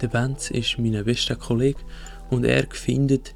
Der 0.00 0.08
Benz 0.08 0.50
ist 0.50 0.78
mein 0.78 1.04
bester 1.04 1.36
Kollege 1.36 1.80
und 2.30 2.44
er 2.44 2.66
findet, 2.70 3.34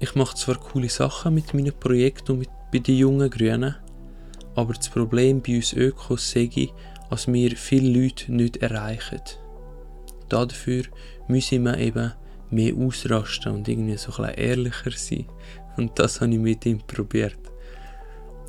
ich 0.00 0.14
mache 0.14 0.36
zwar 0.36 0.56
coole 0.58 0.88
Sachen 0.90 1.34
mit 1.34 1.54
meinen 1.54 1.72
Projekten 1.72 2.32
und 2.32 2.38
mit, 2.40 2.50
bei 2.70 2.78
den 2.78 2.96
jungen 2.96 3.30
Grünen, 3.30 3.74
aber 4.54 4.74
das 4.74 4.90
Problem 4.90 5.40
bei 5.40 5.56
uns 5.56 5.72
Ökos 5.72 6.30
sei, 6.30 6.68
dass 7.08 7.26
wir 7.28 7.56
viele 7.56 8.00
Leute 8.02 8.32
nicht 8.32 8.58
erreichen. 8.58 9.20
Dafür 10.28 10.84
müssen 11.28 11.62
wir 11.62 11.78
eben 11.78 12.12
mehr 12.50 12.74
ausrasten 12.74 13.52
und 13.52 13.68
irgendwie 13.68 13.96
so 13.96 14.22
ein 14.22 14.34
ehrlicher 14.34 14.90
sein. 14.90 15.26
Und 15.76 15.98
das 15.98 16.20
habe 16.20 16.32
ich 16.32 16.38
mit 16.38 16.66
ihm 16.66 16.80
probiert. 16.80 17.38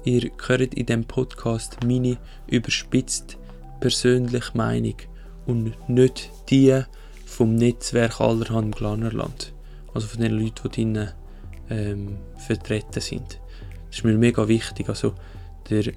Ihr 0.03 0.29
hört 0.45 0.73
in 0.73 0.85
diesem 0.85 1.05
Podcast 1.05 1.77
meine 1.83 2.17
überspitzt 2.47 3.37
persönliche 3.79 4.55
Meinung 4.57 4.95
und 5.45 5.89
nicht 5.89 6.31
die 6.49 6.83
vom 7.35 7.55
Netzwerk 7.55 8.21
allerhand 8.21 8.75
Glanerland. 8.77 9.53
Also 9.93 10.07
von 10.07 10.21
den 10.21 10.31
Leuten, 10.31 10.55
die 10.63 10.69
drinnen 10.69 11.11
ähm, 11.69 12.17
vertreten 12.37 13.01
sind. 13.01 13.41
Das 13.87 13.97
ist 13.97 14.05
mir 14.05 14.17
mega 14.17 14.47
wichtig. 14.47 14.87
Also 14.87 15.13
der 15.69 15.91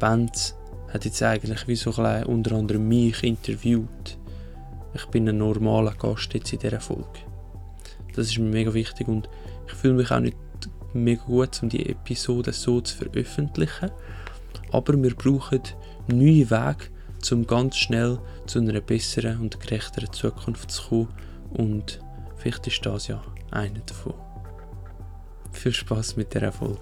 Benz 0.00 0.56
hat 0.92 1.04
jetzt 1.04 1.22
eigentlich 1.22 1.68
wie 1.68 1.76
so 1.76 1.90
ein 1.90 2.02
bisschen 2.02 2.24
unter 2.24 2.56
anderem 2.56 2.88
mich 2.88 3.22
interviewt. 3.22 4.18
Ich 4.94 5.06
bin 5.06 5.28
ein 5.28 5.38
normaler 5.38 5.94
Gast 5.94 6.34
jetzt 6.34 6.52
in 6.52 6.58
dieser 6.58 6.80
Folge. 6.80 7.20
Das 8.16 8.26
ist 8.26 8.38
mir 8.38 8.50
mega 8.50 8.74
wichtig 8.74 9.06
und 9.06 9.28
ich 9.68 9.74
fühle 9.74 9.94
mich 9.94 10.10
auch 10.10 10.18
nicht 10.18 10.36
mega 10.94 11.22
gut, 11.22 11.62
um 11.62 11.68
die 11.68 11.88
Episode 11.88 12.52
so 12.52 12.80
zu 12.80 12.96
veröffentlichen. 12.96 13.92
Aber 14.72 15.00
wir 15.00 15.14
brauchen 15.14 15.60
neue 16.08 16.50
Wege, 16.50 16.91
um 17.30 17.46
ganz 17.46 17.76
schnell 17.76 18.18
zu 18.46 18.58
einer 18.58 18.80
besseren 18.80 19.40
und 19.40 19.60
gerechteren 19.60 20.12
Zukunft 20.12 20.70
zu 20.70 20.88
kommen. 20.88 21.08
Und 21.50 22.00
vielleicht 22.36 22.66
ist 22.66 22.84
das 22.84 23.06
ja 23.06 23.22
einer 23.50 23.80
davon. 23.80 24.14
Viel 25.52 25.72
Spaß 25.72 26.16
mit 26.16 26.34
der 26.34 26.42
Erfolg. 26.42 26.80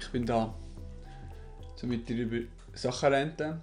Ich 0.00 0.08
bin 0.08 0.26
da, 0.26 0.54
um 1.82 1.88
mit 1.88 2.08
dir 2.08 2.16
über 2.16 2.46
Sachen 2.72 3.12
reden, 3.12 3.60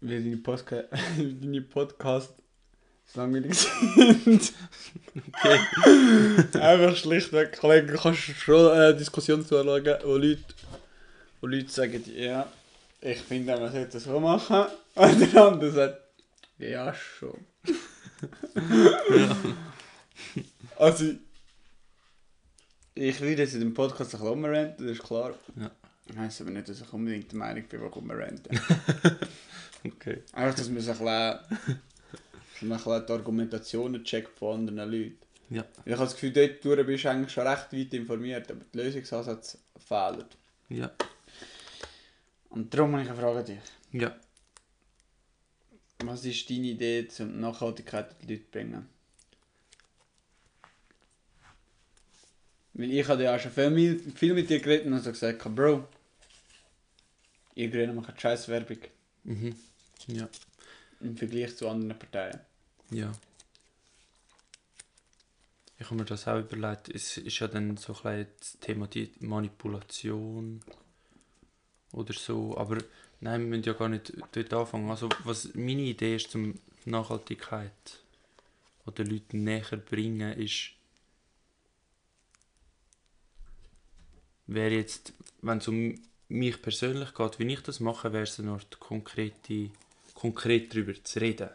weil 0.00 0.22
deine, 0.22 0.36
Postka 0.36 0.84
deine 1.18 1.62
Podcasts 1.62 2.34
langweilig 3.14 3.54
sind. 3.54 4.52
Okay. 5.34 6.58
Einfach 6.58 6.96
schlichtweg, 6.96 7.58
Kollegen, 7.58 7.96
kannst 7.96 8.28
du 8.28 8.32
schon 8.32 8.70
eine 8.70 8.94
Diskussion 8.94 9.44
zuschauen, 9.44 9.66
wo 10.04 10.16
Leute, 10.16 10.44
wo 11.40 11.46
Leute 11.46 11.70
sagen, 11.70 12.02
ja, 12.14 12.46
ich 13.02 13.18
finde, 13.18 13.58
man 13.58 13.72
sollte 13.72 13.92
das 13.92 14.04
so 14.04 14.20
machen. 14.20 14.66
Und 14.94 15.20
der 15.20 15.44
andere 15.44 15.70
sagt, 15.70 16.00
ja, 16.58 16.94
schon. 16.94 17.38
Also, 20.78 21.12
ich 22.94 23.20
würde 23.20 23.42
jetzt 23.42 23.54
in 23.54 23.60
dem 23.60 23.74
Podcast 23.74 24.14
ein 24.14 24.20
bisschen 24.20 24.26
rumranten, 24.26 24.86
das 24.86 24.96
ist 24.96 25.02
klar. 25.02 25.34
Ja. 25.56 25.70
Das 26.06 26.16
heisst 26.16 26.40
aber 26.40 26.50
nicht, 26.50 26.68
dass 26.68 26.80
ich 26.80 26.92
unbedingt 26.92 27.30
der 27.32 27.38
Meinung 27.38 27.64
bin, 27.64 27.80
warum 27.80 28.06
wir 28.08 28.18
ranten. 28.18 28.60
Okay. 29.84 30.22
Einfach, 30.32 30.54
dass 30.56 30.68
man 30.68 30.80
sich 30.80 31.00
ein 31.00 31.38
bisschen, 32.60 32.72
ein 32.72 33.04
die 33.04 33.12
Argumentationen 33.12 34.04
checkt 34.04 34.38
von 34.38 34.60
anderen 34.60 34.92
Leuten. 34.92 35.18
Ja. 35.50 35.64
Ich 35.84 35.92
habe 35.92 36.04
das 36.04 36.14
Gefühl, 36.14 36.32
dort 36.32 36.64
durch 36.64 36.86
bist 36.86 37.04
du 37.04 37.10
eigentlich 37.10 37.32
schon 37.32 37.46
recht 37.48 37.72
weit 37.72 37.92
informiert, 37.92 38.48
aber 38.48 38.60
die 38.72 38.78
Lösungsansätze 38.78 39.58
fehlen. 39.76 40.24
Ja. 40.68 40.90
Und 42.52 42.72
darum 42.72 42.92
habe 42.92 43.02
ich 43.02 43.08
eine 43.10 43.18
Frage 43.18 43.38
an 43.38 43.44
dich. 43.46 43.58
Ja. 43.92 44.16
Was 46.04 46.24
ist 46.24 46.48
deine 46.50 46.66
Idee, 46.66 47.08
um 47.20 47.40
Nachhaltigkeit 47.40 48.10
an 48.10 48.16
die 48.26 48.34
Leute 48.34 48.44
zu 48.44 48.50
bringen? 48.50 48.88
Weil 52.74 52.90
ich 52.92 53.06
habe 53.08 53.22
ja 53.22 53.34
auch 53.36 53.40
schon 53.40 53.52
viel, 53.52 53.98
viel 54.14 54.34
mit 54.34 54.48
dir 54.48 54.60
geredet 54.60 54.86
und 54.86 54.94
habe 54.94 55.12
gesagt, 55.12 55.54
Bro, 55.54 55.86
ihr 57.54 57.70
Grünen 57.70 57.94
machen 57.96 58.14
scheiß 58.18 58.48
Werbung 58.48 58.78
Mhm. 59.24 59.54
Ja. 60.08 60.28
im 61.00 61.16
Vergleich 61.16 61.56
zu 61.56 61.68
anderen 61.68 61.96
Parteien. 61.98 62.40
Ja. 62.90 63.12
Ich 65.78 65.86
habe 65.86 65.94
mir 65.96 66.04
das 66.04 66.26
auch 66.26 66.38
überlegt. 66.40 66.88
Es 66.88 67.16
ist 67.18 67.38
ja 67.38 67.46
dann 67.48 67.76
so 67.76 67.96
ein 68.04 68.26
das 68.40 68.58
Thema 68.60 68.88
die 68.88 69.12
Manipulation 69.20 70.60
oder 71.92 72.12
so. 72.12 72.56
Aber 72.56 72.78
nein, 73.20 73.42
wir 73.42 73.48
müssen 73.48 73.64
ja 73.64 73.72
gar 73.74 73.88
nicht 73.88 74.12
dort 74.32 74.52
anfangen. 74.52 74.90
Also 74.90 75.08
was 75.24 75.54
meine 75.54 75.82
Idee 75.82 76.16
ist 76.16 76.30
zum 76.30 76.58
Nachhaltigkeit 76.84 77.72
oder 78.86 79.04
Leuten 79.04 79.44
näher 79.44 79.76
bringen, 79.76 80.32
ist 80.38 80.72
wäre 84.46 84.74
jetzt, 84.74 85.12
wenn 85.40 85.58
es 85.58 85.68
um 85.68 85.94
mich 86.28 86.60
persönlich 86.62 87.14
geht, 87.14 87.38
wie 87.38 87.52
ich 87.52 87.60
das 87.60 87.80
mache, 87.80 88.12
wäre 88.12 88.24
es 88.24 88.38
eine 88.40 88.52
Art 88.52 88.80
konkrete, 88.80 89.70
konkret 90.14 90.72
darüber 90.72 90.92
zu 91.02 91.20
reden, 91.20 91.50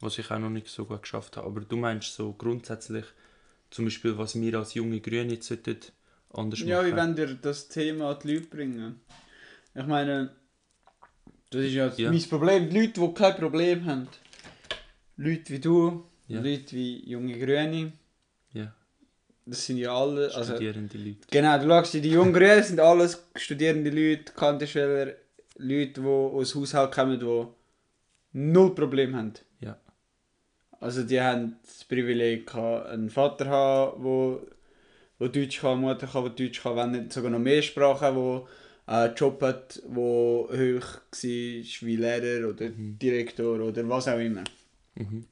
was 0.00 0.18
ich 0.18 0.30
auch 0.30 0.38
noch 0.38 0.50
nicht 0.50 0.68
so 0.68 0.84
gut 0.84 1.02
geschafft 1.02 1.36
habe. 1.36 1.46
Aber 1.46 1.60
du 1.60 1.76
meinst 1.76 2.14
so 2.14 2.32
grundsätzlich, 2.32 3.04
zum 3.70 3.86
Beispiel, 3.86 4.16
was 4.16 4.40
wir 4.40 4.58
als 4.58 4.74
junge 4.74 5.00
Grüne 5.00 5.34
jetzt 5.34 5.48
sollten 5.48 5.78
anders 6.32 6.60
Ja, 6.60 6.84
wie 6.84 6.92
machen. 6.92 6.96
wollen 6.96 7.16
dir 7.16 7.34
das 7.34 7.68
Thema 7.68 8.10
an 8.12 8.18
die 8.22 8.34
Leute 8.34 8.46
bringen? 8.46 9.00
Ich 9.74 9.86
meine, 9.86 10.30
das 11.50 11.62
ist 11.62 11.72
ja, 11.74 11.92
Ja. 11.96 12.10
mein 12.10 12.22
Problem. 12.22 12.68
Die 12.70 12.80
Leute, 12.80 13.00
die 13.00 13.14
kein 13.14 13.34
Problem 13.36 13.84
haben. 13.86 14.08
Leute 15.16 15.52
wie 15.52 15.58
du, 15.60 16.04
Ja. 16.28 16.40
Leute 16.40 16.72
wie 16.72 17.08
junge 17.08 17.38
Grüne, 17.38 17.92
Ja, 18.52 18.72
das 19.46 19.66
sind 19.66 19.78
ja 19.78 19.94
alle. 19.96 20.32
Also, 20.34 20.52
studierende 20.54 20.96
Leute. 20.98 21.18
genau, 21.30 21.58
du 21.58 21.66
schaust, 21.68 21.94
die 21.94 22.10
jungen 22.10 22.32
Grünen 22.32 22.62
sind 22.62 22.80
alles 22.80 23.22
studierende 23.36 23.90
Leute, 23.90 24.32
Kantenschüler, 24.32 25.14
Leute, 25.56 26.00
die 26.00 26.06
aus 26.06 26.54
Haushalten 26.54 26.94
kommen, 26.94 27.20
die 27.20 27.46
null 28.32 28.74
Problem 28.74 29.14
haben. 29.16 29.34
Ja. 29.60 29.76
Also 30.80 31.02
die 31.04 31.20
haben 31.20 31.56
das 31.64 31.84
Privileg, 31.84 32.46
gehabt, 32.46 32.88
einen 32.88 33.10
Vater 33.10 33.44
zu 33.44 33.50
haben, 33.50 34.04
wo 34.04 34.40
Deutsch 35.28 35.60
kann, 35.60 35.78
eine 35.78 35.80
Mutter 35.80 36.06
kann, 36.06 36.34
die 36.36 36.44
Deutsch 36.46 36.62
kann, 36.62 36.76
wenn 36.76 36.90
nicht 36.92 37.12
sogar 37.12 37.30
noch 37.30 37.38
mehr 37.38 37.62
Sprachen, 37.62 38.14
wo 38.16 38.48
einen 38.86 39.14
Job 39.14 39.40
hat, 39.42 39.76
der 39.82 39.94
hoch 39.94 40.86
war 40.86 41.00
wie 41.22 41.96
Lehrer 41.96 42.48
oder 42.50 42.68
Direktor 42.70 43.60
oder 43.60 43.88
was 43.88 44.08
auch 44.08 44.18
immer. 44.18 44.44
Mhm. 44.94 45.26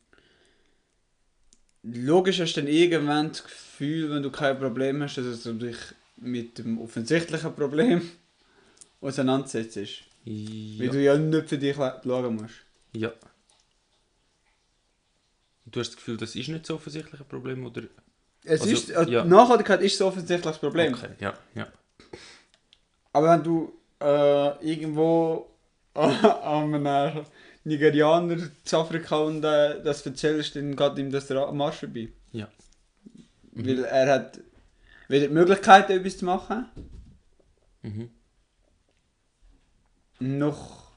Logisch 1.84 2.40
hast 2.40 2.54
du 2.54 2.60
dann 2.60 2.70
irgendwann 2.70 3.28
das 3.28 3.42
Gefühl, 3.44 4.10
wenn 4.10 4.22
du 4.22 4.30
kein 4.30 4.58
Problem 4.58 5.02
hast, 5.02 5.16
dass 5.18 5.42
du 5.42 5.52
dich 5.54 5.76
mit 6.16 6.58
dem 6.58 6.78
offensichtlichen 6.80 7.54
Problem 7.54 8.00
auseinandersetzt. 9.00 9.76
Weil 9.76 10.86
Ja. 10.86 10.92
du 10.92 11.02
ja 11.02 11.18
nicht 11.18 11.48
für 11.48 11.58
dich 11.58 11.74
schauen 11.76 12.36
musst. 12.36 12.54
ja. 12.92 13.12
Du 15.64 15.80
hast 15.80 15.90
das 15.90 15.96
Gefühl, 15.96 16.16
das 16.18 16.34
ist 16.36 16.48
nicht 16.48 16.66
so 16.66 16.74
offensichtlich 16.74 17.18
ein 17.20 17.26
Problem, 17.26 17.64
oder? 17.64 17.82
Es 18.44 18.60
Also, 18.62 18.72
ist, 18.74 18.90
äh, 18.90 19.08
ja. 19.10 19.24
Nachhaltigkeit 19.24 19.80
ist 19.80 19.96
so 19.96 20.06
offensichtlich 20.06 20.42
das 20.42 20.58
Problem. 20.58 20.92
Okay, 20.92 21.10
ja, 21.20 21.32
ja. 21.54 21.66
Aber 23.12 23.30
wenn 23.30 23.42
du 23.42 23.72
äh, 24.00 24.66
irgendwo 24.66 25.46
an 25.94 26.84
einem 26.84 27.24
Nigerianer 27.64 28.38
zu 28.64 28.78
Afrika 28.78 29.16
und 29.18 29.44
äh, 29.44 29.82
das 29.82 30.04
erzählst, 30.06 30.56
dann 30.56 30.74
geht 30.74 30.98
ihm 30.98 31.10
das 31.10 31.30
am 31.30 31.60
Arsch 31.60 31.76
vorbei. 31.80 32.08
Ja. 32.32 32.48
Weil 33.52 33.84
er 33.84 34.14
hat 34.14 34.40
weder 35.08 35.28
die 35.28 35.34
Möglichkeit, 35.34 35.90
etwas 35.90 36.18
zu 36.18 36.24
machen, 36.24 36.66
Mhm. 37.84 38.10
noch. 40.20 40.92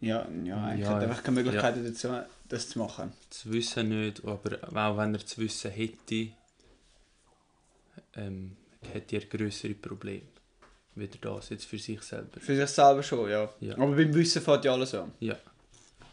Ja, 0.00 0.28
ja, 0.44 0.64
eigentlich 0.64 0.86
Ja, 0.86 0.94
hat 0.94 1.02
einfach 1.04 1.22
keine 1.22 1.40
ja. 1.40 1.44
Möglichkeit 1.44 1.76
dazu, 1.76 2.08
das 2.48 2.68
zu 2.68 2.78
machen. 2.80 3.12
Das 3.30 3.50
Wissen 3.50 3.88
nicht, 3.88 4.24
aber 4.24 4.58
auch 4.68 4.96
wenn 4.96 5.14
er 5.14 5.20
das 5.20 5.38
Wissen 5.38 5.70
hätte, 5.70 6.28
ähm, 8.16 8.56
hätte 8.92 9.16
er 9.16 9.26
größere 9.26 9.74
Probleme. 9.74 10.22
Wieder 10.98 11.18
das 11.20 11.50
jetzt 11.50 11.66
für 11.66 11.78
sich 11.78 12.02
selber. 12.02 12.40
Für 12.40 12.56
sich 12.56 12.68
selber 12.68 13.02
schon, 13.02 13.30
ja. 13.30 13.52
Ja. 13.60 13.74
Aber 13.76 13.94
beim 13.94 14.14
Wissen 14.14 14.42
fängt 14.42 14.64
ja 14.64 14.72
alles 14.72 14.94
an. 14.94 15.12
Ja. 15.20 15.36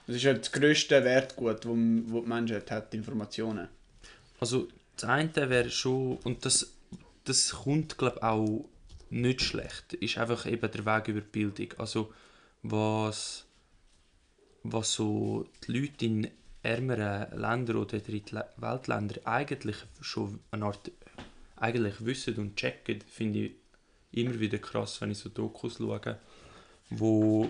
Das 0.08 0.18
ist 0.18 0.24
ja 0.24 0.34
das 0.34 0.52
grösste 0.52 1.04
Wertgut, 1.04 1.66
wo, 1.66 1.72
wo 1.72 2.22
die 2.22 2.28
Menschheit 2.28 2.70
hat, 2.70 2.94
Informationen. 2.94 3.68
Also 4.40 4.68
das 4.96 5.10
eine 5.10 5.50
wäre 5.50 5.70
schon, 5.70 6.18
und 6.18 6.46
das, 6.46 6.74
das 7.24 7.52
kommt 7.52 7.98
glaube 7.98 8.22
auch 8.22 8.66
nicht 9.10 9.42
schlecht, 9.42 9.94
ist 9.94 10.18
einfach 10.18 10.46
eben 10.46 10.72
der 10.72 10.86
Weg 10.86 11.08
über 11.08 11.22
die 11.22 11.28
Bildung. 11.32 11.74
Also 11.80 12.14
was, 12.62 13.46
was 14.64 14.94
so 14.94 15.48
die 15.66 15.80
Leute 15.80 16.06
in 16.06 16.32
ärmeren 16.62 17.40
Ländern 17.40 17.78
oder 17.78 18.00
Drittweltländern 18.00 19.26
eigentlich 19.26 19.78
schon 20.02 20.40
eine 20.52 20.66
Art 20.66 20.92
eigentlich 21.58 22.04
wissen 22.06 22.36
und 22.36 22.56
checken, 22.56 23.02
finde 23.02 23.40
ich 23.40 23.52
immer 24.15 24.39
wieder 24.39 24.57
krass, 24.57 25.00
wenn 25.01 25.12
ich 25.12 25.17
so 25.17 25.29
Dokus 25.29 25.77
schaue, 25.77 26.17
wo, 26.89 27.50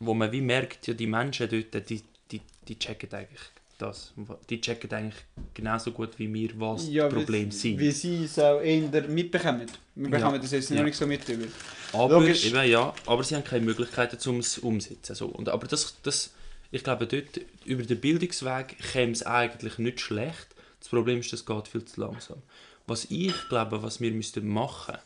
wo 0.00 0.14
man 0.14 0.30
wie 0.32 0.40
merkt, 0.40 0.86
ja 0.86 0.94
die 0.94 1.06
Menschen 1.06 1.48
dort, 1.48 1.88
die, 1.90 2.02
die 2.30 2.40
die 2.68 2.78
checken 2.78 3.12
eigentlich 3.12 3.40
das. 3.78 4.12
Die 4.48 4.60
checken 4.60 4.90
eigentlich 4.92 5.22
genauso 5.52 5.90
gut 5.92 6.18
wie 6.18 6.32
wir, 6.32 6.50
was 6.60 6.88
Ja, 6.88 7.04
das 7.08 7.14
Problem 7.14 7.48
wie, 7.48 7.54
sind. 7.54 7.78
Wie 7.78 7.90
sie 7.90 8.24
es 8.24 8.38
auch 8.38 8.60
eher 8.60 8.88
mitbekommen. 9.08 9.66
Wir 9.96 10.08
Ja. 10.10 10.16
bekommen 10.16 10.40
das 10.40 10.52
jetzt 10.52 10.70
noch 10.70 10.78
Ja. 10.78 10.84
nicht 10.84 10.96
so 10.96 11.06
mit 11.06 11.28
über. 11.28 11.46
Aber, 11.92 12.20
Logisch. 12.20 12.46
eben, 12.46 12.68
ja, 12.68 12.94
aber 13.06 13.22
sie 13.24 13.34
haben 13.34 13.44
keine 13.44 13.64
Möglichkeiten, 13.64 14.16
um 14.28 14.38
es 14.38 14.58
umzusetzen. 14.58 15.14
So. 15.14 15.26
Und, 15.26 15.48
aber 15.48 15.66
das, 15.66 15.96
das, 16.02 16.32
ich 16.70 16.82
glaube, 16.84 17.06
dort, 17.06 17.40
über 17.64 17.82
den 17.82 18.00
Bildungsweg 18.00 18.76
käme 18.92 19.12
es 19.12 19.24
eigentlich 19.24 19.78
nicht 19.78 20.00
schlecht. 20.00 20.48
Das 20.80 20.88
Problem 20.88 21.20
ist, 21.20 21.32
das 21.32 21.44
geht 21.44 21.68
viel 21.68 21.84
zu 21.84 22.00
langsam. 22.00 22.42
Was 22.86 23.06
ich 23.10 23.34
glaube, 23.48 23.82
was 23.82 24.00
wir 24.00 24.12
müssten 24.12 24.46
machen, 24.46 24.96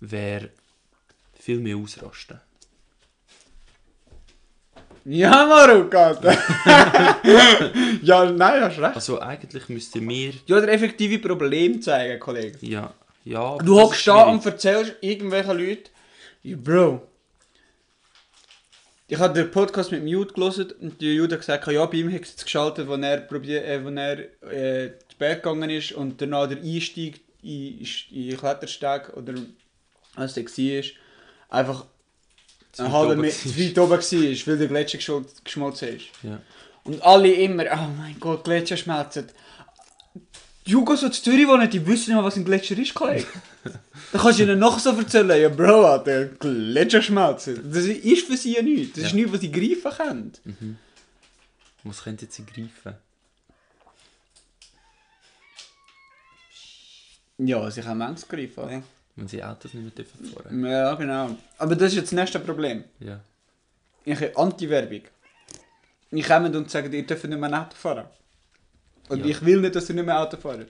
wäre 0.00 0.50
viel 1.34 1.58
mehr 1.60 1.76
ausrasten. 1.76 2.40
Ja, 5.04 5.46
Maruk, 5.46 5.94
Alter. 5.94 6.32
ja, 8.02 8.30
nein, 8.32 8.60
hast 8.62 8.78
recht. 8.80 8.96
Also 8.96 9.20
eigentlich 9.20 9.68
müssten 9.68 10.08
wir, 10.08 10.32
Ja, 10.46 10.60
der 10.60 10.72
effektive 10.72 11.20
Problem 11.20 11.80
zeigen, 11.80 12.18
Kollege. 12.18 12.58
ja, 12.60 12.92
ja... 13.24 13.56
Du 13.58 13.80
hockst 13.80 14.06
da 14.08 14.24
und 14.24 14.44
erzählst 14.44 14.96
irgendwelchen 15.00 15.58
Leuten, 15.58 15.90
ja, 16.42 16.56
Bro. 16.56 17.06
Ich 19.08 19.18
habe 19.18 19.34
den 19.34 19.48
Podcast 19.52 19.92
mit 19.92 20.02
Mute 20.02 20.34
gelesen 20.34 20.72
und 20.80 21.00
der 21.00 21.12
Jude 21.14 21.34
hat 21.36 21.40
gesagt, 21.40 21.66
ja, 21.68 21.86
bei 21.86 21.98
ihm 21.98 22.12
hat 22.12 22.22
es 22.22 22.42
geschaltet, 22.42 22.88
als 22.88 23.02
er, 23.04 23.18
probier, 23.18 23.64
äh, 23.64 23.84
wo 23.84 23.90
er 23.90 24.18
äh, 24.52 24.98
zu 25.08 25.16
Berg 25.18 25.44
gegangen 25.44 25.70
ist 25.70 25.92
und 25.92 26.20
danach 26.20 26.48
der 26.48 26.58
Einstieg 26.58 27.20
in, 27.42 27.86
in 28.10 28.36
Klettersteg 28.36 29.16
oder 29.16 29.34
was 30.16 30.34
der 30.34 30.44
war, 30.44 30.84
einfach 31.50 31.86
Zu 32.72 32.82
eine 32.82 32.92
weit 32.92 32.98
halbe 32.98 33.12
oben 33.12 33.20
Meter 33.22 33.36
zu 33.36 33.58
weit 33.58 33.78
oben 33.78 33.90
war, 33.90 34.46
weil 34.46 34.58
der 34.58 34.68
Gletscher 34.68 34.98
geschmol- 34.98 35.44
geschmolzen 35.44 35.88
ist. 35.96 36.06
Ja. 36.22 36.40
Und 36.84 37.02
alle 37.02 37.32
immer, 37.32 37.64
oh 37.72 37.88
mein 37.96 38.16
Gott, 38.20 38.44
Gletscher 38.44 38.76
schmelzen. 38.76 39.28
Die 40.66 40.70
Jugos, 40.72 41.00
die 41.00 41.06
in 41.06 41.12
Zürich 41.12 41.46
wohnen, 41.46 41.70
die 41.70 41.86
wissen 41.86 42.10
nicht 42.10 42.16
mal, 42.16 42.24
was 42.24 42.36
ein 42.36 42.44
Gletscher 42.44 42.76
ist, 42.76 42.92
Kollege. 42.94 43.26
Dann 44.12 44.20
kannst 44.20 44.38
du 44.38 44.42
ihnen 44.44 44.58
noch 44.58 44.78
so 44.78 44.90
erzählen, 44.90 45.40
ja 45.40 45.48
Bro, 45.48 45.84
Alter, 45.84 46.26
Gletscher 46.26 47.02
schmelzen. 47.02 47.70
Das 47.72 47.84
ist 47.84 48.26
für 48.26 48.36
sie 48.36 48.54
ja 48.56 48.62
nichts. 48.62 48.94
Das 48.96 49.04
ist 49.04 49.10
Ja. 49.10 49.16
nichts, 49.16 49.32
was 49.32 49.40
sie 49.40 49.50
greifen 49.52 49.90
können. 49.96 50.78
Was 51.84 52.02
könnten 52.02 52.26
sie 52.30 52.44
greifen? 52.44 52.94
Ja, 57.38 57.70
sie 57.70 57.80
können 57.82 57.98
manches 57.98 58.26
greifen, 58.28 58.60
oder? 58.64 58.82
Wenn 59.16 59.28
sie 59.28 59.42
Autos 59.42 59.72
nicht 59.74 59.82
mehr 59.82 59.92
dürfen 59.92 60.24
fahren 60.26 60.64
Ja, 60.64 60.94
genau. 60.94 61.36
Aber 61.58 61.74
das 61.74 61.92
ist 61.92 61.96
jetzt 61.96 62.12
das 62.12 62.18
nächste 62.18 62.38
Problem. 62.38 62.84
Ja. 63.00 63.20
Ich 64.04 64.14
habe 64.14 64.36
Anti-Werbung. 64.36 65.02
Ich 66.10 66.26
komme 66.26 66.56
und 66.56 66.70
sagen, 66.70 66.92
ihr 66.92 67.06
dürft 67.06 67.24
nicht 67.24 67.38
mehr 67.38 67.60
Auto 67.60 67.74
fahren. 67.74 68.06
Und 69.08 69.20
Ja. 69.20 69.26
ich 69.26 69.44
will 69.44 69.60
nicht, 69.60 69.74
dass 69.74 69.88
ihr 69.88 69.94
nicht 69.94 70.04
mehr 70.06 70.20
Auto 70.20 70.36
fahrt. 70.36 70.68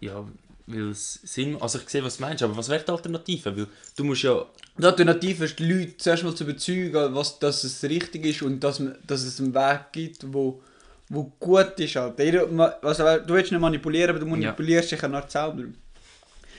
Ja, 0.00 0.24
weil 0.66 0.90
es 0.90 1.20
Sinn... 1.24 1.60
Also 1.60 1.78
ich 1.78 1.88
sehe, 1.88 2.02
was 2.02 2.16
du 2.16 2.22
meinst, 2.22 2.42
aber 2.42 2.56
was 2.56 2.68
wäre 2.68 2.82
die 2.82 2.90
Alternative? 2.90 3.56
Weil 3.56 3.66
du 3.96 4.04
musst 4.04 4.22
ja... 4.22 4.44
Die 4.78 4.84
Alternative 4.84 5.44
ist, 5.44 5.58
die 5.58 5.70
Leute 5.70 5.96
zuerst 5.98 6.24
mal 6.24 6.34
zu 6.34 6.44
überzeugen, 6.44 7.14
was, 7.14 7.38
dass 7.38 7.62
es 7.64 7.82
richtig 7.84 8.24
ist 8.26 8.42
und 8.42 8.60
dass, 8.60 8.80
man, 8.80 8.96
dass 9.06 9.22
es 9.22 9.38
einen 9.40 9.54
Weg 9.54 9.80
gibt, 9.92 10.32
wo, 10.32 10.62
wo 11.08 11.24
gut 11.38 11.78
ist. 11.78 11.96
Halt. 11.96 12.18
Also, 12.20 13.04
du 13.18 13.34
willst 13.34 13.52
nicht 13.52 13.60
manipulieren, 13.60 14.10
aber 14.10 14.18
du 14.20 14.26
manipulierst 14.26 14.92
dich 14.92 15.02
eine 15.04 15.16
Art 15.18 15.30
selber. 15.30 15.64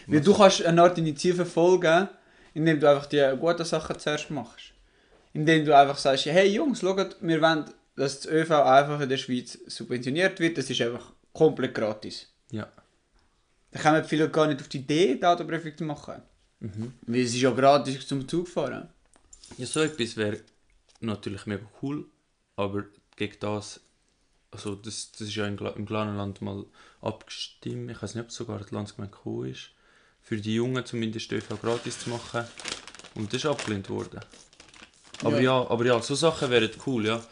Weil 0.08 0.22
du 0.22 0.34
kannst 0.34 0.64
eine 0.66 0.82
Art 0.82 0.98
Initiative 0.98 1.38
verfolgen, 1.38 2.10
indem 2.54 2.80
du 2.80 2.90
einfach 2.90 3.06
die 3.06 3.36
guten 3.40 3.66
Sachen 3.66 3.98
zuerst 4.00 4.30
machst. 4.30 4.74
Indem 5.34 5.66
du 5.66 5.76
einfach 5.76 5.98
sagst, 5.98 6.26
hey 6.26 6.48
Jungs, 6.48 6.82
schaut, 6.82 7.18
wir 7.22 7.42
wollen, 7.42 7.66
dass 7.96 8.22
das 8.22 8.32
ÖV 8.32 8.52
einfach 8.52 9.00
in 9.00 9.10
der 9.10 9.18
Schweiz 9.18 9.58
subventioniert 9.68 10.40
wird. 10.40 10.58
Das 10.58 10.70
ist 10.70 10.82
einfach 10.82 11.12
komplett 11.32 11.74
gratis. 11.74 12.28
Ja. 12.52 12.68
Da 13.72 13.80
kommen 13.80 14.04
viele 14.06 14.30
gar 14.30 14.48
nicht 14.48 14.62
auf 14.62 14.68
die 14.68 14.78
Idee, 14.78 15.16
die 15.16 15.26
Autoprüfung 15.26 15.76
zu 15.76 15.84
machen. 15.84 16.22
Mhm. 16.60 16.94
Weil 17.08 17.22
es 17.22 17.34
ist 17.34 17.42
ja 17.42 17.52
gratis 17.52 18.08
zum 18.08 18.28
Zug 18.28 18.48
fahren. 18.48 18.90
Ja, 19.58 19.66
so 19.66 19.82
etwas 19.82 20.16
wäre 20.16 20.40
natürlich 21.00 21.46
mega 21.46 21.66
cool, 21.82 22.06
aber 22.56 22.86
gegen 23.16 23.36
das, 23.40 23.82
also 24.52 24.76
das, 24.76 25.12
das 25.12 25.22
ist 25.22 25.36
ja 25.36 25.46
im, 25.48 25.58
im 25.58 25.86
kleinen 25.86 26.16
Land 26.16 26.42
mal 26.42 26.66
abgestimmt, 27.02 27.92
ich 27.92 28.02
weiß 28.02 28.16
nicht, 28.16 28.24
ob 28.24 28.32
sogar 28.32 28.64
die 28.64 28.74
Landsgemeinde 28.74 29.16
gekommen 29.16 29.50
ist, 29.50 29.72
für 30.24 30.38
die 30.38 30.56
Jungen 30.56 30.86
zumindest 30.86 31.32
ÖV 31.32 31.60
gratis 31.62 32.00
zu 32.00 32.10
machen 32.10 32.46
und 33.16 33.32
das 33.32 33.44
ist 33.44 33.46
abgelehnt 33.46 33.90
worden. 33.90 34.22
Aber 35.22 35.38
Ja. 35.38 35.62
ja, 35.62 35.70
aber 35.70 35.86
ja, 35.86 36.02
so 36.02 36.16
Sachen 36.16 36.50
wären 36.50 36.72
cool, 36.86 37.06
ja. 37.06 37.24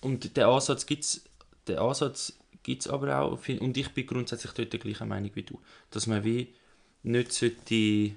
Und 0.00 0.36
der 0.36 0.48
Ansatz 0.48 0.86
gibt's, 0.86 1.22
der 1.66 1.80
Ansatz 1.80 2.32
gibt's 2.62 2.88
aber 2.88 3.20
auch, 3.20 3.38
und 3.60 3.76
ich 3.76 3.88
bin 3.90 4.06
grundsätzlich 4.06 4.52
dort 4.52 4.72
der 4.72 4.80
gleichen 4.80 5.08
Meinung 5.08 5.30
wie 5.34 5.42
du, 5.42 5.60
dass 5.90 6.06
man 6.06 6.24
wie 6.24 6.54
nicht 7.02 7.32
sollte, 7.32 8.12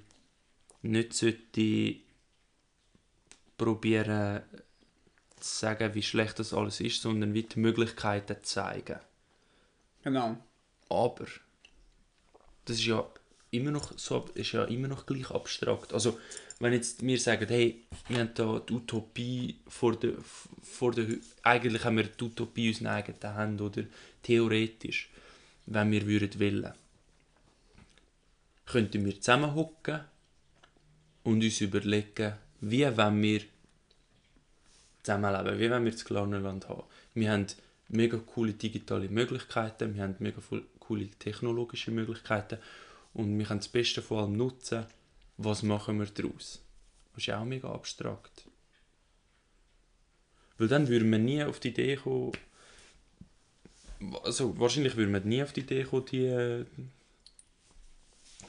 nicht 0.81 1.13
sollte 1.13 1.95
probieren 3.57 4.41
zu 5.39 5.59
sagen, 5.59 5.93
wie 5.93 6.03
schlecht 6.03 6.39
das 6.39 6.53
alles 6.53 6.79
ist, 6.79 7.01
sondern 7.01 7.33
wie 7.33 7.43
die 7.43 7.59
Möglichkeiten 7.59 8.37
zeigen. 8.43 8.99
Genau. 10.03 10.37
Aber 10.89 11.25
das 12.65 12.77
ist 12.77 12.85
ja 12.85 13.05
immer 13.53 13.71
noch 13.71 13.97
so, 13.97 14.25
ist 14.33 14.51
ja 14.51 14.63
immer 14.65 14.87
noch 14.87 15.05
gleich 15.05 15.29
abstrakt. 15.31 15.93
Also 15.93 16.19
wenn 16.59 16.73
jetzt 16.73 17.05
wir 17.05 17.19
sagen, 17.19 17.47
hey, 17.47 17.83
wir 18.07 18.19
haben 18.19 18.31
da 18.33 18.59
die 18.59 18.73
Utopie 18.73 19.57
vor 19.67 19.95
der, 19.95 20.13
vor 20.61 20.91
der 20.91 21.05
eigentlich 21.43 21.83
haben 21.83 21.97
wir 21.97 22.05
die 22.05 22.23
Utopie 22.23 22.67
in 22.67 22.73
unseren 22.73 22.87
eigenen 22.87 23.35
Händen 23.35 23.61
oder 23.61 23.83
theoretisch, 24.21 25.09
wenn 25.65 25.91
wir 25.91 26.05
würden 26.05 26.39
wollen, 26.39 26.73
könnten 28.65 29.05
wir 29.05 29.19
zusammenhocken 29.19 30.01
und 31.23 31.43
uns 31.43 31.61
überlegen, 31.61 32.33
wie 32.61 32.85
wollen 32.97 33.21
wir 33.21 33.41
zusammenleben, 35.03 35.59
wie 35.59 35.69
wollen 35.69 35.85
wir 35.85 35.91
das 35.91 36.05
kleine 36.05 36.39
Land 36.39 36.69
haben. 36.69 36.83
Wir 37.13 37.31
haben 37.31 37.47
mega 37.89 38.17
coole 38.17 38.53
digitale 38.53 39.09
Möglichkeiten, 39.09 39.95
wir 39.95 40.03
haben 40.03 40.15
mega 40.19 40.41
coole 40.79 41.07
technologische 41.19 41.91
Möglichkeiten 41.91 42.57
und 43.13 43.37
wir 43.37 43.45
können 43.45 43.59
das 43.59 43.67
Beste 43.67 44.01
von 44.01 44.19
allem 44.19 44.37
nutzen. 44.37 44.85
Was 45.37 45.63
machen 45.63 45.99
wir 45.99 46.07
daraus? 46.07 46.61
Das 47.13 47.23
ist 47.23 47.25
ja 47.27 47.39
auch 47.39 47.45
mega 47.45 47.71
abstrakt. 47.71 48.47
Weil 50.57 50.67
dann 50.67 50.87
würden 50.87 51.11
wir 51.11 51.19
nie 51.19 51.43
auf 51.43 51.59
die 51.59 51.69
Idee 51.69 51.95
kommen, 51.95 52.33
also 54.23 54.57
wahrscheinlich 54.59 54.95
würden 54.95 55.13
wir 55.13 55.21
nie 55.21 55.43
auf 55.43 55.53
die 55.53 55.61
Idee 55.61 55.83
kommen, 55.83 56.05
die, 56.05 56.65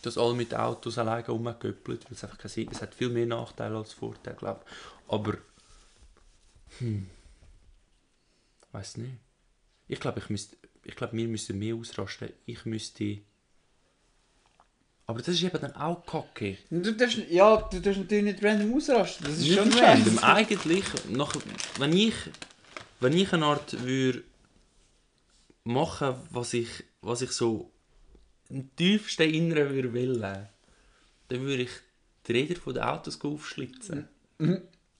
dass 0.03 0.19
alle 0.19 0.35
mit 0.35 0.55
Autos 0.55 0.99
alleine 0.99 1.27
rumgöppelt, 1.27 2.05
weil 2.05 2.13
es 2.13 2.25
einfach 2.25 2.39
keinen 2.39 2.51
Sinn 2.51 2.69
Es 2.71 2.83
hat 2.83 2.95
viel 2.95 3.09
mehr 3.09 3.27
Nachteile 3.27 3.77
als 3.77 3.93
Vorteile, 3.93 4.37
glaube 4.37 4.61
ich. 4.65 5.13
Aber, 5.13 5.39
hm, 6.79 7.09
weiß 8.73 8.99
nicht. 8.99 9.15
Ich 9.89 10.01
glaube, 10.01 10.21
ich 10.21 10.29
müsste, 10.29 10.57
ich 10.83 10.97
glaube, 10.97 11.17
wir 11.17 11.29
müssen 11.29 11.59
mehr 11.59 11.75
ausrasten. 11.75 12.31
Ich 12.47 12.65
müsste, 12.65 13.19
aber 15.07 15.19
das 15.19 15.29
ist 15.29 15.43
eben 15.43 15.61
dann 15.61 15.75
auch 15.77 16.05
kacke. 16.07 16.57
Du 16.71 16.93
darfst, 16.93 17.19
ja, 17.31 17.57
du 17.57 17.81
darfst 17.81 18.01
natürlich 18.01 18.25
nicht 18.25 18.43
random 18.45 18.75
ausrasten. 18.75 19.27
Das 19.27 19.35
ist 19.39 19.43
Nicht 19.43 19.55
schon 19.55 19.73
random. 19.73 20.15
scheiße. 20.19 20.23
Eigentlich, 20.23 20.85
nach, 21.11 21.35
wenn, 21.79 21.93
ich, 21.97 22.15
wenn 23.01 23.13
ich 23.15 23.33
eine 23.33 23.45
Art 23.47 23.85
würde 23.85 24.23
machen, 25.65 26.15
was 26.31 26.55
ich, 26.55 26.69
was 27.03 27.23
ich 27.23 27.31
so 27.31 27.71
im 28.51 28.75
tiefsten 28.77 29.23
Inneren 29.33 29.71
würde 29.75 29.93
wollen, 29.95 30.49
dann 31.29 31.41
würde 31.41 31.63
ich 31.65 31.71
die 32.27 32.33
Räder 32.33 32.57
von 32.61 32.75
den 32.75 32.83
Autos 32.83 33.21
aufschlitzen. 33.23 34.09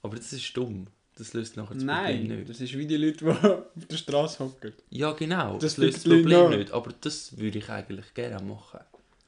Aber 0.03 0.17
das 0.17 0.33
ist 0.33 0.57
dumm. 0.57 0.87
Das 1.17 1.33
löst 1.33 1.57
nachher 1.57 1.75
das 1.75 1.85
Problem 1.85 2.27
Nein, 2.29 2.39
nicht. 2.39 2.49
das 2.51 2.61
ist 2.61 2.77
wie 2.77 2.87
die 2.87 2.97
Leute, 2.97 3.19
die 3.25 3.27
auf 3.81 3.87
der 3.89 3.97
Straße 3.97 4.41
hocken. 4.45 4.73
Ja, 4.91 5.13
genau. 5.13 5.55
Das 5.55 5.75
Das, 5.75 5.77
löst 5.77 5.99
das 5.99 6.05
Problem 6.05 6.25
noch. 6.51 6.51
nicht. 6.51 6.73
Aber 6.73 6.93
das 7.01 7.37
würde 7.39 7.59
ich 7.59 7.69
eigentlich 7.71 8.13
gerne 8.15 8.45
machen. 8.45 8.81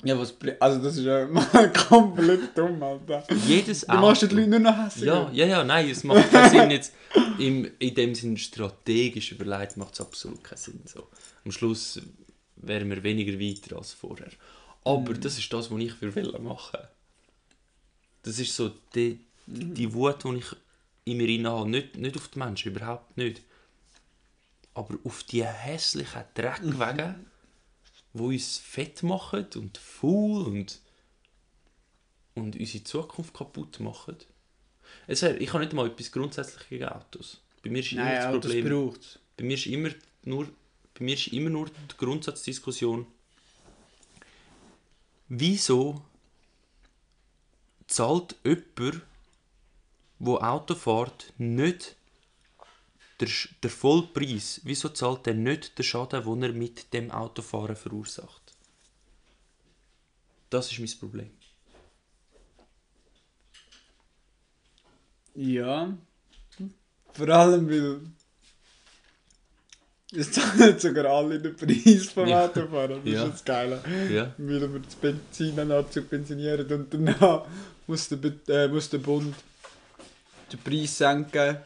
Ja, 0.06 0.18
was. 0.18 0.34
Also, 0.60 0.82
das 0.82 0.96
ist 0.96 1.04
ja 1.04 1.26
komplett 1.88 2.56
dumm, 2.56 2.82
Alter. 2.82 3.25
Jedes 3.46 3.80
Du 3.82 3.94
machst 3.94 4.22
die 4.22 4.26
Auto- 4.26 4.36
Leute 4.36 4.48
nur 4.48 4.58
noch 4.60 4.76
hässlich. 4.84 5.04
Ja, 5.06 5.30
ja, 5.32 5.46
ja, 5.46 5.64
nein, 5.64 5.88
es 5.90 6.04
macht 6.04 6.30
keinen 6.30 6.50
Sinn 6.50 6.70
jetzt. 6.70 6.92
Im, 7.38 7.70
in 7.78 7.94
dem 7.94 8.14
Sinn 8.14 8.36
strategisch 8.36 9.32
überlegt 9.32 9.76
macht 9.76 9.94
es 9.94 10.00
absolut 10.00 10.42
keinen 10.44 10.58
Sinn. 10.58 10.80
So. 10.86 11.08
Am 11.44 11.50
Schluss 11.52 12.00
wären 12.56 12.88
wir 12.90 13.02
weniger 13.02 13.38
weiter 13.38 13.76
als 13.76 13.92
vorher. 13.92 14.28
Aber 14.84 15.14
das 15.14 15.38
ist 15.38 15.52
das, 15.52 15.70
was 15.70 15.80
ich 15.80 15.92
für 15.92 16.14
will 16.14 16.32
machen. 16.38 16.80
Das 18.22 18.38
ist 18.38 18.54
so 18.54 18.70
die, 18.94 19.20
die 19.46 19.92
Wut, 19.92 20.25
die 20.25 20.36
ich 20.38 20.46
in 21.04 21.16
mir 21.18 21.28
rein 21.28 21.46
habe. 21.46 21.68
Nicht, 21.68 21.96
nicht 21.96 22.16
auf 22.16 22.28
die 22.28 22.38
Menschen, 22.38 22.72
überhaupt 22.72 23.16
nicht. 23.16 23.42
Aber 24.75 24.96
auf 25.04 25.22
die 25.25 25.44
hässlichen 25.44 26.22
Dreckwege, 26.34 27.14
die 28.16 28.23
uns 28.23 28.58
fett 28.58 29.02
machen 29.02 29.46
und 29.56 29.78
faul 29.78 30.46
und, 30.46 30.80
und 32.35 32.56
unsere 32.56 32.85
Zukunft 32.85 33.35
kaputt 33.35 33.80
machen. 33.80 34.16
Es 35.06 35.23
ich 35.23 35.52
habe 35.52 35.64
nicht 35.64 35.73
mal 35.73 35.87
etwas 35.87 36.12
grundsätzlich 36.12 36.68
gegen 36.68 36.87
Autos. 36.87 37.40
bei 37.62 37.70
mir 37.70 37.80
ist 37.80 37.92
immer 37.92 38.04
Nein, 38.04 38.32
das 38.32 38.40
Problem, 38.40 38.68
braucht 38.68 39.00
es. 39.00 39.18
bei 39.37 39.44
mir 39.44 39.54
ist 39.54 39.66
immer 39.66 39.90
nur, 40.25 40.46
bei 40.94 41.04
mir 41.04 41.14
ist 41.14 41.28
immer 41.28 41.50
nur 41.50 41.66
die 41.66 41.96
Grundsatzdiskussion, 41.96 43.06
wieso 45.28 46.02
zahlt 47.87 48.37
jemand, 48.44 49.02
der 50.18 50.42
Auto 50.52 50.75
fährt, 50.75 51.32
nicht 51.38 51.96
der, 53.20 53.28
der 53.62 53.70
Vollpreis, 53.70 54.61
wieso 54.64 54.88
zahlt 54.90 55.26
er 55.26 55.35
nicht 55.35 55.78
den 55.78 55.85
Schaden, 55.85 56.23
den 56.25 56.42
er 56.42 56.52
mit 56.52 56.92
dem 56.92 57.11
Autofahren 57.11 57.76
verursacht? 57.76 58.42
Das 60.50 60.70
ist 60.70 60.78
mein 60.78 60.99
Problem. 61.00 61.30
Ja. 65.35 65.92
Vor 67.12 67.28
allem, 67.28 67.68
weil. 67.68 68.00
Es 70.12 70.30
zahlen 70.32 70.78
sogar 70.78 71.06
alle 71.06 71.40
den 71.40 71.56
Preis 71.56 72.06
vom 72.06 72.28
Ja. 72.28 72.44
Autofahren. 72.44 73.02
Das 73.04 73.12
Ja. 73.12 73.25
ist 73.25 73.32
das 73.32 73.44
Geile. 73.44 73.82
Ja. 74.11 74.32
Weil 74.38 74.73
wir 74.73 74.78
das 74.80 74.94
Benzin 74.94 75.56
halt 75.68 75.92
subventionieren 75.92 76.70
und 76.73 76.94
danach 76.94 77.46
muss 77.87 78.08
der, 78.08 78.16
Be- 78.16 78.40
äh, 78.49 78.68
muss 78.68 78.88
der 78.88 78.99
Bund 78.99 79.35
den 80.52 80.61
Preis 80.61 80.96
senken. 80.99 81.58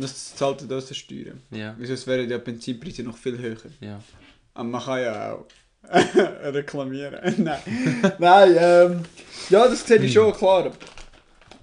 Das 0.00 0.34
zahlt 0.34 0.68
er 0.68 0.76
aus 0.76 0.86
der 0.86 0.94
Steuern. 0.94 1.40
Ja. 1.50 1.74
Wieso 1.78 1.92
es 1.94 2.06
wären 2.06 2.28
ja 2.28 2.38
die 2.38 2.44
Benzinpreise 2.44 3.02
noch 3.02 3.16
viel 3.16 3.38
höher. 3.38 3.56
Ja. 3.80 4.00
Aber 4.54 4.64
man 4.64 4.82
kann 4.82 5.00
ja 5.02 5.32
auch 5.34 5.46
reklamieren. 6.44 7.18
Nein. 7.44 7.60
Nein, 8.18 8.56
ähm, 8.58 9.00
ja, 9.50 9.66
das 9.68 9.86
sehe 9.86 9.98
ich 9.98 10.12
schon, 10.12 10.32
klar. 10.32 10.72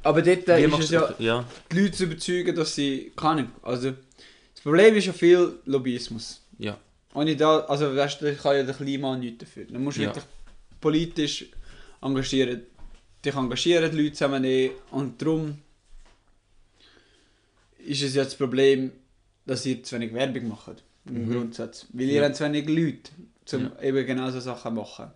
Aber 0.03 0.21
dort 0.21 0.47
äh, 0.47 0.65
ist 0.65 0.79
es 0.79 0.89
ja, 0.91 1.13
ja. 1.19 1.45
die 1.71 1.79
Leute 1.79 1.91
zu 1.91 2.03
überzeugen, 2.05 2.55
dass 2.55 2.75
sie 2.75 3.11
kann. 3.15 3.51
Also, 3.61 3.91
das 4.53 4.61
Problem 4.63 4.95
ist 4.95 5.05
ja 5.07 5.13
viel 5.13 5.59
Lobbyismus. 5.65 6.41
Ja. 6.57 6.77
Ohne 7.13 7.35
da, 7.35 7.61
also 7.61 7.95
weißt 7.95 8.21
du, 8.21 8.35
kann 8.35 8.55
ja 8.57 8.63
der 8.63 8.75
Klima 8.75 9.15
nichts 9.17 9.39
dafür. 9.39 9.65
Du 9.65 9.79
musst 9.79 9.97
Ja. 9.97 10.07
wirklich 10.07 10.25
politisch 10.79 11.45
engagieren, 12.01 12.61
dich 13.25 13.35
engagieren, 13.35 13.91
die 13.91 13.97
Leute 13.97 14.13
zusammennehmen 14.13 14.75
und 14.91 15.21
darum 15.21 15.57
ist 17.85 18.01
es 18.01 18.15
ja 18.15 18.23
das 18.23 18.35
Problem, 18.35 18.91
dass 19.45 19.65
ihr 19.65 19.81
zu 19.83 19.95
wenig 19.95 20.13
Werbung 20.13 20.47
macht, 20.49 20.83
im 21.05 21.25
Mhm. 21.27 21.31
Grundsatz. 21.31 21.87
Weil 21.93 22.07
ihr 22.09 22.21
Ja. 22.21 22.23
habt 22.25 22.35
zu 22.35 22.45
wenig 22.45 22.67
Leute, 22.67 23.11
um 23.53 23.71
eben 23.81 24.05
genau 24.05 24.29
so 24.31 24.39
Sachen 24.39 24.75
zu 24.75 24.81
machen. 24.81 25.11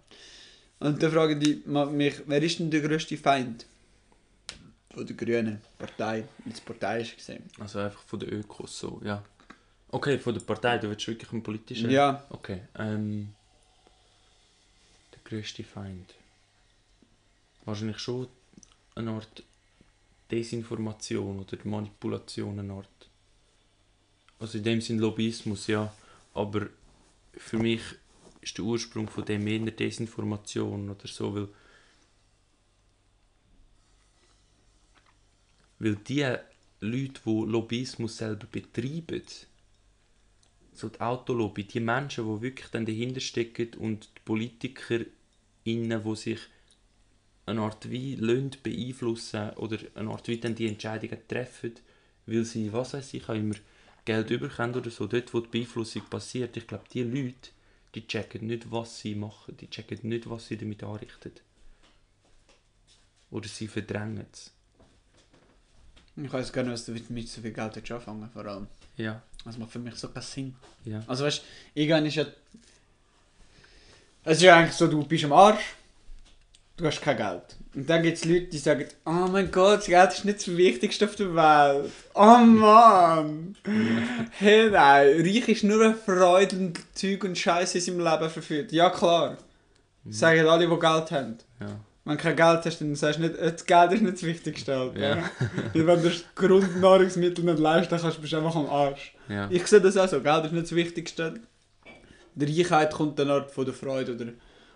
Und 0.80 1.02
da 1.02 1.10
frage 1.10 1.38
ich 1.38 1.66
mich, 1.66 2.16
wer 2.26 2.42
ist 2.44 2.60
denn 2.60 2.72
der 2.72 2.82
grösste 2.82 3.16
Feind 3.18 3.66
von 4.94 5.06
der 5.06 5.16
Grünen 5.16 5.62
Partei, 5.78 6.26
als 6.46 6.60
Partei 6.62 7.02
ist 7.02 7.16
gesehen? 7.18 7.44
Also 7.60 7.80
einfach 7.80 8.02
von 8.04 8.20
den 8.20 8.30
Ökos 8.30 8.80
so, 8.80 9.02
ja. 9.04 9.24
Okay, 9.90 10.18
von 10.18 10.34
der 10.34 10.42
Partei, 10.42 10.80
du 10.80 10.90
willst 10.90 11.08
wirklich 11.08 11.32
einen 11.32 11.44
politischen? 11.44 11.90
Ja, 11.92 12.26
Okay, 12.30 12.62
ähm... 12.78 13.30
Der 15.14 15.20
grösste 15.24 15.64
Feind. 15.64 16.16
Wahrscheinlich 17.66 18.00
schon 18.00 18.28
eine 18.96 19.12
Art 19.12 19.44
Desinformation 20.34 21.40
oder 21.40 21.58
Manipulation, 21.64 22.60
eine 22.60 22.74
Art. 22.74 23.10
Also 24.40 24.58
in 24.58 24.64
dem 24.64 24.82
Sinn 24.82 25.00
Lobbyismus, 25.00 25.68
ja. 25.68 25.94
Aber 26.34 26.68
für 27.38 27.58
mich 27.58 27.82
ist 28.42 28.58
der 28.58 28.66
Ursprung 28.66 29.08
von 29.08 29.26
dem 29.26 29.46
eher 29.48 29.72
Desinformation 29.72 30.90
oder 30.90 31.08
so, 31.08 31.36
weil... 31.36 31.48
Weil 35.80 35.96
die 35.98 36.26
Leute, 36.80 37.22
die 37.26 37.46
Lobbyismus 37.46 38.18
selber 38.18 38.48
betreiben, 38.48 39.24
so 40.72 40.90
die 40.90 41.02
Autolobby, 41.02 41.66
die 41.66 41.80
Menschen, 41.80 42.26
die 42.26 42.42
wirklich 42.42 42.70
dann 42.70 42.86
dahinter 42.86 43.20
stecken 43.20 43.74
und 43.80 44.10
die 44.16 44.22
Politiker 44.24 45.00
die 45.66 46.16
sich 46.16 46.40
eine 47.46 47.62
Art 47.62 47.90
wie 47.90 48.16
lassen 48.16 48.52
beeinflussen 48.62 49.50
oder 49.52 49.78
eine 49.96 50.10
Art 50.12 50.28
wie 50.28 50.38
dann 50.40 50.56
die 50.56 50.68
Entscheidungen 50.68 51.18
treffen, 51.28 51.74
weil 52.26 52.46
sie, 52.46 52.72
was 52.72 52.94
weiß 52.94 53.14
ich, 53.16 53.28
auch 53.28 53.34
immer 53.36 53.56
Geld 54.06 54.30
überkommen 54.30 54.76
oder 54.76 54.90
so, 54.90 55.08
dort 55.08 55.34
wo 55.34 55.40
die 55.42 55.50
Beeinflussung 55.50 56.04
passiert, 56.10 56.56
ich 56.58 56.68
glaube, 56.68 56.86
die 56.92 57.04
Leute, 57.04 57.50
die 57.96 58.08
checken 58.08 58.48
nicht, 58.48 58.72
was 58.72 59.00
sie 59.00 59.16
machen, 59.16 59.56
die 59.58 59.70
checken 59.70 60.00
nicht, 60.04 60.30
was 60.30 60.48
sie 60.48 60.58
damit 60.58 60.84
anrichten. 60.84 61.34
Oder 63.32 63.48
sie 63.48 63.68
verdrängen 63.68 64.26
es. 64.32 64.52
ich 66.16 66.32
weiß 66.32 66.54
gar 66.54 66.64
nicht, 66.64 66.74
was 66.74 66.86
du 66.86 66.92
mit 66.92 67.28
so 67.28 67.42
viel 67.42 67.52
Geld 67.52 67.76
willst 67.76 67.92
anfangen 67.92 68.30
vor 68.30 68.46
allem. 68.46 68.68
Ja, 68.98 69.22
Das 69.44 69.58
macht 69.58 69.72
für 69.72 69.80
mich 69.80 69.96
so 69.96 70.10
keinen 70.10 70.24
Sinn. 70.24 70.56
ja. 70.86 71.04
Also 71.08 71.26
weißt 71.26 71.40
du, 71.42 71.80
irgendwann 71.82 72.06
ist 72.06 72.16
ja... 72.16 72.26
Es 74.26 74.38
ist 74.38 74.44
ja 74.44 74.58
eigentlich 74.58 74.74
so, 74.76 74.88
du 74.88 75.04
bist 75.04 75.26
am 75.26 75.34
Arsch, 75.34 75.76
du 76.78 76.86
hast 76.86 77.02
kein 77.02 77.18
Geld. 77.18 77.42
Und 77.76 77.90
dann 77.90 78.04
gibt 78.04 78.18
es 78.18 78.26
Leute, 78.26 78.48
die 78.48 78.58
sagen, 78.58 78.86
oh 79.06 79.28
mein 79.32 79.52
Gott, 79.52 79.80
das 79.80 79.88
Geld 79.88 80.12
ist 80.12 80.26
nicht 80.26 80.40
das 80.40 80.58
Wichtigste 80.58 81.06
auf 81.06 81.16
der 81.16 81.36
Welt. 81.36 81.92
Oh 82.14 82.38
Mann! 82.38 83.56
hey 84.32 84.70
nein, 84.70 85.22
Reich 85.22 85.50
ist 85.50 85.64
nur 85.64 85.84
eine 85.84 85.96
Freude 85.96 86.56
und 86.56 86.80
Zeug 86.94 87.24
und 87.24 87.38
Scheiße 87.38 87.78
in 87.80 87.84
seinem 87.84 88.00
Leben 88.00 88.30
verführt. 88.30 88.72
Ja 88.72 88.90
klar, 88.90 89.38
sagen 90.08 90.48
alle, 90.48 90.68
die 90.68 90.80
Geld 90.80 91.12
haben. 91.12 91.38
ja. 91.60 91.80
Wenn 92.06 92.18
du 92.18 92.24
kein 92.24 92.36
Geld 92.36 92.66
hast, 92.66 92.82
dann 92.82 92.96
sagst 92.96 93.18
du 93.20 93.24
nicht, 93.24 93.36
äh, 93.38 93.52
das 93.52 93.66
Geld 93.66 93.94
ist 93.94 94.02
nicht 94.02 94.16
das 94.16 94.24
Wichtigste. 94.24 94.92
Ja. 94.96 95.18
Weil 95.74 95.88
wenn 95.88 96.04
du 96.04 96.10
das 96.10 96.26
Grundnahrungsmittel 96.36 97.46
nicht 97.46 97.60
leisten 97.60 97.98
kannst, 97.98 98.20
bist 98.20 98.34
du 98.34 98.38
einfach 98.38 98.56
am 98.56 98.70
Arsch. 98.70 99.16
ja. 99.30 99.48
Ich 99.50 99.66
sehe 99.68 99.80
das 99.80 99.96
auch 99.96 100.08
so, 100.08 100.20
Geld 100.20 100.46
ist 100.46 100.52
nicht 100.52 100.66
das 100.66 100.76
Wichtigste. 100.76 101.36
Die 102.36 102.62
Reichheit 102.62 102.92
kommt 102.92 103.18
dann 103.20 103.30
halt 103.30 103.52
von 103.52 103.64
der 103.64 103.74
Freude 103.74 104.16
oder, 104.16 104.26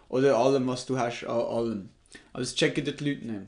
oder 0.10 0.38
allem, 0.38 0.68
was 0.68 0.86
du 0.86 0.98
hast, 0.98 1.24
an 1.24 1.40
allem. 1.40 1.90
Aber 2.34 2.42
das 2.42 2.56
checken 2.56 2.84
die 2.86 2.92
Leute 2.92 3.26
nicht. 3.26 3.48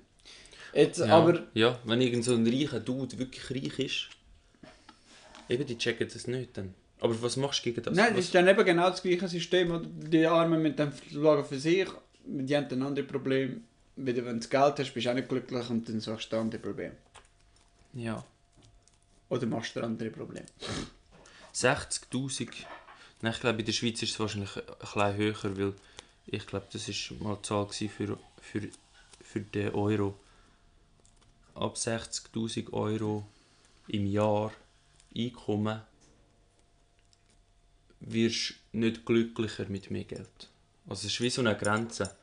Jetzt, 0.74 1.00
Ja, 1.00 1.18
aber, 1.18 1.44
ja, 1.54 1.80
wenn 1.86 2.02
irgend 2.02 2.24
so 2.24 2.34
ein 2.36 2.46
reicher 2.48 2.80
Dude 2.80 3.18
wirklich 3.18 3.50
reich 3.50 3.80
ist, 3.80 4.10
eben, 5.48 5.66
die 5.66 5.78
checken 5.78 6.08
das 6.12 6.28
nicht 6.28 6.58
dann. 6.58 6.74
Aber 7.02 7.20
was 7.22 7.38
machst 7.38 7.60
du 7.66 7.70
gegen 7.70 7.82
das? 7.82 7.96
nein, 7.96 8.16
das 8.16 8.26
ist 8.26 8.36
dann 8.36 8.48
eben 8.48 8.66
genau 8.66 8.90
das 8.90 9.02
gleiche 9.02 9.28
System. 9.28 9.72
Oder 9.72 9.86
die 9.86 10.26
Armen 10.28 10.62
mit 10.62 10.78
dem 10.78 10.92
schauen 11.12 11.46
für 11.46 11.58
sich, 11.58 11.88
die 12.26 12.56
haben 12.56 12.68
dann 12.68 12.84
andere 12.84 13.06
Probleme. 13.06 13.62
Wieder 13.96 14.26
wenn 14.26 14.40
du 14.40 14.48
Geld 14.48 14.80
hast, 14.80 14.94
bist 14.94 15.06
du 15.06 15.10
auch 15.10 15.16
nicht 15.16 15.30
glücklich 15.30 15.70
und 15.70 15.88
dann 15.88 16.00
suchst 16.00 16.32
du 16.32 16.38
andere 16.38 16.62
Probleme. 16.62 16.96
ja. 17.94 18.24
Oder 19.30 19.46
machst 19.46 19.76
du 19.76 19.82
andere 19.84 20.10
Probleme. 20.10 20.48
60'000, 21.54 22.50
nein, 23.22 23.34
ich 23.34 23.40
glaube 23.40 23.60
in 23.60 23.66
der 23.66 23.74
Schweiz 23.74 24.02
ist 24.02 24.12
es 24.12 24.20
wahrscheinlich 24.20 24.56
ein 24.58 24.64
bisschen 24.80 25.18
höher, 25.18 25.58
weil 25.58 25.74
ich 26.32 26.46
glaube, 26.46 26.68
das 26.72 26.88
war 26.88 27.28
mal 27.28 27.36
die 27.38 27.42
Zahl 27.42 27.68
für, 27.68 28.18
für, 28.42 28.70
für 29.22 29.42
den 29.42 29.74
Euro. 29.74 30.16
Ab 31.56 31.76
60'000 31.76 32.72
Euro 32.74 33.26
im 33.88 34.06
Jahr 34.06 34.52
Einkommen 35.16 35.82
wirst 38.02 38.54
du 38.72 38.78
nicht 38.80 39.06
glücklicher 39.06 39.66
mit 39.68 39.90
mehr 39.92 40.04
Geld. 40.04 40.50
Also 40.88 41.08
es 41.08 41.14
ist 41.14 41.22
wie 41.22 41.30
so 41.30 41.42
eine 41.42 41.58
Grenze. 41.58 42.16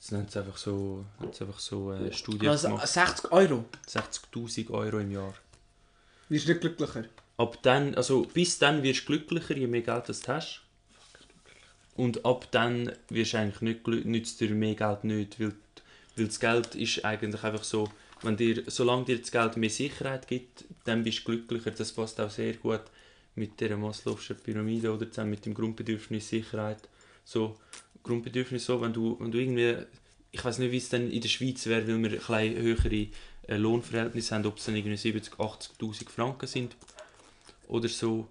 Das 0.00 0.12
nennt 0.12 0.30
es 0.30 0.36
einfach 0.36 0.56
so, 0.56 1.04
einfach 1.20 1.58
so 1.58 1.90
eine 1.90 2.12
Studie 2.12 2.48
Also 2.48 2.68
gemacht. 2.68 2.86
60 2.86 3.32
Euro, 3.32 3.64
60'000 3.88 4.70
Euro 4.70 4.98
im 4.98 5.10
Jahr. 5.10 5.34
wirst 6.28 6.46
du 6.46 6.52
nicht 6.52 6.60
glücklicher. 6.60 7.04
Ab 7.36 7.58
dann, 7.62 7.94
also 7.96 8.22
bis 8.22 8.58
dann 8.58 8.82
wirst 8.82 9.02
du 9.02 9.06
glücklicher, 9.06 9.56
je 9.56 9.66
mehr 9.66 9.82
Geld 9.82 10.08
das 10.08 10.20
du 10.20 10.32
hast. 10.32 10.62
Und 11.98 12.24
ab 12.24 12.46
dann 12.52 12.92
wirst 13.08 13.32
du 13.32 13.38
eigentlich 13.38 13.60
nicht 13.60 14.06
nützt 14.06 14.40
dir 14.40 14.50
mehr 14.50 14.76
Geld 14.76 15.02
nicht, 15.02 15.40
weil, 15.40 15.52
weil 16.14 16.26
das 16.26 16.38
Geld 16.38 16.76
ist 16.76 17.04
eigentlich 17.04 17.42
einfach 17.42 17.64
so, 17.64 17.90
wenn 18.22 18.36
dir, 18.36 18.62
solange 18.68 19.06
dir 19.06 19.18
das 19.18 19.32
Geld 19.32 19.56
mehr 19.56 19.68
Sicherheit 19.68 20.28
gibt, 20.28 20.64
dann 20.84 21.02
bist 21.02 21.18
du 21.18 21.24
glücklicher. 21.24 21.72
Das 21.72 21.90
passt 21.90 22.20
auch 22.20 22.30
sehr 22.30 22.54
gut 22.54 22.82
mit 23.34 23.60
der 23.60 23.76
Maslow'schen 23.76 24.36
Pyramide 24.36 24.94
oder 24.94 25.10
zusammen 25.10 25.30
mit 25.30 25.44
dem 25.44 25.54
Grundbedürfnis 25.54 26.28
Sicherheit. 26.28 26.88
So, 27.24 27.56
Grundbedürfnis 28.04 28.64
so, 28.64 28.80
wenn 28.80 28.92
du, 28.92 29.16
wenn 29.18 29.32
du 29.32 29.38
irgendwie, 29.38 29.78
ich 30.30 30.44
weiß 30.44 30.58
nicht, 30.58 30.70
wie 30.70 30.76
es 30.76 30.90
dann 30.90 31.10
in 31.10 31.20
der 31.20 31.28
Schweiz 31.28 31.66
wäre, 31.66 31.82
weil 31.88 31.98
wir 32.00 32.10
ein 32.12 32.18
bisschen 32.18 32.62
höhere 32.62 33.06
äh, 33.48 33.56
Lohnverhältnisse 33.56 34.36
haben, 34.36 34.46
ob 34.46 34.58
es 34.58 34.66
dann 34.66 34.76
irgendwie 34.76 34.96
70, 34.96 35.34
80'000 35.34 36.08
Franken 36.08 36.46
sind 36.46 36.76
oder 37.66 37.88
so. 37.88 38.28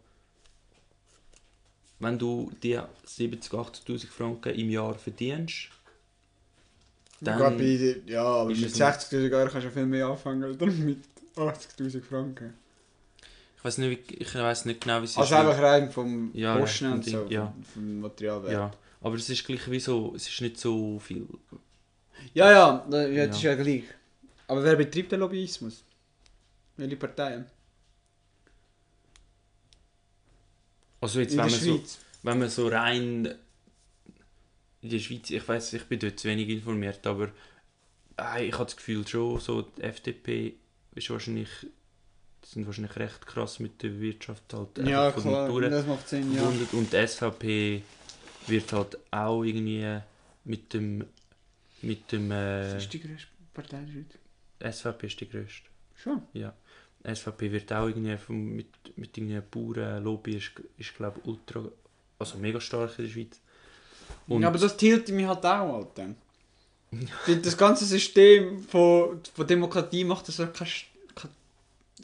Wenn 2.00 2.18
du 2.20 2.52
die 2.64 2.80
70, 3.06 3.52
80'000 3.54 4.08
Franken 4.08 4.54
im 4.54 4.70
Jahr 4.70 4.96
verdienst, 4.96 5.70
Dann, 7.22 7.40
dann... 7.40 7.58
bei, 7.58 8.02
ja, 8.06 8.24
aber 8.24 8.50
mit 8.50 8.64
es 8.64 8.76
60'000 8.76 9.34
Euro 9.34 9.50
kannst 9.50 9.66
du 9.66 9.70
ja 9.70 9.74
viel 9.74 9.86
mehr 9.88 10.08
anfangen 10.08 10.44
als 10.44 10.58
mit 10.78 11.00
80'000 11.36 12.02
Franken. 12.04 12.54
Ich 13.58 13.64
weiß 13.66 13.80
nicht, 13.80 14.12
ich 14.12 14.36
weiß 14.36 14.66
nicht 14.66 14.82
genau, 14.82 15.02
wie 15.02 15.06
es 15.06 15.18
Also 15.18 15.34
ist. 15.36 15.40
einfach 15.42 15.60
rein 15.62 15.92
vom 15.92 16.32
Ja, 16.34 16.58
Kosten 16.60 16.86
rein 16.86 16.94
und 16.94 17.04
vom 17.04 17.12
so, 17.12 17.26
ja. 17.30 17.54
vom, 17.74 18.02
Materialwert. 18.02 18.52
Ja, 18.54 18.72
aber 19.02 19.16
es 19.16 19.30
ist 19.30 19.46
gleich 19.46 19.70
wie 19.70 19.80
so, 19.80 20.14
es 20.16 20.28
ist 20.30 20.42
nicht 20.42 20.58
so 20.60 21.00
viel. 21.00 21.28
ja, 22.34 22.52
ja, 22.52 22.86
das 22.90 23.10
ja, 23.12 23.24
ist 23.26 23.42
Ja. 23.42 23.52
ja 23.52 23.56
gleich. 23.64 23.84
Aber 24.48 24.64
wer 24.64 24.76
betreibt 24.76 25.12
den 25.12 25.20
Lobbyismus? 25.20 25.84
Welche 26.78 26.96
Parteien? 26.98 27.46
Also 31.02 31.20
jetzt, 31.20 31.34
in 31.34 31.40
wenn 31.40 31.48
der 31.48 31.58
man, 31.58 31.66
so, 31.66 31.78
Schweiz. 31.78 32.00
wenn 32.24 32.40
man 32.40 32.50
so 32.50 32.68
rein 32.68 33.36
in 34.82 34.90
der 34.90 35.00
Schweiz, 35.00 35.30
ich 35.30 35.48
weiß, 35.48 35.74
ich 35.74 35.84
bin 35.86 36.00
dort 36.00 36.20
zu 36.20 36.28
wenig 36.28 36.50
informiert, 36.50 37.06
aber 37.08 37.32
äh, 38.20 38.46
ich 38.48 38.54
habe 38.54 38.66
das 38.66 38.78
Gefühl 38.78 39.08
schon, 39.08 39.40
so 39.40 39.62
die 39.64 39.82
FDP 39.82 40.56
ist 40.96 41.10
wahrscheinlich, 41.10 41.50
die 42.44 42.48
sind 42.48 42.66
wahrscheinlich 42.66 42.96
recht 42.96 43.26
krass 43.26 43.60
mit 43.60 43.82
der 43.84 44.00
Wirtschaft 44.00 44.54
halt 44.54 44.78
Ja, 44.88 45.12
von 45.12 45.22
klar, 45.24 45.62
das 45.70 45.86
macht 45.86 46.08
Sinn, 46.08 46.34
ja. 46.34 46.42
verbunden. 46.42 46.68
und 46.78 46.94
die 46.94 47.08
SVP 47.08 47.84
wird 48.48 48.72
halt 48.74 48.98
auch 49.12 49.44
irgendwie 49.44 50.00
mit 50.46 50.74
dem 50.74 51.06
mit 51.82 52.12
dem 52.12 52.32
äh, 52.32 52.62
Das 52.74 52.84
ist 52.84 52.94
die 52.94 53.00
grösste 53.02 53.28
Partei 53.54 53.82
der 53.82 53.92
Schweiz. 54.68 54.78
SVP 54.78 55.08
ist 55.08 55.20
die 55.22 55.30
grösste. 55.30 55.70
Schon? 55.96 56.22
Ja. 56.34 56.54
SVP 57.16 57.52
wird 57.52 57.72
auch 57.74 57.88
irgendwie 57.88 58.18
vom, 58.18 58.56
mit, 58.56 58.68
mit 58.96 59.18
irgendwie 59.18 59.40
Bauernlobby 59.40 60.38
ist, 60.38 60.52
ist 60.78 60.96
glaube 60.96 61.20
ich 61.20 61.28
ultra, 61.28 61.64
also 62.20 62.38
mega 62.38 62.60
stark 62.60 62.98
in 62.98 63.06
der 63.06 63.12
Schweiz. 63.12 63.40
Und 64.28 64.42
ja, 64.42 64.48
aber 64.48 64.58
das 64.58 64.76
tiltet 64.78 65.16
mich 65.16 65.26
halt 65.26 65.46
auch, 65.46 65.76
Alter. 65.76 66.10
Das 67.44 67.58
ganze 67.58 67.86
System 67.86 68.64
von, 68.64 69.20
von 69.34 69.48
Demokratie 69.48 70.04
macht 70.04 70.28
das 70.28 70.38
keinen 70.38 70.54
kein, 70.54 71.30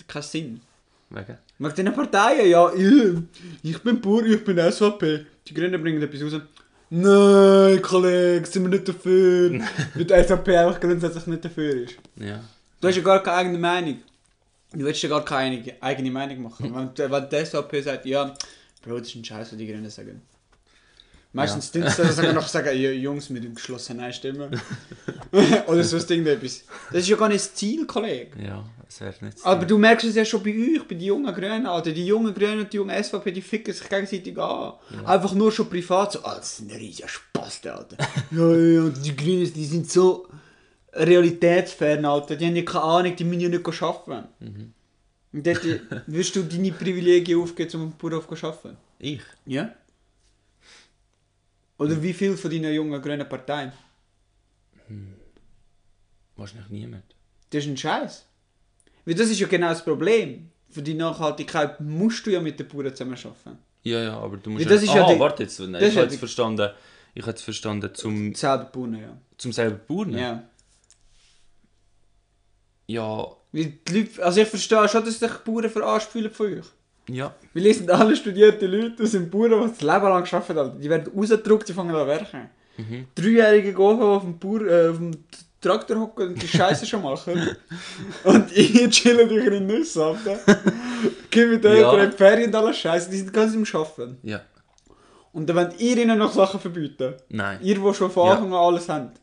kein 0.07 0.21
Sinn. 0.21 0.61
wegen? 1.09 1.37
Mit 1.57 1.77
den 1.77 1.93
Parteien, 1.93 2.49
ja, 2.49 2.73
ich, 2.73 3.17
ich 3.61 3.81
bin 3.81 4.01
Bauer, 4.01 4.23
ich 4.23 4.43
bin 4.43 4.57
SVP. 4.57 5.25
Die 5.47 5.53
Grünen 5.53 5.81
bringen 5.81 6.01
etwas 6.01 6.23
raus. 6.23 6.41
Nein, 6.89 7.81
Kollege, 7.81 8.45
sind 8.45 8.63
wir 8.63 8.69
nicht 8.69 8.87
dafür. 8.87 9.51
Weil 9.95 10.05
die 10.05 10.23
SVP 10.23 10.57
einfach 10.57 10.79
grundsätzlich 10.79 11.25
nicht 11.27 11.45
dafür 11.45 11.73
ist. 11.75 11.95
Ja. 12.17 12.43
Du 12.79 12.87
hast 12.87 12.95
ja 12.95 13.01
gar 13.01 13.23
keine 13.23 13.37
eigene 13.37 13.57
Meinung. 13.57 13.97
Du 14.73 14.85
willst 14.85 15.03
ja 15.03 15.09
gar 15.09 15.23
keine 15.23 15.63
eigene- 15.81 16.11
Meinung 16.11 16.43
machen. 16.43 16.73
Wenn, 16.73 17.11
wenn 17.11 17.29
die 17.29 17.45
SVP 17.45 17.81
sagt, 17.81 18.05
ja, 18.05 18.33
Bro, 18.81 18.99
das 18.99 19.07
ist 19.09 19.15
ein 19.15 19.23
Scheiß, 19.23 19.51
was 19.51 19.57
die 19.57 19.67
Grünen 19.67 19.89
sagen. 19.89 20.21
Meistens 21.31 21.71
ja. 21.73 21.89
sie 21.89 22.11
sogar 22.11 22.33
noch 22.33 22.47
sagen, 22.47 22.79
ja, 22.79 22.91
Jungs 22.91 23.29
mit 23.31 23.43
dem 23.43 23.55
geschlossenen 23.55 24.13
Stimmen. 24.13 24.61
Oder 25.67 25.83
so 25.83 25.97
irgendetwas. 25.97 26.63
Das 26.91 27.01
ist 27.01 27.09
ja 27.09 27.15
gar 27.15 27.27
nicht 27.27 27.43
das 27.43 27.55
Ziel, 27.55 27.87
Kollege. 27.87 28.31
Ja, 28.39 28.63
es 28.87 29.01
wäre 29.01 29.15
nicht 29.21 29.39
so. 29.39 29.45
Aber 29.45 29.65
du 29.65 29.79
merkst 29.79 30.05
es 30.05 30.15
ja 30.15 30.25
schon 30.25 30.43
bei 30.43 30.51
euch, 30.51 30.87
bei 30.87 30.93
den 30.93 31.01
jungen 31.01 31.33
Grünen, 31.33 31.65
Alter. 31.65 31.91
Die 31.91 32.05
jungen 32.05 32.35
Grünen 32.35 32.59
und 32.59 32.71
die 32.71 32.77
jungen 32.77 33.03
SVP, 33.03 33.31
die 33.31 33.41
ficken 33.41 33.73
sich 33.73 33.89
gegenseitig 33.89 34.37
an. 34.37 34.73
Einfach 35.05 35.33
nur 35.33 35.51
schon 35.51 35.67
privat 35.69 36.11
so, 36.11 36.23
ah, 36.23 36.35
das 36.35 36.57
sind 36.57 36.71
riesige 36.71 37.07
Spasten, 37.07 37.71
Alter. 37.71 37.97
ja, 38.29 38.55
ja, 38.55 38.81
und 38.81 39.03
die 39.03 39.15
Grünen, 39.15 39.51
die 39.51 39.65
sind 39.65 39.89
so 39.89 40.27
realitätsfern, 40.93 42.05
Alter. 42.05 42.35
Die 42.35 42.45
haben 42.45 42.55
ja 42.55 42.63
keine 42.63 42.83
Ahnung, 42.83 43.15
die 43.15 43.23
müssen 43.23 43.41
ja 43.41 43.49
nicht 43.49 43.81
arbeiten. 43.81 44.27
Mhm. 44.39 44.73
Und 45.33 45.47
dort 45.47 45.65
äh, 45.65 45.79
wirst 46.07 46.35
du 46.35 46.43
deine 46.43 46.71
Privilegien 46.71 47.41
aufgeben, 47.41 47.71
um 47.75 47.81
am 47.81 47.93
Bauernhof 47.97 48.27
zu 48.27 48.47
arbeiten. 48.47 48.77
Ich? 48.99 49.21
Ja? 49.45 49.73
Oder 51.77 52.01
wie 52.01 52.13
viel 52.13 52.37
von 52.37 52.51
deinen 52.51 52.73
jungen 52.73 53.01
grünen 53.01 53.27
Parteien? 53.27 53.71
Wahrscheinlich 56.35 56.69
niemand. 56.69 57.03
Das 57.49 57.63
ist 57.63 57.69
ein 57.69 57.77
Scheiß. 57.77 58.25
Weil 59.05 59.15
das 59.15 59.29
ist 59.29 59.39
ja 59.39 59.47
genau 59.47 59.69
das 59.69 59.83
Problem. 59.83 60.49
Für 60.69 60.81
die 60.81 60.93
Nachhaltigkeit 60.93 61.79
musst 61.81 62.25
du 62.25 62.31
ja 62.31 62.39
mit 62.39 62.59
den 62.59 62.67
Bauern 62.67 62.95
zusammenarbeiten. 62.95 63.57
Ja, 63.83 64.01
ja, 64.01 64.17
aber 64.17 64.37
du 64.37 64.49
musst 64.49 64.65
Ja, 64.65 64.71
das 64.71 64.81
ist 64.83 64.93
ja 64.93 65.05
ah, 65.05 65.13
die- 65.13 65.19
warte 65.19 65.43
jetzt. 65.43 65.59
Nein, 65.59 65.75
ich 65.75 65.93
ja 65.93 66.01
habe 66.01 66.09
jetzt 66.09 66.17
verstanden, 66.17 66.71
ich 67.13 67.21
habe 67.21 67.31
jetzt 67.31 67.43
verstanden, 67.43 67.93
zum, 67.93 68.33
Selber 68.33 68.65
bauen, 68.65 68.95
ja. 68.95 69.17
zum 69.37 69.51
selber 69.51 69.77
Bauern. 69.77 70.17
Ja. 70.17 70.43
Ja, 72.87 73.27
Weil 73.51 73.73
die 73.87 73.99
Leute, 73.99 74.23
also 74.23 74.41
ich 74.41 74.47
verstehe 74.47 74.87
schon, 74.89 75.05
dass 75.05 75.19
sich 75.19 75.31
Bauern 75.31 75.69
verarscht 75.69 76.09
fühlen 76.09 76.31
von 76.31 76.47
euch. 76.47 76.65
ja. 77.09 77.33
Weil 77.53 77.65
ihr 77.65 77.73
sind 77.73 77.89
alle 77.91 78.15
studierte 78.15 78.65
Leute, 78.67 78.95
das 79.03 79.11
sind 79.11 79.29
Bauern, 79.31 79.51
die 79.51 79.69
das 79.69 79.81
Leben 79.81 80.03
lang 80.03 80.23
gearbeitet 80.23 80.57
haben. 80.57 80.81
Die 80.81 80.89
werden 80.89 81.11
rausgedruckt, 81.15 81.69
die 81.69 81.73
fangen 81.73 81.95
an 81.95 82.01
zu 82.01 82.07
werken. 82.07 82.49
Mhm. 82.77 83.07
Dreijährige 83.15 83.73
gehen 83.73 84.01
auf 84.01 84.23
dem, 84.23 84.39
Bauer, 84.39 84.61
äh, 84.67 84.89
auf 84.89 84.97
dem 84.97 85.11
Traktor 85.61 85.99
hocken 85.99 86.29
und 86.29 86.41
die 86.41 86.47
Scheiße 86.47 86.85
schon 86.85 87.03
machen. 87.03 87.55
und 88.23 88.51
ihr 88.51 88.89
chillen 88.89 89.29
euch 89.29 89.45
in 89.45 90.01
ab. 90.01 90.17
Gehen 91.29 91.51
mit 91.51 91.63
denen 91.63 91.81
Ja. 91.81 92.05
die 92.07 92.17
Ferien 92.17 92.47
und 92.49 92.55
alles 92.55 92.77
Scheiße, 92.77 93.09
die 93.11 93.17
sind 93.17 93.31
ganz 93.31 93.53
im 93.53 93.63
Arbeiten. 93.73 94.17
Ja. 94.23 94.41
Und 95.31 95.47
dann 95.47 95.55
wollt 95.55 95.79
ihr 95.79 95.97
ihnen 95.97 96.17
noch 96.17 96.33
Sachen 96.33 96.59
verbieten. 96.59 97.13
Nein. 97.29 97.59
Ihr, 97.61 97.75
die 97.75 97.93
schon 97.93 98.11
von. 98.11 98.29
Anfang 98.29 98.47
an 98.53 98.59
alles 98.59 98.89
habt. 98.89 99.19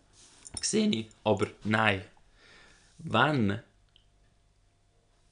Sehe 0.61 0.89
ich. 0.89 1.09
Aber 1.25 1.47
nein. 1.65 2.03
Wenn, 3.03 3.61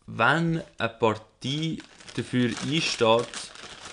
wenn 0.07 0.62
eine 0.78 0.88
Partei 0.88 1.78
dafür 2.16 2.50
einsteht, 2.62 3.28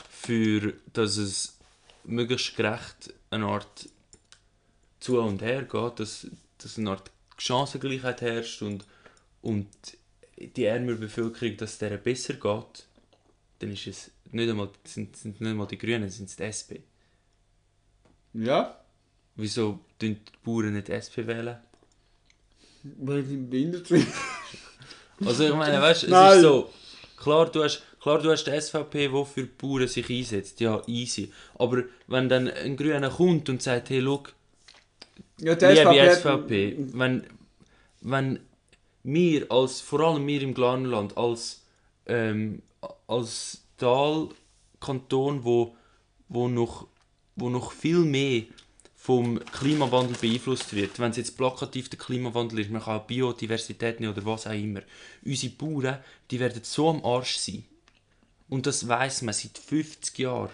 für, 0.10 0.74
dass 0.94 1.18
es 1.18 1.58
möglichst 2.04 2.56
gerecht 2.56 3.14
eine 3.30 3.46
Art 3.46 3.90
zu 5.00 5.20
und 5.20 5.42
her 5.42 5.64
geht, 5.64 6.00
dass, 6.00 6.28
dass 6.58 6.78
eine 6.78 6.92
Art 6.92 7.12
Chancengleichheit 7.38 8.22
herrscht 8.22 8.62
und, 8.62 8.86
und 9.42 9.68
die 10.38 10.66
ärmere 10.66 10.96
Bevölkerung, 10.96 11.58
dass 11.58 11.74
es 11.74 11.78
der 11.78 11.98
besser 11.98 12.34
geht, 12.34 12.88
dann 13.60 13.72
ist 13.72 13.88
es 13.88 14.12
nicht 14.32 14.50
einmal, 14.50 14.70
sind, 14.84 15.16
sind 15.16 15.40
nicht 15.40 15.50
einmal 15.50 15.68
die 15.68 15.78
Grünen, 15.78 16.10
sind 16.10 16.30
es 16.30 16.36
die 16.36 16.44
SP. 16.44 16.82
Ja? 18.34 18.80
Wieso 19.36 19.80
tun 20.00 20.18
die 20.26 20.38
Bauern 20.44 20.74
nicht 20.74 20.90
SP 20.90 21.28
wählen? 21.28 21.58
Behindert 22.98 23.88
sind. 23.88 24.08
Also 25.26 25.46
ich 25.46 25.54
meine, 25.56 25.82
weißt, 25.82 26.04
es 26.04 26.10
Nein. 26.10 26.36
ist 26.36 26.42
so, 26.42 26.70
klar 27.16 27.50
du, 27.50 27.64
hast, 27.64 27.82
klar, 28.02 28.20
du 28.22 28.30
hast 28.32 28.44
die 28.44 28.52
SVP, 28.60 29.08
die 29.08 29.26
für 29.26 29.44
die 29.44 29.50
Bauern 29.58 29.88
sich 29.88 30.10
einsetzt, 30.10 30.60
ja, 30.60 30.82
easy. 30.88 31.32
Aber 31.58 31.84
wenn 32.08 32.28
dann 32.28 32.50
ein 32.50 32.76
Grüner 32.76 33.10
kommt 33.10 33.48
und 33.48 33.62
sagt, 33.64 33.92
hey, 33.92 34.00
look, 34.00 34.34
Ja, 35.40 35.56
die 35.56 35.66
liebe 35.68 36.02
hat- 36.02 36.18
SVP, 36.18 36.76
wenn, 36.94 37.24
wenn 38.02 38.40
wir, 39.04 39.50
als, 39.50 39.80
vor 39.80 40.02
allem 40.02 40.28
wir 40.28 40.42
im 40.42 40.54
Glarnerland, 40.54 41.16
als, 41.18 41.64
ähm, 42.08 42.62
als 43.08 43.64
Talkanton, 43.78 45.46
wo, 45.46 45.78
wo, 46.28 46.50
noch, 46.50 46.88
wo 47.38 47.50
noch 47.50 47.72
viel 47.72 48.00
mehr 48.00 48.44
vom 49.06 49.40
Klimawandel 49.52 50.18
beeinflusst 50.20 50.74
wird, 50.74 50.98
wenn 50.98 51.12
es 51.12 51.18
jetzt 51.18 51.38
plakativ 51.38 51.90
der 51.90 52.00
Klimawandel 52.00 52.58
ist, 52.58 52.72
man 52.72 52.82
kann 52.82 53.06
Biodiversität 53.06 54.00
nehmen 54.00 54.14
oder 54.14 54.26
was 54.26 54.48
auch 54.48 54.52
immer, 54.52 54.82
unsere 55.24 55.54
Bauern, 55.54 56.00
die 56.32 56.40
werden 56.40 56.64
so 56.64 56.90
am 56.90 57.06
Arsch 57.06 57.38
sein. 57.38 57.66
Und 58.50 58.66
das 58.66 58.88
weiß 58.88 59.22
man 59.22 59.36
seit 59.36 59.60
50 59.60 60.18
Jahren, 60.18 60.50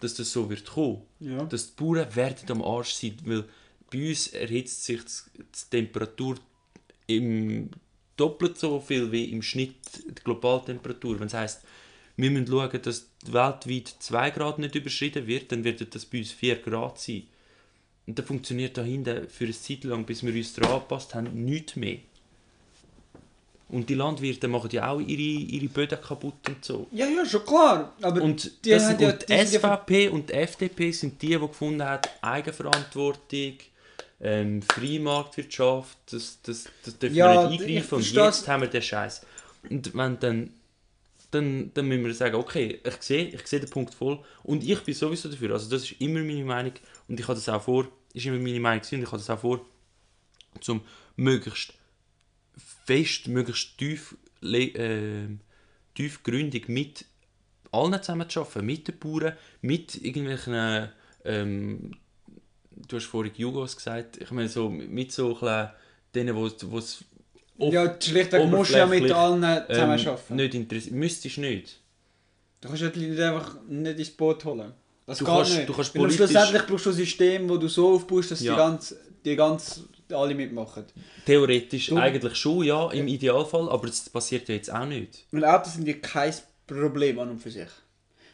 dass 0.00 0.14
das 0.14 0.32
so 0.32 0.50
wird 0.50 0.64
kommen 0.64 1.02
Ja. 1.20 1.44
dass 1.44 1.68
die 1.68 1.84
Bauern 1.84 2.16
werden 2.16 2.50
am 2.50 2.62
Arsch 2.62 2.94
sein, 2.94 3.16
weil 3.24 3.44
bei 3.92 4.08
uns 4.08 4.26
erhitzt 4.26 4.82
sich 4.82 5.00
die 5.36 5.70
Temperatur 5.70 6.38
im 7.06 7.70
doppelt 8.16 8.58
so 8.58 8.80
viel 8.80 9.12
wie 9.12 9.26
im 9.26 9.40
Schnitt 9.40 9.76
die 10.04 10.24
Globaltemperatur. 10.24 11.20
Wenn 11.20 11.28
es 11.28 11.34
heisst, 11.34 11.60
wir 12.16 12.30
müssen 12.30 12.48
schauen, 12.48 12.82
dass 12.82 13.08
weltweit 13.24 13.94
2 14.00 14.30
Grad 14.30 14.58
nicht 14.58 14.74
überschritten 14.74 15.28
wird, 15.28 15.52
dann 15.52 15.62
wird 15.62 15.94
das 15.94 16.06
bei 16.06 16.18
uns 16.18 16.32
4 16.32 16.56
Grad 16.56 16.98
sein. 16.98 17.28
Und 18.06 18.18
dann 18.18 18.26
funktioniert 18.26 18.76
da 18.76 18.82
hinten 18.82 19.28
für 19.28 19.44
eine 19.44 19.52
Zeit 19.52 19.84
lang, 19.84 20.04
bis 20.04 20.22
wir 20.24 20.34
uns 20.34 20.52
daran 20.54 20.72
angepasst 20.76 21.14
haben, 21.14 21.44
nichts 21.44 21.76
mehr. 21.76 21.98
Und 23.68 23.88
die 23.88 23.94
Landwirte 23.94 24.48
machen 24.48 24.68
ja 24.72 24.90
auch 24.90 25.00
ihre, 25.00 25.20
ihre 25.22 25.66
Böden 25.68 25.98
kaputt 26.00 26.34
und 26.46 26.62
so. 26.64 26.86
Ja, 26.92 27.06
ja, 27.06 27.24
schon 27.24 27.44
klar. 27.44 27.94
Aber 28.02 28.20
Und, 28.20 28.64
die 28.66 28.70
das, 28.70 28.90
und 28.90 29.00
ja- 29.00 29.12
die 29.12 29.32
SVP 29.46 30.08
und 30.08 30.28
die 30.28 30.34
FDP 30.34 30.90
sind 30.92 31.22
die, 31.22 31.28
die 31.28 31.38
gefunden 31.38 31.82
haben, 31.82 32.02
Eigenverantwortung, 32.20 33.54
ähm, 34.20 34.60
Freimarktwirtschaft, 34.62 35.96
das, 36.10 36.38
das, 36.42 36.64
das 36.84 36.98
dürfen 36.98 37.16
Ja, 37.16 37.44
wir 37.44 37.48
nicht 37.50 37.62
ich 37.62 37.76
eingreifen. 37.76 37.94
Und 37.94 38.12
jetzt 38.12 38.46
haben 38.48 38.60
wir 38.62 38.68
den 38.68 38.82
Scheiß. 38.82 39.22
Und 39.70 39.94
wenn 39.94 40.18
dann, 40.20 40.50
dann, 41.32 41.72
dann 41.74 41.88
müssen 41.88 42.04
wir 42.04 42.14
sagen, 42.14 42.36
okay, 42.36 42.80
ich 42.84 43.02
sehe, 43.02 43.28
ich 43.28 43.46
sehe 43.46 43.58
den 43.58 43.70
Punkt 43.70 43.94
voll. 43.94 44.22
Und 44.42 44.62
ich 44.62 44.80
bin 44.84 44.94
sowieso 44.94 45.28
dafür. 45.28 45.52
Also 45.52 45.68
das 45.68 45.82
ist 45.82 46.00
immer 46.00 46.20
meine 46.20 46.44
Meinung. 46.44 46.74
Und 47.08 47.18
ich 47.18 47.26
habe 47.26 47.34
das 47.34 47.48
auch 47.48 47.62
vor, 47.62 47.88
ist 48.12 48.26
immer 48.26 48.38
meine 48.38 48.60
Meinung 48.60 48.82
und 48.92 48.98
ich 49.00 49.06
habe 49.06 49.16
das 49.16 49.30
auch 49.30 49.40
vor, 49.40 49.64
zum 50.60 50.82
möglichst 51.16 51.74
fest, 52.84 53.28
möglichst 53.28 53.78
tief, 53.78 54.14
ähm, 54.42 55.40
tiefgründig 55.94 56.68
mit 56.68 57.06
allen 57.70 58.02
zusammen 58.02 58.28
zu 58.28 58.40
arbeiten, 58.40 58.66
mit 58.66 58.88
den 58.88 58.98
Bauern, 58.98 59.36
mit 59.62 60.04
irgendwelchen, 60.04 60.90
ähm, 61.24 61.92
du 62.88 62.96
hast 62.96 63.06
vorhin 63.06 63.32
Jugos 63.36 63.76
gesagt, 63.76 64.18
ich 64.18 64.30
meine 64.30 64.50
so 64.50 64.68
mit 64.68 65.12
so 65.12 65.34
ein 65.34 65.40
bisschen 65.40 65.70
denen, 66.14 66.36
wo 66.36 66.46
es 66.46 67.04
Ja, 67.58 67.94
schlichtweg 68.00 68.46
musst 68.46 68.72
du 68.72 68.78
ja 68.78 68.86
mit 68.86 69.10
allen 69.12 69.40
zusammen 69.68 69.98
ähm, 69.98 70.08
arbeiten. 70.08 70.36
nicht 70.36 70.54
interessiert, 70.54 70.94
müsstest 70.94 71.38
nicht. 71.38 71.78
Du 72.60 72.68
kannst 72.68 72.82
ja 72.82 72.88
die 72.88 73.06
Leute 73.06 73.28
einfach 73.28 73.56
nicht 73.68 73.98
ins 73.98 74.10
Boot 74.10 74.44
holen. 74.44 74.72
Das 75.06 75.18
Du 75.18 75.24
geht 75.24 75.34
kannst- 75.34 75.56
nicht. 75.56 75.68
du 75.68 75.72
kannst 75.74 75.94
politisch- 75.94 76.16
schlussendlich 76.16 76.62
brauchst 76.66 76.86
du 76.86 76.90
ein 76.90 76.96
System, 76.96 77.48
wo 77.48 77.56
du 77.56 77.68
so 77.68 77.94
aufbaust, 77.94 78.30
dass 78.30 78.40
Ja. 78.40 78.52
die 78.52 78.56
ganz, 78.58 78.96
die 79.24 79.36
ganz 79.36 79.82
alle 80.12 80.34
mitmachen. 80.34 80.84
Theoretisch 81.26 81.86
Du- 81.86 81.96
eigentlich 81.96 82.36
schon, 82.36 82.64
ja, 82.64 82.90
im 82.90 83.08
Idealfall, 83.08 83.68
aber 83.68 83.86
das 83.86 84.08
passiert 84.10 84.48
ja 84.48 84.54
jetzt 84.54 84.72
auch 84.72 84.86
nicht. 84.86 85.26
Weil 85.32 85.44
Autos 85.44 85.74
sind 85.74 85.86
ja 85.88 85.94
kein 85.94 86.32
Problem 86.66 87.18
an 87.18 87.30
und 87.30 87.38
für 87.40 87.50
sich. 87.50 87.68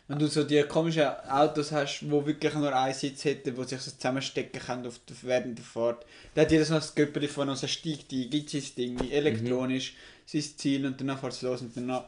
Wenn 0.08 0.18
du 0.18 0.26
so 0.26 0.42
die 0.42 0.62
komischen 0.62 1.06
Autos 1.28 1.70
hast, 1.70 2.10
wo 2.10 2.24
wirklich 2.24 2.54
nur 2.54 2.74
einen 2.74 2.94
Sitz 2.94 3.24
hätten, 3.26 3.54
wo 3.56 3.64
sich 3.64 3.78
so 3.80 3.90
zusammenstecken 3.90 4.60
können 4.60 4.86
auf 4.86 4.98
der, 5.06 5.16
während 5.22 5.58
der 5.58 5.64
Fahrt. 5.64 6.06
Da 6.34 6.42
hat 6.42 6.50
jedes 6.50 6.70
Mal 6.70 6.76
das 6.76 6.94
Göppeli 6.94 7.28
von 7.28 7.50
uns, 7.50 7.68
steigt 7.70 8.10
ein, 8.12 8.30
gibt 8.30 8.48
sein 8.48 8.62
Ding, 8.76 9.10
elektronisch, 9.10 9.94
sein 10.24 10.42
Ziel 10.56 10.86
und 10.86 10.98
dann 10.98 11.18
fährt 11.18 11.34
es 11.34 11.42
los 11.42 11.60
und 11.60 11.76
dann 11.76 12.02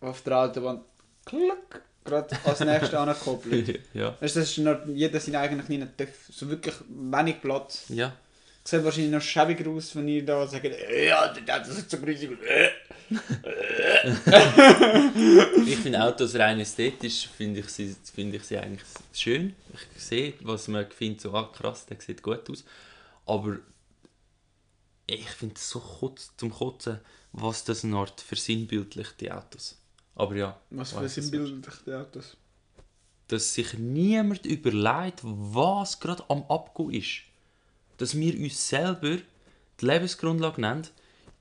auf 0.00 0.20
der 0.20 0.38
Autobahn 0.38 0.82
klack, 1.24 1.82
gerade 2.04 2.36
als 2.44 2.60
nächstes 2.60 2.94
angekoppelt. 2.94 3.80
ja. 3.94 4.14
Weißt, 4.20 4.36
das 4.36 4.50
ist 4.50 4.58
noch 4.58 4.86
jeder 4.86 5.18
seinen 5.18 5.36
eigenen 5.36 5.64
kleinen 5.64 5.96
Töpf, 5.96 6.30
so 6.30 6.50
wirklich 6.50 6.74
wenig 6.88 7.40
Platz. 7.40 7.86
Ja. 7.88 8.14
Sieht 8.66 8.82
wahrscheinlich 8.82 9.12
noch 9.12 9.22
schäbiger 9.22 9.70
aus, 9.70 9.94
wenn 9.94 10.08
ihr 10.08 10.24
da 10.24 10.44
sagt, 10.44 10.64
ja, 10.64 11.28
das 11.28 11.68
ist 11.68 11.88
so 11.88 11.98
grusig. 11.98 12.36
ich 15.66 15.76
finde 15.76 16.02
Autos 16.02 16.34
rein 16.34 16.58
ästhetisch, 16.58 17.28
finde 17.28 17.60
ich, 17.60 17.68
sie, 17.68 17.94
finde 18.12 18.38
ich 18.38 18.42
sie 18.42 18.58
eigentlich 18.58 18.82
schön. 19.12 19.54
Ich 19.94 20.02
sehe, 20.02 20.34
was 20.40 20.66
man 20.66 20.90
findet, 20.90 21.20
so, 21.20 21.32
ah 21.32 21.48
krass, 21.56 21.86
der 21.86 22.00
sieht 22.00 22.22
gut 22.22 22.50
aus. 22.50 22.64
Aber 23.24 23.58
ich 25.06 25.30
finde 25.30 25.54
es 25.54 25.70
so 25.70 25.78
kurz 25.78 26.32
zum 26.36 26.50
Kotzen, 26.50 26.98
was 27.30 27.62
das 27.62 27.84
eine 27.84 27.98
Art 27.98 28.20
versinnbildlicht, 28.20 29.20
die 29.20 29.30
Autos. 29.30 29.78
Aber 30.16 30.34
ja. 30.34 30.60
Was 30.70 30.92
es 30.92 31.14
sinnbildliche 31.14 32.00
Autos? 32.00 32.36
Dass 33.28 33.54
sich 33.54 33.74
niemand 33.74 34.44
überlegt, 34.44 35.20
was 35.22 36.00
gerade 36.00 36.24
am 36.28 36.42
Abgehen 36.48 36.90
ist. 36.94 37.22
Dass 37.98 38.18
wir 38.18 38.38
uns 38.38 38.68
selber 38.68 39.16
die 39.80 39.84
Lebensgrundlage 39.84 40.60
nennen, 40.60 40.86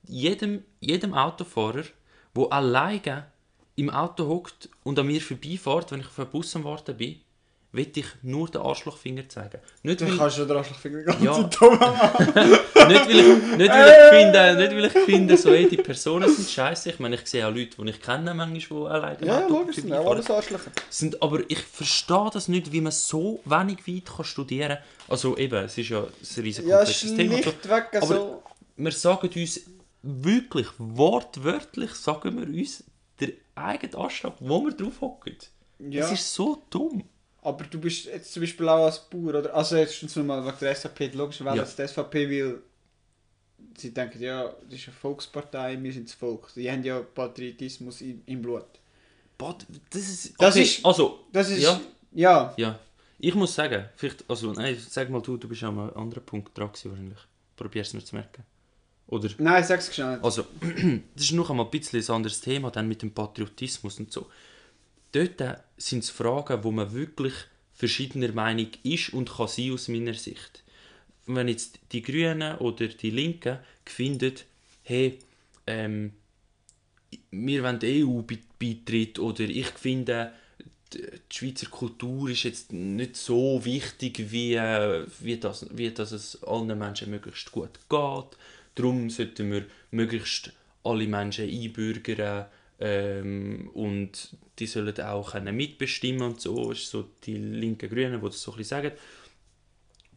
jedem, 0.08 0.64
jedem 0.80 1.14
Autofahrer, 1.14 1.84
der 2.36 2.52
alleine 2.52 3.32
im 3.76 3.90
Auto 3.90 4.28
hockt 4.28 4.70
und 4.84 4.98
an 5.00 5.08
mir 5.08 5.22
vorbeifährt, 5.22 5.92
wenn 5.92 6.00
ich 6.00 6.08
auf 6.08 6.20
einen 6.20 6.30
Bus 6.30 6.56
am 6.56 6.64
Warten 6.64 6.96
bin, 6.98 7.20
will 7.76 7.92
ich 7.96 8.06
nur 8.22 8.48
den 8.50 8.62
Arschlochfinger 8.62 9.28
zeigen. 9.30 9.60
Nicht, 9.84 10.02
Du 10.02 10.08
weil, 10.08 10.18
kannst 10.18 10.38
schon 10.38 10.48
den 10.48 10.58
Arschlochfinger 10.58 11.04
ganz 11.04 11.22
Ja. 11.24 11.38
ja. 11.38 11.44
nicht, 12.88 13.08
weil 13.08 13.20
ich, 13.20 13.58
nicht, 13.58 13.70
weil 13.70 13.90
ich 13.90 14.10
finde, 14.10 14.56
nicht 14.56 14.72
weil 14.76 14.86
ich 14.86 14.92
finde, 15.06 15.38
so, 15.38 15.50
ey, 15.52 15.68
die 15.70 15.78
Personen 15.78 16.30
sind 16.34 16.50
scheiße. 16.50 16.90
Ich 16.92 17.00
meine, 17.00 17.16
ich 17.16 17.26
sehe 17.28 17.46
auch 17.48 17.54
Leute, 17.54 17.82
die 17.84 17.90
ich 17.90 18.02
kenne, 18.02 18.34
manchmal, 18.34 18.80
die 18.82 18.88
alleine 18.88 19.26
Ja, 19.26 19.46
Auto 19.46 19.54
logisch, 19.60 19.76
sind 19.78 19.94
auch 19.94 20.10
alles 20.12 20.30
Arschlöcher. 20.30 20.72
sind, 20.90 21.22
aber 21.22 21.40
ich 21.50 21.60
verstehe 21.60 22.30
das 22.34 22.48
nicht, 22.48 22.72
wie 22.72 22.82
man 22.82 22.92
so 22.92 23.40
wenig 23.46 23.88
weit 23.88 24.06
kann 24.16 24.26
studieren 24.26 24.70
kann. 24.78 24.78
Also 25.08 25.38
eben, 25.38 25.64
es 25.66 25.78
ist 25.78 25.90
ja 25.90 26.00
ein 26.02 26.44
riesen 26.44 26.68
Ja, 26.68 26.78
komplexes 26.78 27.16
Thema. 27.16 27.36
und 27.36 27.44
so. 27.44 27.50
schlichtweg 27.52 28.02
Aber-. 28.02 28.42
Wir 28.78 28.92
sagen 28.92 29.30
uns 29.36 29.62
wirklich, 30.02 30.68
wortwörtlich 30.78 31.92
sagen 31.94 32.38
wir 32.40 32.48
uns 32.48 32.84
der 33.20 33.30
eigene 33.56 33.96
Anschlag, 33.98 34.34
wo 34.40 34.64
wir 34.66 34.72
drauf 34.74 35.00
hocken. 35.02 35.38
Ja. 35.80 36.02
Das 36.02 36.12
ist 36.14 36.34
so 36.34 36.62
dumm. 36.70 37.04
Aber 37.46 37.64
du 37.66 37.80
bist 37.80 38.06
jetzt 38.06 38.34
zum 38.34 38.42
Beispiel 38.42 38.68
auch 38.68 38.86
als 38.86 39.00
Bauer, 39.10 39.36
oder? 39.36 39.54
Also 39.54 39.76
jetzt 39.78 40.16
nur 40.16 40.26
mal 40.26 40.44
wegen 40.46 40.58
der 40.60 40.76
SVP, 40.76 41.12
logisch, 41.14 41.44
weil 41.44 41.58
Ja. 41.58 41.64
es 41.64 41.76
die 41.76 41.88
SVP 41.88 42.28
will, 42.30 42.62
sie 43.78 43.94
denken, 43.94 44.22
ja, 44.22 44.54
das 44.70 44.80
ist 44.80 44.88
eine 44.88 44.96
Volkspartei, 44.98 45.78
wir 45.82 45.94
sind 45.94 46.08
das 46.08 46.16
Volk. 46.16 46.52
Die 46.56 46.70
haben 46.72 46.84
ja 46.84 47.00
Patriotismus 47.02 48.02
im, 48.02 48.22
im 48.26 48.42
Blut. 48.42 48.66
But, 49.38 49.66
das 49.90 50.02
ist... 50.02 50.34
Das 50.40 50.56
okay, 50.56 50.64
ist- 50.64 50.86
Also, 50.86 51.26
Das 51.32 51.50
ist, 51.50 51.62
Ja. 51.62 51.80
ja, 52.14 52.54
ja. 52.58 52.80
Ich 53.20 53.36
muss 53.36 53.54
sagen, 53.54 53.86
vielleicht... 53.96 54.24
Also, 54.30 54.52
nein, 54.54 54.78
sag 54.90 55.10
mal 55.10 55.22
du, 55.22 55.38
du 55.38 55.48
bist 55.48 55.64
an 55.64 55.78
einem 55.80 55.90
anderen 55.96 56.26
Punkt 56.26 56.58
dran 56.58 56.70
gewesen, 56.72 56.90
wahrscheinlich. 56.92 57.20
Probier's 57.56 57.94
mir 57.94 58.04
zu 58.04 58.16
merken. 58.16 58.44
Oder... 59.08 59.30
nein, 59.38 59.64
sag's 59.64 59.94
schnell. 59.94 60.20
Also, 60.24 60.46
das 61.16 61.26
ist 61.26 61.32
noch 61.34 61.50
einmal 61.50 61.66
ein 61.66 61.72
bisschen 61.72 62.02
ein 62.02 62.16
anderes 62.16 62.42
Thema, 62.42 62.72
dann 62.72 62.88
mit 62.88 63.02
dem 63.02 63.12
Patriotismus 63.14 64.00
und 64.00 64.12
so. 64.12 64.28
Dort 65.16 65.60
sind 65.78 66.04
es 66.04 66.10
Fragen, 66.10 66.64
wo 66.66 66.72
man 66.72 66.94
wirklich 66.94 67.34
verschiedener 67.74 68.34
Meinung 68.34 68.68
ist 68.84 69.14
und 69.14 69.32
kann 69.32 69.48
sein 69.48 69.72
aus 69.72 69.88
meiner 69.88 70.14
Sicht. 70.14 70.62
Wenn 71.26 71.48
jetzt 71.48 71.80
die 71.94 72.02
Grünen 72.02 72.58
oder 72.58 72.90
die 72.90 73.12
Linken 73.12 73.60
finden, 73.86 74.34
hey, 74.84 75.20
ähm, 75.68 76.12
wir 77.32 77.64
wollen 77.64 77.80
die 77.80 78.04
EU 78.04 78.24
bei- 78.24 78.40
beitritt 78.60 79.18
oder 79.20 79.46
ich 79.46 79.70
finde, 79.70 80.34
die 80.94 81.08
Schweizer 81.30 81.68
Kultur 81.68 82.30
ist 82.30 82.44
jetzt 82.44 82.74
nicht 82.74 83.16
so 83.16 83.64
wichtig, 83.64 84.32
wie, 84.32 84.56
wie, 85.22 85.38
das, 85.38 85.66
wie 85.72 85.92
dass 85.92 86.12
es 86.12 86.44
allen 86.44 86.78
Menschen 86.78 87.10
möglichst 87.10 87.54
gut 87.54 87.80
geht. 87.90 88.38
Darum 88.76 89.10
sollten 89.10 89.50
wir 89.50 89.66
möglichst 89.92 90.52
alle 90.84 91.08
Menschen 91.08 91.50
einbürgern 91.50 92.48
ähm, 92.80 93.70
und 93.74 94.36
die 94.60 94.68
sollen 94.68 95.00
auch 95.02 95.32
können 95.32 95.56
mitbestimmen 95.56 96.24
und 96.24 96.42
so. 96.42 96.72
ist 96.72 96.90
so 96.90 97.10
die 97.24 97.38
linken 97.38 97.90
Grünen, 97.90 98.20
die 98.20 98.26
das 98.26 98.42
so 98.42 98.52
ein 98.52 98.58
bisschen 98.58 98.82
sagen. 98.82 98.92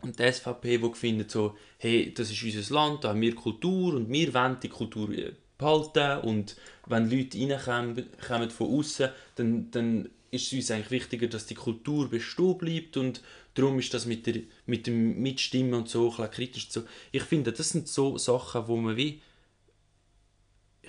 Und 0.01 0.19
die 0.19 0.33
SVP, 0.33 0.79
die 0.79 0.95
findet 0.95 1.31
so, 1.31 1.57
hey, 1.79 2.13
das 2.15 2.31
ist 2.31 2.43
unser 2.43 2.75
Land, 2.75 3.05
da 3.05 3.09
haben 3.09 3.21
wir 3.21 3.35
Kultur 3.35 3.95
und 3.95 4.11
wir 4.11 4.33
wollen 4.33 4.59
die 4.63 4.69
Kultur 4.69 5.11
äh, 5.11 5.33
behalten 5.57 6.21
und 6.27 6.57
wenn 6.87 7.11
Leute 7.11 7.39
reinkommen 7.39 8.07
kommen 8.27 8.51
von 8.51 8.79
außen, 8.79 9.09
dann, 9.35 9.71
dann 9.73 10.09
ist 10.31 10.47
es 10.47 10.53
uns 10.53 10.71
eigentlich 10.71 10.91
wichtiger, 10.91 11.27
dass 11.27 11.47
die 11.47 11.55
Kultur 11.55 12.09
bestehen 12.09 12.59
bleibt 12.59 12.97
und 12.97 13.23
darum 13.55 13.79
ist 13.79 13.93
das 13.93 14.07
mit, 14.07 14.27
der, 14.27 14.43
mit 14.67 14.87
dem 14.87 15.21
Mitstimmen 15.21 15.75
und 15.75 15.89
so 15.89 16.15
ein 16.17 16.31
kritisch. 16.31 16.69
Ich 17.11 17.23
finde, 17.23 17.53
das 17.53 17.71
sind 17.71 17.89
so 17.89 18.19
Sachen, 18.19 18.69
wo 18.69 18.77
man 18.77 18.97
wie 18.97 19.21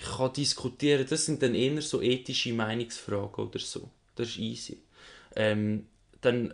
kann 0.04 0.34
diskutieren, 0.34 1.06
das 1.10 1.26
sind 1.26 1.42
dann 1.42 1.56
eher 1.56 1.82
so 1.82 2.02
ethische 2.02 2.54
Meinungsfragen 2.54 3.46
oder 3.46 3.60
so. 3.60 3.90
Das 4.16 4.30
ist 4.30 4.38
easy. 4.38 4.78
Ähm, 5.36 5.86
dann, 6.22 6.54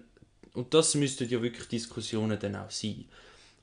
und 0.54 0.74
das 0.74 0.96
müssten 0.96 1.28
ja 1.30 1.42
wirklich 1.42 1.68
Diskussionen 1.68 2.38
dann 2.40 2.56
auch 2.56 2.72
sein. 2.72 3.06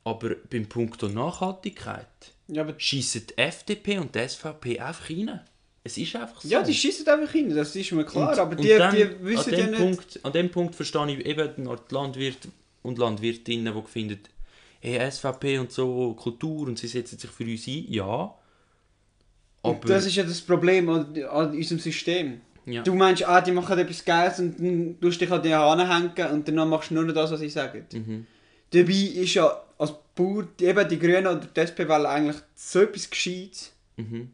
Aber 0.05 0.35
beim 0.51 0.67
Punkt 0.67 1.01
der 1.03 1.11
Nachhaltigkeit 1.11 2.07
Ja, 2.49 2.67
schießen 2.77 3.27
die 3.29 3.39
FDP 3.39 3.99
und 3.99 4.15
die 4.15 4.29
SVP 4.29 4.81
einfach 4.81 5.09
rein. 5.11 5.41
Es 5.85 5.97
ist 5.99 6.15
einfach 6.17 6.41
so. 6.41 6.49
ja 6.49 6.63
die 6.63 6.75
schießen 6.75 7.07
einfach 7.09 7.33
hin, 7.33 7.55
das 7.55 7.75
ist 7.75 7.91
mir 7.93 8.05
klar, 8.05 8.31
Und- 8.31 8.39
aber 8.39 8.55
die, 8.55 8.69
dann, 8.69 8.95
die 8.95 9.25
wissen 9.25 9.53
ja 9.53 9.67
nicht... 9.67 9.79
Punkt, 9.79 10.25
an 10.25 10.33
dem 10.33 10.51
Punkt 10.51 10.75
verstehe 10.77 11.11
ich 11.13 11.27
eben 11.27 11.51
die 11.57 11.95
Landwirt 11.95 12.49
und 12.83 12.99
Landwirtinnen, 12.99 13.75
die 13.75 13.91
finden, 13.91 14.21
hey, 14.81 15.11
SVP 15.11 15.59
und 15.59 15.73
so, 15.73 16.15
Kultur 16.15 16.69
und 16.69 16.79
sie 16.79 16.89
setzen 16.89 17.19
sich 17.19 17.31
für 17.31 17.45
uns 17.45 17.67
ein. 17.67 17.85
Ja. 17.89 18.35
Aber, 19.63 19.87
das 19.89 20.07
ist 20.07 20.17
ja 20.17 20.25
das 20.25 20.41
Problem 20.41 20.89
an, 20.89 21.17
an 21.31 21.51
unserem 21.57 21.79
System. 21.79 22.41
ja. 22.67 22.83
Du 22.83 22.95
meinst, 22.95 23.27
ah, 23.27 23.41
die 23.41 23.53
machen 23.53 23.79
etwas 23.79 24.05
Geiles 24.05 24.39
und 24.41 24.59
dann 24.59 24.99
tust 25.01 25.21
du 25.21 25.25
dich 25.25 25.33
an 25.33 25.43
die 25.43 25.53
anhängen 25.55 26.33
und 26.33 26.49
dann 26.49 26.69
machst 26.69 26.91
du 26.91 26.95
nur 26.95 27.05
noch 27.05 27.15
das, 27.15 27.31
was 27.31 27.41
sie 27.41 27.49
sagen. 27.49 27.87
Mhm. 27.93 28.27
Dabei 28.71 28.93
ist 28.93 29.35
ja 29.35 29.63
als 29.79 29.93
Bauer, 30.15 30.45
die- 30.59 30.65
eben 30.65 30.89
die 30.89 30.99
Grünen 30.99 31.27
oder 31.27 31.41
die 31.55 31.61
SP 31.61 31.87
wollen 31.89 32.07
eigentlich 32.07 32.37
so 32.55 32.81
etwas 32.81 33.09
Gescheites. 33.11 33.73
Mhm. 33.97 34.31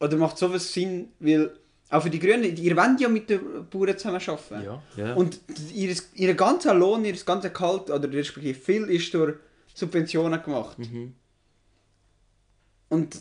Oder 0.00 0.16
macht 0.18 0.36
sowas 0.38 0.72
Sinn, 0.72 1.08
weil 1.20 1.50
auch 1.88 2.02
für 2.02 2.10
die 2.10 2.18
Grünen, 2.18 2.54
ihr 2.56 2.76
wollt 2.76 3.00
ja 3.00 3.08
mit 3.08 3.30
den 3.30 3.40
Bauern 3.70 3.96
zusammen 3.96 4.20
arbeiten. 4.26 4.64
Ja, 4.64 4.82
ja. 4.96 5.14
Und 5.14 5.38
ihr, 5.72 5.94
ihr 6.14 6.34
ganzer 6.34 6.74
Lohn, 6.74 7.04
ihr 7.04 7.14
ganzes 7.24 7.52
Gehalt, 7.52 7.88
oder 7.90 8.12
respektive 8.12 8.58
viel, 8.58 8.82
ist 8.90 9.14
durch 9.14 9.36
Subventionen 9.72 10.42
gemacht. 10.42 10.78
Mhm. 10.78 11.14
Und, 12.88 13.16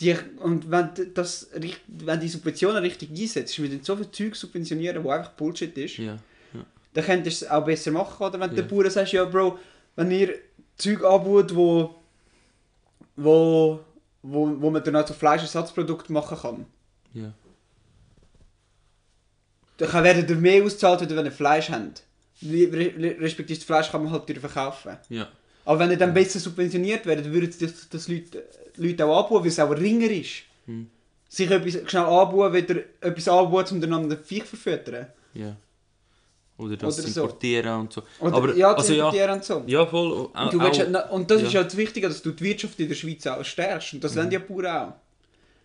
die, 0.00 0.16
und 0.40 0.70
wenn, 0.70 0.90
das, 1.14 1.48
wenn 1.86 2.20
die 2.20 2.28
Subventionen 2.28 2.78
richtig 2.78 3.10
einsetzt, 3.10 3.58
mit 3.60 3.84
so 3.84 3.96
viel 3.96 4.10
Zeug 4.10 4.34
subventionieren, 4.36 5.02
wo 5.04 5.10
einfach 5.10 5.30
Bullshit 5.32 5.76
ist, 5.78 5.98
ja. 5.98 6.18
ja. 6.52 6.64
dann 6.94 7.04
könntest 7.04 7.42
du 7.42 7.44
es 7.46 7.50
auch 7.50 7.64
besser 7.64 7.90
machen. 7.92 8.22
Oder 8.24 8.40
wenn 8.40 8.50
Ja. 8.50 8.56
der 8.56 8.62
Bauer 8.64 8.90
sagst, 8.90 9.12
ja 9.12 9.24
Bro, 9.24 9.58
wenn 9.96 10.10
ihr 10.10 10.34
Zeug 10.76 11.04
anbietet, 11.04 11.54
wo, 11.54 11.94
wo, 13.16 13.80
wo, 14.22 14.60
wo 14.60 14.70
man 14.70 14.82
dann 14.82 14.96
auch 14.96 15.06
so 15.06 15.14
Fleischersatzprodukte 15.14 16.12
machen 16.12 16.38
kann, 16.38 16.66
ja. 17.12 17.32
dann 19.76 20.04
werden 20.04 20.26
ihr 20.28 20.36
mehr 20.36 20.64
ausgezahlt, 20.64 21.00
als 21.02 21.14
wenn 21.14 21.24
ihr 21.24 21.32
Fleisch 21.32 21.70
habt. 21.70 22.02
Re- 22.42 22.70
re- 22.72 23.16
Respektive 23.20 23.58
das 23.58 23.64
Fleisch 23.64 23.90
kann 23.90 24.02
man 24.02 24.12
halt 24.12 24.38
verkaufen. 24.38 24.96
ja. 25.08 25.28
Aber 25.66 25.78
wenn 25.78 25.90
ihr 25.92 25.96
dann 25.96 26.12
besser 26.12 26.38
subventioniert 26.40 27.06
werdet, 27.06 27.32
würden 27.32 27.50
das, 27.58 27.88
das 27.88 28.08
Leute, 28.08 28.44
Leute 28.76 29.06
auch 29.06 29.24
anbauen, 29.24 29.42
weil 29.42 29.48
es 29.48 29.58
auch 29.60 29.70
ein 29.70 29.78
Ringer 29.78 30.10
ist. 30.10 30.42
Hm. 30.66 30.88
Sich 31.28 31.50
etwas 31.50 31.90
schnell 31.90 32.04
anbauen, 32.04 32.52
wieder 32.52 32.76
etwas 33.00 33.28
anbauen, 33.28 33.64
um 33.70 33.80
dann 33.80 34.08
den 34.08 34.18
Viech 34.24 34.42
zu 34.44 34.56
verfüttern. 34.56 35.06
ja. 35.34 35.56
Oder 36.56 36.76
das 36.76 37.00
Oder 37.00 37.08
so. 37.08 37.22
importieren 37.22 37.80
und 37.80 37.92
so. 37.92 38.02
Oder 38.20 38.36
Aber, 38.36 38.54
ja, 38.54 38.72
also 38.72 38.86
zu 38.86 38.94
ja, 38.94 38.98
importieren 39.06 39.30
und 39.34 39.44
so. 39.44 39.64
ja, 39.66 39.84
voll. 39.86 40.12
Und, 40.12 40.60
willst, 40.60 40.82
auch- 40.82 40.88
ja- 40.88 41.08
und 41.08 41.28
das 41.28 41.40
ja. 41.42 41.48
ist 41.48 41.54
halt 41.56 41.66
das 41.66 41.76
Wichtige, 41.76 42.06
dass 42.06 42.22
du 42.22 42.30
die 42.30 42.44
Wirtschaft 42.44 42.78
in 42.78 42.86
der 42.88 42.94
Schweiz 42.94 43.26
auch 43.26 43.44
stärkst. 43.44 43.94
Und 43.94 44.04
das 44.04 44.14
wollen 44.14 44.30
die 44.30 44.38
Bauern 44.38 44.66
auch. 44.66 44.92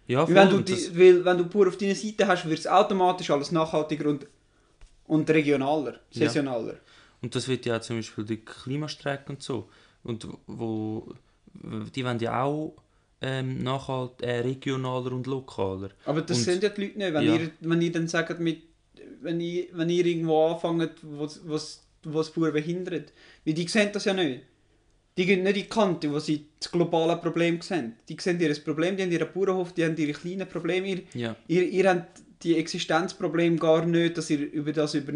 ja, 0.07 0.25
voll. 0.25 0.33
Wenn, 0.33 0.49
du 0.49 0.61
die, 0.61 0.97
weil, 0.99 1.23
wenn 1.23 1.37
du 1.37 1.45
Bauern 1.45 1.67
auf 1.67 1.77
deiner 1.77 1.93
Seite 1.93 2.25
hast, 2.25 2.49
wird 2.49 2.57
es 2.57 2.65
automatisch 2.65 3.29
alles 3.29 3.51
nachhaltiger 3.51 4.09
und, 4.09 4.25
und 5.05 5.29
regionaler, 5.29 5.93
Ja. 6.09 6.25
saisonaler. 6.27 6.77
und 7.21 7.35
das 7.35 7.47
wird 7.47 7.67
ja 7.67 7.79
zum 7.81 7.97
Beispiel 7.97 8.23
die 8.25 8.37
Klimastreik 8.37 9.29
und 9.29 9.43
so. 9.43 9.69
Und 10.03 10.27
wo, 10.47 11.13
die 11.53 12.03
wollen 12.03 12.17
ja 12.17 12.41
auch 12.43 12.73
ähm, 13.21 13.61
nachhalt, 13.63 14.21
äh, 14.21 14.39
regionaler 14.39 15.11
und 15.11 15.27
lokaler. 15.27 15.89
Aber 16.05 16.21
das 16.21 16.37
Und- 16.37 16.43
sind 16.45 16.63
ja 16.63 16.69
die 16.69 16.81
Leute 16.85 16.97
nicht. 16.97 17.13
Wenn, 17.13 17.23
Ja. 17.25 17.35
ihr, 17.35 17.51
wenn 17.61 17.81
ihr 17.81 17.91
dann 17.91 18.07
sagt, 18.07 18.39
mit, 18.39 18.61
wenn 19.21 19.39
ihr, 19.41 19.65
wenn 19.73 19.89
ihr 19.89 20.05
irgendwo 20.05 20.47
anfangt, 20.47 20.93
was, 21.01 21.41
was, 21.45 21.83
was 22.03 22.31
Bauern 22.31 22.53
behindert. 22.53 23.11
Weil 23.45 23.53
die 23.55 23.67
sehen 23.67 23.89
das 23.91 24.05
ja 24.05 24.13
nicht. 24.13 24.43
Die 25.17 25.25
gehen 25.25 25.43
nicht 25.43 25.57
in 25.57 25.63
die 25.63 25.67
Kante, 25.69 26.09
wo 26.13 26.19
sie 26.19 26.45
das 26.59 26.71
globale 26.71 27.17
Problem 27.17 27.59
sehen. 27.61 27.97
Die 28.07 28.15
sehen 28.19 28.39
ihr 28.39 28.53
Problem, 28.63 28.95
die 28.95 29.03
haben 29.03 29.11
ihren 29.11 29.27
Bauernhof, 29.33 29.73
die 29.73 29.83
haben 29.83 29.97
ihre 29.97 30.13
kleinen 30.13 30.47
Probleme. 30.47 30.87
Ihr, 30.87 31.01
Ja. 31.13 31.35
ihr, 31.47 31.67
ihr 31.67 31.89
habt 31.89 32.21
die 32.43 32.55
Existenzprobleme 32.57 33.57
gar 33.57 33.85
nicht, 33.85 34.17
dass 34.17 34.29
ihr 34.29 34.39
über 34.53 34.71
das 34.71 34.93
über 34.95 35.11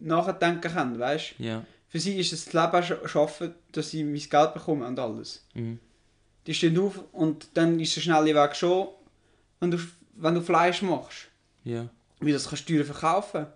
nachdenken 0.00 0.60
könnt, 0.72 0.98
weißt 0.98 1.34
Ja. 1.38 1.64
Für 1.90 1.98
sie 1.98 2.18
ist 2.20 2.34
es 2.34 2.44
das 2.44 2.52
Leben 2.52 2.84
sch- 2.84 3.08
schaffen, 3.08 3.54
dass 3.72 3.90
sie 3.90 4.04
mein 4.04 4.20
Geld 4.20 4.52
bekommen 4.52 4.82
und 4.82 4.98
alles. 4.98 5.46
Mhm. 5.54 5.78
Die 6.48 6.54
stehen 6.54 6.78
auf 6.78 6.98
und 7.12 7.46
dann 7.54 7.78
ist 7.78 7.94
der 7.94 8.00
schnelle 8.00 8.34
Weg 8.34 8.56
schon, 8.56 8.88
wenn 9.60 9.70
du, 9.70 9.78
wenn 10.14 10.34
du 10.34 10.40
Fleisch 10.40 10.80
machst. 10.80 11.28
Ja. 11.62 11.88
Wie 12.20 12.32
das 12.32 12.48
kannst 12.48 12.66
du 12.68 12.74
teuer 12.74 12.84
verkaufen. 12.86 13.46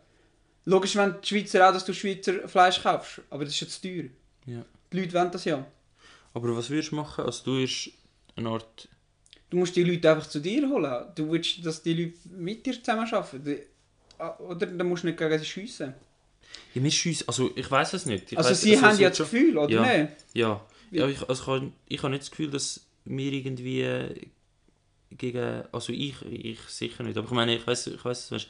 Logisch 0.67 0.95
wenn 0.95 1.15
die 1.23 1.27
Schweizer 1.27 1.67
auch, 1.69 1.73
dass 1.73 1.87
du 1.87 1.95
Schweizer 1.95 2.47
Fleisch 2.49 2.83
kaufst, 2.83 3.23
aber 3.31 3.45
das 3.47 3.55
ist 3.55 3.61
jetzt 3.63 3.83
teuer. 3.83 4.05
Ja. 4.47 4.63
Die 4.93 5.01
Leute 5.01 5.15
wollen 5.15 5.31
das 5.31 5.45
ja. 5.47 5.65
Aber 6.35 6.55
was 6.57 6.69
würdest 6.69 6.93
du 6.93 6.97
machen? 6.97 7.25
Also 7.25 7.45
du 7.45 7.51
würdest 7.53 7.91
eine 8.37 8.49
Art... 8.51 8.89
Du 9.49 9.57
musst 9.57 9.75
die 9.75 9.85
Leute 9.85 10.11
einfach 10.11 10.29
zu 10.29 10.41
dir 10.41 10.69
holen. 10.69 11.07
Du 11.15 11.31
willst, 11.31 11.65
dass 11.65 11.83
die 11.83 11.95
Leute 11.95 12.17
mit 12.37 12.65
dir 12.67 12.75
zusammenarbeiten. 12.75 13.59
Ah, 14.19 14.37
Oder 14.39 14.67
dann 14.67 14.87
musst 14.87 15.03
du 15.03 15.07
nicht 15.09 15.19
gegen 15.19 15.39
sie 15.39 15.45
schiessen. 15.47 15.95
Ja, 16.75 16.81
mir 16.83 16.91
schiessen... 16.91 17.27
Also 17.27 17.51
ich 17.57 17.71
weiß 17.71 17.95
es 17.95 18.05
nicht. 18.07 18.33
Ich 18.33 18.39
Also 18.39 18.51
weiss- 18.51 18.61
sie 18.61 18.79
haben 18.81 18.95
so 18.97 19.03
ja 19.03 19.09
das 19.09 19.19
Gefühl, 19.19 19.57
oder 19.59 19.71
Ja. 19.73 19.83
nicht? 20.05 20.13
Ja. 20.35 20.61
Ja 20.93 21.09
ich, 21.09 21.29
also 21.29 21.43
ich 21.43 21.47
habe 21.49 21.73
ich 21.89 22.03
hab 22.03 22.11
nicht 22.11 22.23
das 22.23 22.31
Gefühl, 22.31 22.51
dass 22.51 22.87
wir 23.05 23.33
irgendwie 23.33 24.31
gegen... 25.11 25.65
Also 25.73 25.93
ich, 25.93 26.23
ich 26.23 26.61
sicher 26.69 27.03
nicht. 27.03 27.19
Aber 27.19 27.27
ich 27.27 27.33
meine, 27.33 27.57
ich 27.57 27.67
weiß 27.67 27.89
ich 27.89 28.05
weiss, 28.05 28.31
weißt, 28.31 28.49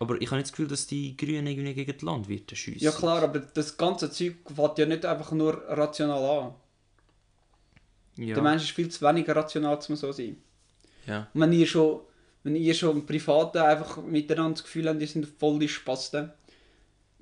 aber 0.00 0.20
ich 0.20 0.26
habe 0.26 0.36
nicht 0.36 0.46
das 0.46 0.52
Gefühl, 0.52 0.68
dass 0.68 0.86
die 0.86 1.16
Grünen 1.16 1.46
irgendwie 1.46 1.74
gegen 1.74 1.96
die 1.96 2.04
Landwirte 2.04 2.56
schiessen. 2.56 2.82
Ja 2.82 2.90
klar, 2.90 3.22
aber 3.22 3.38
das 3.38 3.76
ganze 3.76 4.10
Zeug 4.10 4.36
fängt 4.54 4.78
ja 4.78 4.86
nicht 4.86 5.04
einfach 5.04 5.32
nur 5.32 5.62
rational 5.68 6.24
an. 6.24 6.54
Ja. 8.16 8.34
Der 8.34 8.42
Mensch 8.42 8.64
ist 8.64 8.72
viel 8.72 8.88
zu 8.88 9.00
wenig 9.02 9.28
rational, 9.28 9.76
um 9.76 9.96
so 9.96 10.08
zu 10.08 10.12
sein. 10.12 10.36
ja. 11.06 11.28
Und 11.32 11.40
wenn 11.40 11.52
ihr 11.52 11.66
schon, 11.66 12.00
wenn 12.42 12.56
ihr 12.56 12.74
schon 12.74 12.96
im 12.96 13.06
Privaten 13.06 13.58
einfach 13.58 14.02
miteinander 14.02 14.52
das 14.54 14.64
Gefühl 14.64 14.88
habt, 14.88 15.00
ihr 15.00 15.08
sind 15.08 15.26
voll 15.26 15.58
die 15.58 15.68
Spasten, 15.68 16.32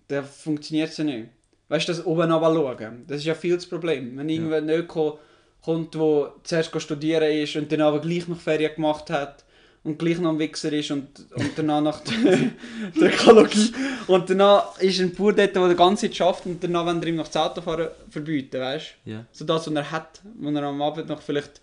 dann 0.08 0.24
funktioniert 0.24 0.90
es 0.90 0.96
ja 0.96 1.04
nicht. 1.04 1.28
Weißt 1.72 1.88
du, 1.88 1.92
das 1.92 2.04
oben 2.04 2.28
schauen, 2.28 3.04
das 3.06 3.20
ist 3.20 3.24
ja 3.24 3.34
viel 3.34 3.54
das 3.54 3.64
Problem. 3.64 4.18
Wenn 4.18 4.28
irgendwer 4.28 4.62
Öko 4.78 5.18
kommt, 5.62 5.94
der 5.94 6.34
zuerst 6.42 6.82
studieren 6.82 7.32
ist 7.32 7.56
und 7.56 7.72
dann 7.72 7.80
aber 7.80 8.02
gleich 8.02 8.28
noch 8.28 8.38
Ferien 8.38 8.74
gemacht 8.74 9.08
hat 9.08 9.42
und 9.82 9.98
gleich 9.98 10.18
noch 10.18 10.32
ein 10.32 10.38
Wichser 10.38 10.70
ist 10.70 10.90
und, 10.90 11.08
und 11.34 11.52
danach 11.56 11.80
nach 11.80 12.00
der, 13.00 13.08
Ökologie 13.08 13.72
und 14.06 14.28
danach 14.28 14.78
ist 14.82 15.00
ein 15.00 15.14
Bauer 15.14 15.32
dort, 15.32 15.56
der 15.56 15.68
die 15.70 15.74
ganze 15.74 16.08
Zeit 16.08 16.16
schafft 16.16 16.44
und 16.44 16.62
danach 16.62 16.84
wollen 16.84 17.00
wir 17.00 17.08
ihm 17.08 17.16
noch 17.16 17.28
das 17.28 17.38
Autofahren 17.38 17.88
verbieten, 18.10 18.60
weißt 18.60 18.94
du? 19.06 19.10
Ja. 19.10 19.24
So 19.32 19.46
das, 19.46 19.66
was 19.66 19.74
er 19.74 19.90
hat, 19.90 20.20
wenn 20.38 20.54
er 20.54 20.64
am 20.64 20.82
Abend 20.82 21.08
noch 21.08 21.22
vielleicht 21.22 21.62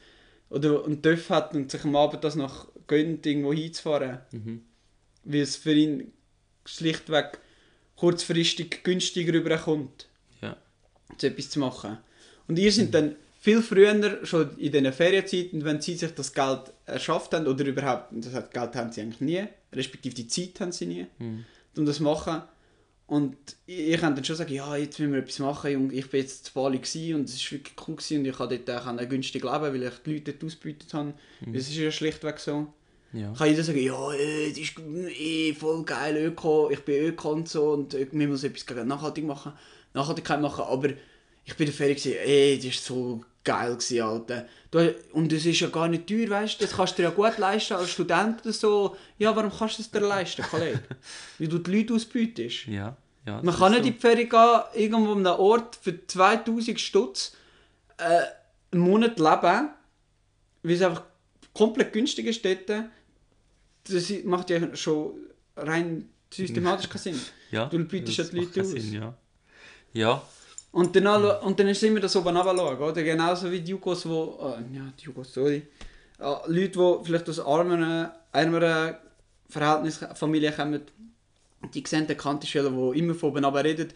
oder 0.49 0.85
einen 0.85 1.03
Töff 1.03 1.29
hat 1.29 1.53
und 1.53 1.69
sich 1.69 1.83
am 1.83 1.95
Abend 1.95 2.23
das 2.23 2.35
noch 2.35 2.67
gönnt, 2.87 3.27
irgendwo 3.27 3.53
hinzufahren. 3.53 4.21
Mhm. 4.31 4.63
Weil 5.23 5.41
es 5.41 5.55
für 5.55 5.73
ihn 5.73 6.11
schlichtweg 6.65 7.39
kurzfristig 7.99 8.83
günstiger 8.83 9.33
rüberkommt, 9.33 10.07
Ja. 10.41 10.55
so 11.17 11.27
etwas 11.27 11.49
zu 11.49 11.59
machen. 11.59 11.97
Und 12.47 12.57
ihr 12.57 12.71
sind 12.71 12.93
dann 12.93 13.15
viel 13.41 13.61
früher, 13.61 14.25
schon 14.25 14.57
in 14.57 14.71
diesen 14.71 14.91
Ferienzeiten, 14.93 15.63
wenn 15.63 15.81
sie 15.81 15.95
sich 15.95 16.13
das 16.13 16.33
Geld 16.33 16.61
erschafft 16.85 17.33
haben, 17.33 17.47
oder 17.47 17.65
überhaupt, 17.65 18.07
das 18.11 18.49
Geld 18.51 18.75
haben 18.75 18.91
sie 18.91 19.01
eigentlich 19.01 19.21
nie, 19.21 19.43
respektive 19.73 20.15
die 20.15 20.27
Zeit 20.27 20.59
haben 20.59 20.71
sie 20.71 20.85
nie, 20.87 21.05
Mhm. 21.19 21.45
um 21.77 21.85
das 21.85 21.97
zu 21.97 22.03
machen. 22.03 22.41
Und 23.07 23.35
ich, 23.65 23.89
ich 23.89 23.99
kann 23.99 24.13
dann 24.15 24.23
schon 24.23 24.35
sagen, 24.35 24.53
ja, 24.53 24.75
jetzt 24.77 24.99
müssen 24.99 25.13
wir 25.13 25.19
etwas 25.19 25.39
machen, 25.39 25.71
Junge. 25.71 25.93
ich 25.93 26.07
bin 26.09 26.21
jetzt 26.21 26.45
zu 26.45 26.53
Bali 26.53 26.77
und 26.77 27.27
es 27.27 27.43
war 27.43 27.51
wirklich 27.51 27.75
cool 27.87 27.95
gewesen 27.95 28.19
und 28.19 28.25
ich 28.27 28.33
konnte 28.35 28.59
dort 28.59 28.87
auch 28.87 29.09
günstig 29.09 29.43
leben, 29.43 29.61
weil 29.61 29.83
ich 29.83 29.93
die 30.05 30.13
Leute 30.13 30.33
dort 30.33 30.43
ausgebeutet 30.43 30.93
habe. 30.93 31.13
Mhm. 31.41 31.53
Das 31.53 31.63
ist 31.63 31.75
ja 31.75 31.91
schlichtweg 31.91 32.39
so. 32.39 32.71
Ja. 33.13 33.33
Kann 33.33 33.49
jeder 33.49 33.63
sagen, 33.63 33.81
ja, 33.81 34.13
äh, 34.13 34.49
das 34.49 34.59
ist 34.59 34.79
eh 34.79 35.53
voll 35.53 35.83
geil, 35.83 36.17
Öko, 36.17 36.69
ich 36.69 36.83
bin 36.85 37.03
Öko 37.05 37.31
und 37.31 37.49
so 37.49 37.71
und 37.71 37.93
äh, 37.93 38.07
wir 38.11 38.27
müssen 38.27 38.47
etwas 38.47 38.65
gegen 38.65 38.87
nachhaltig 38.87 39.25
machen, 39.25 39.53
Nachhaltigkeit 39.93 40.39
machen, 40.39 40.65
aber 40.67 40.89
ich 41.43 41.55
bin 41.55 41.65
der 41.65 41.73
Ferien 41.73 41.97
ey, 41.97 42.57
das 42.57 42.65
ist 42.65 42.85
so 42.85 43.21
geil 43.43 43.75
gewesen, 43.75 44.01
Alter. 44.01 44.45
Du, 44.69 44.95
und 45.13 45.33
es 45.33 45.45
ist 45.45 45.59
ja 45.59 45.69
gar 45.69 45.87
nicht 45.87 46.07
teuer, 46.07 46.29
weißt 46.29 46.59
du, 46.59 46.65
das 46.65 46.75
kannst 46.75 46.93
du 46.93 46.97
dir 46.97 47.09
ja 47.09 47.09
gut 47.09 47.37
leisten 47.39 47.73
als 47.73 47.89
Student 47.89 48.41
oder 48.41 48.53
so. 48.53 48.95
Ja, 49.17 49.35
warum 49.35 49.51
kannst 49.51 49.79
du 49.79 49.81
es 49.81 49.89
dir 49.89 50.01
leisten, 50.01 50.43
Kollege? 50.43 50.81
Weil 51.39 51.47
du 51.47 51.57
die 51.57 51.77
Leute 51.77 51.95
ausbeutest. 51.95 52.67
Ja. 52.67 52.95
ja 53.25 53.41
Man 53.41 53.55
kann 53.55 53.71
nicht 53.71 53.85
in 53.85 53.93
die 53.93 53.99
Ferien 53.99 54.29
gehen, 54.29 54.61
irgendwo 54.75 55.13
an 55.13 55.25
einem 55.25 55.39
Ort 55.39 55.77
für 55.81 56.05
2000 56.05 56.79
Stutz 56.79 57.35
äh, 57.97 58.03
einen 58.71 58.81
Monat 58.81 59.17
leben, 59.17 59.69
weil 60.61 60.75
es 60.75 60.81
einfach 60.81 61.03
komplett 61.53 61.91
günstig 61.93 62.27
ist 62.27 62.45
dort. 62.45 62.69
Das 63.87 64.11
macht 64.25 64.49
ja 64.49 64.75
schon 64.75 65.13
rein 65.55 66.09
systematisch 66.31 66.89
keinen 66.89 67.01
Sinn. 67.01 67.19
Ja, 67.51 67.65
Du 67.65 67.79
bietest 67.83 68.17
ja 68.19 68.23
die 68.25 68.37
Leute 68.41 68.61
aus. 68.61 68.67
Sinn, 68.69 68.93
ja. 68.93 69.17
ja, 69.93 70.21
Und 70.71 70.95
dann, 70.95 71.07
alle- 71.07 71.39
und 71.41 71.59
dann 71.59 71.67
ist 71.67 71.81
immer 71.81 71.99
das 71.99 72.15
oben 72.15 72.37
runterschauen, 72.37 72.77
oder? 72.79 73.01
Genauso 73.03 73.51
wie 73.51 73.59
die 73.59 73.71
Jugos, 73.71 74.07
wo, 74.07 74.37
äh, 74.55 74.75
ja, 74.77 74.93
die 74.99 75.05
Jugos, 75.05 75.33
sorry. 75.33 75.63
Äh, 76.19 76.35
Leute, 76.45 76.77
die 76.77 77.05
vielleicht 77.05 77.27
aus 77.27 77.39
armen, 77.39 78.07
ärmeren 78.31 78.95
Verhältnissen, 79.49 80.15
Familien 80.15 80.53
kommen, 80.55 80.81
die 81.73 81.83
sehen 81.87 82.05
den 82.05 82.15
Kantenschüler, 82.17 82.69
die 82.69 82.99
immer 82.99 83.15
von 83.15 83.29
oben 83.31 83.43
runter 83.45 83.63
reden, 83.63 83.91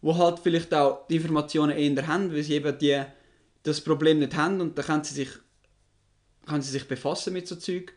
die 0.00 0.14
halt 0.14 0.38
vielleicht 0.38 0.72
auch 0.74 1.08
die 1.08 1.16
Informationen 1.16 1.76
eher 1.76 2.06
haben, 2.06 2.32
weil 2.32 2.44
sie 2.44 2.54
eben 2.54 2.78
die, 2.78 3.02
das 3.64 3.80
Problem 3.80 4.20
nicht 4.20 4.36
haben 4.36 4.60
und 4.60 4.78
dann 4.78 4.84
können 4.86 5.02
sie 5.02 5.14
sich, 5.14 5.30
können 6.46 6.62
sie 6.62 6.70
sich 6.70 6.86
befassen 6.86 7.32
mit 7.32 7.48
so 7.48 7.56
Zeug. 7.56 7.92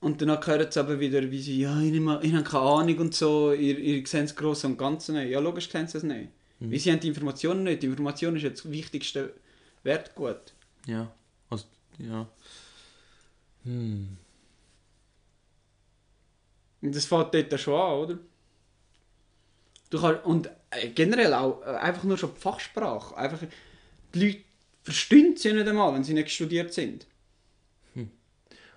Und 0.00 0.22
dann 0.22 0.30
hören 0.46 0.70
sie 0.70 0.80
aber 0.80 0.98
wieder, 0.98 1.30
wie 1.30 1.40
sie, 1.42 1.60
ja, 1.60 1.78
ich, 1.80 1.92
nehme- 1.92 2.20
ich 2.22 2.32
habe 2.32 2.42
keine 2.44 2.62
Ahnung 2.62 2.98
und 2.98 3.14
so, 3.14 3.52
ihr, 3.52 3.78
ihr 3.78 4.06
seht 4.06 4.24
das 4.24 4.34
Grosse 4.36 4.66
und 4.66 4.78
Ganze 4.78 5.12
nicht. 5.12 5.30
Ja, 5.30 5.40
logisch 5.40 5.70
sehen 5.70 5.86
sie 5.88 5.98
es 5.98 6.04
nicht. 6.04 6.30
Weil 6.58 6.78
sie 6.78 6.90
haben 6.92 7.00
die 7.00 7.08
Informationen 7.08 7.62
nicht. 7.64 7.82
Die 7.82 7.86
Information 7.86 8.36
ist 8.36 8.42
jetzt 8.42 8.64
das 8.64 8.70
wichtigste 8.72 9.32
Wertgut. 9.82 10.52
ja. 10.86 11.10
Also, 11.50 11.64
ja. 11.98 12.26
Hm. 13.64 14.16
Und 16.82 16.94
das 16.96 17.04
fängt 17.06 17.34
dort 17.34 17.60
schon 17.60 17.74
an, 17.74 17.98
oder? 17.98 18.18
Du 19.90 20.00
kannst, 20.00 20.24
und 20.24 20.48
äh, 20.70 20.88
generell 20.88 21.34
auch 21.34 21.60
äh, 21.62 21.66
einfach 21.76 22.04
nur 22.04 22.16
schon 22.16 22.32
die 22.34 22.40
Fachsprache. 22.40 23.16
Einfach, 23.16 23.40
die 24.14 24.18
Leute 24.26 24.38
verstehen 24.82 25.36
sie 25.36 25.52
nicht 25.52 25.68
einmal, 25.68 25.92
wenn 25.94 26.04
sie 26.04 26.14
nicht 26.14 26.30
studiert 26.30 26.72
sind. 26.72 27.06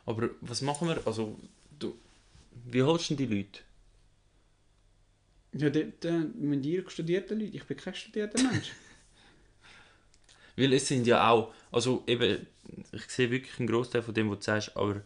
Aber 0.06 0.30
was 0.42 0.62
machen 0.62 0.88
wir? 0.88 1.02
Also, 1.06 1.38
du, 1.80 1.96
wie 2.66 2.84
holst 2.84 3.10
du 3.12 3.16
denn 3.16 3.30
die 3.30 3.36
Leute? 3.38 3.62
Ja, 5.54 5.70
dort 5.70 6.04
äh, 6.06 6.12
müssen 6.36 6.62
die 6.62 6.84
studierte 6.88 7.34
Leute. 7.36 7.56
Ich 7.58 7.66
bin 7.66 7.78
kein 7.78 7.96
studierter 7.96 8.40
Mensch. 8.40 8.72
Weil 10.56 10.74
es 10.74 10.88
sind 10.88 11.08
ja 11.08 11.30
auch, 11.30 11.54
also 11.72 12.04
eben, 12.08 12.46
ich 12.92 13.04
sehe 13.10 13.32
wirklich 13.32 13.60
einen 13.60 13.68
Großteil 13.68 14.02
von 14.04 14.14
dem, 14.14 14.30
was 14.30 14.40
du 14.40 14.44
sagst, 14.46 14.78
aber 14.78 15.02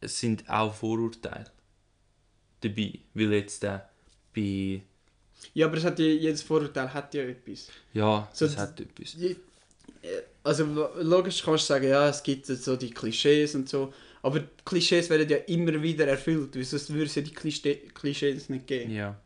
es 0.00 0.18
sind 0.20 0.48
auch 0.50 0.74
Vorurteile 0.74 1.50
dabei. 2.60 3.00
Weil 3.14 3.32
jetzt 3.32 3.64
äh, 3.64 3.80
bei, 4.34 4.82
ja, 5.54 5.66
aber 5.66 5.76
es 5.76 5.84
hat 5.84 5.98
ja, 5.98 6.06
jedes 6.06 6.42
Vorurteil 6.42 6.92
hat 6.92 7.14
ja 7.14 7.22
etwas. 7.22 7.72
ja, 7.92 8.28
So 8.32 8.46
das 8.46 8.56
d- 8.56 8.56
hat 8.56 8.80
etwas. 8.80 9.18
Also 10.44 10.64
lo- 10.64 10.90
logisch 11.02 11.42
kannst 11.42 11.64
du 11.64 11.74
sagen, 11.74 11.88
ja, 11.88 12.08
es 12.08 12.22
gibt 12.22 12.46
so 12.46 12.76
die 12.76 12.90
Klischees 12.90 13.54
und 13.54 13.68
so. 13.68 13.92
Aber 14.22 14.40
die 14.40 14.64
Klischees 14.64 15.08
werden 15.10 15.28
ja 15.28 15.36
immer 15.36 15.80
wieder 15.82 16.06
erfüllt, 16.06 16.56
weil 16.56 16.64
sonst 16.64 16.92
würde 16.92 17.06
es 17.06 17.14
ja 17.14 17.22
die 17.22 17.34
Klische- 17.34 17.92
Klischees 17.92 18.48
nicht 18.48 18.66
geben. 18.66 18.92
Ja. 18.92 19.20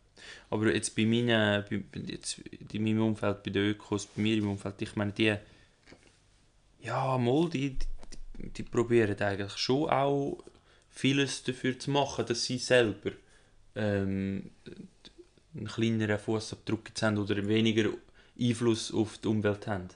Aber 0.50 0.72
jetzt 0.72 0.94
bei 0.94 1.06
meinen, 1.06 1.64
bei, 1.68 2.00
jetzt 2.06 2.38
in 2.72 2.82
meinem 2.84 3.02
Umfeld, 3.02 3.42
bei 3.42 3.50
den 3.50 3.70
Ökos, 3.70 4.06
bei 4.06 4.22
mir 4.22 4.36
im 4.36 4.50
Umfeld, 4.50 4.80
ich 4.82 4.94
meine, 4.96 5.12
die, 5.12 5.34
ja, 6.80 7.18
mal, 7.18 7.48
die, 7.48 7.70
die, 7.70 8.48
die 8.50 8.62
probieren 8.62 9.18
eigentlich 9.18 9.56
schon 9.56 9.88
auch 9.88 10.44
vieles 10.90 11.42
dafür 11.42 11.78
zu 11.78 11.90
machen, 11.90 12.26
dass 12.26 12.44
sie 12.44 12.58
selber 12.58 13.12
ähm, 13.74 14.50
einen 15.54 15.66
kleineren 15.66 16.18
Fußabdruck 16.18 16.90
haben 17.00 17.18
oder 17.18 17.46
weniger 17.48 17.90
Einfluss 18.38 18.92
auf 18.92 19.18
die 19.18 19.28
Umwelt 19.28 19.66
haben. 19.66 19.88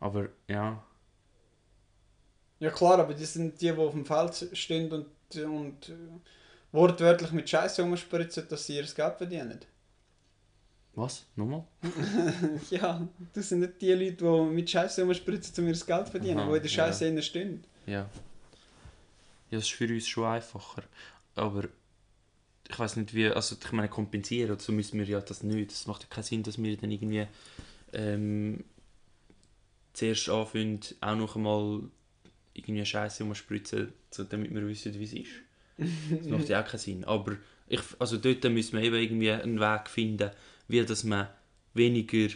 Aber 0.00 0.30
ja, 0.48 0.82
Ja 2.62 2.70
klar, 2.70 3.00
aber 3.00 3.12
das 3.12 3.32
sind 3.32 3.60
die, 3.60 3.72
die 3.72 3.72
auf 3.72 3.90
dem 3.90 4.06
Feld 4.06 4.50
stehen 4.52 4.88
und, 4.92 5.06
und 5.34 5.88
äh, 5.88 5.94
wortwörtlich 6.70 7.32
mit 7.32 7.50
Scheiße 7.50 7.82
rumspritzen, 7.82 8.46
dass 8.48 8.64
sie 8.64 8.76
ihr 8.76 8.84
Geld 8.84 9.16
verdienen. 9.16 9.58
was? 10.94 11.24
Nochmal? 11.34 11.64
ja, 12.70 13.04
das 13.32 13.48
sind 13.48 13.60
nicht 13.62 13.82
die 13.82 13.92
Leute, 13.92 14.24
die 14.24 14.54
mit 14.54 14.70
Scheiße 14.70 15.02
rumspritzen, 15.02 15.64
um 15.64 15.72
ihr 15.72 15.76
Geld 15.76 16.06
zu 16.06 16.12
verdienen, 16.12 16.38
Aha, 16.38 16.50
die 16.50 16.56
in 16.56 16.62
der. 16.62 16.68
Scheiße 16.68 17.08
ja. 17.08 17.22
stehen. 17.22 17.64
Ja. 17.86 17.92
Ja, 17.92 18.08
das 19.50 19.64
ist 19.64 19.72
für 19.72 19.92
uns 19.92 20.06
schon 20.06 20.26
einfacher. 20.26 20.84
Aber 21.34 21.64
ich 22.70 22.78
weiß 22.78 22.94
nicht 22.94 23.12
wie, 23.12 23.26
also 23.26 23.56
ich 23.60 23.72
meine 23.72 23.88
kompensieren, 23.88 24.56
so 24.60 24.70
müssen 24.70 25.00
wir 25.00 25.06
ja 25.06 25.20
das 25.20 25.42
nicht. 25.42 25.72
Das 25.72 25.88
macht 25.88 26.04
ja 26.04 26.08
keinen 26.08 26.22
Sinn, 26.22 26.44
dass 26.44 26.62
wir 26.62 26.76
dann 26.76 26.92
irgendwie 26.92 27.26
ähm, 27.92 28.62
zuerst 29.94 30.28
anfangen, 30.28 30.78
auch 31.00 31.16
noch 31.16 31.34
einmal 31.34 31.82
irgendwie 32.54 32.84
Scheiße 32.84 33.24
umspritzen, 33.24 33.92
damit 34.28 34.54
wir 34.54 34.66
wissen, 34.68 34.98
wie 34.98 35.04
es 35.04 35.12
ist. 35.12 35.30
Das 36.10 36.26
macht 36.28 36.48
ja 36.48 36.62
auch 36.62 36.66
keinen 36.66 36.78
Sinn. 36.78 37.04
Aber 37.04 37.36
ich, 37.66 37.80
also 37.98 38.18
dort 38.18 38.44
müssen 38.44 38.76
wir 38.76 38.82
eben 38.82 38.96
irgendwie 38.96 39.30
einen 39.30 39.60
Weg 39.60 39.88
finden, 39.88 40.30
wie 40.68 40.84
dass 40.84 41.04
man 41.04 41.28
weniger 41.74 42.34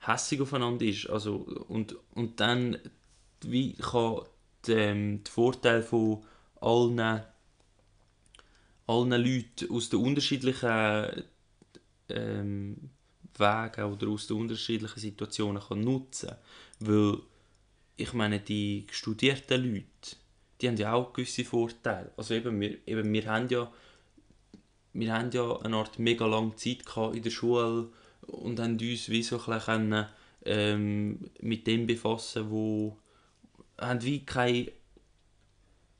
hässig 0.00 0.40
aufeinander 0.40 0.84
ist. 0.84 1.08
Also, 1.08 1.36
und, 1.68 1.96
und 2.14 2.40
dann 2.40 2.78
wie 3.42 3.74
kann 3.74 4.22
die, 4.66 4.72
ähm, 4.72 5.24
die 5.24 5.30
Vorteile 5.30 5.82
von 5.82 6.22
allen, 6.60 7.22
allen 8.86 9.10
Leuten 9.10 9.70
aus 9.70 9.88
den 9.88 10.00
unterschiedlichen 10.00 11.24
ähm, 12.08 12.90
Wegen 13.38 13.84
oder 13.84 14.08
aus 14.08 14.26
den 14.26 14.36
unterschiedlichen 14.36 15.00
Situationen 15.00 15.62
kann 15.62 15.80
nutzen 15.80 16.32
Weil, 16.80 17.18
ich 18.00 18.12
meine, 18.12 18.40
die 18.40 18.86
studierten 18.90 19.62
Leute, 19.62 20.16
die 20.60 20.68
haben 20.68 20.76
ja 20.76 20.92
auch 20.92 21.12
gewisse 21.12 21.44
Vorteile. 21.44 22.12
Also 22.16 22.34
eben, 22.34 22.60
wir, 22.60 22.78
eben, 22.86 23.12
wir 23.12 23.26
haben 23.26 23.48
ja 23.48 23.70
wir 24.92 25.12
haben 25.12 25.30
ja 25.30 25.56
eine 25.60 25.76
Art 25.76 25.98
mega 25.98 26.26
lange 26.26 26.56
Zeit 26.56 26.84
in 27.14 27.22
der 27.22 27.30
Schule 27.30 27.88
und 28.26 28.58
haben 28.58 28.72
uns 28.72 29.08
wie 29.08 29.22
so 29.22 29.40
ein 29.40 29.54
bisschen, 29.54 30.06
ähm, 30.44 31.30
mit 31.40 31.66
dem 31.66 31.86
befassen, 31.86 32.50
wo 32.50 32.96
haben 33.78 34.02
wie 34.02 34.24
keine, 34.24 34.72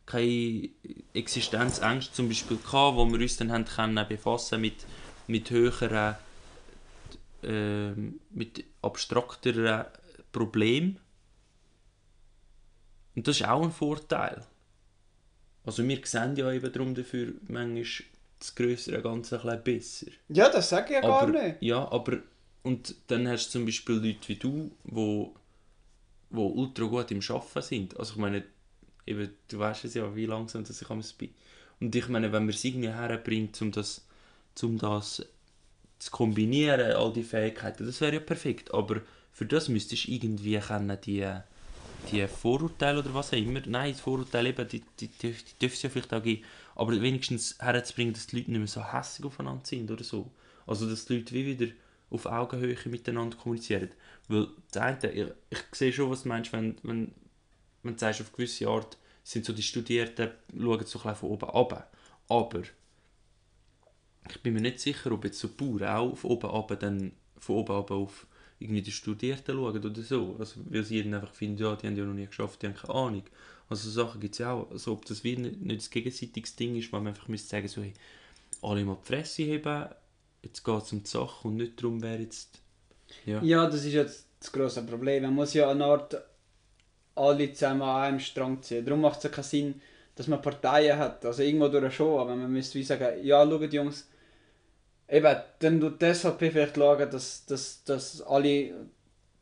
keine 0.06 0.68
Existenzängste 1.14 2.12
zum 2.12 2.28
Beispiel 2.28 2.56
gehabt, 2.56 2.96
wo 2.96 3.06
wir 3.06 3.20
uns 3.20 3.36
dann 3.36 3.52
haben 3.52 3.64
können 3.64 4.08
befassen 4.08 4.60
mit, 4.60 4.86
mit 5.26 5.50
höheren, 5.50 6.16
äh, 7.42 7.92
mit 8.30 8.64
abstrakteren 8.82 9.84
Problemen. 10.32 10.98
Und 13.14 13.26
das 13.26 13.40
ist 13.40 13.48
auch 13.48 13.62
ein 13.62 13.72
Vorteil. 13.72 14.44
Also 15.64 15.86
wir 15.86 16.00
sehen 16.04 16.36
ja 16.36 16.50
eben 16.52 16.72
darum 16.72 16.94
dafür 16.94 17.32
manchmal 17.48 17.84
das 18.38 18.54
größere 18.54 19.02
Ganze 19.02 19.40
ein 19.42 19.62
bisschen 19.62 20.08
besser. 20.08 20.18
Ja, 20.28 20.48
das 20.48 20.70
sage 20.70 20.86
ich 20.86 20.94
ja 20.94 21.00
gar 21.02 21.22
aber, 21.22 21.32
nicht. 21.32 21.56
Ja, 21.60 21.90
aber 21.90 22.18
und 22.62 22.94
dann 23.08 23.28
hast 23.28 23.48
du 23.48 23.52
zum 23.52 23.66
Beispiel 23.66 23.96
Leute 23.96 24.28
wie 24.28 24.36
du, 24.36 24.70
wo 24.84 25.34
wo 26.30 26.46
ultra 26.46 26.84
gut 26.84 27.10
im 27.10 27.20
Arbeiten 27.28 27.62
sind. 27.62 27.98
Also 27.98 28.12
ich 28.12 28.18
meine, 28.18 28.44
eben, 29.06 29.30
du 29.48 29.58
weißt 29.58 29.84
es 29.84 29.94
ja, 29.94 30.14
wie 30.14 30.26
langsam 30.26 30.64
dass 30.64 30.80
ich 30.80 30.88
am 30.88 31.02
bin. 31.18 31.34
Und 31.80 31.94
ich 31.94 32.08
meine, 32.08 32.32
wenn 32.32 32.44
man 32.44 32.54
es 32.54 32.64
irgendwie 32.64 32.88
herbringt, 32.88 33.60
um 33.62 33.72
das, 33.72 34.06
um 34.62 34.78
das 34.78 35.26
zu 35.98 36.10
kombinieren, 36.10 36.92
all 36.92 37.12
die 37.12 37.22
Fähigkeiten, 37.22 37.84
das 37.84 38.00
wäre 38.00 38.14
ja 38.14 38.20
perfekt. 38.20 38.72
Aber 38.72 39.00
für 39.32 39.46
das 39.46 39.68
müsstest 39.68 40.06
du 40.06 40.12
irgendwie 40.12 40.58
können, 40.58 40.96
die, 41.04 41.26
die 42.10 42.26
Vorurteile 42.26 43.00
oder 43.00 43.14
was 43.14 43.32
auch 43.32 43.36
immer, 43.36 43.60
nein, 43.66 43.94
die 43.94 44.00
Vorurteile 44.00 44.50
eben, 44.50 44.68
die, 44.68 44.82
die, 44.98 45.08
die, 45.08 45.32
die 45.32 45.58
dürfen 45.60 45.74
es 45.74 45.82
ja 45.82 45.90
vielleicht 45.90 46.12
auch 46.12 46.22
geben, 46.22 46.44
aber 46.74 47.00
wenigstens 47.00 47.56
herzubringen, 47.58 48.14
dass 48.14 48.26
die 48.26 48.36
Leute 48.36 48.50
nicht 48.50 48.58
mehr 48.58 48.68
so 48.68 48.92
hässlich 48.92 49.26
aufeinander 49.26 49.64
sind 49.64 49.90
oder 49.90 50.04
so. 50.04 50.30
Also 50.66 50.88
dass 50.88 51.04
die 51.04 51.16
Leute 51.16 51.34
wie 51.34 51.46
wieder 51.46 51.72
auf 52.10 52.26
Augenhöhe 52.26 52.76
miteinander 52.86 53.36
kommunizieren. 53.36 53.90
Weil 54.28 54.48
das 54.72 54.82
eine, 54.82 55.12
ich, 55.12 55.26
ich 55.50 55.74
sehe 55.74 55.92
schon, 55.92 56.10
was 56.10 56.22
du 56.22 56.28
meinst, 56.28 56.52
wenn, 56.52 56.76
wenn, 56.82 57.12
wenn 57.82 57.94
du 57.94 57.98
sagst, 57.98 58.20
auf 58.20 58.32
gewisse 58.32 58.68
Art 58.68 58.96
sind 59.22 59.44
so 59.44 59.52
die 59.52 59.62
Studierten, 59.62 60.30
schauen 60.56 60.86
so 60.86 61.02
ein 61.02 61.14
von 61.14 61.30
oben 61.30 61.50
ab. 61.50 61.92
Aber 62.28 62.62
ich 64.28 64.42
bin 64.42 64.54
mir 64.54 64.60
nicht 64.60 64.80
sicher, 64.80 65.12
ob 65.12 65.24
jetzt 65.24 65.38
so 65.38 65.48
Bauern 65.48 65.84
auch 65.84 66.16
von 66.16 66.30
oben 66.30 66.50
ab 66.50 66.76
dann 66.80 67.12
von 67.38 67.56
oben 67.56 67.74
ab 67.74 67.90
auf 67.90 68.26
irgendwie 68.60 68.82
die 68.82 68.92
Studierten 68.92 69.56
schauen 69.56 69.84
oder 69.84 70.02
so. 70.02 70.36
Also, 70.38 70.60
weil 70.68 70.84
sie 70.84 71.02
dann 71.02 71.14
einfach 71.14 71.34
finden, 71.34 71.62
ja, 71.62 71.74
die 71.74 71.86
haben 71.86 71.96
ja 71.96 72.04
noch 72.04 72.14
nie 72.14 72.26
geschafft, 72.26 72.62
die 72.62 72.66
haben 72.66 72.76
keine 72.76 72.94
Ahnung. 72.94 73.22
Also 73.68 73.88
so 73.88 74.04
Sachen 74.04 74.20
gibt 74.20 74.34
es 74.34 74.38
ja 74.38 74.52
auch. 74.52 74.70
Also 74.70 74.92
ob 74.92 75.04
das 75.06 75.24
wie 75.24 75.36
nicht, 75.36 75.60
nicht 75.60 75.80
das 75.80 75.90
gegenseitiges 75.90 76.56
Ding 76.56 76.76
ist, 76.76 76.92
weil 76.92 77.00
man 77.00 77.14
einfach 77.14 77.28
müsste 77.28 77.48
sagen, 77.48 77.68
so, 77.68 77.82
hey, 77.82 77.94
alle 78.62 78.84
mal 78.84 78.98
die 79.02 79.06
Fresse 79.06 79.42
heben, 79.44 79.88
jetzt 80.42 80.62
geht 80.62 80.82
es 80.82 80.92
um 80.92 81.02
die 81.02 81.08
Sache 81.08 81.48
und 81.48 81.56
nicht 81.56 81.80
darum, 81.82 82.02
wer 82.02 82.20
jetzt... 82.20 82.60
Ja, 83.24 83.42
ja 83.42 83.66
das 83.66 83.84
ist 83.84 83.92
jetzt 83.92 84.26
das 84.38 84.52
grosse 84.52 84.84
Problem. 84.84 85.22
Man 85.22 85.34
muss 85.34 85.54
ja 85.54 85.70
eine 85.70 85.84
Art 85.84 86.16
alle 87.14 87.52
zusammen 87.52 87.82
an 87.82 88.02
einem 88.02 88.20
Strang 88.20 88.62
ziehen. 88.62 88.84
Darum 88.84 89.00
macht 89.00 89.18
es 89.18 89.24
ja 89.24 89.30
keinen 89.30 89.44
Sinn, 89.44 89.80
dass 90.16 90.26
man 90.26 90.42
Parteien 90.42 90.98
hat. 90.98 91.24
Also 91.24 91.42
irgendwo 91.42 91.68
durch 91.68 91.94
schon, 91.94 92.20
aber 92.20 92.36
man 92.36 92.52
müsste 92.52 92.78
wie 92.78 92.84
sagen, 92.84 93.24
ja, 93.24 93.48
schaut 93.48 93.72
Jungs, 93.72 94.08
eben, 95.10 95.36
dann 95.58 95.80
tut 95.80 96.00
die 96.00 96.14
SVP 96.14 96.50
vielleicht 96.50 96.76
schauen, 96.76 97.10
dass, 97.10 97.44
dass, 97.46 97.84
dass 97.84 98.22
alle, 98.22 98.72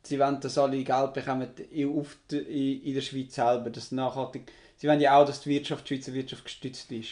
sie 0.03 0.19
wollen, 0.19 0.39
dass 0.39 0.57
alle 0.57 0.83
Geld 0.83 1.13
bekommen 1.13 1.47
in, 1.71 2.05
in 2.37 2.93
der 2.93 3.01
Schweiz 3.01 3.35
selber, 3.35 3.69
das 3.69 3.91
nachhaltig, 3.91 4.51
sie 4.77 4.87
wollen 4.87 5.01
ja 5.01 5.17
auch, 5.17 5.25
dass 5.25 5.41
die 5.41 5.49
Wirtschaft, 5.49 5.89
die 5.89 5.95
Schweizer 5.95 6.13
Wirtschaft 6.13 6.43
gestützt 6.43 6.91
ist. 6.91 7.09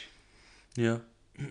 Ja. 0.76 1.00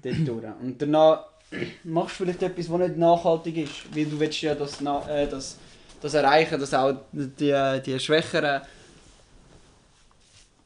Dort 0.03 0.29
durch. 0.29 0.45
Und 0.61 0.83
danach 0.83 1.27
machst 1.85 2.19
du 2.19 2.25
vielleicht 2.25 2.43
etwas, 2.43 2.71
was 2.71 2.81
nicht 2.81 2.97
nachhaltig 2.97 3.57
ist, 3.59 3.97
weil 3.97 4.07
du 4.07 4.19
willst 4.19 4.43
ja 4.43 4.55
das, 4.55 4.81
äh, 4.81 5.29
das, 5.29 5.59
das 6.01 6.15
erreichen, 6.15 6.59
dass 6.59 6.75
auch 6.75 6.97
die, 7.13 7.81
die 7.85 8.01
Schwächeren 8.01 8.63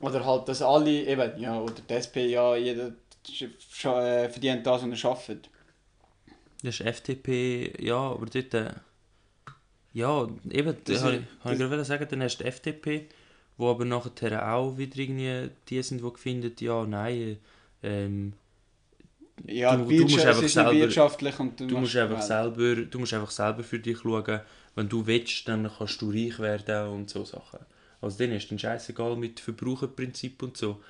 oder 0.00 0.24
halt, 0.24 0.48
dass 0.48 0.62
alle 0.62 0.90
eben, 0.90 1.38
ja, 1.38 1.60
oder 1.60 1.74
die 1.74 1.92
SP, 1.92 2.24
ja, 2.32 2.56
jeder 2.56 2.86
äh, 2.88 4.28
verdient 4.28 4.66
das, 4.66 4.82
was 4.82 5.04
er 5.04 5.10
arbeitet. 5.10 5.50
Das 6.62 6.80
ist 6.80 6.86
FDP, 6.86 7.72
ja, 7.78 7.96
aber 7.96 8.26
dort, 8.26 8.54
äh, 8.54 8.72
ja, 9.92 10.28
eben, 10.50 10.76
das 10.84 11.02
habe 11.02 11.16
ich, 11.16 11.58
gerade 11.58 11.84
sagen, 11.84 12.06
dann 12.10 12.22
hast 12.22 12.38
du 12.38 12.44
die 12.44 12.48
FDP, 12.48 13.08
wo 13.56 13.70
aber 13.70 13.84
nachher 13.84 14.54
auch 14.54 14.76
wieder 14.76 14.98
irgendwie 14.98 15.50
die 15.68 15.82
sind, 15.82 16.02
die 16.02 16.18
finden, 16.18 16.52
ja, 16.60 16.84
nein, 16.84 17.38
ähm, 17.82 18.34
ja, 19.46 19.76
du, 19.76 19.84
du 19.84 20.02
musst 20.02 20.26
einfach 20.26 20.48
selber, 20.48 20.72
wirtschaftlich 20.74 21.38
und 21.38 21.58
du, 21.58 21.66
du 21.66 21.78
musst 21.78 21.96
einfach 21.96 22.22
selber, 22.22 22.76
du 22.76 22.98
musst 22.98 23.14
einfach 23.14 23.30
selber 23.30 23.62
für 23.62 23.78
dich 23.78 23.98
schauen, 23.98 24.40
wenn 24.74 24.88
du 24.88 25.06
willst, 25.06 25.48
dann 25.48 25.70
kannst 25.76 26.00
du 26.02 26.10
reich 26.10 26.38
werden 26.38 26.88
und 26.88 27.10
so 27.10 27.24
Sachen. 27.24 27.60
Also 28.00 28.18
denen 28.18 28.34
ist 28.34 28.50
dann 28.50 28.58
scheißegal 28.58 29.16
mit 29.16 29.40
Verbraucherprinzip 29.40 30.42
und 30.42 30.56
so. 30.56 30.80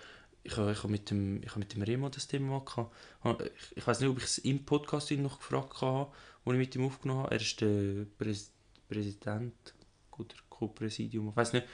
Ich 0.42 0.56
habe 0.56 0.72
ich 0.72 0.82
hab 0.82 0.90
mit, 0.90 1.10
dem, 1.10 1.42
ich 1.42 1.50
hab 1.50 1.58
mit 1.58 1.74
dem 1.74 1.82
Remo 1.82 2.08
das 2.08 2.26
Thema 2.26 2.60
gehabt. 2.60 2.94
Ich, 3.42 3.76
ich 3.76 3.86
weiß 3.86 4.00
nicht, 4.00 4.08
ob 4.08 4.18
ich 4.18 4.24
es 4.24 4.38
im 4.38 4.64
Podcast 4.64 5.10
noch 5.12 5.38
gefragt 5.38 5.82
habe, 5.82 6.10
wo 6.44 6.52
ich 6.52 6.58
mit 6.58 6.74
ihm 6.74 6.86
aufgenommen 6.86 7.24
habe. 7.24 7.34
Er 7.34 7.40
ist 7.40 7.60
der 7.60 8.06
Präs 8.18 8.52
Präsident 8.90 9.54
oder 10.18 10.34
Co-Präsidium, 10.48 11.28
ich 11.28 11.36
weiß 11.36 11.52
nicht, 11.52 11.66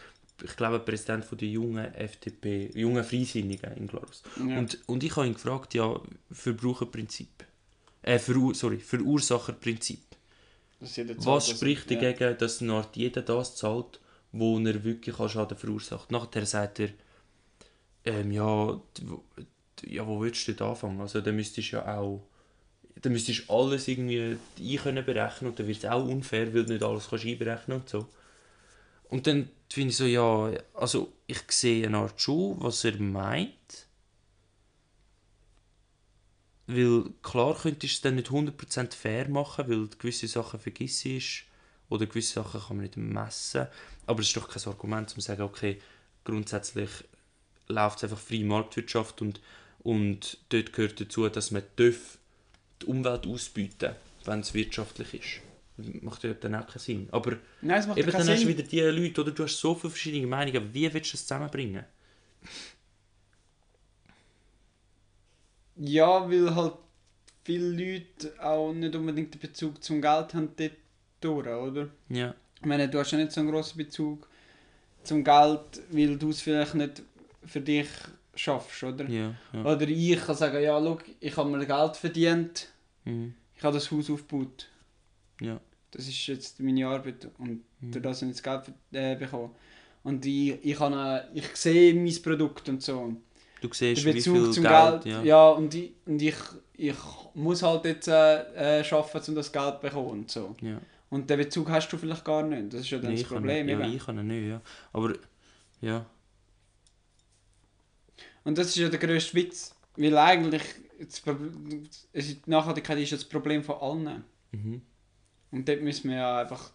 ich 0.45 0.55
glaube, 0.55 0.81
Präsident 0.81 1.25
von 1.25 1.39
der 1.39 1.49
jungen 1.49 1.95
FDP, 1.95 2.71
jungen 2.75 3.03
Freisinnigen 3.03 3.73
in 3.73 3.87
Glarus. 3.87 4.23
Ja. 4.37 4.59
Und, 4.59 4.79
und 4.87 5.03
ich 5.03 5.17
habe 5.17 5.27
ihn 5.27 5.33
gefragt, 5.33 5.73
ja, 5.73 5.99
Verbraucherprinzip. 6.31 7.47
Äh, 8.03 8.19
Ver, 8.19 8.35
sorry, 8.53 8.79
Verursacherprinzip. 8.79 10.05
Was 10.79 11.49
spricht 11.49 11.91
das, 11.91 11.99
dagegen, 11.99 12.23
ja. 12.23 12.33
dass 12.35 12.63
jeder 12.93 13.23
das 13.23 13.57
zahlt, 13.57 13.99
wo 14.33 14.59
er 14.59 14.85
wirklich 14.85 15.17
Schaden 15.17 15.57
verursacht? 15.57 16.13
Nachher 16.13 16.45
sagt 16.45 16.81
er, 16.81 16.91
ähm, 18.07 18.33
ja, 18.33 18.81
ja, 19.85 20.07
wo 20.07 20.21
würdest 20.21 20.49
du 20.49 20.55
dort 20.55 20.71
anfangen? 20.71 21.01
Also, 21.01 21.21
dann 21.21 21.37
müsstest 21.37 21.73
du 21.73 21.77
ja 21.77 21.99
auch 21.99 22.23
dann 23.03 23.13
müsstest 23.13 23.49
du 23.49 23.53
alles 23.53 23.89
irgendwie 23.89 24.39
ein 24.59 25.05
berechnen 25.05 25.51
und 25.51 25.59
dann 25.59 25.67
wird 25.67 25.79
es 25.79 25.85
auch 25.85 26.07
unfair, 26.07 26.53
weil 26.55 26.65
du 26.65 26.73
nicht 26.73 26.83
alles 26.83 27.09
kannst 27.09 27.27
einberechnen 27.27 27.81
und 27.81 27.89
so. 27.89 28.09
Und 29.09 29.27
dann 29.27 29.51
finde 29.71 29.91
ich 29.91 29.97
so, 29.97 30.07
ja, 30.07 30.51
also 30.75 31.13
ich 31.27 31.41
sehe 31.51 31.87
eine 31.87 31.99
Art 31.99 32.21
schon, 32.21 32.57
was 32.61 32.85
er 32.85 32.99
meint. 32.99 33.87
Weil 36.67 37.05
klar 37.23 37.55
könntest 37.55 37.83
du 37.83 37.87
es 37.87 38.01
dann 38.01 38.17
nicht 38.17 38.31
100% 38.31 38.95
fair 38.95 39.29
machen, 39.29 39.69
weil 39.69 39.87
gewisse 39.99 40.27
Sachen 40.27 40.59
vergisst 40.59 41.07
oder 41.89 42.07
gewisse 42.07 42.35
Sachen 42.35 42.61
kann 42.61 42.77
man 42.77 42.85
nicht 42.87 42.97
messen. 42.97 43.69
Aber 44.07 44.21
es 44.21 44.29
ist 44.29 44.37
doch 44.37 44.49
kein 44.49 44.65
Argument, 44.65 45.09
um 45.11 45.15
zu 45.15 45.21
sagen, 45.21 45.43
okay, 45.43 45.81
grundsätzlich 46.25 46.91
läuft 47.69 47.99
es 47.99 48.05
einfach 48.05 48.19
freie 48.19 48.45
Marktwirtschaft 48.45 49.23
und, 49.23 49.41
und 49.81 50.39
dort 50.49 50.73
gehört 50.73 51.01
dazu, 51.01 51.29
dass 51.29 51.51
man 51.51 51.63
die 51.79 51.95
Umwelt 52.87 53.27
ausbieten 53.27 53.77
darf, 53.79 53.97
wenn 54.25 54.41
es 54.41 54.55
wirtschaftlich 54.55 55.15
ist 55.15 55.47
macht 56.03 56.25
ja 56.25 56.35
dann 56.35 56.55
auch 56.55 56.67
keinen 56.67 56.79
Sinn. 56.79 57.09
Aber 57.13 57.37
Nein, 57.61 57.81
es 57.81 57.87
macht 57.87 57.99
eben, 57.99 58.11
dann 58.11 58.23
Sinn. 58.23 58.35
hast 58.35 58.45
du 58.45 58.49
wieder 58.49 58.63
die 58.63 58.81
Leute, 58.81 59.21
oder 59.21 59.31
du 59.31 59.45
hast 59.45 59.59
so 59.59 59.75
viele 59.75 59.91
verschiedene 59.91 60.27
Meinungen, 60.27 60.73
wie 60.73 60.93
willst 60.93 61.13
du 61.13 61.17
das 61.17 61.27
zusammenbringen? 61.27 61.85
Ja, 65.77 66.29
weil 66.31 66.55
halt 66.55 66.75
viele 67.45 67.69
Leute 67.69 68.33
auch 68.43 68.73
nicht 68.73 68.95
unbedingt 68.97 69.35
den 69.35 69.41
Bezug 69.41 69.83
zum 69.83 70.01
Geld 70.01 70.35
haben 70.35 70.49
dort 70.57 70.73
durch, 71.21 71.47
oder? 71.47 71.89
Ja. 72.09 72.35
Ich 72.61 72.67
meine, 72.67 72.89
du 72.89 72.99
hast 72.99 73.11
ja 73.11 73.19
nicht 73.19 73.33
so 73.33 73.41
einen 73.41 73.51
grossen 73.51 73.77
Bezug 73.77 74.27
zum 75.03 75.23
Geld, 75.23 75.83
weil 75.91 76.17
du 76.17 76.31
es 76.31 76.41
vielleicht 76.41 76.75
nicht 76.75 77.03
für 77.47 77.61
dich 77.61 77.89
schaffst, 78.35 78.83
oder? 78.83 79.09
Ja, 79.09 79.35
ja. 79.53 79.65
Oder 79.65 79.89
ich 79.89 80.21
kann 80.25 80.35
sagen, 80.37 80.63
ja, 80.63 80.79
schau, 80.81 80.99
ich 81.21 81.37
habe 81.37 81.51
mir 81.51 81.67
Geld 81.67 81.97
verdient, 81.97 82.69
Mhm. 83.05 83.35
ich 83.57 83.63
habe 83.63 83.75
das 83.75 83.91
Haus 83.91 84.11
aufgebaut. 84.11 84.69
Ja. 85.41 85.61
Das 85.93 86.07
ist 86.09 86.27
jetzt 86.27 86.61
meine 86.61 86.87
Arbeit 86.87 87.29
und 87.39 87.63
Mhm. 87.81 87.93
durch 87.93 88.03
das 88.03 88.21
habe 88.23 88.31
ich 88.33 88.41
das 88.41 88.43
Geld 88.43 88.75
äh, 88.93 89.17
bekommen. 89.17 89.51
Und 90.03 90.25
ich, 90.27 90.59
ich, 90.65 90.79
habe, 90.79 91.25
ich 91.35 91.47
sehe 91.57 91.95
mein 91.95 92.23
Produkt 92.23 92.69
und 92.69 92.83
so. 92.83 93.15
Du 93.61 93.69
siehst, 93.73 94.05
Der 94.05 94.13
wie 94.13 94.17
Bezug 94.19 94.37
viel 94.37 94.51
zum 94.53 94.65
Geld, 94.65 95.03
Geld, 95.05 95.07
ja. 95.07 95.23
ja. 95.23 95.49
und, 95.51 95.75
ich, 95.75 95.93
und 96.05 96.21
ich, 96.23 96.35
ich 96.75 96.95
muss 97.35 97.63
halt 97.63 97.85
jetzt 97.87 98.09
äh, 98.09 98.81
äh, 98.81 98.85
arbeiten, 98.91 99.31
um 99.31 99.35
das 99.37 99.51
Geld 99.51 99.75
zu 99.77 99.81
bekommen 99.81 100.11
und 100.11 100.31
so. 100.31 100.55
ja. 100.61 100.79
Und 101.09 101.31
den 101.31 101.39
Bezug 101.39 101.71
hast 101.71 101.89
du 101.93 101.97
vielleicht 101.97 102.25
gar 102.25 102.43
nicht. 102.43 102.73
Das 102.75 102.81
ist 102.81 102.91
ja 102.91 102.99
dann 102.99 103.13
Nee, 103.15 103.21
das 103.21 103.29
kann 103.29 103.39
Problem. 103.39 103.67
nicht, 103.67 103.79
ja, 103.79 103.87
ich 103.89 104.05
kann 104.05 104.19
ihn 104.19 104.27
nicht, 104.27 104.49
ja. 104.49 104.61
Aber, 104.93 105.13
ja. 105.81 106.05
Und 108.47 108.57
das 108.57 108.69
ist 108.69 108.77
ja 108.77 108.89
der 108.89 109.01
grösste 109.01 109.35
Witz. 109.35 109.75
Weil 109.97 110.17
eigentlich, 110.17 110.63
die 111.01 112.37
Nachhaltigkeit 112.47 112.99
ist 112.99 113.11
ja 113.11 113.17
das 113.17 113.29
Problem 113.29 113.65
von 113.65 113.77
allen. 113.81 114.25
Mhm. 114.53 114.83
Und 115.51 115.69
dort 115.69 115.83
müssen 115.83 116.11
wir 116.11 116.19
ja 116.19 116.39
einfach 116.39 116.71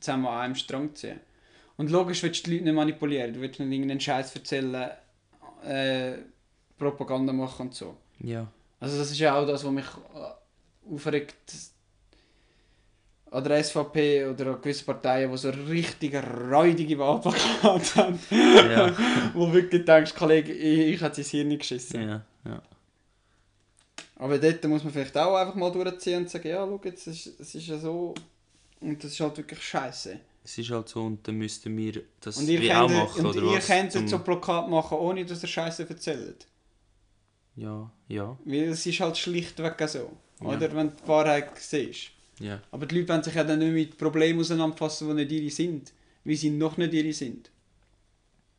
zusammen 0.00 0.26
an 0.26 0.38
einem 0.38 0.54
Strang 0.54 0.94
ziehen. 0.94 1.20
Und 1.76 1.90
logisch 1.90 2.22
willst 2.22 2.46
du 2.46 2.50
die 2.50 2.56
Leute 2.56 2.64
nicht 2.64 2.74
manipulieren. 2.74 3.34
Du 3.34 3.40
willst 3.40 3.60
nicht 3.60 3.70
irgendeinen 3.70 4.00
Scheiß 4.00 4.34
erzählen, 4.36 4.90
äh, 5.66 6.14
Propaganda 6.78 7.34
machen 7.34 7.66
und 7.66 7.74
so. 7.74 7.98
Ja. 8.20 8.50
Also 8.80 8.96
das 8.96 9.10
ist 9.10 9.18
ja 9.18 9.36
auch 9.36 9.46
das, 9.46 9.64
was 9.64 9.70
mich 9.70 9.84
äh, 9.84 10.94
aufregt 10.94 11.52
an 13.34 13.44
der 13.44 13.62
SVP 13.64 14.26
oder 14.26 14.46
an 14.54 14.60
gewissen 14.62 14.86
Parteien, 14.86 15.30
die 15.30 15.36
so 15.38 15.50
richtig 15.50 16.14
räudige 16.14 16.98
Wahlplakate 16.98 17.94
haben. 17.96 18.18
Ja. 18.30 18.94
wo 19.34 19.52
wirklich 19.52 19.84
denkst, 19.84 20.14
Kollege, 20.14 20.52
ich, 20.52 20.94
ich 20.94 21.00
hätte 21.00 21.22
sein 21.22 21.30
Hirn 21.30 21.48
nicht 21.48 21.60
geschissen. 21.60 22.08
ja, 22.08 22.24
ja. 22.44 22.62
Aber 24.16 24.38
dort 24.38 24.64
muss 24.64 24.84
man 24.84 24.92
vielleicht 24.92 25.16
auch 25.18 25.34
einfach 25.36 25.56
mal 25.56 25.72
durchziehen 25.72 26.18
und 26.22 26.30
sagen, 26.30 26.48
ja, 26.48 26.64
schau, 26.64 26.80
jetzt, 26.84 27.06
es 27.08 27.26
ist, 27.26 27.40
es 27.40 27.54
ist 27.56 27.66
ja 27.66 27.78
so 27.78 28.14
und 28.80 29.02
das 29.02 29.10
ist 29.12 29.20
halt 29.20 29.36
wirklich 29.36 29.60
scheiße. 29.62 30.20
Es 30.44 30.58
ist 30.58 30.70
halt 30.70 30.88
so 30.88 31.02
und 31.02 31.26
dann 31.26 31.34
müssten 31.36 31.76
wir 31.76 32.02
das 32.20 32.36
Und 32.36 32.48
ihr 32.48 32.60
auch 32.80 32.86
könnt, 32.86 32.98
machen, 33.00 33.26
und 33.26 33.36
oder 33.36 33.46
ihr 33.50 33.56
was? 33.58 33.66
könnt 33.66 33.92
Zum- 33.92 34.06
so 34.06 34.18
Plakat 34.20 34.68
machen, 34.68 34.98
ohne 34.98 35.24
dass 35.24 35.42
ihr 35.42 35.48
Scheiße 35.48 35.88
erzählt. 35.88 36.46
Ja, 37.56 37.90
ja, 38.08 38.36
Weil 38.44 38.68
es 38.68 38.84
ist 38.86 39.00
halt 39.00 39.16
schlichtweg 39.16 39.76
so. 39.88 40.10
Ja. 40.40 40.46
Oder 40.46 40.74
wenn 40.74 40.90
du 40.90 40.96
die 41.02 41.08
Wahrheit 41.08 41.50
siehst. 41.56 42.10
Ja. 42.40 42.60
Aber 42.70 42.86
die 42.86 42.96
Leute 42.96 43.08
wollen 43.08 43.22
sich 43.22 43.34
ja 43.34 43.44
dann 43.44 43.58
nicht 43.58 43.72
mit 43.72 43.98
Problemen 43.98 44.40
auseinanderfassen, 44.40 45.08
die 45.08 45.14
nicht 45.14 45.32
ihre 45.32 45.50
sind. 45.50 45.92
Weil 46.24 46.36
sie 46.36 46.50
noch 46.50 46.76
nicht 46.76 46.92
ihre 46.92 47.12
sind. 47.12 47.50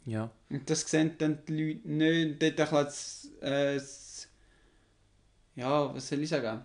Ja, 0.05 0.30
Und 0.49 0.69
das 0.69 0.82
sehen 0.82 1.13
dann 1.17 1.39
die 1.47 1.53
Leute 1.53 1.89
nicht. 1.89 2.41
Dort 2.41 2.59
ein 2.73 2.86
bisschen 2.86 3.41
äh, 3.41 3.76
das, 3.76 4.28
ja, 5.55 5.93
was 5.93 6.07
soll 6.07 6.21
ich 6.21 6.30
sagen? 6.30 6.63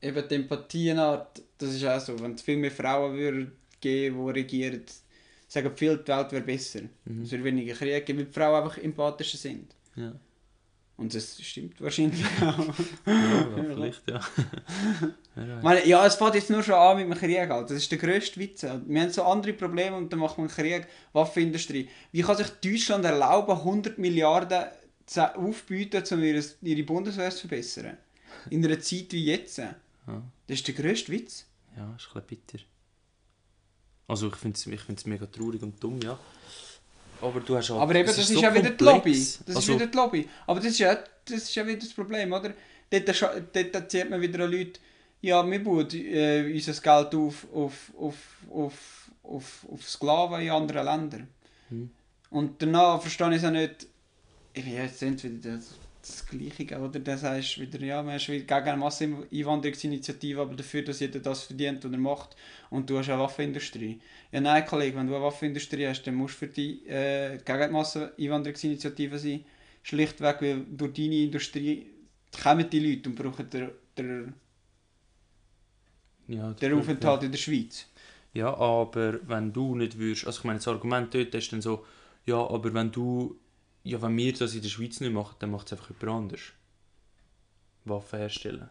Eben 0.00 0.28
die 0.28 0.34
Empathieart, 0.34 1.42
das 1.58 1.74
ist 1.74 1.84
auch 1.84 2.00
so. 2.00 2.20
Wenn 2.20 2.34
es 2.34 2.42
viel 2.42 2.56
mehr 2.56 2.72
Frauen 2.72 3.14
würde 3.16 3.52
geben, 3.80 4.26
die 4.26 4.32
regieren, 4.32 4.82
sagen 5.46 5.70
viele, 5.76 5.98
die 5.98 6.08
Welt 6.08 6.32
wäre 6.32 6.42
besser. 6.42 6.80
Mhm. 7.04 7.22
Es 7.22 7.30
würde 7.30 7.44
weniger 7.44 7.74
Krieg 7.74 8.04
geben, 8.04 8.18
weil 8.18 8.26
die 8.26 8.32
Frauen 8.32 8.62
einfach 8.64 8.78
empathischer 8.78 9.38
sind. 9.38 9.74
ja. 9.94 10.12
Und 10.96 11.14
das 11.14 11.42
stimmt 11.42 11.80
wahrscheinlich 11.80 12.24
auch. 12.40 12.66
Ja, 13.06 13.64
vielleicht, 13.74 14.08
ja. 14.08 14.20
meine, 15.62 15.86
ja, 15.86 16.06
es 16.06 16.16
fängt 16.16 16.34
jetzt 16.34 16.50
nur 16.50 16.62
schon 16.62 16.74
an 16.74 16.96
mit 16.96 17.06
dem 17.06 17.14
Krieg. 17.14 17.48
Das 17.48 17.70
ist 17.70 17.90
der 17.90 17.98
grösste 17.98 18.38
Witz. 18.38 18.62
Wir 18.62 19.00
haben 19.00 19.10
so 19.10 19.24
andere 19.24 19.52
Probleme 19.54 19.96
und 19.96 20.12
dann 20.12 20.20
macht 20.20 20.38
man 20.38 20.48
Krieg, 20.48 20.86
Waffenindustrie. 21.12 21.88
Wie 22.12 22.22
kann 22.22 22.36
sich 22.36 22.48
Deutschland 22.48 23.04
erlauben, 23.04 23.52
100 23.52 23.98
Milliarden 23.98 24.66
aufbieten, 25.34 26.02
um 26.10 26.22
ihre, 26.22 26.44
ihre 26.60 26.82
Bundeswehr 26.82 27.30
zu 27.30 27.48
verbessern? 27.48 27.96
In 28.50 28.64
einer 28.64 28.80
Zeit 28.80 29.12
wie 29.12 29.24
jetzt. 29.24 29.58
Ja. 29.58 29.74
Das 30.46 30.58
ist 30.58 30.68
der 30.68 30.74
grösste 30.74 31.12
Witz. 31.12 31.46
Ja, 31.76 31.94
ist 31.96 32.08
ein 32.14 32.22
bisschen 32.22 32.26
bitter. 32.26 32.64
Also 34.08 34.28
ich 34.28 34.36
finde 34.36 34.56
es 34.56 34.66
ich 34.66 34.80
find's 34.80 35.06
mega 35.06 35.26
traurig 35.26 35.62
und 35.62 35.82
dumm, 35.82 36.00
ja. 36.02 36.18
Aber 37.22 37.40
du 37.40 37.56
hast 37.56 37.70
halt... 37.70 37.80
Aber 37.80 37.94
eben, 37.94 38.06
das 38.06 38.18
ist, 38.18 38.28
so 38.28 38.40
ja 38.40 38.52
wieder 38.52 38.70
die 38.70 38.84
komplex. 38.84 39.38
Lobby. 39.38 39.44
Das 39.46 39.56
also, 39.56 39.72
ist 39.72 39.78
wieder 39.78 39.86
die 39.86 39.96
Lobby. 39.96 40.28
Aber 40.46 40.60
das 40.60 40.68
ist 40.70 40.78
ja, 40.78 40.98
das 41.24 41.36
ist 41.42 41.54
ja 41.54 41.66
wieder 41.66 41.78
das 41.78 41.92
Problem, 41.92 42.32
oder? 42.32 42.52
Dort, 42.90 43.22
dort 43.52 43.74
erzählt 43.74 44.10
man 44.10 44.20
wieder 44.20 44.44
an 44.44 44.50
Leute, 44.50 44.80
ja, 45.22 45.48
wir 45.48 45.64
bauen 45.64 45.88
äh, 45.92 46.52
unser 46.52 46.72
Geld 46.72 47.14
auf, 47.14 47.46
auf, 47.54 47.92
auf, 47.96 48.16
auf, 48.50 49.10
auf, 49.22 49.66
auf 49.70 49.88
Sklaven 49.88 50.42
in 50.42 50.50
anderen 50.50 50.84
Ländern. 50.84 51.28
Hm. 51.68 51.90
Und 52.30 52.60
danach 52.60 53.00
verstehe 53.00 53.30
ich 53.30 53.36
es 53.36 53.44
auch 53.44 53.50
nicht, 53.50 53.86
ich 54.52 54.64
bin 54.64 54.74
jetzt 54.74 54.98
sind 54.98 55.22
wieder 55.22 55.56
das, 55.56 55.74
das 56.02 56.26
Gleiche, 56.26 56.78
oder? 56.78 56.98
Das 57.00 57.20
sagst 57.22 57.60
wieder, 57.60 57.80
ja, 57.80 58.02
man 58.02 58.16
ist 58.16 58.26
gegen 58.26 58.52
eine 58.52 58.76
Masseneinwanderungsinitiative, 58.76 60.40
aber 60.40 60.54
dafür, 60.56 60.82
dass 60.82 61.00
jeder 61.00 61.20
das 61.20 61.44
verdient, 61.44 61.84
was 61.84 61.92
er 61.92 61.98
macht. 61.98 62.36
Und 62.70 62.90
du 62.90 62.98
hast 62.98 63.08
eine 63.08 63.20
Waffenindustrie. 63.22 64.00
Ja, 64.32 64.40
nein, 64.40 64.66
Kollege, 64.66 64.96
wenn 64.96 65.06
du 65.06 65.14
eine 65.14 65.24
Waffenindustrie 65.24 65.86
hast, 65.86 66.02
dann 66.04 66.14
musst 66.16 66.34
du 66.34 66.46
für 66.46 66.52
die 66.52 66.86
äh, 66.86 67.38
gegen 67.44 67.62
die 67.68 67.72
Masseneinwanderungsinitiative 67.72 69.18
sein. 69.18 69.44
Schlichtweg, 69.82 70.42
weil 70.42 70.64
durch 70.70 70.92
deine 70.94 71.16
Industrie 71.16 71.86
kommen 72.42 72.68
die 72.70 72.80
Leute 72.80 73.08
und 73.10 73.16
brauchen 73.16 73.48
den, 73.50 73.70
den, 73.98 74.34
ja, 76.26 76.54
wird- 76.60 76.72
Aufenthalt 76.74 77.22
in 77.22 77.30
der 77.30 77.38
Schweiz. 77.38 77.86
Ja, 78.34 78.54
aber 78.56 79.20
wenn 79.28 79.52
du 79.52 79.74
nicht 79.74 79.98
würdest, 79.98 80.26
also 80.26 80.40
ich 80.40 80.44
meine, 80.44 80.58
das 80.58 80.68
Argument 80.68 81.12
dort 81.14 81.34
ist 81.34 81.52
dann 81.52 81.60
so, 81.62 81.84
ja, 82.24 82.36
aber 82.36 82.72
wenn 82.74 82.90
du, 82.90 83.36
ja, 83.84 84.00
wenn 84.00 84.16
wir 84.16 84.32
das 84.32 84.54
in 84.54 84.62
der 84.62 84.68
Schweiz 84.68 85.00
nicht 85.00 85.12
machen, 85.12 85.36
dann 85.38 85.50
macht 85.50 85.66
es 85.66 85.72
einfach 85.72 85.90
jemand 85.90 86.24
anders. 86.24 86.40
Waffen 87.84 88.18
herstellen. 88.18 88.68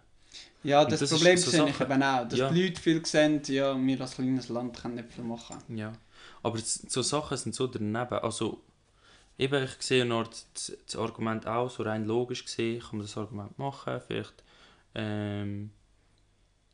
Ja, 0.63 0.85
das, 0.85 1.01
das 1.01 1.11
ist 1.11 1.17
Problem 1.17 1.37
so 1.37 1.51
sehe 1.51 1.69
ich 1.69 1.81
eben 1.81 2.03
auch, 2.03 2.27
dass 2.27 2.39
Ja. 2.39 2.49
die 2.49 2.63
Leute 2.63 2.81
viel 2.81 3.05
sehen, 3.05 3.41
ja, 3.47 3.75
wir 3.77 4.01
als 4.01 4.15
kleines 4.15 4.49
Land 4.49 4.77
können 4.79 4.95
nicht 4.95 5.11
viel 5.11 5.23
machen. 5.23 5.57
Ja. 5.75 5.91
Aber 6.43 6.59
so 6.59 7.01
Sachen 7.01 7.35
sind 7.37 7.55
so 7.55 7.67
daneben, 7.67 8.13
also 8.19 8.61
eben, 9.37 9.63
ich 9.63 9.71
sehe 9.79 10.05
noch 10.05 10.27
das, 10.27 10.77
das 10.85 10.95
Argument 10.95 11.45
auch, 11.47 11.69
so 11.69 11.83
rein 11.83 12.05
logisch 12.05 12.45
gesehen, 12.45 12.79
kann 12.79 12.97
man 12.97 13.05
das 13.05 13.17
Argument 13.17 13.57
machen, 13.59 13.99
vielleicht 14.07 14.43
ähm, 14.95 15.71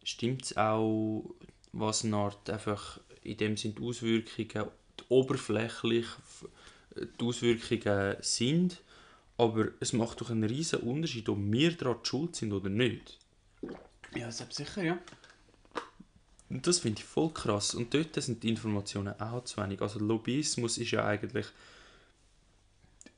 stimmt 0.03 0.43
es 0.43 0.57
auch, 0.57 1.33
was 1.71 2.03
eine 2.05 2.17
Art 2.17 2.49
einfach 2.49 2.99
in 3.23 3.37
dem 3.37 3.57
sind 3.57 3.79
die 3.79 3.83
Auswirkungen, 3.83 4.69
die 4.99 5.03
oberflächlich 5.09 6.05
die 7.19 7.23
Auswirkungen 7.25 8.15
sind, 8.21 8.81
aber 9.37 9.69
es 9.79 9.93
macht 9.93 10.21
doch 10.21 10.29
einen 10.31 10.43
riesen 10.43 10.79
Unterschied, 10.79 11.29
ob 11.29 11.37
wir 11.39 11.71
daran 11.73 11.97
schuld 12.03 12.35
sind 12.35 12.53
oder 12.53 12.69
nicht. 12.69 13.17
Ja, 14.15 14.31
selbst 14.31 14.57
sicher, 14.57 14.83
ja. 14.83 14.97
Und 16.49 16.65
das 16.65 16.79
finde 16.79 17.01
ich 17.01 17.05
voll 17.05 17.31
krass. 17.31 17.75
Und 17.75 17.93
dort 17.93 18.15
sind 18.21 18.41
die 18.41 18.49
Informationen 18.49 19.19
auch 19.19 19.43
zu 19.43 19.57
wenig. 19.61 19.81
Also 19.81 19.99
Lobbyismus 19.99 20.77
ist 20.77 20.91
ja 20.91 21.05
eigentlich 21.05 21.45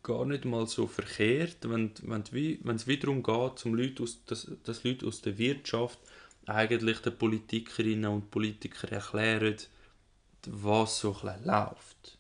gar 0.02 0.26
nicht 0.26 0.46
mal 0.46 0.66
so 0.68 0.88
verkehrt, 0.88 1.58
wenn, 1.70 1.92
wenn, 2.04 2.24
wie- 2.32 2.60
wenn 2.64 2.78
es 2.78 2.88
wiederum 2.88 3.22
geht, 3.22 3.60
zum 3.60 3.76
Leute 3.76 4.04
aus, 4.04 4.24
dass, 4.26 4.50
dass 4.64 4.84
Leute 4.84 5.06
aus 5.06 5.22
der 5.22 5.38
Wirtschaft 5.38 6.00
eigentlich 6.46 7.00
den 7.00 7.18
Politikerinnen 7.18 8.10
und 8.12 8.32
Politikern 8.32 8.92
erklären, 8.92 9.58
was 10.48 11.00
so 11.00 11.16
läuft. 11.44 12.18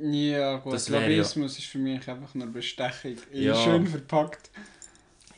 Ja, 0.00 0.56
gut, 0.58 0.72
Das 0.72 0.90
wäre 0.90 1.02
ja- 1.02 1.08
Lobbyismus 1.08 1.58
ist 1.58 1.66
für 1.66 1.78
mich 1.78 2.08
einfach 2.08 2.34
nur 2.34 2.48
Bestechung. 2.48 3.16
Ja. 3.32 3.54
Schön 3.62 3.86
verpackt. 3.86 4.50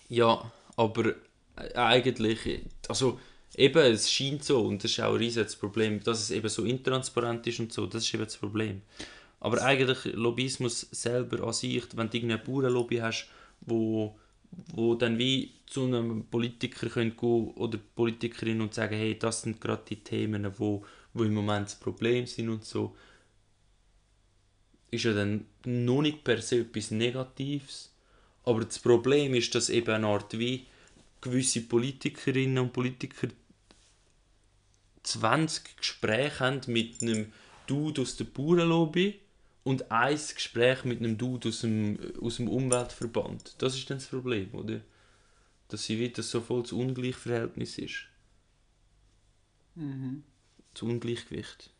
Ja, 0.08 0.50
aber 0.76 1.14
äh, 1.56 1.74
eigentlich, 1.74 2.60
also 2.88 3.20
eben, 3.54 3.78
es 3.92 4.10
scheint 4.10 4.44
so, 4.44 4.62
und 4.62 4.82
das 4.82 4.92
ist 4.92 5.00
auch 5.00 5.12
ein 5.12 5.18
riesiges 5.18 5.56
Problem, 5.56 6.02
dass 6.02 6.20
es 6.22 6.30
eben 6.30 6.48
so 6.48 6.64
intransparent 6.64 7.46
ist 7.46 7.60
und 7.60 7.72
so, 7.72 7.86
das 7.86 8.04
ist 8.04 8.14
eben 8.14 8.24
das 8.24 8.36
Problem. 8.36 8.82
Aber 9.40 9.62
eigentlich 9.62 10.04
Lobbyismus 10.14 10.80
selber 10.90 11.46
an 11.46 11.52
sich, 11.52 11.84
wenn 11.94 12.08
du 12.08 12.16
irgendeine 12.16 12.42
Bauernlobby 12.42 12.96
hast, 12.96 13.28
wo, 13.60 14.18
wo 14.74 14.94
dann 14.94 15.18
wie 15.18 15.52
zu 15.66 15.84
einem 15.84 16.24
Politiker 16.26 16.88
können 16.88 17.14
gehen 17.16 17.50
oder 17.50 17.78
Politikerin 17.94 18.60
und 18.62 18.72
sagen, 18.72 18.96
hey, 18.96 19.18
das 19.18 19.42
sind 19.42 19.60
gerade 19.60 19.82
die 19.88 19.96
Themen, 20.02 20.50
wo, 20.58 20.84
wo 21.12 21.24
im 21.24 21.34
Moment 21.34 21.66
das 21.66 21.74
Problem 21.74 22.26
sind 22.26 22.48
und 22.48 22.64
so, 22.64 22.96
ist 24.90 25.04
ja 25.04 25.12
dann 25.12 25.46
noch 25.64 26.02
nicht 26.02 26.24
per 26.24 26.40
se 26.40 26.60
etwas 26.60 26.90
Negatives. 26.90 27.92
Aber 28.44 28.64
das 28.64 28.78
Problem 28.78 29.34
ist, 29.34 29.54
dass 29.54 29.68
eben 29.68 29.90
eine 29.90 30.06
Art 30.06 30.38
wie 30.38 30.66
gewisse 31.20 31.62
Politikerinnen 31.62 32.58
und 32.58 32.72
Politiker 32.72 33.28
20 35.02 35.76
Gespräche 35.76 36.40
haben 36.40 36.60
mit 36.68 37.02
einem 37.02 37.32
Dude 37.66 38.02
aus 38.02 38.16
der 38.16 38.24
Bauernlobby 38.24 39.20
und 39.64 39.90
ein 39.90 40.16
Gespräch 40.16 40.84
mit 40.84 41.00
einem 41.00 41.18
Dude 41.18 41.48
aus 41.48 41.62
dem, 41.62 41.98
aus 42.20 42.36
dem 42.36 42.48
Umweltverband. 42.48 43.56
Das 43.58 43.74
ist 43.74 43.90
dann 43.90 43.98
das 43.98 44.06
Problem, 44.06 44.54
oder? 44.54 44.80
Dass 45.68 45.84
sie 45.84 45.98
wieder 45.98 46.22
so 46.22 46.40
voll 46.40 46.64
zu 46.64 46.78
Ungleichverhältnis 46.78 47.78
ist. 47.78 48.06
Mhm. 49.74 50.22
Zu 50.74 50.86
Ungleichgewicht. 50.86 51.70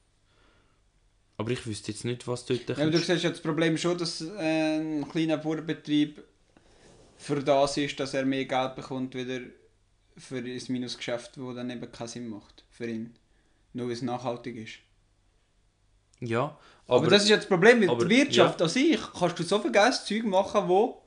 Aber 1.39 1.51
ich 1.51 1.67
wüsste 1.67 1.93
jetzt 1.93 2.05
nicht, 2.05 2.27
was 2.27 2.45
dort... 2.47 2.69
Ja, 2.69 2.77
aber 2.79 2.91
du 2.91 2.99
siehst 2.99 3.23
ja 3.23 3.31
das 3.31 3.41
Problem 3.43 3.77
schon, 3.77 3.99
dass 3.99 4.23
äh, 4.23 4.79
ein 4.79 5.07
kleiner 5.09 5.37
Bauernbetrieb 5.37 6.23
für 7.19 7.43
das 7.43 7.77
ist, 7.77 7.99
dass 8.01 8.15
er 8.15 8.25
mehr 8.25 8.45
Geld 8.47 8.75
bekommt 8.75 9.15
wieder 9.15 9.41
für 10.17 10.39
ein 10.39 10.63
Minusgeschäft, 10.69 11.37
das 11.37 11.55
dann 11.55 11.71
eben 11.71 11.93
keinen 11.93 12.09
Sinn 12.09 12.29
macht 12.29 12.65
für 12.71 12.87
ihn. 12.87 13.15
Nur 13.75 13.87
weil 13.87 13.93
es 13.93 14.03
nachhaltig 14.03 14.57
ist. 14.57 14.75
Ja, 16.21 16.59
aber, 16.87 16.97
aber, 17.03 17.11
das 17.11 17.25
ist 17.25 17.29
ja 17.29 17.37
das 17.37 17.47
Problem, 17.47 17.81
mit 17.81 17.91
aber- 17.91 18.07
der 18.07 18.17
Wirtschaft 18.17 18.63
an 18.63 18.69
sich 18.71 18.99
kannst 19.19 19.39
du 19.39 19.43
so 19.43 19.59
viel 19.59 19.73
geiles 19.73 20.05
Zeug 20.07 20.25
machen, 20.25 20.67
wo 20.69 21.03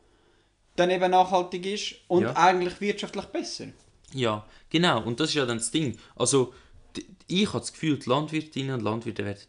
dann 0.75 0.91
eben 0.91 1.09
nachhaltig 1.09 1.65
ist 1.65 1.95
und 2.07 2.23
Ja. 2.23 2.35
eigentlich 2.35 2.79
wirtschaftlich 2.79 3.25
besser. 3.25 3.69
Ja, 4.13 4.45
genau. 4.69 5.01
Und 5.03 5.19
das 5.19 5.29
ist 5.29 5.35
ja 5.35 5.45
dann 5.47 5.57
das 5.57 5.71
Ding. 5.71 5.97
Also, 6.15 6.53
ich 7.27 7.47
habe 7.47 7.59
das 7.59 7.73
Gefühl, 7.73 7.97
die 7.97 8.07
Landwirtinnen 8.09 8.75
und 8.75 8.81
Landwirte 8.81 9.25
werden 9.25 9.39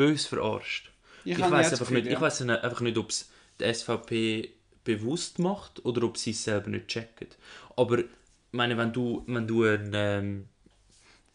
bös 0.00 0.24
verarscht. 0.24 0.90
Ich 1.26 1.32
Ich, 1.32 1.38
weiß 1.38 1.72
einfach 1.72 1.80
Gefühl, 1.80 1.98
nicht, 1.98 2.06
ja. 2.06 2.12
ich 2.14 2.20
weiss 2.22 2.40
einfach 2.40 2.80
nicht, 2.80 2.96
ob 2.96 3.10
es 3.10 3.30
die 3.60 3.74
SVP 3.74 4.48
bewusst 4.82 5.38
macht 5.38 5.84
oder 5.84 6.04
ob 6.04 6.16
sie 6.16 6.30
es 6.30 6.42
selber 6.42 6.70
nicht 6.70 6.88
checken. 6.88 7.28
Aber 7.76 7.98
meine, 8.52 8.78
wenn 8.78 8.94
du, 8.94 9.22
wenn 9.26 9.46
du 9.46 9.64
ein, 9.64 9.90
ähm, 9.92 10.48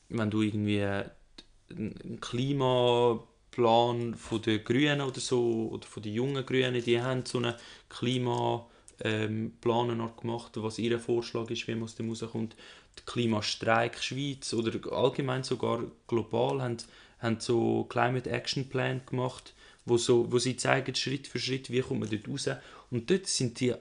wenn 0.09 0.31
du 0.31 0.41
irgendwie 0.41 0.83
einen 0.83 2.19
Klimaplan 2.19 4.15
von 4.15 4.41
den 4.41 4.63
Grünen 4.63 5.01
oder 5.01 5.19
so 5.19 5.69
oder 5.71 5.85
von 5.85 6.01
den 6.01 6.15
jungen 6.15 6.43
Grünen, 6.43 6.83
die 6.83 6.99
haben 6.99 7.23
so 7.23 7.37
einen 7.37 7.53
Klimaplan 7.89 8.65
ähm, 9.03 9.97
noch 9.97 10.17
gemacht, 10.17 10.53
was 10.55 10.79
ihr 10.79 10.99
Vorschlag 10.99 11.51
ist, 11.51 11.67
wie 11.67 11.75
man 11.75 11.83
aus 11.83 11.93
dem 11.93 12.09
rauskommt. 12.09 12.55
Die 12.97 13.03
Klimastreik 13.05 14.01
Schweiz 14.01 14.53
oder 14.53 14.71
allgemein 14.91 15.43
sogar 15.43 15.83
global 16.07 16.63
haben, 16.63 16.77
haben 17.19 17.39
so 17.39 17.85
Climate 17.85 18.29
Action 18.29 18.69
Plan 18.69 19.01
gemacht, 19.05 19.53
wo, 19.85 19.97
so, 19.97 20.31
wo 20.31 20.39
sie 20.39 20.57
zeigen 20.57 20.95
Schritt 20.95 21.27
für 21.27 21.39
Schritt, 21.39 21.69
wie 21.69 21.81
kommt 21.81 22.01
man 22.01 22.09
dort 22.09 22.27
raus. 22.27 22.49
Und 22.91 23.09
dort 23.09 23.27
sind 23.27 23.59
die 23.59 23.73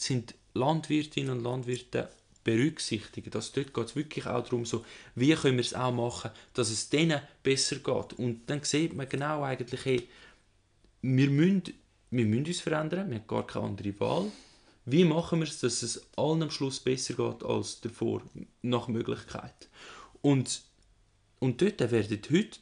sind 0.00 0.34
Landwirtinnen 0.54 1.38
und 1.38 1.44
Landwirte 1.44 2.08
berücksichtigt. 2.44 3.34
Also 3.34 3.52
dort 3.54 3.74
geht 3.74 3.86
es 3.86 3.96
wirklich 3.96 4.26
auch 4.26 4.42
darum, 4.42 4.64
so, 4.64 4.84
wie 5.14 5.34
können 5.34 5.56
wir 5.56 5.64
es 5.64 5.74
auch 5.74 5.92
machen, 5.92 6.30
dass 6.54 6.70
es 6.70 6.88
denen 6.88 7.20
besser 7.42 7.76
geht. 7.76 8.12
Und 8.18 8.48
dann 8.48 8.62
sieht 8.62 8.94
man 8.94 9.08
genau 9.08 9.42
eigentlich, 9.42 9.84
hey, 9.84 10.08
wir 11.02 11.30
müssen, 11.30 11.62
wir 12.10 12.24
müssen 12.24 12.46
uns 12.46 12.60
verändern, 12.60 13.10
wir 13.10 13.18
haben 13.18 13.26
gar 13.26 13.46
keine 13.46 13.66
andere 13.66 14.00
Wahl. 14.00 14.32
Wie 14.86 15.04
machen 15.04 15.40
wir 15.40 15.46
es, 15.46 15.60
dass 15.60 15.82
es 15.82 16.06
allen 16.16 16.42
am 16.42 16.50
Schluss 16.50 16.80
besser 16.80 17.14
geht 17.14 17.44
als 17.44 17.80
davor, 17.82 18.22
nach 18.62 18.88
Möglichkeit. 18.88 19.68
Und, 20.22 20.62
und 21.40 21.60
dort 21.60 21.80
werden 21.80 22.22
heute 22.30 22.58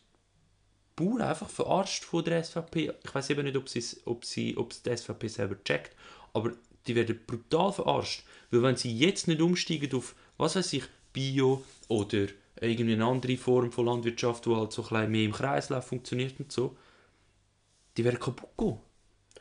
Bauern 0.97 1.23
einfach 1.23 1.49
verarscht 1.49 2.05
von 2.05 2.25
der 2.25 2.43
SVP. 2.43 2.93
Ich 3.05 3.15
weiß 3.15 3.31
eben 3.31 3.45
nicht, 3.45 3.57
ob, 3.57 3.69
sie's- 3.69 4.01
ob, 4.07 4.25
sie, 4.25 4.57
ob 4.57 4.73
es 4.73 4.83
die 4.83 4.97
SVP 4.97 5.29
selber 5.29 5.63
checkt, 5.63 5.95
aber 6.33 6.53
die 6.87 6.95
werden 6.95 7.21
brutal 7.27 7.73
verarscht. 7.73 8.25
Weil 8.51 8.63
wenn 8.63 8.77
sie 8.77 8.97
jetzt 8.97 9.29
nicht 9.29 9.41
umsteigen 9.43 9.95
auf, 9.95 10.15
was 10.39 10.57
weiß 10.57 10.73
ich, 10.73 10.85
Bio 11.13 11.63
oder 11.89 12.27
irgendwie 12.61 12.95
eine 12.95 13.05
andere 13.05 13.37
Form 13.37 13.71
von 13.73 13.87
Landwirtschaft, 13.87 14.47
die 14.47 14.55
halt 14.55 14.73
so 14.73 14.87
ein 14.89 15.11
mehr 15.11 15.25
im 15.25 15.33
Kreislauf 15.33 15.87
funktioniert 15.87 16.39
und 16.41 16.51
so, 16.51 16.77
die 17.97 18.05
werden 18.05 18.21
kaputt 18.21 18.51
gehen. 18.57 18.79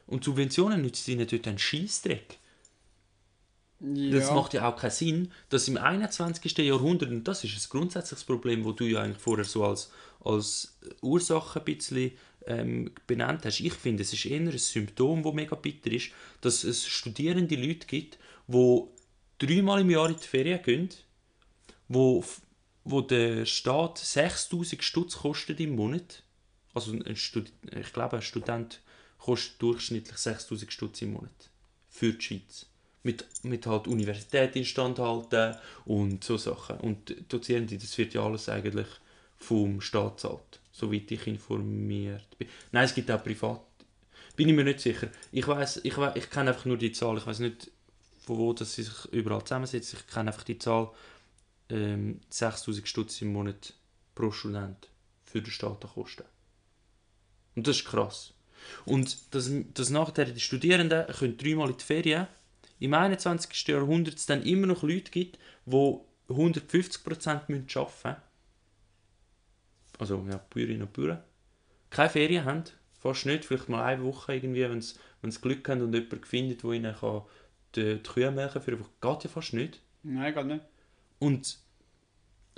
Und 0.08 0.24
Subventionen 0.24 0.82
nützen 0.82 1.12
ihnen 1.12 1.28
dort 1.28 1.48
einen 1.48 1.58
Scheissdreck. 1.58 2.38
Das 3.80 4.32
macht 4.32 4.54
ja 4.54 4.68
auch 4.68 4.78
keinen 4.78 4.92
Sinn, 4.92 5.32
dass 5.50 5.68
im 5.68 5.78
21. 5.78 6.58
Jahrhundert, 6.60 7.10
und 7.10 7.28
das 7.28 7.44
ist 7.44 7.56
ein 7.56 7.70
grundsätzliches 7.70 8.24
Problem, 8.24 8.64
wo 8.64 8.72
du 8.72 8.86
ja 8.86 9.02
eigentlich 9.02 9.22
vorher 9.22 9.44
so 9.46 9.66
als, 9.66 9.92
als 10.24 10.78
Ursache 11.02 11.60
ein 11.60 11.66
bisschen 11.66 12.12
ähm, 12.48 12.92
benannt 13.06 13.46
hast. 13.46 13.60
Ich 13.60 13.74
finde, 13.74 14.04
es 14.04 14.14
ist 14.14 14.26
eher 14.26 14.40
ein 14.40 14.58
Symptom, 14.58 15.24
das 15.24 15.34
mega 15.34 15.56
bitter 15.56 15.92
ist, 15.92 16.12
dass 16.42 16.64
es 16.64 16.88
studierende 16.88 17.56
Leute 17.56 17.86
gibt, 17.86 18.18
die 18.48 18.84
dreimal 19.40 19.82
im 19.82 19.90
Jahr 19.90 20.10
in 20.10 20.16
die 20.16 20.28
Ferien 20.28 20.64
gehen, 20.64 20.90
wo, 21.90 22.24
wo 22.86 23.02
der 23.02 23.46
Staat 23.46 23.98
6000 23.98 24.84
Stutz 24.84 25.18
kostet 25.18 25.60
im 25.60 25.76
Monat. 25.76 26.24
Also 26.74 26.94
ein 26.94 27.16
Stud 27.16 27.52
ich 27.78 27.94
glaube, 27.94 28.18
ein 28.18 28.22
Student 28.22 28.82
kostet 29.18 29.62
durchschnittlich 29.62 30.18
6000 30.18 30.72
Stutz 30.72 31.02
im 31.02 31.14
Monat 31.14 31.50
für 31.90 32.14
die 32.14 32.22
Schweiz. 32.22 32.68
Mit, 33.06 33.26
mit 33.44 33.68
halt 33.68 33.88
Universität 33.88 34.56
instand 34.56 34.98
halten 35.00 35.56
und 35.86 36.24
so 36.24 36.38
Sachen. 36.38 36.78
Und 36.80 37.16
Dozierende, 37.32 37.78
das 37.78 37.98
wird 38.00 38.14
ja 38.16 38.24
alles 38.26 38.50
eigentlich 38.50 38.88
vom 39.38 39.80
Staat 39.80 40.20
zahlt, 40.22 40.60
soweit 40.72 41.12
ich 41.12 41.28
informiert 41.28 42.28
bin. 42.40 42.48
Nein, 42.72 42.86
es 42.86 42.96
gibt 42.96 43.12
auch 43.12 43.24
privat. 43.24 43.62
Bin 44.36 44.50
ich 44.50 44.56
mir 44.56 44.64
nicht 44.64 44.80
sicher. 44.82 45.10
Ich 45.32 45.48
weiß, 45.48 45.82
ich, 45.84 45.98
wei- 45.98 46.14
ich 46.16 46.30
kenne 46.30 46.50
einfach 46.52 46.66
nur 46.66 46.78
die 46.78 46.92
Zahl. 46.92 47.18
Ich 47.18 47.28
weiß 47.28 47.40
nicht, 47.40 47.72
von 48.26 48.38
wo 48.38 48.54
das 48.54 48.74
sie 48.76 48.84
sich 48.84 49.06
überall 49.12 49.44
zusammensetzt. 49.44 49.94
Ich 49.94 50.08
kenne 50.08 50.32
einfach 50.32 50.44
die 50.44 50.58
Zahl 50.58 50.90
ähm, 51.70 52.22
6000 52.30 52.88
Stutz 52.88 53.22
im 53.22 53.34
Monat 53.34 53.74
pro 54.16 54.32
Student 54.32 54.90
für 55.26 55.42
den 55.42 55.52
Staat 55.52 55.82
Kosten. 55.94 56.26
Und 57.56 57.68
das 57.68 57.78
ist 57.78 57.86
krass. 57.86 58.34
Und 58.86 59.18
dass, 59.34 59.50
dass 59.74 59.90
nachher 59.90 60.26
die 60.26 60.40
Studierenden 60.40 61.08
können 61.08 61.38
dreimal 61.38 61.70
in 61.70 61.78
die 61.78 61.84
Ferien 61.84 62.28
im 62.80 62.94
21. 62.94 63.68
Jahrhundert 63.68 64.16
es 64.16 64.26
dann 64.26 64.44
immer 64.44 64.68
noch 64.68 64.84
Leute 64.84 65.12
gibt, 65.12 65.40
die 65.66 66.00
150% 66.30 67.30
arbeiten 67.30 67.54
müssen. 67.54 68.16
Also 69.98 70.26
ja, 70.30 70.38
Bäuerinnen 70.50 70.84
und 70.84 70.94
Bauern. 70.94 71.24
Keine 71.90 72.10
Ferien 72.10 72.46
haben, 72.46 72.64
fast 73.00 73.26
nicht, 73.26 73.46
vielleicht 73.46 73.70
mal 73.70 73.84
eine 73.84 74.04
Woche 74.04 74.36
irgendwie, 74.36 74.64
wenn 74.64 74.82
sie 74.82 74.96
wenn 75.26 75.32
sie 75.32 75.42
Glück 75.42 75.68
haben 75.70 75.82
und 75.82 75.94
jemanden 75.94 76.24
findet, 76.24 76.64
der 76.64 76.72
ihnen 76.72 76.96
kann 76.96 77.24
die, 77.76 77.96
die 77.96 78.04
Kühe 78.04 78.32
melken 78.32 78.64
kann, 78.64 78.86
geht 79.02 79.24
ja 79.24 79.30
fast 79.30 79.54
nicht. 79.54 79.82
Nein, 80.04 80.34
geht 80.34 80.46
nicht. 80.46 80.64
Und, 81.18 81.58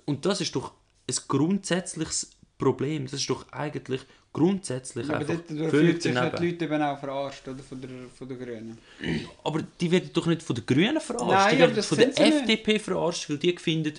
und 0.05 0.25
das 0.25 0.41
ist 0.41 0.55
doch 0.55 0.73
ein 1.09 1.15
grundsätzliches 1.27 2.37
Problem. 2.57 3.05
Das 3.05 3.13
ist 3.13 3.29
doch 3.29 3.49
eigentlich 3.53 4.01
grundsätzlich 4.37 5.07
Ja, 5.07 5.15
aber 5.15 5.29
einfach 5.29 5.43
dort 5.47 5.69
völlig 5.71 6.01
sich 6.01 6.13
daneben. 6.13 6.37
die 6.37 6.51
Leute 6.51 6.65
eben 6.65 6.81
auch 6.81 6.99
verarscht, 6.99 7.47
oder? 7.47 7.63
Von 7.63 7.81
der, 7.81 7.89
von 8.15 8.27
der 8.27 8.37
Grünen. 8.37 8.77
Aber 9.43 9.61
die 9.79 9.91
werden 9.91 10.09
doch 10.13 10.25
nicht 10.27 10.43
von 10.43 10.55
den 10.55 10.65
Grünen 10.65 10.99
verarscht, 10.99 11.27
Nein, 11.27 11.55
die 11.55 11.59
werden 11.59 11.75
das 11.75 11.87
von 11.87 11.97
der 11.97 12.13
sie 12.13 12.23
nicht. 12.23 12.37
FDP 12.37 12.79
verarscht, 12.79 13.29
weil 13.29 13.37
die 13.37 13.57
finden, 13.57 13.93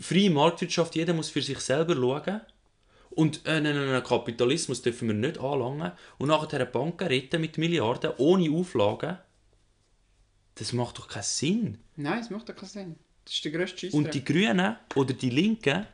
freie 0.00 0.30
Marktwirtschaft, 0.30 0.94
jeder 0.94 1.14
muss 1.14 1.30
für 1.30 1.42
sich 1.42 1.58
selber 1.58 1.94
schauen. 1.94 2.40
Und 3.10 3.44
äh, 3.46 3.60
nein, 3.60 3.74
nein, 3.74 3.90
nein, 3.90 4.04
Kapitalismus 4.04 4.82
dürfen 4.82 5.08
wir 5.08 5.14
nicht 5.14 5.40
anlangen. 5.40 5.92
Und 6.18 6.28
nachher 6.28 6.64
Banken 6.66 7.08
retten 7.08 7.40
mit 7.40 7.58
Milliarden 7.58 8.12
ohne 8.18 8.50
Auflagen. 8.50 9.18
Das 10.54 10.72
macht 10.72 10.98
doch 10.98 11.08
keinen 11.08 11.22
Sinn. 11.22 11.78
Nein, 11.96 12.18
das 12.20 12.30
macht 12.30 12.48
doch 12.48 12.54
keinen 12.54 12.68
Sinn. 12.68 12.96
Das 13.24 13.34
ist 13.34 13.44
der 13.44 13.52
grösste 13.52 13.78
Scheissdreck. 13.78 14.04
Und 14.06 14.14
die 14.14 14.24
Grünen 14.24 14.76
oder 14.94 15.14
die 15.14 15.30
Linken, 15.30 15.86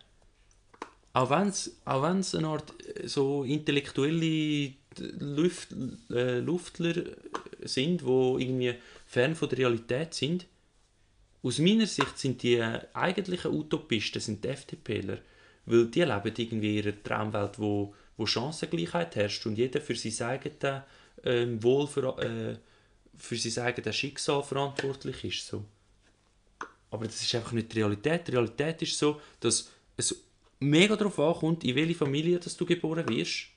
auch 1.14 1.30
wenn 1.30 1.48
es 1.48 1.76
auch 1.84 2.02
wenn's 2.02 2.34
eine 2.34 2.48
Art 2.48 2.74
äh, 2.98 3.08
so 3.08 3.44
intellektuelle 3.44 4.72
Luft, 5.20 5.68
äh, 6.10 6.40
Luftler 6.40 6.94
sind, 7.62 8.02
die 8.02 8.04
irgendwie 8.04 8.74
fern 9.06 9.34
von 9.34 9.48
der 9.48 9.58
Realität 9.58 10.12
sind, 10.12 10.46
aus 11.42 11.58
meiner 11.58 11.86
Sicht 11.86 12.18
sind 12.18 12.42
die 12.42 12.56
äh, 12.56 12.80
eigentlichen 12.92 13.52
Utopisten 13.52 14.20
sind 14.20 14.44
die 14.44 14.48
FDPler, 14.48 15.18
weil 15.66 15.86
die 15.86 16.02
leben 16.02 16.34
irgendwie 16.36 16.78
in 16.78 16.86
einer 16.88 17.02
Traumwelt, 17.02 17.58
wo, 17.60 17.94
wo 18.16 18.26
Chancengleichheit 18.26 19.14
herrscht 19.14 19.46
und 19.46 19.56
jeder 19.56 19.80
für 19.80 19.94
sein 19.94 20.28
eigenes 20.28 20.82
ähm, 21.22 21.62
Wohl, 21.62 21.86
für, 21.86 22.18
äh, 22.18 22.56
für 23.16 23.36
sein 23.36 23.66
eigenes 23.66 23.94
Schicksal 23.94 24.42
verantwortlich 24.42 25.22
ist. 25.24 25.46
So. 25.46 25.64
Aber 26.90 27.06
das 27.06 27.22
ist 27.22 27.34
einfach 27.36 27.52
nicht 27.52 27.72
die 27.72 27.78
Realität. 27.78 28.26
Die 28.26 28.32
Realität 28.32 28.82
ist 28.82 28.98
so, 28.98 29.20
dass 29.38 29.68
es 29.96 30.23
mega 30.60 30.96
darauf 30.96 31.18
ankommt, 31.18 31.64
in 31.64 31.74
welche 31.74 31.94
Familie 31.94 32.38
dass 32.38 32.56
du 32.56 32.64
geboren 32.64 33.08
wirst. 33.08 33.48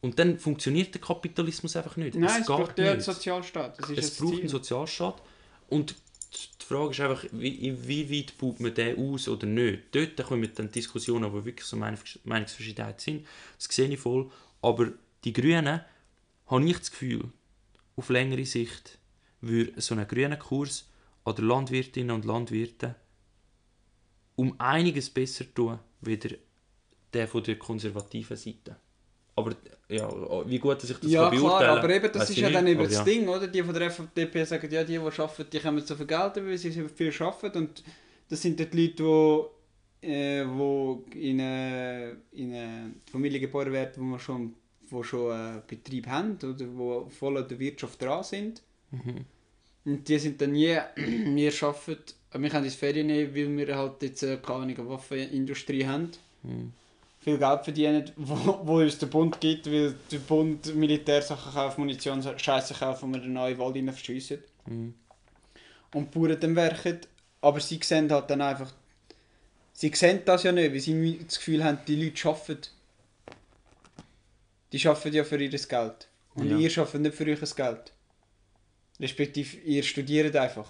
Und 0.00 0.18
dann 0.18 0.38
funktioniert 0.38 0.92
der 0.92 1.00
Kapitalismus 1.00 1.76
einfach 1.76 1.96
nicht. 1.96 2.14
Nein, 2.14 2.42
es, 2.42 2.46
braucht 2.46 2.78
ja 2.78 2.86
einen 2.86 2.96
nicht. 2.96 3.06
Sozialstaat. 3.06 3.78
Es 3.78 4.16
braucht 4.18 4.30
Ziel. 4.30 4.40
einen 4.40 4.48
Sozialstaat. 4.48 5.22
Und 5.70 5.94
die 6.34 6.64
Frage 6.66 6.90
ist 6.90 7.00
einfach, 7.00 7.24
wie, 7.32 7.74
wie 7.88 8.10
weit 8.10 8.36
baut 8.36 8.60
man 8.60 8.74
den 8.74 8.98
aus 8.98 9.28
oder 9.28 9.46
nicht. 9.46 9.84
Dort 9.92 10.16
kommen 10.24 10.50
dann 10.54 10.70
Diskussionen, 10.70 11.32
wo 11.32 11.44
wirklich 11.44 11.66
so 11.66 11.76
Meinungs- 11.76 12.18
Meinungsverschiedenheiten 12.24 13.00
sind. 13.00 13.26
Das 13.56 13.74
sehe 13.74 13.88
ich 13.88 13.98
voll. 13.98 14.30
Aber 14.60 14.92
die 15.24 15.32
Grünen, 15.32 15.80
habe 16.46 16.64
ich 16.68 16.78
das 16.78 16.90
Gefühl, 16.90 17.24
auf 17.96 18.08
längere 18.10 18.44
Sicht 18.44 18.98
würde 19.40 19.80
so 19.80 19.94
ein 19.94 20.06
grüner 20.06 20.36
Kurs 20.36 20.88
an 21.24 21.34
der 21.34 21.44
Landwirtinnen 21.44 22.10
und 22.10 22.24
Landwirten 22.24 22.94
um 24.36 24.54
einiges 24.58 25.10
besser 25.10 25.44
tun, 25.52 25.78
wieder 26.00 26.36
der 27.12 27.28
von 27.28 27.42
der 27.42 27.56
konservativen 27.56 28.36
Seite. 28.36 28.76
Aber 29.36 29.54
ja, 29.88 30.08
wie 30.48 30.58
gut 30.58 30.82
dass 30.82 30.90
ich 30.90 30.98
das 30.98 31.10
Ja, 31.10 31.28
kann 31.28 31.38
klar, 31.38 31.58
beurteilen 31.58 31.78
aber 31.78 31.90
eben, 31.90 32.12
das 32.12 32.30
ist 32.30 32.36
ja 32.36 32.50
dann 32.50 32.64
nicht, 32.64 32.76
aber 32.76 32.84
das 32.84 32.98
ja. 32.98 33.04
Ding, 33.04 33.28
oder? 33.28 33.48
Die 33.48 33.62
von 33.62 33.74
der 33.74 33.82
FDP 33.82 34.44
sagen, 34.44 34.70
ja, 34.70 34.84
die, 34.84 34.92
die 34.92 34.98
arbeiten, 34.98 35.46
die 35.52 35.58
kommen 35.58 35.84
so 35.84 35.94
viel 35.96 36.06
Geld 36.06 36.36
über, 36.36 36.46
weil 36.48 36.58
sie 36.58 36.70
viel 36.70 37.12
arbeiten 37.20 37.58
und 37.58 37.82
das 38.28 38.42
sind 38.42 38.58
dort 38.58 38.74
Leute, 38.74 39.50
äh, 40.00 40.44
wo 40.46 41.04
in 41.14 41.40
eine, 41.40 42.16
in 42.32 42.54
eine 42.54 42.94
Familie 43.10 43.40
geboren 43.40 43.72
werden, 43.72 43.92
wo 43.96 44.12
wir 44.12 44.18
schon, 44.18 44.54
wo 44.88 45.02
schon 45.02 45.32
einen 45.32 45.62
Betrieb 45.66 46.06
haben 46.06 46.36
oder 46.36 46.66
wo 46.74 47.06
voll 47.10 47.38
an 47.38 47.48
der 47.48 47.58
Wirtschaft 47.58 48.00
dran 48.00 48.22
sind. 48.22 48.62
Mhm. 48.90 49.24
Und 49.84 50.08
die 50.08 50.18
sind 50.18 50.40
dann 50.40 50.52
nie, 50.52 50.76
wir 50.96 51.52
arbeiten, 51.62 52.04
wir 52.32 52.50
können 52.50 52.64
ins 52.64 52.74
Ferien 52.74 53.06
nehmen, 53.06 53.34
weil 53.34 53.66
wir 53.66 53.76
halt 53.76 54.02
jetzt 54.02 54.22
äh, 54.22 54.38
keine 54.38 54.60
Ahnung, 54.62 54.76
eine 54.78 54.88
Waffenindustrie 54.88 55.86
haben. 55.86 56.10
Mhm. 56.42 56.72
Viel 57.20 57.38
Geld 57.38 57.64
verdienen, 57.64 58.10
wo, 58.16 58.60
wo 58.64 58.78
uns 58.80 58.98
der 58.98 59.06
Bund 59.06 59.40
gibt, 59.40 59.66
weil 59.66 59.94
der 60.10 60.18
Bund 60.18 60.74
Militärsachen 60.74 61.52
kauft, 61.52 61.78
Munition, 61.78 62.22
Scheiße 62.22 62.74
kauft 62.74 63.02
und 63.02 63.14
wir 63.14 63.20
den 63.20 63.32
neuen 63.32 63.58
Wald 63.58 63.76
rein 63.76 63.90
verschiessen. 63.92 64.38
Mhm. 64.66 64.94
Und 65.94 66.14
die 66.14 66.18
Bauern 66.18 66.38
dann 66.38 66.56
werken, 66.56 66.98
aber 67.40 67.60
sie 67.60 67.80
sehen 67.82 68.10
halt 68.10 68.28
dann 68.28 68.40
einfach, 68.40 68.72
sie 69.72 69.92
sehen 69.94 70.20
das 70.24 70.42
ja 70.42 70.52
nicht, 70.52 70.72
weil 70.72 70.80
sie 70.80 71.18
das 71.24 71.38
Gefühl 71.38 71.62
haben, 71.64 71.78
die 71.86 72.02
Leute 72.02 72.28
arbeiten. 72.28 72.68
Die 74.72 74.86
arbeiten 74.88 75.14
ja 75.14 75.24
für 75.24 75.40
ihr 75.42 75.50
Geld. 75.50 76.08
Und 76.34 76.50
Ja. 76.50 76.58
ihr 76.58 76.78
arbeitet 76.78 77.00
nicht 77.00 77.14
für 77.14 77.26
euch 77.26 77.56
Geld. 77.56 77.92
Respektive, 79.04 79.58
ihr 79.58 79.82
studiert 79.82 80.34
einfach. 80.34 80.68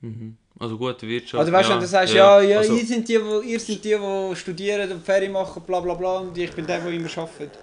Mhm. 0.00 0.38
Also 0.58 0.78
gut, 0.78 1.02
Wirtschaft. 1.02 1.40
Also 1.40 1.52
weißt 1.52 1.68
du, 1.68 1.70
ja, 1.70 1.76
wenn 1.76 1.82
du 1.82 1.88
sagst, 1.88 2.14
ja, 2.14 2.40
ja, 2.40 2.58
also, 2.58 2.74
ihr, 2.74 2.86
sind 2.86 3.06
die, 3.06 3.22
wo, 3.22 3.40
ihr 3.40 3.60
sind 3.60 3.84
die, 3.84 3.96
die 3.96 4.36
studieren 4.36 4.90
und 4.90 5.04
Ferien 5.04 5.32
machen, 5.32 5.62
bla 5.66 5.80
bla 5.80 5.92
bla, 5.92 6.18
und 6.20 6.38
ich 6.38 6.50
bin 6.52 6.66
der, 6.66 6.80
der 6.80 6.92
immer 6.92 7.18
arbeitet. 7.18 7.58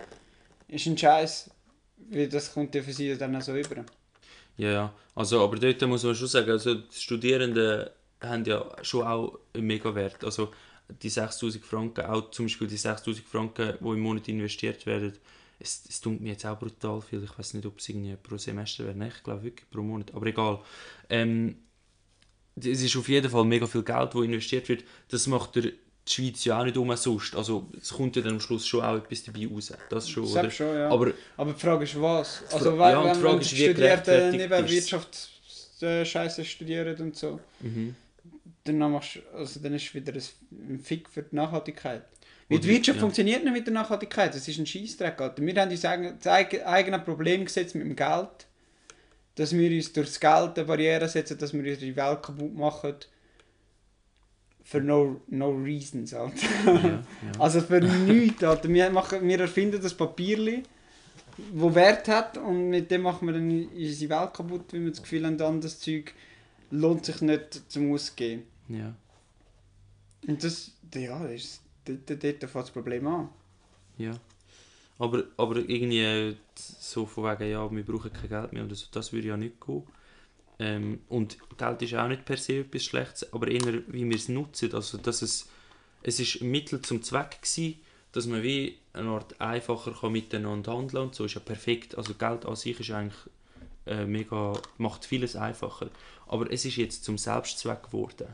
Ist 0.67 0.85
ein 0.85 0.95
Scheiß, 0.95 1.49
weil 2.11 2.29
das 2.29 2.53
kommt 2.53 2.75
ja 2.75 2.83
für 2.83 2.93
sie 2.93 3.17
dann 3.17 3.35
auch 3.35 3.41
so 3.41 3.55
über. 3.55 3.83
Ja, 4.57 4.71
ja. 4.71 4.93
Also, 5.15 5.43
aber 5.43 5.57
dort 5.57 5.81
muss 5.87 6.03
man 6.03 6.13
schon 6.13 6.27
sagen, 6.27 6.51
also 6.51 6.75
die 6.75 7.01
Studierenden 7.07 7.89
haben 8.21 8.45
ja 8.45 8.63
schon 8.83 9.07
auch 9.07 9.39
einen 9.55 9.65
Mega-Wert. 9.65 10.23
Also 10.23 10.51
die 11.01 11.09
6000 11.09 11.65
Franken, 11.65 12.05
auch 12.05 12.29
zum 12.29 12.45
Beispiel 12.45 12.67
die 12.67 12.77
6000 12.77 13.25
Franken, 13.25 13.73
die 13.79 13.87
im 13.87 13.99
Monat 14.01 14.27
investiert 14.27 14.85
werden, 14.85 15.13
es, 15.59 15.83
es 15.89 15.99
tut 16.01 16.21
mir 16.21 16.29
jetzt 16.29 16.45
auch 16.45 16.57
brutal 16.57 17.01
viel. 17.01 17.23
Ich 17.23 17.37
weiß 17.37 17.53
nicht, 17.55 17.65
ob 17.65 17.79
es 17.79 17.89
irgendwie 17.89 18.15
pro 18.15 18.37
Semester 18.37 18.85
wäre. 18.85 18.95
Nein, 18.95 19.11
ich 19.15 19.23
glaube 19.23 19.43
wirklich 19.43 19.69
pro 19.69 19.81
Monat. 19.81 20.13
Aber 20.13 20.25
egal. 20.25 20.59
Ähm, 21.09 21.57
es 22.55 22.81
ist 22.81 22.95
auf 22.97 23.07
jeden 23.07 23.29
Fall 23.29 23.45
mega 23.45 23.67
viel 23.67 23.83
Geld, 23.83 24.13
das 24.13 24.21
investiert 24.21 24.67
wird. 24.69 24.83
Das 25.09 25.27
macht 25.27 25.55
der, 25.55 25.63
die 25.63 25.73
Schweiz 26.05 26.43
ja 26.43 26.59
auch 26.59 26.65
nicht 26.65 26.77
umsonst. 26.77 27.35
Also 27.35 27.69
es 27.79 27.89
kommt 27.93 28.15
ja 28.15 28.21
dann 28.21 28.33
am 28.33 28.39
Schluss 28.39 28.67
schon 28.67 28.81
auch 28.83 28.97
etwas 28.97 29.23
dabei 29.23 29.47
raus. 29.47 29.73
Das 29.89 30.09
schon, 30.09 30.25
oder? 30.25 30.49
Schon, 30.51 30.75
ja. 30.75 30.89
Aber 30.89 31.11
Aber 31.37 31.53
die 31.53 31.59
Frage 31.59 31.83
ist 31.83 32.01
was? 32.01 32.43
Also 32.51 32.75
ja, 32.77 33.03
wenn, 33.03 33.13
die 33.13 33.19
Frage 33.19 33.33
wenn 33.35 33.41
ist, 33.41 33.47
Studierten 33.47 33.75
gerechtfertigt 33.81 34.49
neben 34.51 34.65
ist. 34.65 34.71
Wirtschaft 34.71 35.29
äh, 35.81 36.03
Scheiße 36.05 36.43
studieren 36.43 36.97
und 36.99 37.15
so, 37.15 37.39
mhm. 37.61 37.95
dann, 38.65 38.77
machst, 38.79 39.15
du- 39.15 39.37
also 39.37 39.59
dann 39.61 39.73
ist 39.73 39.83
es 39.85 39.93
wieder 39.93 40.13
ein 40.51 40.79
Fick 40.79 41.09
für 41.09 41.23
die 41.23 41.35
Nachhaltigkeit. 41.35 42.03
Weil 42.49 42.59
die 42.59 42.67
Wirtschaft 42.67 42.97
ja. 42.97 43.01
funktioniert 43.01 43.43
nicht 43.43 43.53
mit 43.53 43.67
der 43.67 43.73
Nachhaltigkeit, 43.75 44.33
das 44.33 44.47
ist 44.47 44.57
ein 44.57 44.65
Scheissdreck. 44.65 45.21
Alter. 45.21 45.41
Wir 45.45 45.53
haben 45.61 45.69
uns 45.69 45.81
das 45.81 45.91
eig- 46.25 46.63
eigene 46.65 46.99
Problem 46.99 47.45
gesetzt 47.45 47.75
mit 47.75 47.85
dem 47.85 47.95
Geld, 47.95 48.47
dass 49.35 49.53
wir 49.55 49.69
uns 49.71 49.93
durch 49.93 50.07
das 50.07 50.19
Geld 50.19 50.57
eine 50.57 50.65
Barriere 50.65 51.07
setzen, 51.07 51.37
dass 51.37 51.53
wir 51.53 51.59
unsere 51.59 51.95
Welt 51.95 52.23
kaputt 52.23 52.55
machen. 52.55 52.95
For 54.63 54.81
no, 54.81 55.21
no 55.27 55.51
reasons, 55.51 56.13
Alter. 56.13 56.35
ja, 56.65 56.73
ja. 56.73 57.03
Also 57.39 57.61
für 57.61 57.81
nichts, 57.81 58.43
Alter. 58.43 58.69
Wir, 58.69 58.89
machen, 58.89 59.27
wir 59.27 59.39
erfinden 59.39 59.81
das 59.81 59.93
Papierli, 59.93 60.63
wo 61.53 61.73
Wert 61.73 62.07
hat 62.07 62.37
und 62.37 62.69
mit 62.69 62.91
dem 62.91 63.01
machen 63.03 63.27
wir 63.27 63.33
dann 63.33 63.67
unsere 63.67 64.09
Welt 64.19 64.33
kaputt, 64.33 64.73
weil 64.73 64.81
wir 64.83 64.89
das 64.91 65.01
Gefühl 65.01 65.25
haben, 65.25 65.37
dann 65.37 65.61
das 65.61 65.79
Zeug 65.79 66.13
lohnt 66.71 67.05
sich 67.05 67.21
nicht 67.21 67.61
zum 67.71 67.91
Ausgeben. 67.93 68.43
ja. 68.67 68.93
Und 70.27 70.43
das, 70.43 70.71
ja, 70.93 71.17
das 71.23 71.31
ist, 71.31 71.61
dort, 72.05 72.21
fängt 72.21 72.55
das 72.55 72.71
Problem 72.71 73.07
an. 73.07 73.29
Ja. 73.97 74.11
Aber, 74.97 75.23
aber 75.37 75.57
irgendwie 75.57 76.35
so 76.55 77.05
von 77.05 77.23
wegen, 77.23 77.51
ja, 77.51 77.71
wir 77.71 77.83
brauchen 77.83 78.11
kein 78.11 78.29
Geld 78.29 78.53
mehr 78.53 78.65
oder 78.65 78.75
so, 78.75 78.87
das 78.91 79.13
würde 79.13 79.29
ja 79.29 79.37
nicht 79.37 79.65
gehen. 79.65 79.83
Ähm, 80.59 80.99
und 81.07 81.37
Geld 81.57 81.81
ist 81.81 81.95
auch 81.95 82.09
nicht 82.09 82.25
per 82.25 82.37
se 82.37 82.59
etwas 82.59 82.83
Schlechtes, 82.83 83.33
aber 83.33 83.47
eher, 83.47 83.81
wie 83.87 84.05
wir 84.05 84.15
es 84.15 84.27
nutzen. 84.27 84.73
Also, 84.73 84.97
dass 84.97 85.21
es, 85.21 85.47
es 86.03 86.19
ist 86.19 86.41
ein 86.41 86.51
Mittel 86.51 86.81
zum 86.81 87.01
Zweck 87.01 87.41
gewesen, 87.41 87.79
dass 88.11 88.27
man 88.27 88.43
wie 88.43 88.77
eine 88.91 89.09
Art 89.09 89.39
einfacher 89.39 89.93
kann 89.93 90.11
miteinander 90.11 90.73
handeln 90.73 91.03
und 91.03 91.15
so, 91.15 91.25
ist 91.25 91.35
ja 91.35 91.39
perfekt. 91.39 91.97
Also 91.97 92.13
Geld 92.13 92.45
an 92.45 92.55
sich 92.55 92.77
ist 92.79 92.91
eigentlich 92.91 93.19
äh, 93.85 94.05
mega, 94.05 94.53
macht 94.77 95.05
vieles 95.05 95.35
einfacher. 95.35 95.89
Aber 96.27 96.51
es 96.51 96.65
ist 96.65 96.75
jetzt 96.75 97.05
zum 97.05 97.17
Selbstzweck 97.17 97.83
geworden. 97.83 98.27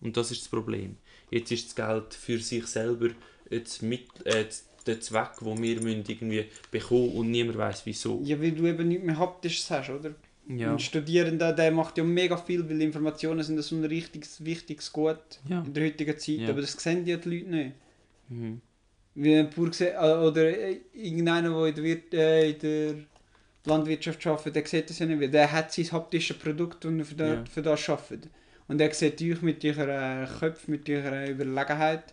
Und 0.00 0.16
das 0.16 0.30
ist 0.30 0.42
das 0.42 0.48
Problem. 0.48 0.96
Jetzt 1.30 1.52
ist 1.52 1.66
das 1.68 1.74
Geld 1.76 2.14
für 2.14 2.38
sich 2.38 2.66
selber 2.66 3.08
jetzt 3.48 3.82
mit, 3.82 4.04
äh, 4.24 4.44
der 4.86 5.00
Zweck, 5.00 5.38
den 5.40 5.62
wir 5.62 5.80
müssen 5.80 6.04
irgendwie 6.08 6.46
bekommen 6.70 7.10
und 7.12 7.30
niemand 7.30 7.58
weiß 7.58 7.82
wieso. 7.84 8.20
Ja, 8.24 8.40
weil 8.40 8.52
du 8.52 8.66
eben 8.66 8.88
nicht 8.88 9.02
mehr 9.04 9.18
Haptisches 9.18 9.70
hast, 9.70 9.90
oder? 9.90 10.14
Ja, 10.48 10.72
Ein 10.72 10.78
Studierender, 10.78 11.52
der 11.52 11.70
macht 11.70 11.98
ja 11.98 12.02
mega 12.02 12.36
viel, 12.36 12.68
weil 12.68 12.80
Informationen 12.80 13.42
sind 13.42 13.60
so 13.62 13.76
ein 13.76 13.84
richtiges, 13.84 14.44
wichtiges 14.44 14.92
Gut 14.92 15.18
ja. 15.48 15.62
in 15.62 15.72
der 15.74 15.84
heutigen 15.84 16.18
Zeit, 16.18 16.38
Ja. 16.38 16.48
aber 16.48 16.62
das 16.62 16.72
sehen 16.72 17.04
die, 17.04 17.16
die 17.16 17.28
Leute 17.38 17.50
nicht. 17.50 17.72
Mhm. 18.28 18.60
Wie 19.14 19.34
ein 19.36 19.50
Bauer 19.50 19.72
sieht, 19.72 19.88
äh, 19.92 19.96
oder 19.98 20.46
äh, 20.58 20.80
irgendeiner, 20.94 21.50
der 21.50 21.66
in 21.66 21.74
der, 21.74 21.84
Wirt, 21.84 22.14
äh, 22.14 22.50
in 22.50 22.58
der 22.58 22.94
Landwirtschaft 23.66 24.26
arbeitet, 24.26 24.56
der 24.56 24.66
sieht 24.66 24.90
das 24.90 24.98
ja 24.98 25.06
nicht. 25.06 25.20
Weil 25.20 25.30
der 25.30 25.52
hat 25.52 25.72
sein 25.72 25.92
haptisches 25.92 26.38
Produkt, 26.38 26.84
er 26.84 27.04
für, 27.04 27.14
Ja. 27.16 27.36
das, 27.36 27.48
für 27.50 27.62
das 27.62 27.88
arbeitet. 27.88 28.30
Und 28.70 28.80
er 28.80 28.94
sieht 28.94 29.20
euch 29.20 29.42
mit 29.42 29.64
eurer 29.64 30.28
Köpfe, 30.38 30.70
mit 30.70 30.88
eurer 30.88 31.28
Überlegenheit. 31.28 32.04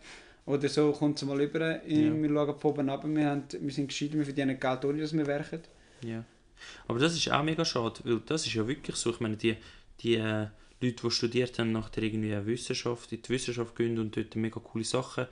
Oder 0.48 0.68
so 0.68 0.92
kommt 0.92 1.22
es 1.22 1.24
mal 1.24 1.40
über. 1.40 1.86
Ja. 1.88 2.20
Wir 2.20 2.30
schauen 2.30 2.60
von 2.60 2.72
oben 2.72 2.90
ab. 2.90 3.04
Wir, 3.06 3.28
haben, 3.28 3.44
wir 3.60 3.72
sind 3.72 3.90
gescheiter, 3.90 4.16
wir 4.16 4.26
verdienen 4.26 4.60
Geld, 4.60 4.84
ohne 4.84 5.02
dass 5.02 5.14
wir 5.14 5.28
werken. 5.28 5.62
Ja. 6.04 6.24
Aber 6.88 6.98
das 6.98 7.16
ist 7.16 7.32
auch 7.32 7.44
mega 7.44 7.64
schade, 7.64 8.00
weil 8.06 8.22
das 8.26 8.48
ist 8.48 8.56
ja 8.56 8.68
wirklich 8.68 8.96
so. 8.96 9.12
Ich 9.12 9.20
meine, 9.20 9.38
die, 9.38 9.56
die 10.00 10.16
äh, 10.16 10.48
Leute, 10.82 11.04
die 11.04 11.12
studiert 11.12 11.60
haben, 11.60 11.74
nachher 11.74 12.02
irgendwie 12.02 12.34
eine 12.34 12.48
Wissenschaft, 12.48 13.12
in 13.12 13.22
die 13.22 13.30
Wissenschaft 13.30 13.76
gehen 13.76 14.00
und 14.00 14.18
dort 14.18 14.36
mega 14.36 14.60
coole 14.60 14.84
Sachen 14.84 15.28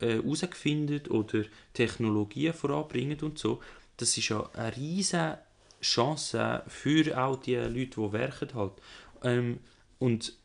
äh, 0.00 0.14
herausgefunden 0.14 1.08
oder 1.08 1.44
Technologien 1.74 2.54
voranbringen 2.54 3.20
und 3.20 3.38
so, 3.38 3.60
das 3.98 4.16
ist 4.16 4.30
ja 4.30 4.48
eine 4.54 4.74
riesige 4.74 5.40
Chance 5.82 6.62
für 6.68 7.22
auch 7.22 7.36
die 7.36 7.56
Leute, 7.56 8.00
die 8.00 8.12
werken 8.14 8.54
halt. 8.54 8.72
Ähm, 9.22 9.58
und 9.98 10.39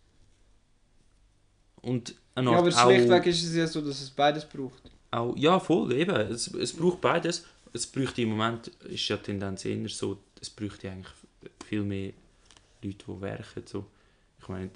und 1.86 2.16
eine 2.36 2.52
Ja, 2.52 2.58
Art 2.58 2.68
aber 2.68 2.76
auch- 2.76 2.92
schlichtweg 2.92 3.26
ist 3.28 3.44
es 3.44 3.56
ja 3.56 3.68
so, 3.68 3.82
dass 3.82 4.02
es 4.02 4.10
beides 4.10 4.46
braucht. 4.46 4.82
auch, 5.12 5.36
ja, 5.38 5.60
voll, 5.60 5.94
eben. 5.94 6.16
Es, 6.16 6.48
es 6.54 6.74
braucht 6.74 7.00
beides. 7.02 7.46
Es 7.72 7.86
bräuchte 7.88 8.22
im 8.22 8.30
Moment, 8.30 8.68
ist 8.68 9.08
ja 9.08 9.18
die 9.18 9.24
Tendenz 9.24 9.64
eher 9.66 9.88
so, 9.90 10.18
es 10.42 10.50
bräuchte 10.50 10.90
eigentlich 10.90 11.14
viel 11.66 11.84
mehr 11.84 12.14
Leute, 12.82 13.06
die 13.08 13.22
werken. 13.22 13.64
So. 13.66 13.86
Ich 14.42 14.48
meine, 14.48 14.70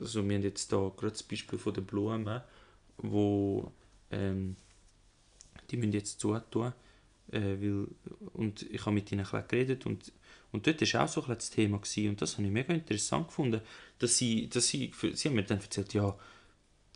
also 0.00 0.26
wir 0.28 0.34
haben 0.36 0.42
jetzt 0.42 0.70
da 0.72 0.76
gerade 0.96 1.12
das 1.12 1.22
Beispiel 1.22 1.58
von 1.58 1.74
den 1.74 1.84
Blumen, 1.84 2.40
wo 2.98 3.70
ähm, 4.10 4.56
die 5.70 5.76
müssen 5.76 5.92
jetzt 5.92 6.20
zutun. 6.20 6.72
Äh, 7.30 7.40
weil, 7.60 7.86
und 8.32 8.62
ich 8.70 8.80
habe 8.86 8.92
mit 8.94 9.12
ihnen 9.12 9.26
ein 9.30 9.44
geredet 9.48 9.84
und, 9.84 10.10
und 10.50 10.66
dort 10.66 10.80
war 10.94 11.04
auch 11.04 11.08
so 11.08 11.22
ein 11.24 11.34
das 11.34 11.50
Thema 11.50 11.76
gewesen, 11.78 12.08
und 12.08 12.22
das 12.22 12.38
habe 12.38 12.46
ich 12.46 12.52
mega 12.52 12.72
interessant 12.72 13.28
gefunden, 13.28 13.60
dass 13.98 14.16
sie, 14.16 14.48
dass 14.48 14.66
sie, 14.68 14.90
sie 15.12 15.28
haben 15.28 15.34
mir 15.34 15.42
dann 15.44 15.60
erzählt, 15.60 15.92
ja, 15.92 16.16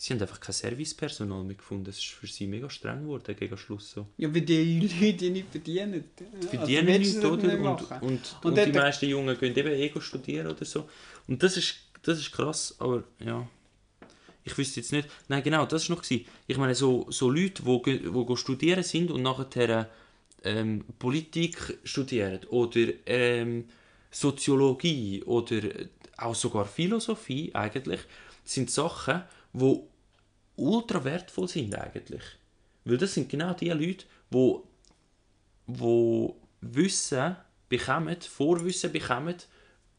sie 0.02 0.12
haben 0.12 0.20
einfach 0.20 0.40
kein 0.40 0.52
Servicepersonal 0.52 1.44
mehr 1.44 1.54
gefunden, 1.54 1.84
das 1.84 1.98
ist 1.98 2.06
für 2.06 2.26
sie 2.26 2.48
mega 2.48 2.68
streng 2.68 3.02
geworden 3.02 3.36
gegen 3.38 3.56
Schluss 3.56 3.92
so. 3.92 4.08
Ja, 4.16 4.34
weil 4.34 4.40
die 4.40 4.80
Leute 5.00 5.12
die 5.12 5.30
nicht 5.30 5.48
verdienen. 5.48 6.04
Verdienen 6.50 6.58
also, 6.60 6.66
nicht, 6.66 6.86
willst 6.86 7.16
du 7.16 7.20
das 7.20 7.30
oder? 7.30 7.46
nicht 7.46 7.60
Und, 7.60 8.02
und, 8.02 8.36
und, 8.42 8.44
Und 8.44 8.66
die 8.66 8.72
meisten 8.72 9.06
Jungen 9.06 9.38
gehen 9.38 9.56
eben 9.56 9.72
Ego 9.72 10.00
studieren 10.00 10.48
oder 10.48 10.64
so. 10.64 10.88
Und 11.28 11.40
das 11.40 11.56
ist, 11.56 11.76
das 12.02 12.18
ist 12.18 12.32
krass, 12.32 12.74
aber 12.80 13.04
ja. 13.24 13.48
Ich 14.42 14.58
wüsste 14.58 14.80
jetzt 14.80 14.90
nicht. 14.90 15.08
Nein, 15.28 15.44
genau, 15.44 15.66
das 15.66 15.88
war 15.88 15.94
noch. 15.94 16.02
Gewesen. 16.02 16.26
Ich 16.48 16.58
meine, 16.58 16.74
so, 16.74 17.06
so 17.08 17.30
Leute, 17.30 17.62
die 17.62 17.64
wo, 17.64 17.80
wo 18.26 18.34
studieren 18.34 18.82
sind 18.82 19.12
und 19.12 19.22
nachher 19.22 19.88
ähm, 20.42 20.84
Politik 20.98 21.78
studieren 21.84 22.40
oder 22.48 22.88
ähm, 23.06 23.66
Soziologie 24.10 25.22
oder 25.22 25.60
auch 26.16 26.34
sogar 26.34 26.66
Philosophie 26.66 27.54
eigentlich, 27.54 28.00
sind 28.44 28.68
Sachen, 28.68 29.22
die 29.52 29.80
ultra 30.56 31.04
wertvoll 31.04 31.48
sind 31.48 31.74
eigentlich. 31.74 32.22
Weil 32.84 32.98
das 32.98 33.14
sind 33.14 33.28
genau 33.28 33.54
die 33.54 33.70
Leute, 33.70 34.04
die 34.30 34.56
wo 35.66 36.36
Wissen 36.60 37.36
bekommen, 37.68 38.16
Vorwissen 38.20 38.92
bekommen 38.92 39.36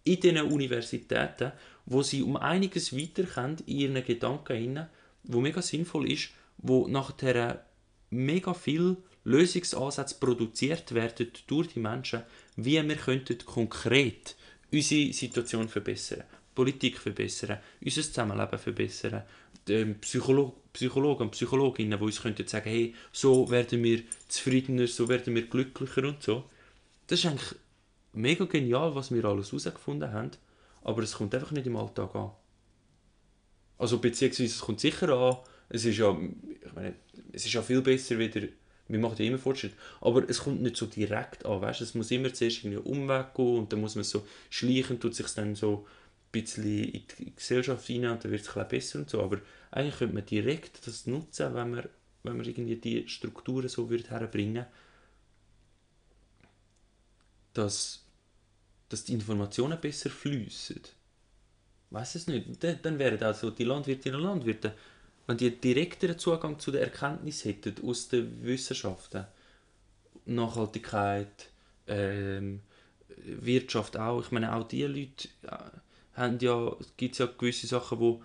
in 0.04 0.20
diesen 0.20 0.42
Universitäten, 0.42 1.52
wo 1.86 2.04
sie 2.04 2.22
um 2.22 2.38
einiges 2.38 2.96
weiterkommen 2.96 3.58
in 3.66 3.78
ihren 3.78 4.06
Gedanken 4.06 4.58
hinein, 4.58 4.90
wo 5.24 5.40
mega 5.40 5.62
sinnvoll 5.62 6.12
ist, 6.12 6.30
wo 6.58 6.88
nachher 6.88 7.66
mega 8.10 8.54
viel 8.54 8.98
Lösungsansätze 9.24 10.16
produziert 10.20 10.94
werden 10.94 11.32
durch 11.48 11.70
die 11.70 11.80
Menschen, 11.80 12.24
wie 12.56 12.82
wir 12.88 12.96
könnten 12.96 13.38
konkret 13.46 14.36
unsere 14.72 15.14
Situation 15.14 15.70
verbessern. 15.70 16.24
Politik 16.54 16.98
verbessern, 16.98 17.60
unser 17.84 18.02
Zusammenleben 18.04 18.60
verbessern, 18.60 19.24
ähm, 19.70 20.00
Psycholo 20.00 20.56
Psychologen 20.74 21.24
und 21.24 21.32
Psychologinnen, 21.32 22.00
die 22.00 22.04
uns 22.04 22.22
könnten 22.22 22.48
sagen, 22.48 22.70
hey, 22.70 22.96
so 23.12 23.50
werden 23.52 23.84
wir 23.84 24.02
zufriedener, 24.28 24.88
so 24.88 25.08
werden 25.08 25.36
wir 25.36 25.48
glücklicher 25.48 26.04
und 26.04 26.22
so. 26.24 26.46
Das 27.06 27.20
ist 27.20 27.28
eigentlich 27.28 27.56
mega 28.14 28.46
genial, 28.46 28.96
was 28.96 29.14
wir 29.14 29.24
alles 29.24 29.52
herausgefunden 29.52 30.12
haben, 30.12 30.32
aber 30.82 31.04
es 31.04 31.14
kommt 31.14 31.36
einfach 31.36 31.52
nicht 31.52 31.68
im 31.68 31.78
Alltag 31.78 32.16
an. 32.16 32.32
Also 33.78 34.00
beziehungsweise 34.00 34.46
es 34.46 34.60
kommt 34.60 34.80
sicher 34.80 35.10
an, 35.10 35.38
es 35.70 35.86
ist 35.86 35.98
ja, 35.98 36.16
ich 36.66 36.74
meine, 36.74 36.96
es 37.32 37.46
ist 37.46 37.54
ja 37.54 37.62
viel 37.62 37.82
besser 37.82 38.18
wieder, 38.18 38.42
wir 38.88 39.00
machen 39.00 39.16
ja 39.20 39.26
immer 39.26 39.38
Fortschritt, 39.38 39.74
aber 40.02 40.28
es 40.28 40.40
kommt 40.40 40.62
nicht 40.62 40.76
so 40.76 40.88
direkt 40.88 41.46
an, 41.46 41.62
weißt? 41.62 41.82
es 41.82 41.94
muss 41.94 42.12
immer 42.12 42.34
zuerst 42.34 42.66
einen 42.66 42.80
Umweg 42.80 43.34
gehen 43.36 43.60
und 43.60 43.72
dann 43.72 43.82
muss 43.82 43.96
man 43.96 44.04
so 44.04 44.26
schleichen, 44.50 45.00
tut 45.00 45.16
sich 45.16 45.28
dann 45.28 45.56
so 45.56 45.86
bisschen 46.34 46.66
in 46.66 47.04
die 47.20 47.36
Gesellschaft 47.36 47.90
rein 47.90 48.08
und 48.08 48.26
dann 48.26 48.32
wird 48.32 48.42
es 48.42 48.58
ein 48.58 48.68
besser 48.68 49.00
und 49.00 49.10
so, 49.10 49.22
aber 49.22 49.40
eigentlich 49.72 49.98
könnte 49.98 50.16
man 50.16 50.26
direkt 50.26 50.86
das 50.86 51.08
nutzen, 51.08 51.54
wenn 51.56 51.72
man, 51.72 51.90
wenn 52.24 52.38
man 52.38 52.46
irgendwie 52.46 52.76
die 52.76 53.08
Strukturen 53.08 53.70
so 53.70 53.90
würde 53.90 54.10
herbringen 54.10 54.66
dass, 57.54 58.04
dass 58.90 59.04
die 59.04 59.14
Informationen 59.14 59.80
besser 59.80 60.10
fließen. 60.10 60.82
Weiß 61.92 62.16
es 62.16 62.28
nicht. 62.28 62.64
Dann, 62.64 62.80
dann 62.82 63.00
wären 63.00 63.22
also 63.22 63.52
die 63.52 63.64
Landwirtinnen 63.64 64.20
und 64.20 64.26
Landwirte, 64.26 64.74
wenn 65.28 65.38
die 65.38 65.56
direkteren 65.56 66.18
Zugang 66.18 66.60
zu 66.60 66.72
der 66.72 66.82
Erkenntnis 66.82 67.46
hätten 67.46 67.76
aus 67.88 68.10
den 68.10 68.44
Wissenschaften, 68.44 69.26
Nachhaltigkeit, 70.26 71.50
ähm, 71.88 72.62
Wirtschaft 73.18 73.96
auch. 73.98 74.22
Ich 74.22 74.32
meine, 74.32 74.54
auch 74.56 74.68
die 74.68 74.84
Leute 74.84 75.28
äh, 75.44 75.58
haben 76.16 76.40
ja, 76.40 76.76
gibt 76.98 77.14
es 77.14 77.20
ja 77.20 77.26
gewisse 77.26 77.68
Sachen, 77.68 78.00
wo 78.00 78.22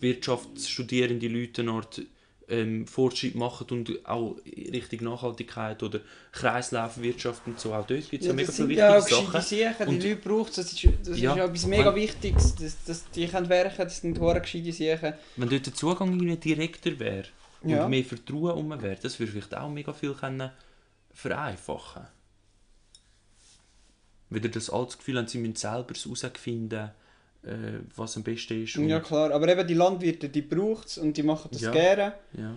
wirtschaftsstudierende 0.00 1.28
Leute 1.28 1.64
dort 1.64 2.02
ähm, 2.48 2.86
Fortschritt 2.86 3.34
machen 3.34 3.66
und 3.70 4.06
auch 4.06 4.36
Richtung 4.46 5.04
Nachhaltigkeit 5.04 5.82
oder 5.82 6.00
Kreislaufwirtschaft 6.32 7.46
und 7.46 7.58
so. 7.58 7.74
Auch 7.74 7.86
dort 7.86 8.10
gibt 8.10 8.22
es 8.22 8.26
ja, 8.26 8.28
ja 8.28 8.34
mega 8.34 8.52
viele 8.52 8.68
wichtige 8.68 8.86
ja, 8.86 9.00
Sachen. 9.00 9.40
Sachen. 9.40 10.00
Die 10.00 10.08
Leute 10.08 10.16
brauchen 10.16 10.50
es, 10.50 10.56
das 10.56 10.72
ist, 10.72 10.88
das 11.04 11.18
ja, 11.18 11.32
ist 11.32 11.40
etwas 11.40 11.66
mega 11.66 11.94
Wichtiges, 11.94 12.54
dass, 12.54 12.84
dass 12.84 13.10
die 13.10 13.26
können 13.26 13.48
werken 13.48 13.84
das 13.84 14.00
sind 14.00 14.18
hohe 14.20 14.40
gescheite 14.40 14.72
Sachen. 14.72 15.14
Wenn 15.36 15.48
dort 15.48 15.66
der 15.66 15.74
Zugang 15.74 16.12
irgendwie 16.12 16.36
direkter 16.36 16.98
wäre 16.98 17.28
und 17.62 17.70
ja. 17.70 17.88
mehr 17.88 18.04
Vertrauen 18.04 18.52
um 18.52 18.82
wäre, 18.82 18.98
das 19.00 19.18
würde 19.18 19.32
vielleicht 19.32 19.56
auch 19.56 19.70
mega 19.70 19.92
viel 19.92 20.12
können 20.12 20.50
vereinfachen. 21.12 22.06
Wieder 24.30 24.48
das 24.48 24.68
alte 24.68 24.96
Gefühl 24.96 25.18
haben, 25.18 25.28
sie 25.28 25.38
müssen 25.38 25.56
selber 25.56 25.94
herausfinden, 25.94 26.90
äh, 27.46 27.80
was 27.96 28.16
am 28.16 28.22
besten 28.22 28.64
ist. 28.64 28.76
ja 28.76 29.00
klar, 29.00 29.30
aber 29.32 29.48
eben 29.48 29.66
die 29.66 29.74
Landwirte, 29.74 30.28
die 30.28 30.42
braucht 30.42 30.88
es 30.88 30.98
und 30.98 31.16
die 31.16 31.22
machen 31.22 31.48
das 31.52 31.62
ja. 31.62 31.70
gerne. 31.70 32.14
Ja. 32.36 32.54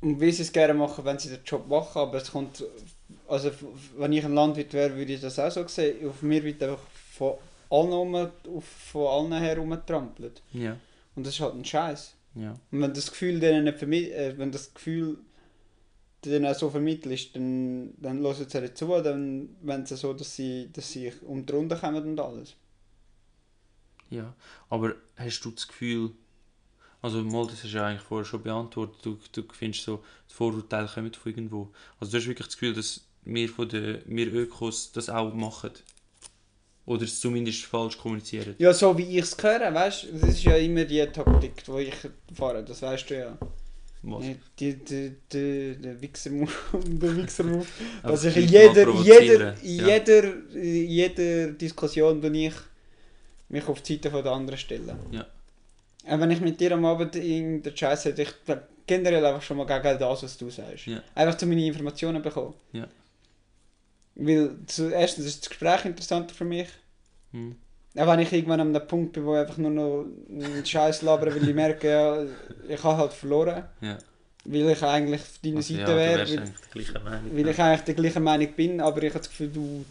Und 0.00 0.20
wie 0.20 0.30
sie 0.30 0.42
es 0.42 0.52
gerne 0.52 0.74
machen, 0.74 1.04
wenn 1.04 1.18
sie 1.18 1.30
den 1.30 1.40
Job 1.44 1.66
machen, 1.68 1.98
aber 1.98 2.18
es 2.18 2.30
kommt, 2.30 2.62
also 3.28 3.50
wenn 3.96 4.12
ich 4.12 4.24
ein 4.24 4.34
Landwirt 4.34 4.72
wäre, 4.72 4.94
würde 4.94 5.14
ich 5.14 5.20
das 5.20 5.38
auch 5.38 5.50
so 5.50 5.66
sehen, 5.66 6.08
auf 6.08 6.22
mir 6.22 6.44
wird 6.44 6.62
einfach 6.62 6.80
von 7.12 7.34
allen, 7.70 8.30
um, 8.46 8.62
von 8.62 9.06
allen 9.06 9.42
her 9.42 9.56
rumgetrampelt. 9.58 10.42
Ja. 10.52 10.76
Und 11.14 11.26
das 11.26 11.34
ist 11.34 11.40
halt 11.40 11.54
ein 11.54 11.64
Scheiß. 11.64 12.14
Ja. 12.34 12.50
Und 12.70 12.82
wenn 12.82 12.92
das 12.92 13.10
Gefühl 13.10 13.40
denen 13.40 13.64
nicht 13.64 13.78
vermittelt, 13.78 14.14
äh, 14.14 14.38
wenn 14.38 14.52
das 14.52 14.74
Gefühl 14.74 15.18
denen 16.24 16.46
auch 16.46 16.54
so 16.54 16.70
vermittelst, 16.70 17.34
dann, 17.34 17.94
dann 17.98 18.20
hören 18.20 18.46
sie 18.48 18.60
nicht 18.60 18.76
zu, 18.76 18.86
dann 19.02 19.48
wenn 19.62 19.86
sie 19.86 19.96
so, 19.96 20.12
dass 20.12 20.36
sie, 20.36 20.68
dass 20.72 20.90
sie 20.90 21.12
um 21.26 21.46
die 21.46 21.52
Runde 21.52 21.76
kommen 21.76 22.04
und 22.04 22.20
alles. 22.20 22.54
Ja, 24.10 24.34
aber 24.68 24.94
hast 25.16 25.40
du 25.40 25.50
das 25.50 25.66
Gefühl, 25.66 26.10
also 27.02 27.22
mal, 27.22 27.46
das 27.46 27.62
hast 27.62 27.72
du 27.72 27.76
ja 27.76 27.86
eigentlich 27.86 28.02
vorher 28.02 28.24
schon 28.24 28.42
beantwortet, 28.42 28.96
du, 29.02 29.18
du 29.32 29.42
findest 29.52 29.84
so, 29.84 30.02
die 30.30 30.34
Vorurteile 30.34 30.88
kommen 30.88 31.12
von 31.12 31.32
irgendwo. 31.32 31.72
Also 32.00 32.12
du 32.12 32.18
hast 32.18 32.26
wirklich 32.26 32.46
das 32.46 32.56
Gefühl, 32.56 32.74
dass 32.74 33.06
wir 33.24 33.48
von 33.48 33.68
den, 33.68 34.02
wir 34.06 34.32
Ökos 34.32 34.92
das 34.92 35.10
auch 35.10 35.34
machen? 35.34 35.70
Oder 36.86 37.02
es 37.02 37.18
zumindest 37.20 37.64
falsch 37.64 37.98
kommunizieren? 37.98 38.54
Ja, 38.58 38.72
so 38.72 38.96
wie 38.96 39.18
ich 39.18 39.24
es 39.24 39.36
höre, 39.42 39.74
weißt 39.74 40.04
du, 40.04 40.12
das 40.18 40.30
ist 40.30 40.44
ja 40.44 40.56
immer 40.56 40.84
die 40.84 41.04
Taktik, 41.06 41.64
die 41.64 41.80
ich 41.82 41.94
fahre, 42.32 42.64
das 42.64 42.80
weißt 42.80 43.10
du 43.10 43.18
ja. 43.18 43.38
Was? 44.02 44.24
Die, 44.58 44.74
die, 44.74 45.16
die, 45.32 45.76
der 45.82 46.00
Wichser-Move. 46.00 46.52
der 46.86 47.16
Wichser-Move. 47.16 47.66
Also 48.04 48.28
in 48.28 48.48
jeder, 48.48 48.88
jeder, 49.02 49.54
ja. 49.62 49.96
jeder, 49.96 50.52
jeder 50.54 51.52
Diskussion, 51.52 52.20
die 52.20 52.46
ich 52.46 52.54
mich 53.48 53.68
auf 53.68 53.82
die 53.82 53.94
Seite 53.94 54.10
der 54.10 54.32
anderen 54.32 54.58
stellen. 54.58 54.98
Ja. 55.10 55.26
Und 56.08 56.20
wenn 56.20 56.30
ich 56.30 56.40
mit 56.40 56.60
dir 56.60 56.72
am 56.72 56.84
Abend 56.84 57.16
in 57.16 57.62
der 57.62 57.76
Scheiß 57.76 58.04
hätte, 58.06 58.22
ich 58.22 58.32
generell 58.86 59.24
einfach 59.24 59.42
schon 59.42 59.56
mal 59.56 59.66
gegen 59.66 59.98
das, 59.98 60.22
was 60.22 60.38
du 60.38 60.50
sagst. 60.50 60.86
Ja. 60.86 61.02
Einfach 61.14 61.36
zu 61.36 61.46
meine 61.46 61.66
Informationen 61.66 62.22
bekommen. 62.22 62.54
Ja. 62.72 62.86
Weil 64.14 64.56
zu, 64.66 64.90
erstens 64.90 65.26
ist 65.26 65.42
das 65.42 65.50
Gespräch 65.50 65.84
interessanter 65.84 66.34
für 66.34 66.44
mich. 66.44 66.68
Hm. 67.32 67.56
Auch 67.96 68.06
wenn 68.06 68.20
ich 68.20 68.32
irgendwann 68.32 68.60
an 68.60 68.74
einem 68.74 68.86
Punkt 68.86 69.12
bin, 69.12 69.24
wo 69.24 69.34
ich 69.34 69.40
einfach 69.40 69.56
nur 69.56 69.70
noch 69.70 70.06
einen 70.28 70.64
Scheiß 70.64 71.02
labere, 71.02 71.34
weil 71.34 71.48
ich 71.48 71.54
merke, 71.54 71.88
ja, 71.88 72.22
ich 72.68 72.82
habe 72.82 72.98
halt 72.98 73.12
verloren. 73.12 73.64
Ja. 73.80 73.98
Weil 74.44 74.70
ich 74.70 74.82
eigentlich 74.82 75.20
auf 75.20 75.38
deiner 75.42 75.56
also, 75.56 75.74
Seite 75.74 75.90
ja, 75.90 75.96
wäre. 75.96 76.28
Weil, 76.28 77.20
weil 77.32 77.48
ich 77.48 77.58
eigentlich 77.58 77.84
der 77.84 77.94
gleichen 77.94 78.22
Meinung 78.22 78.52
bin, 78.52 78.80
aber 78.80 79.02
ich 79.02 79.10
habe 79.10 79.18
das 79.18 79.28
Gefühl, 79.28 79.48
du 79.48 79.84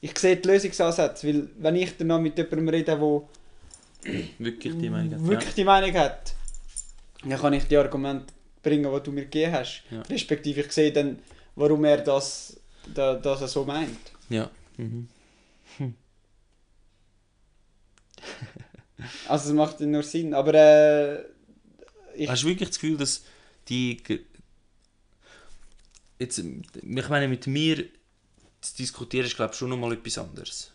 ich 0.00 0.18
sehe 0.18 0.36
die 0.36 0.48
Lösungsansätze, 0.48 1.28
weil 1.28 1.48
wenn 1.58 1.76
ich 1.76 1.96
dann 1.96 2.08
noch 2.08 2.20
mit 2.20 2.36
jemandem 2.38 2.68
rede, 2.68 2.84
der 2.84 3.00
wirklich 4.38 4.78
die 4.78 4.90
Meinung 4.90 5.14
hat, 5.14 5.28
wirklich 5.28 5.54
die 5.54 5.64
Meinung 5.64 5.92
hat 5.94 6.34
dann 7.22 7.38
kann 7.38 7.52
ich 7.52 7.64
die 7.64 7.76
Argumente 7.76 8.32
bringen, 8.62 8.92
die 8.92 9.02
du 9.02 9.12
mir 9.12 9.24
gegeben 9.24 9.52
hast. 9.52 9.82
Ja. 9.90 10.02
Respektive 10.02 10.60
ich 10.60 10.72
sehe 10.72 10.92
dann, 10.92 11.18
warum 11.54 11.84
er 11.84 11.98
das, 11.98 12.58
das, 12.94 13.22
das 13.22 13.52
so 13.52 13.64
meint. 13.64 14.12
Ja. 14.28 14.50
Mhm. 14.76 15.08
Hm. 15.78 15.94
also 19.28 19.48
es 19.48 19.54
macht 19.54 19.80
nur 19.80 20.02
Sinn, 20.02 20.34
aber 20.34 20.54
äh, 20.54 21.24
ich... 22.14 22.28
Hast 22.28 22.42
du 22.42 22.48
wirklich 22.48 22.70
das 22.70 22.80
Gefühl, 22.80 22.96
dass 22.96 23.24
die... 23.68 24.00
Jetzt, 26.18 26.38
ich 26.38 27.08
meine, 27.08 27.28
mit 27.28 27.46
mir 27.46 27.86
zu 28.60 28.76
diskutieren 28.76 29.26
ist 29.26 29.36
glaube 29.36 29.52
ich 29.52 29.58
schon 29.58 29.70
nochmal 29.70 29.92
etwas 29.92 30.18
anderes. 30.18 30.72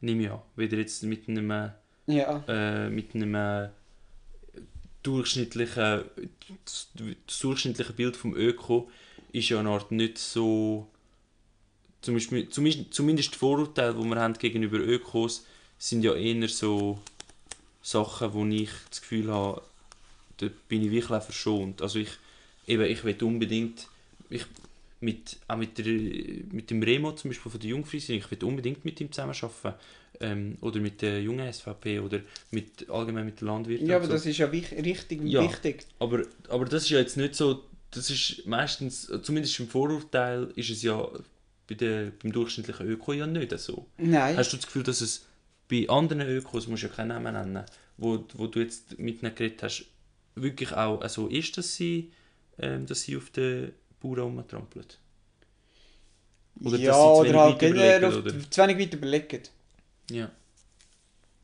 Nimm 0.00 0.20
ja, 0.20 0.42
wieder 0.56 0.76
jetzt 0.76 1.02
mit 1.02 1.28
einem, 1.28 1.50
ja. 2.06 2.44
äh, 2.46 2.90
mit 2.90 3.14
einem 3.14 3.34
äh, 3.34 3.68
durchschnittlichen, 5.02 6.04
das, 6.64 6.88
durchschnittliche 7.40 7.92
Bild 7.92 8.16
vom 8.16 8.34
Öko 8.34 8.90
ist 9.32 9.48
ja 9.48 9.60
eine 9.60 9.70
Art 9.70 9.90
nicht 9.90 10.18
so, 10.18 10.88
zumindest, 12.02 12.92
zumindest 12.92 13.34
die 13.34 13.38
Vorurteile, 13.38 13.94
die 13.94 14.04
wir 14.04 14.16
haben 14.16 14.34
gegenüber 14.34 14.78
Ökos, 14.78 15.46
sind 15.78 16.04
ja 16.04 16.14
eher 16.14 16.48
so 16.48 17.00
Sachen, 17.82 18.32
wo 18.32 18.46
ich 18.46 18.70
das 18.90 19.00
Gefühl 19.00 19.30
habe, 19.30 19.62
da 20.38 20.48
bin 20.68 20.84
ich 20.84 20.90
wirklich 20.90 21.22
verschont. 21.22 21.82
Also 21.82 21.98
ich, 21.98 22.10
eben, 22.66 22.84
ich 22.84 23.04
will 23.04 23.22
unbedingt, 23.22 23.88
ich, 24.30 24.46
mit, 25.04 25.36
auch 25.48 25.56
mit, 25.56 25.78
der, 25.78 25.84
mit 25.84 26.70
dem 26.70 26.82
Remo 26.82 27.12
zum 27.12 27.30
Beispiel 27.30 27.52
von 27.52 27.60
der 27.60 27.70
Jungfriesing, 27.70 28.18
ich 28.18 28.30
will 28.30 28.42
unbedingt 28.44 28.84
mit 28.84 29.00
ihm 29.00 29.12
zusammenarbeiten. 29.12 29.74
Ähm, 30.20 30.58
oder 30.60 30.78
mit 30.78 31.02
der 31.02 31.20
jungen 31.20 31.52
SVP 31.52 31.98
oder 31.98 32.20
mit, 32.52 32.88
allgemein 32.88 33.24
mit 33.24 33.40
der 33.40 33.48
Landwirten. 33.48 33.86
Ja, 33.88 33.96
aber 33.96 34.06
so. 34.06 34.12
das 34.12 34.24
ist 34.26 34.38
ja 34.38 34.50
wich 34.52 34.70
richtig 34.70 35.22
ja, 35.24 35.42
wichtig. 35.42 35.86
Aber, 35.98 36.22
aber 36.48 36.66
das 36.66 36.84
ist 36.84 36.90
ja 36.90 36.98
jetzt 36.98 37.16
nicht 37.16 37.34
so, 37.34 37.64
das 37.90 38.10
ist 38.10 38.46
meistens, 38.46 39.10
zumindest 39.22 39.58
im 39.58 39.66
Vorurteil, 39.66 40.52
ist 40.54 40.70
es 40.70 40.82
ja 40.82 41.08
bei 41.66 41.74
der, 41.74 42.12
beim 42.22 42.30
durchschnittlichen 42.30 42.86
Öko 42.86 43.12
ja 43.12 43.26
nicht 43.26 43.58
so. 43.58 43.86
Nein. 43.98 44.36
Hast 44.36 44.52
du 44.52 44.56
das 44.56 44.66
Gefühl, 44.66 44.84
dass 44.84 45.00
es 45.00 45.26
bei 45.68 45.88
anderen 45.88 46.20
Ökos, 46.28 46.68
musst 46.68 46.84
du 46.84 46.86
ja 46.86 46.92
keinen 46.92 47.08
Namen 47.08 47.34
nennen, 47.34 47.64
wo, 47.96 48.24
wo 48.34 48.46
du 48.46 48.60
jetzt 48.60 48.96
mit 49.00 49.20
ihnen 49.20 49.34
geredet 49.34 49.64
hast, 49.64 49.84
wirklich 50.36 50.72
auch 50.72 51.06
so 51.08 51.26
ist, 51.26 51.58
dass 51.58 51.74
sie, 51.74 52.12
ähm, 52.58 52.86
dass 52.86 53.02
sie 53.02 53.16
auf 53.16 53.30
den 53.30 53.72
Bauern 54.04 54.36
rumtrampeln? 54.36 54.86
Oder 56.62 56.78
ja, 56.78 56.96
oder 56.96 57.40
halt 57.40 57.58
generell 57.58 58.04
auf, 58.04 58.16
oder? 58.16 58.50
zu 58.50 58.62
wenig 58.62 58.78
weit 58.78 58.94
überlegen. 58.94 59.42
Ja. 60.10 60.30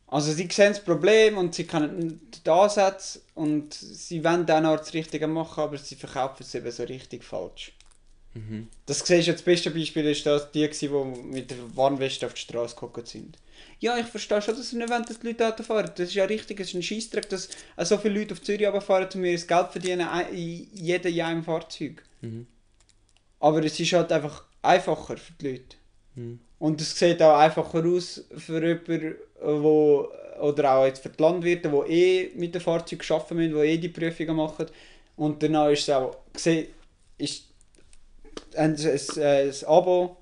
Also 0.07 0.31
sie 0.33 0.47
sehen 0.51 0.73
das 0.73 0.83
Problem 0.83 1.37
und 1.37 1.55
sie 1.55 1.65
können 1.65 2.21
den 2.31 2.53
Ansatz 2.53 3.21
und 3.33 3.73
sie 3.73 4.23
wollen 4.23 4.45
dann 4.45 4.65
auch 4.65 4.77
das 4.77 4.93
Richtige 4.93 5.27
machen, 5.27 5.61
aber 5.61 5.77
sie 5.77 5.95
verkaufen 5.95 6.37
es 6.43 6.53
eben 6.53 6.71
so 6.71 6.83
richtig 6.83 7.23
falsch. 7.23 7.73
Mhm. 8.33 8.67
Das 8.85 8.99
siehst 8.99 9.27
du, 9.27 9.33
das 9.33 9.41
beste 9.41 9.71
Beispiel 9.71 10.05
ist 10.05 10.25
das, 10.25 10.51
die, 10.51 10.67
die 10.69 10.87
mit 10.87 11.51
der 11.51 11.57
Warnweste 11.75 12.25
auf 12.25 12.33
die 12.33 12.41
Straße 12.41 12.75
gekommen 12.75 13.05
sind. 13.05 13.37
Ja, 13.79 13.97
ich 13.97 14.05
verstehe 14.05 14.41
schon, 14.41 14.55
dass 14.55 14.69
sie 14.69 14.77
nicht 14.77 14.89
wollen, 14.89 15.05
dass 15.05 15.19
die 15.19 15.27
Leute 15.27 15.47
Auto 15.47 15.63
fahren. 15.63 15.91
Das 15.95 16.09
ist 16.09 16.15
ja 16.15 16.25
richtig, 16.25 16.59
es 16.59 16.69
ist 16.69 16.75
ein 16.75 16.83
Scheissdreck, 16.83 17.29
dass 17.29 17.49
so 17.77 17.97
viele 17.97 18.19
Leute 18.19 18.33
auf 18.33 18.41
Zürich 18.41 18.67
fahren, 18.83 19.07
um 19.13 19.25
ihr 19.25 19.33
das 19.33 19.47
Geld 19.47 19.67
verdienen, 19.71 20.07
jeder 20.31 21.09
in 21.09 21.21
einem 21.21 21.43
Fahrzeug. 21.43 22.03
Mhm. 22.21 22.47
Aber 23.39 23.63
es 23.63 23.79
ist 23.79 23.93
halt 23.93 24.11
einfach 24.11 24.45
einfacher 24.61 25.17
für 25.17 25.33
die 25.33 25.47
Leute. 25.49 25.75
Mhm. 26.15 26.39
Und 26.59 26.79
es 26.79 26.97
sieht 26.97 27.21
auch 27.21 27.37
einfacher 27.37 27.83
aus 27.85 28.23
für 28.37 28.65
jemanden, 28.65 29.15
der 29.41 30.21
oder 30.41 30.75
auch 30.75 30.85
jetzt 30.85 31.03
für 31.03 31.09
die 31.09 31.21
Landwirte, 31.21 31.69
die 31.69 31.91
eh 31.91 32.31
mit 32.35 32.53
den 32.53 32.61
Fahrzeugen 32.61 33.03
arbeiten 33.09 33.35
müssen, 33.35 33.53
die 33.53 33.67
eh 33.67 33.77
die 33.77 33.89
Prüfungen 33.89 34.35
machen. 34.35 34.67
Und 35.15 35.41
danach 35.43 35.69
ist 35.69 35.83
es 35.83 35.89
auch 35.89 36.15
gesehen, 36.33 36.67
ist 37.17 37.50
ein, 38.55 38.75
ein, 38.75 38.99
ein 39.19 39.53
Abo, 39.65 40.17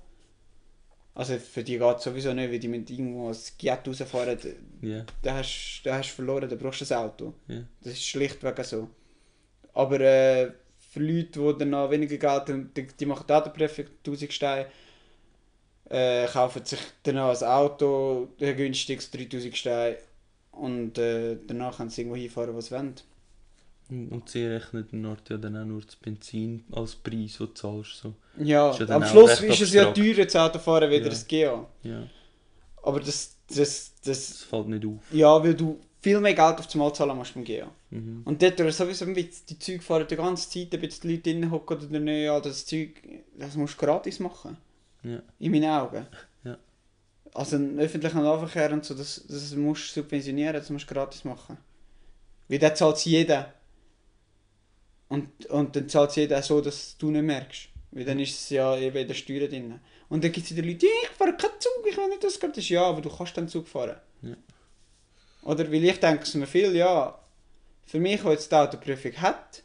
also 1.15 1.37
für 1.37 1.63
die 1.63 1.77
geht 1.77 1.97
es 1.97 2.03
sowieso 2.03 2.33
nicht, 2.33 2.51
weil 2.51 2.59
die 2.59 2.67
mit 2.67 2.89
irgendwo 2.89 3.27
als 3.27 3.57
Giat 3.57 3.87
rausfahren, 3.87 4.37
Ja. 4.81 5.05
da 5.21 5.35
hast 5.35 5.81
da 5.83 5.97
hast 5.97 6.11
du 6.11 6.15
verloren, 6.15 6.47
da 6.49 6.55
brauchst 6.55 6.81
du 6.89 6.95
ein 6.95 7.01
Auto. 7.03 7.33
Ja. 7.47 7.63
Das 7.81 7.93
ist 7.93 8.05
schlichtweg 8.05 8.63
so. 8.63 8.89
Aber 9.73 9.99
äh, 9.99 10.51
für 10.77 10.99
Leute, 10.99 11.39
die 11.53 11.57
dann 11.59 11.69
noch 11.71 11.89
weniger 11.91 12.17
Geld 12.17 12.49
haben, 12.49 12.71
die, 12.75 12.87
die 12.87 13.05
machen 13.05 13.29
auch 13.29 13.43
die 13.43 13.49
Prüfung, 13.49 13.85
1000 14.05 14.31
Steine, 14.33 14.65
äh, 15.89 16.25
kaufen 16.27 16.63
sich 16.65 16.79
danach 17.03 17.41
ein 17.41 17.47
Auto, 17.47 18.29
ein 18.39 18.55
günstiges 18.55 19.09
3000 19.11 19.57
Steine 19.57 19.97
und 20.51 20.97
äh, 20.97 21.37
danach 21.47 21.77
können 21.77 21.89
sie 21.89 22.01
irgendwo 22.01 22.17
hinfahren, 22.17 22.53
wo 22.55 22.61
sie 22.61 22.71
wollen. 22.71 22.95
Und 23.89 24.29
sie 24.29 24.45
rechnen 24.45 24.87
dann 24.91 25.03
dort 25.03 25.29
ja 25.29 25.37
dann 25.37 25.57
auch 25.57 25.65
nur 25.65 25.81
das 25.81 25.95
Benzin 25.95 26.63
als 26.71 26.95
Preis, 26.95 27.37
den 27.37 27.47
du 27.47 27.53
zahlst. 27.53 27.97
So. 27.97 28.13
Ja, 28.37 28.71
ja 28.71 28.89
am 28.89 29.03
Schluss 29.03 29.41
ist 29.41 29.61
es 29.61 29.73
ja 29.73 29.91
teurer, 29.91 30.25
das 30.25 30.35
Autofahren, 30.35 30.89
wieder 30.89 31.03
Ja. 31.05 31.09
das 31.09 31.27
GA. 31.27 31.67
Ja. 31.83 32.03
Aber 32.83 32.99
das, 32.99 33.35
das, 33.47 33.57
das, 33.57 33.93
Das 34.03 34.43
fällt 34.43 34.67
nicht 34.67 34.85
auf. 34.85 35.01
ja, 35.11 35.43
weil 35.43 35.55
du 35.55 35.79
viel 36.01 36.19
mehr 36.19 36.33
Geld 36.33 36.59
auf 36.59 36.65
das 36.67 36.75
Mal 36.75 36.93
zahlen 36.93 37.17
musst 37.17 37.33
beim 37.33 37.43
GA. 37.43 37.67
Mhm. 37.89 38.21
Und 38.25 38.41
dort 38.41 38.59
ist 38.59 38.77
sowieso 38.77 39.05
ein 39.05 39.15
die 39.15 39.59
Züge 39.59 39.81
fahren 39.81 40.05
die 40.09 40.15
ganze 40.15 40.49
Zeit, 40.49 40.73
ob 40.75 40.83
jetzt 40.83 41.03
die 41.03 41.09
Leute 41.11 41.23
drinnen 41.23 41.49
hocken 41.51 41.77
oder 41.77 41.99
nicht, 41.99 42.23
ja, 42.25 42.39
das 42.39 42.65
Zeug, 42.65 43.01
das 43.37 43.55
musst 43.55 43.81
du 43.81 43.85
gratis 43.85 44.19
machen. 44.19 44.55
Ja. 45.03 45.21
In 45.39 45.51
meinen 45.51 45.69
Augen. 45.71 46.05
Ja. 46.43 46.57
Also 47.33 47.55
einen 47.55 47.79
öffentlichen 47.79 48.21
Nahverkehr 48.21 48.71
und 48.71 48.85
so, 48.85 48.93
das, 48.93 49.25
das 49.27 49.55
musst 49.55 49.95
du 49.95 50.01
subventionieren, 50.01 50.53
das 50.53 50.69
musst 50.69 50.89
du 50.89 50.93
gratis 50.93 51.25
machen. 51.25 51.57
Weil 52.47 52.59
dann 52.59 52.75
zahlt 52.75 52.97
es 52.97 53.05
jeder. 53.05 53.53
Und, 55.09 55.45
und 55.47 55.75
dann 55.75 55.89
zahlt 55.89 56.11
es 56.11 56.15
jeder 56.15 56.41
so, 56.41 56.61
dass 56.61 56.97
du 56.97 57.11
nicht 57.11 57.23
merkst. 57.23 57.69
Weil 57.91 58.05
dann 58.05 58.19
ist 58.19 58.39
es 58.39 58.49
ja 58.51 58.77
eben 58.77 58.97
in 58.97 59.07
der 59.07 59.15
Steuer 59.15 59.47
drin. 59.47 59.79
Und 60.07 60.23
dann 60.23 60.31
gibt 60.31 60.45
es 60.45 60.55
wieder 60.55 60.65
Leute, 60.65 60.85
«Ja, 60.85 60.91
ich 61.03 61.09
fahre 61.09 61.35
keinen 61.35 61.59
Zug, 61.59 61.85
ich 61.89 61.97
will 61.97 62.07
nicht 62.09 62.23
das 62.23 62.39
gratis. 62.39 62.69
Ja, 62.69 62.83
aber 62.83 63.01
du 63.01 63.09
kannst 63.09 63.35
den 63.35 63.47
Zug 63.47 63.67
fahren. 63.67 63.97
Ja. 64.21 64.35
Oder 65.43 65.71
weil 65.71 65.83
ich 65.83 65.99
denke 65.99 66.23
es 66.23 66.33
mir 66.35 66.47
viel, 66.47 66.75
ja, 66.75 67.19
für 67.85 67.99
mich, 67.99 68.21
der 68.21 68.31
jetzt 68.31 68.51
die 68.51 68.55
Autoprüfung 68.55 69.13
hat, 69.13 69.63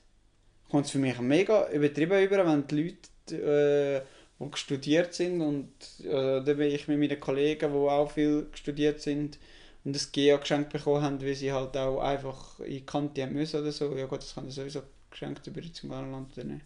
kommt 0.70 0.86
es 0.86 0.92
für 0.92 0.98
mich 0.98 1.18
mega 1.20 1.70
übertrieben 1.70 2.22
über, 2.22 2.46
wenn 2.46 2.66
die 2.66 2.96
Leute, 3.30 4.02
äh, 4.02 4.02
die 4.40 4.56
studiert 4.56 5.14
sind 5.14 5.40
und 5.40 5.70
äh, 6.02 6.42
dann 6.42 6.56
bin 6.56 6.72
ich 6.72 6.88
mit 6.88 6.98
meinen 6.98 7.20
Kollegen, 7.20 7.72
die 7.72 7.78
auch 7.78 8.10
viel 8.10 8.48
studiert 8.54 9.00
sind 9.00 9.38
und 9.84 9.94
das 9.94 10.10
GEA 10.10 10.36
geschenkt 10.36 10.72
bekommen 10.72 11.02
haben, 11.02 11.22
weil 11.22 11.34
sie 11.34 11.52
halt 11.52 11.76
auch 11.76 12.00
einfach 12.00 12.58
in 12.60 12.70
die 12.70 12.86
Kante 12.86 13.22
haben 13.22 13.34
müssen 13.34 13.60
oder 13.60 13.72
so. 13.72 13.94
Ja 13.94 14.06
gut, 14.06 14.20
das 14.20 14.34
kann 14.34 14.50
sowieso 14.50 14.82
geschenkt 15.14 15.46
über 15.46 15.62
zum 15.72 15.90
Land 15.90 16.32
oder 16.36 16.44
nicht. 16.44 16.64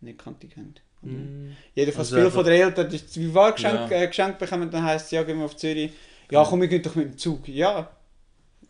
Nicht 0.00 0.18
Kante 0.18 0.46
kennt. 0.46 0.80
Mhm. 1.02 1.54
Jedenfalls 1.74 2.08
Also 2.12 2.16
einfach- 2.24 2.32
von 2.36 2.44
den 2.44 2.54
Eltern, 2.60 2.88
die 2.88 3.00
wie 3.16 3.34
war 3.34 3.52
geschenkt, 3.52 3.90
Ja. 3.90 4.00
äh, 4.02 4.06
geschenkt 4.06 4.38
bekommen, 4.38 4.70
dann 4.70 4.82
heisst 4.82 5.06
es, 5.06 5.10
ja, 5.12 5.22
gehen 5.22 5.38
wir 5.38 5.44
auf 5.44 5.56
Zürich. 5.56 5.92
Ja, 6.30 6.44
komm, 6.44 6.60
wir 6.62 6.68
gehen 6.68 6.82
doch 6.82 6.94
mit 6.94 7.06
dem 7.12 7.18
Zug. 7.18 7.46
Ja, 7.48 7.90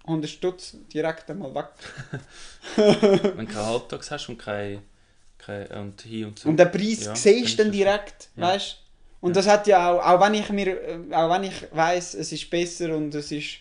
100 0.07 0.31
Stutz 0.31 0.77
direkt 0.93 1.31
einmal 1.31 1.55
weg. 1.55 1.69
Wenn 2.77 3.47
du 3.47 3.53
keinen 3.53 3.67
Halbtags 3.67 4.11
hast 4.11 4.29
und 4.29 4.39
kein, 4.39 4.81
kein 5.39 5.67
und 5.73 6.01
hier 6.03 6.29
und 6.29 6.39
so. 6.39 6.49
Und 6.49 6.57
den 6.57 6.71
Preis 6.71 7.05
Ja, 7.05 7.15
siehst 7.15 7.59
du 7.59 7.63
dann 7.65 7.73
direkt, 7.73 8.31
Ja. 8.37 8.49
weißt 8.49 8.77
Und 9.21 9.37
das 9.37 9.47
hat 9.47 9.67
ja 9.67 9.93
auch, 9.93 10.03
auch 10.03 10.21
wenn 10.27 10.33
ich 10.35 10.49
mir, 10.49 10.69
äh, 10.69 11.15
auch 11.15 11.31
wenn 11.35 11.45
ich 11.45 11.67
weiß, 11.73 12.15
es 12.15 12.33
ist 12.33 12.49
besser 12.49 12.97
und 12.97 13.15
es 13.15 13.31
ist, 13.31 13.59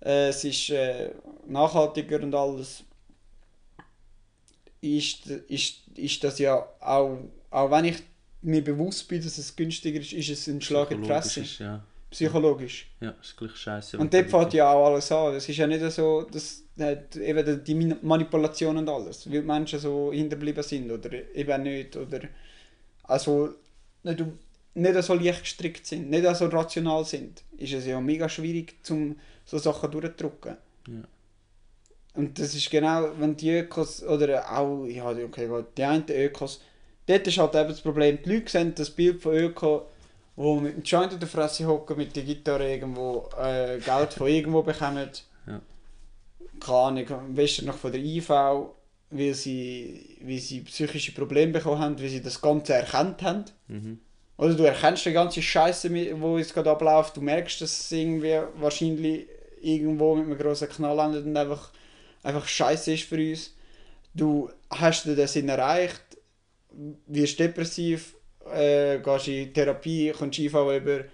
äh, 0.00 0.28
es 0.28 0.44
ist 0.44 0.70
äh, 0.70 1.10
nachhaltiger 1.48 2.22
und 2.22 2.32
alles, 2.34 2.84
ist, 4.80 5.26
ist, 5.26 5.82
ist 5.96 6.24
das 6.24 6.38
ja 6.38 6.66
auch, 6.80 7.18
auch 7.50 7.70
wenn 7.70 7.86
ich 7.86 8.02
mir 8.42 8.62
bewusst 8.62 9.08
bin, 9.08 9.22
dass 9.22 9.38
es 9.38 9.54
günstiger 9.54 10.00
ist, 10.00 10.12
ist 10.12 10.28
es 10.28 10.46
ein 10.46 10.60
Schlag 10.60 10.90
in 10.90 11.02
die 11.02 11.08
Fresse. 11.08 11.40
ist, 11.40 11.58
ja. 11.58 11.82
Psychologisch. 12.10 12.90
Ja, 13.00 13.14
ist 13.20 13.36
gleich 13.36 13.54
scheiße. 13.54 13.98
Und 13.98 14.14
dort 14.14 14.30
fängt 14.30 14.54
ja 14.54 14.72
auch 14.72 14.86
alles 14.86 15.12
an. 15.12 15.34
Es 15.34 15.46
ist 15.46 15.58
ja 15.58 15.66
nicht 15.66 15.84
so, 15.92 16.22
dass 16.22 16.62
eben 16.78 17.64
die 17.64 17.74
Manipulation 18.00 18.78
und 18.78 18.88
alles, 18.88 19.30
weil 19.30 19.42
Menschen 19.42 19.78
so 19.78 20.10
hinterblieben 20.10 20.62
sind 20.62 20.90
oder 20.90 21.12
eben 21.34 21.62
nicht. 21.62 21.96
Oder 21.96 22.20
also 23.02 23.50
nicht, 24.04 24.24
nicht 24.74 25.02
so 25.02 25.14
leicht 25.14 25.42
gestrickt 25.42 25.86
sind, 25.86 26.08
nicht 26.08 26.24
so 26.36 26.46
rational 26.46 27.04
sind, 27.04 27.42
ist 27.58 27.74
es 27.74 27.84
ja 27.84 28.00
mega 28.00 28.28
schwierig, 28.28 28.76
zum 28.82 29.18
so 29.44 29.58
Sachen 29.58 29.90
durchzudrücken. 29.90 30.56
Ja. 30.86 31.02
Und 32.14 32.38
das 32.38 32.54
ist 32.54 32.70
genau, 32.70 33.10
wenn 33.18 33.36
die 33.36 33.50
Ökos, 33.50 34.02
oder 34.02 34.50
auch, 34.50 34.84
ja, 34.86 35.08
okay, 35.08 35.48
die 35.76 35.84
einen 35.84 36.04
Ökos, 36.08 36.60
dort 37.06 37.26
ist 37.26 37.38
halt 37.38 37.54
eben 37.54 37.68
das 37.68 37.80
Problem, 37.80 38.18
die 38.24 38.34
Leute 38.34 38.50
sehen 38.50 38.74
das 38.74 38.90
Bild 38.90 39.22
von 39.22 39.34
Öko, 39.34 39.86
wo 40.36 40.56
mit 40.56 40.76
dem 40.76 40.82
Joint 40.82 41.12
in 41.12 41.20
der 41.20 41.28
Fresse 41.28 41.66
hocken, 41.66 41.96
mit 41.96 42.14
der 42.14 42.22
Gitarre 42.22 42.72
irgendwo 42.72 43.28
äh, 43.40 43.78
Geld 43.78 44.14
von 44.14 44.28
irgendwo 44.28 44.62
bekommen. 44.62 45.10
Ja. 45.46 45.60
Keine 46.60 46.78
Ahnung, 46.78 47.10
am 47.10 47.34
besten 47.34 47.66
noch 47.66 47.76
von 47.76 47.92
der 47.92 48.00
IV, 48.00 48.30
weil 49.10 49.34
sie, 49.34 50.18
weil 50.22 50.38
sie 50.38 50.60
psychische 50.60 51.12
Probleme 51.12 51.52
bekommen 51.52 51.80
haben, 51.80 52.00
weil 52.00 52.08
sie 52.08 52.22
das 52.22 52.40
Ganze 52.40 52.74
erkannt 52.74 53.22
haben. 53.22 53.44
Mhm. 53.66 54.00
Oder 54.36 54.54
du 54.54 54.62
erkennst 54.62 55.04
die 55.04 55.12
ganze 55.12 55.42
Scheiße, 55.42 55.90
die 55.90 56.14
jetzt 56.36 56.54
gerade 56.54 56.70
abläuft, 56.70 57.16
du 57.16 57.20
merkst, 57.20 57.60
dass 57.60 57.80
es 57.80 57.92
irgendwie 57.92 58.38
wahrscheinlich 58.60 59.26
irgendwo 59.60 60.14
mit 60.14 60.26
einem 60.26 60.38
grossen 60.38 60.68
Knall 60.68 60.98
endet 61.00 61.26
und 61.26 61.36
einfach, 61.36 61.72
einfach 62.28 62.46
Scheiße 62.48 62.92
ist 62.94 63.04
für 63.04 63.16
uns. 63.16 63.54
Du 64.14 64.50
hast 64.70 65.06
dir 65.06 65.16
den 65.16 65.28
Sinn 65.28 65.48
erreicht, 65.48 66.02
wirst 67.06 67.38
depressiv, 67.40 68.14
äh, 68.52 68.98
gehst 69.00 69.28
in 69.28 69.52
Therapie, 69.54 70.12
kommst 70.16 70.38
IV 70.38 70.54
über, 70.54 71.04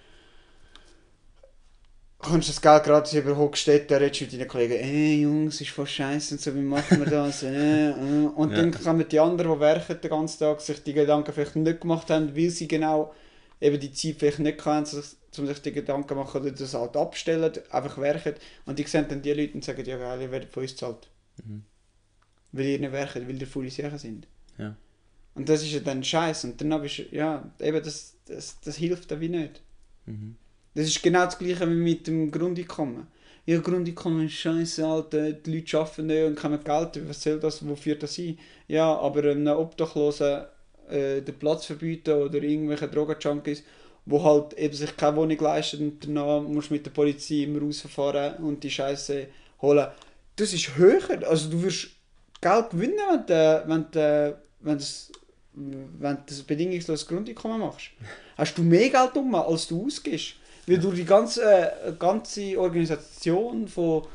kommst 2.18 2.48
das 2.48 2.60
Geld 2.60 2.84
gratis 2.84 3.12
über 3.14 3.36
Hochstädte, 3.36 4.00
redest 4.00 4.22
mit 4.22 4.32
deinen 4.32 4.48
Kollegen, 4.48 4.74
ey 4.74 5.22
Jungs, 5.22 5.60
ist 5.60 5.70
voll 5.70 5.86
scheiße 5.86 6.34
und 6.34 6.40
so, 6.40 6.54
wie 6.54 6.60
machen 6.60 6.98
wir 6.98 7.06
das? 7.06 7.42
äh, 7.42 7.90
äh. 7.90 8.26
Und 8.26 8.56
Ja. 8.56 8.56
dann 8.56 8.72
kommen 8.72 9.06
die 9.08 9.20
anderen, 9.20 9.54
die 9.54 9.60
werken 9.60 10.00
den 10.00 10.10
ganzen 10.10 10.38
Tag, 10.40 10.60
sich 10.60 10.82
die 10.82 10.94
Gedanken 10.94 11.32
vielleicht 11.32 11.56
nicht 11.56 11.80
gemacht 11.82 12.10
haben, 12.10 12.34
weil 12.36 12.50
sie 12.50 12.68
genau 12.68 13.12
eben 13.60 13.78
die 13.80 13.92
Zeit 13.92 14.16
vielleicht 14.18 14.38
nicht 14.40 14.58
sich, 14.86 15.16
um 15.38 15.46
sich 15.46 15.60
die 15.60 15.72
Gedanken 15.72 16.16
machen 16.16 16.40
oder 16.40 16.50
das 16.50 16.74
halt 16.74 16.96
abstellen, 16.96 17.52
einfach 17.70 17.98
werken. 17.98 18.34
Und 18.66 18.78
die 18.78 18.84
sehen 18.84 19.06
dann 19.08 19.22
die 19.22 19.32
Leute 19.32 19.54
und 19.54 19.64
sagen, 19.64 19.84
ja 19.84 19.96
geil, 19.96 20.22
ihr 20.22 20.30
werdet 20.30 20.50
von 20.50 20.62
uns 20.62 20.72
gezahlt. 20.72 21.08
Mhm. 21.44 21.62
Weil 22.52 22.66
ihr 22.66 22.78
nicht 22.78 22.92
werkt, 22.92 23.16
weil 23.16 23.40
ihr 23.40 23.46
faule 23.46 23.70
Sachen 23.70 23.98
sind. 23.98 24.26
Ja. 24.58 24.76
Und 25.34 25.48
das 25.48 25.62
ist 25.62 25.72
ja 25.72 25.80
dann 25.80 26.04
scheiße. 26.04 26.46
Und 26.46 26.60
dann 26.60 26.80
bist 26.80 26.98
du, 26.98 27.02
ja, 27.10 27.50
eben 27.60 27.82
das, 27.82 28.16
das, 28.26 28.60
das 28.60 28.76
hilft 28.76 29.10
dann 29.10 29.20
wie 29.20 29.28
nicht. 29.28 29.62
Mhm. 30.06 30.36
Das 30.74 30.86
ist 30.86 31.02
genau 31.02 31.24
das 31.24 31.38
gleiche 31.38 31.68
wie 31.68 31.74
mit 31.74 32.06
dem 32.06 32.30
Grundeinkommen. 32.30 33.06
Ja, 33.46 33.58
Grundeinkommen 33.58 34.26
ist 34.26 34.34
scheiße, 34.34 34.86
Alter, 34.86 35.32
die 35.32 35.54
Leute 35.54 35.78
arbeiten 35.78 36.06
nicht 36.06 36.24
und 36.24 36.36
kommen 36.36 36.64
Geld. 36.64 37.08
Was 37.08 37.22
soll 37.22 37.38
das, 37.38 37.66
wofür 37.66 37.96
das 37.96 38.14
sein? 38.14 38.38
Ja, 38.68 38.96
aber 38.96 39.30
einem 39.30 39.48
Obdachlosen 39.48 40.44
äh, 40.88 41.20
den 41.20 41.38
Platz 41.38 41.66
verbieten 41.66 42.14
oder 42.14 42.42
irgendwelche 42.42 42.88
Drogenjunkies, 42.88 43.62
wo 44.06 44.22
halt 44.22 44.52
eben 44.54 44.74
sich 44.74 44.96
keine 44.96 45.16
Wohnung 45.16 45.38
leisten 45.38 45.82
und 45.82 46.06
danach 46.06 46.42
musst 46.42 46.70
du 46.70 46.74
mit 46.74 46.86
der 46.86 46.90
Polizei 46.90 47.44
immer 47.44 47.60
rausfahren 47.60 48.36
und 48.44 48.62
die 48.62 48.70
Scheiße 48.70 49.28
holen. 49.62 49.88
Das 50.36 50.52
ist 50.52 50.76
höher. 50.76 51.26
Also 51.28 51.50
du 51.50 51.62
wirst 51.62 51.88
Geld 52.40 52.70
gewinnen, 52.70 52.98
wenn 53.10 53.26
du, 53.26 53.64
wenn 53.66 53.90
du, 53.90 54.38
wenn 54.60 54.78
das, 54.78 55.12
wenn 55.54 56.18
das 56.26 56.42
bedingungsloses 56.42 57.06
Grundeinkommen 57.06 57.60
machst. 57.60 57.90
Hast 58.36 58.58
du 58.58 58.62
mehr 58.62 58.90
Geld 58.90 59.16
um, 59.16 59.34
als 59.34 59.68
du 59.68 59.86
ausgibst. 59.86 60.34
Weil 60.66 60.78
du 60.78 60.92
die 60.92 61.04
ganze, 61.04 61.42
äh, 61.42 61.92
ganze 61.98 62.58
Organisation 62.58 63.68
von, 63.68 64.06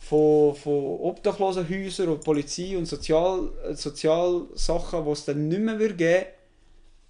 von, 0.00 0.54
von 0.54 1.00
Obdachlosenhäusern 1.00 2.08
und 2.08 2.24
Polizei 2.24 2.76
und 2.76 2.86
Sozial, 2.86 3.48
Sozialsachen, 3.74 5.04
die 5.04 5.10
es 5.10 5.24
dann 5.24 5.48
nicht 5.48 5.60
mehr 5.60 5.78
würde 5.78 5.94
geben 5.94 6.26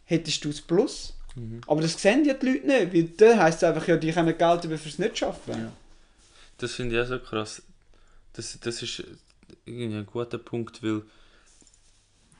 hättest 0.08 0.42
du 0.44 0.48
das 0.48 0.60
Plus. 0.60 1.14
Mhm. 1.38 1.60
Aber 1.66 1.80
das 1.80 2.00
sehen 2.00 2.24
ja 2.24 2.34
die 2.34 2.46
Leute 2.46 2.66
nicht, 2.66 2.94
weil 2.94 3.04
dann 3.04 3.38
heisst 3.38 3.58
es 3.58 3.64
einfach, 3.64 3.86
ja, 3.86 3.96
die 3.96 4.12
können 4.12 4.36
Geld 4.36 4.64
über 4.64 4.78
fürs 4.78 4.98
nicht 4.98 5.18
schaffen. 5.18 5.52
Ja. 5.52 5.72
Das 6.58 6.74
finde 6.74 6.96
ich 6.96 7.02
auch 7.02 7.08
so 7.08 7.18
krass. 7.18 7.62
Das, 8.32 8.58
das 8.60 8.82
ist 8.82 9.04
irgendwie 9.64 9.96
ein 9.96 10.06
guter 10.06 10.38
Punkt, 10.38 10.82
weil 10.82 11.02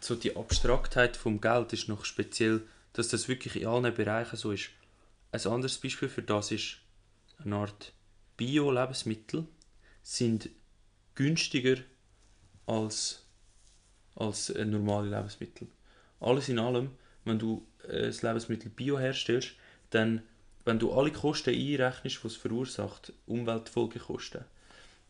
so 0.01 0.15
die 0.15 0.37
Abstraktheit 0.37 1.17
vom 1.17 1.41
Geld 1.41 1.73
ist 1.73 1.89
noch 1.89 2.05
speziell, 2.05 2.63
dass 2.93 3.09
das 3.09 3.29
wirklich 3.29 3.57
in 3.57 3.67
allen 3.67 3.95
Bereichen 3.95 4.37
so 4.37 4.53
ist. 4.53 4.71
Ein 5.31 5.47
anderes 5.47 5.79
Beispiel 5.79 6.09
für 6.09 6.23
das 6.23 6.51
ist 6.51 6.79
eine 7.39 7.57
Art 7.57 7.93
Bio-Lebensmittel 8.37 9.47
sind 10.03 10.49
günstiger 11.15 11.77
als, 12.67 13.27
als 14.15 14.49
normale 14.51 15.11
Lebensmittel. 15.11 15.69
Alles 16.21 16.49
in 16.49 16.59
allem, 16.59 16.91
wenn 17.29 17.39
du 17.39 17.67
äh, 17.89 18.07
das 18.07 18.23
Lebensmittel 18.23 18.71
Bio 18.71 18.99
herstellst, 18.99 19.53
dann 19.91 20.23
wenn 20.65 20.79
du 20.79 20.93
alle 20.93 21.11
Kosten 21.11 21.55
einrechnest, 21.55 22.23
die 22.23 22.27
es 22.27 22.37
verursacht, 22.37 23.13
Umweltfolgekosten, 23.27 24.45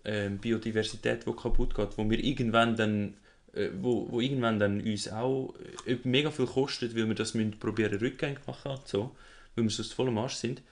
ähm, 0.05 0.39
Biodiversität, 0.39 1.27
die 1.27 1.33
kaputt 1.33 1.75
geht, 1.75 1.99
wo 1.99 2.09
wir 2.09 2.23
irgendwann 2.23 2.77
dann 2.77 3.14
äh, 3.55 3.71
wo, 3.81 4.07
wo 4.11 4.21
irgendwann 4.21 4.59
dann 4.59 4.81
uns 4.81 5.09
auch 5.09 5.55
äh, 5.87 5.97
mega 6.05 6.31
viel 6.31 6.47
kostet, 6.47 6.95
weil 6.95 7.09
wir 7.09 7.14
das 7.14 7.35
probieren 7.59 7.99
rückgängig 7.99 8.47
machen 8.47 8.79
so, 8.85 9.16
weil 9.55 9.64
wir 9.64 9.71
sonst 9.71 9.95
voll 9.95 10.09
am 10.09 10.19
Arsch 10.19 10.35
sind. 10.35 10.62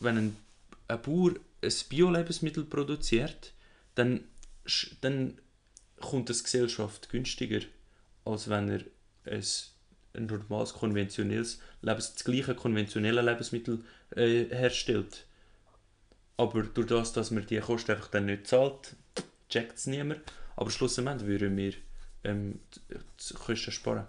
Wenn 0.00 0.18
ein, 0.18 0.36
ein 0.88 1.02
Bauer 1.02 1.34
ein 1.62 1.72
Bio-Lebensmittel 1.88 2.64
produziert, 2.64 3.52
dann, 3.94 4.24
dann 5.00 5.38
kommt 6.00 6.28
das 6.28 6.44
Gesellschaft 6.44 7.08
günstiger, 7.08 7.60
als 8.24 8.50
wenn 8.50 8.68
er 8.68 8.80
ein, 9.24 9.44
ein 10.16 10.26
normales, 10.26 10.74
konventionelles, 10.74 11.60
Lebens, 11.82 12.14
das 12.14 12.24
gleiche 12.24 12.54
konventionelle 12.54 13.22
Lebensmittel 13.22 13.84
äh, 14.14 14.44
herstellt. 14.44 15.26
Aber 16.36 16.62
durch 16.62 16.86
das, 16.88 17.12
dass 17.12 17.30
man 17.30 17.46
die 17.46 17.58
Kosten 17.58 17.92
einfach 17.92 18.08
dann 18.08 18.26
nicht 18.26 18.46
zahlt, 18.46 18.96
checkt 19.48 19.78
es 19.78 19.86
niemand. 19.86 20.20
Aber 20.56 20.70
schlussendlich 20.70 21.26
würden 21.26 21.56
wir 21.56 21.74
ähm, 22.24 22.60
die 22.90 23.34
Kosten 23.34 23.72
sparen. 23.72 24.06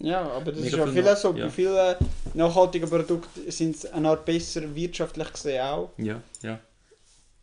Ja, 0.00 0.22
aber 0.30 0.52
das 0.52 0.60
Mega 0.60 0.84
ist 0.84 0.94
ja 0.94 1.02
viel 1.02 1.16
so. 1.16 1.34
ja. 1.34 1.46
Bei 1.46 1.50
vielen 1.50 1.96
nachhaltigen 2.34 2.88
Produkten 2.88 3.50
sind 3.50 3.76
es 3.76 3.86
eine 3.86 4.10
Art 4.10 4.24
besser 4.24 4.74
wirtschaftlich 4.74 5.32
gesehen 5.32 5.62
auch. 5.62 5.90
Ja, 5.96 6.20
ja. 6.42 6.60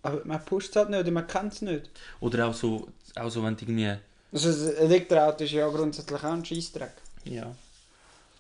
Aber 0.04 0.22
man 0.24 0.44
pusht 0.46 0.70
es 0.70 0.76
halt 0.76 0.90
nicht 0.90 1.00
oder 1.00 1.12
man 1.12 1.28
kennt 1.28 1.54
es 1.54 1.62
nicht. 1.64 1.90
Oder 2.20 2.48
auch 2.48 2.54
so, 2.54 2.88
auch 3.16 3.30
so 3.30 3.44
wenn 3.44 3.58
du 3.58 3.66
irgendwie... 3.66 3.96
Also 4.32 4.50
ein 4.50 4.76
Elektroauto 4.78 5.44
ist 5.44 5.52
ja 5.52 5.68
grundsätzlich 5.68 6.20
auch 6.20 6.32
ein 6.32 6.46
Scheissdreck. 6.46 6.94
Ja. 7.24 7.56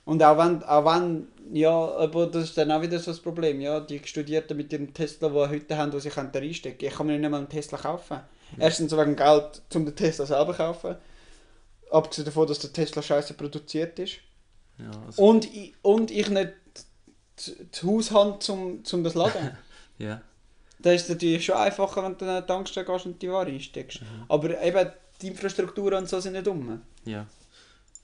Und 0.06 0.22
auch 0.24 0.38
wenn, 0.38 0.64
auch 0.64 0.86
wenn, 0.86 1.28
ja, 1.52 1.72
aber 1.72 2.28
das 2.28 2.46
ist 2.46 2.58
dann 2.58 2.72
auch 2.72 2.82
wieder 2.82 3.00
so 3.00 3.12
das 3.12 3.20
Problem, 3.20 3.60
ja, 3.60 3.80
die 3.80 4.00
Studierten 4.06 4.56
mit 4.56 4.72
ihrem 4.72 4.94
Tesla, 4.94 5.30
die 5.30 5.36
heute 5.36 5.78
haben, 5.78 5.92
die 5.92 6.00
sie 6.00 6.10
können 6.10 6.32
da 6.32 6.40
reinstecken 6.40 6.88
ich 6.88 6.94
kann 6.94 7.08
mir 7.08 7.18
nicht 7.18 7.30
mal 7.30 7.38
einen 7.38 7.50
Tesla 7.50 7.78
kaufen. 7.78 8.20
Erstens 8.60 8.96
wegen 8.96 9.16
Geld, 9.16 9.62
um 9.74 9.86
den 9.86 9.96
Tesla 9.96 10.26
selber 10.26 10.52
zu 10.54 10.58
kaufen. 10.58 10.96
Abgesehen 11.92 12.26
davon, 12.26 12.48
dass 12.48 12.60
der 12.60 12.72
Tesla 12.74 13.02
scheiße 13.02 13.34
produziert 13.34 13.98
ist. 14.00 14.18
ja 14.78 14.92
also, 15.06 15.24
Und, 15.24 15.46
ich- 15.54 15.74
und 15.82 16.12
ich 16.12 16.30
nicht 16.30 16.54
d- 17.48 17.66
das 17.72 17.84
Haus 17.84 18.12
habe, 18.12 18.40
zum, 18.40 18.84
zum 18.86 19.04
das 19.04 19.14
laden. 19.16 19.58
ja. 19.98 20.22
Da 20.80 20.92
ist 20.92 21.10
natürlich 21.10 21.44
schon 21.46 21.56
einfacher, 21.56 22.04
wenn 22.04 22.18
du 22.18 22.26
an 22.26 22.32
eine 22.32 22.46
Tankstelle 22.46 22.86
gehst 22.86 23.06
und 23.08 23.20
die 23.22 23.30
Ware 23.32 23.48
einsteckst. 23.50 24.02
Aber 24.28 24.62
eben, 24.62 24.92
die 25.22 25.28
Infrastruktur 25.30 25.98
und 25.98 26.08
so 26.10 26.20
sind 26.20 26.34
nicht 26.34 26.48
um. 26.48 26.82
Ja. 27.06 27.26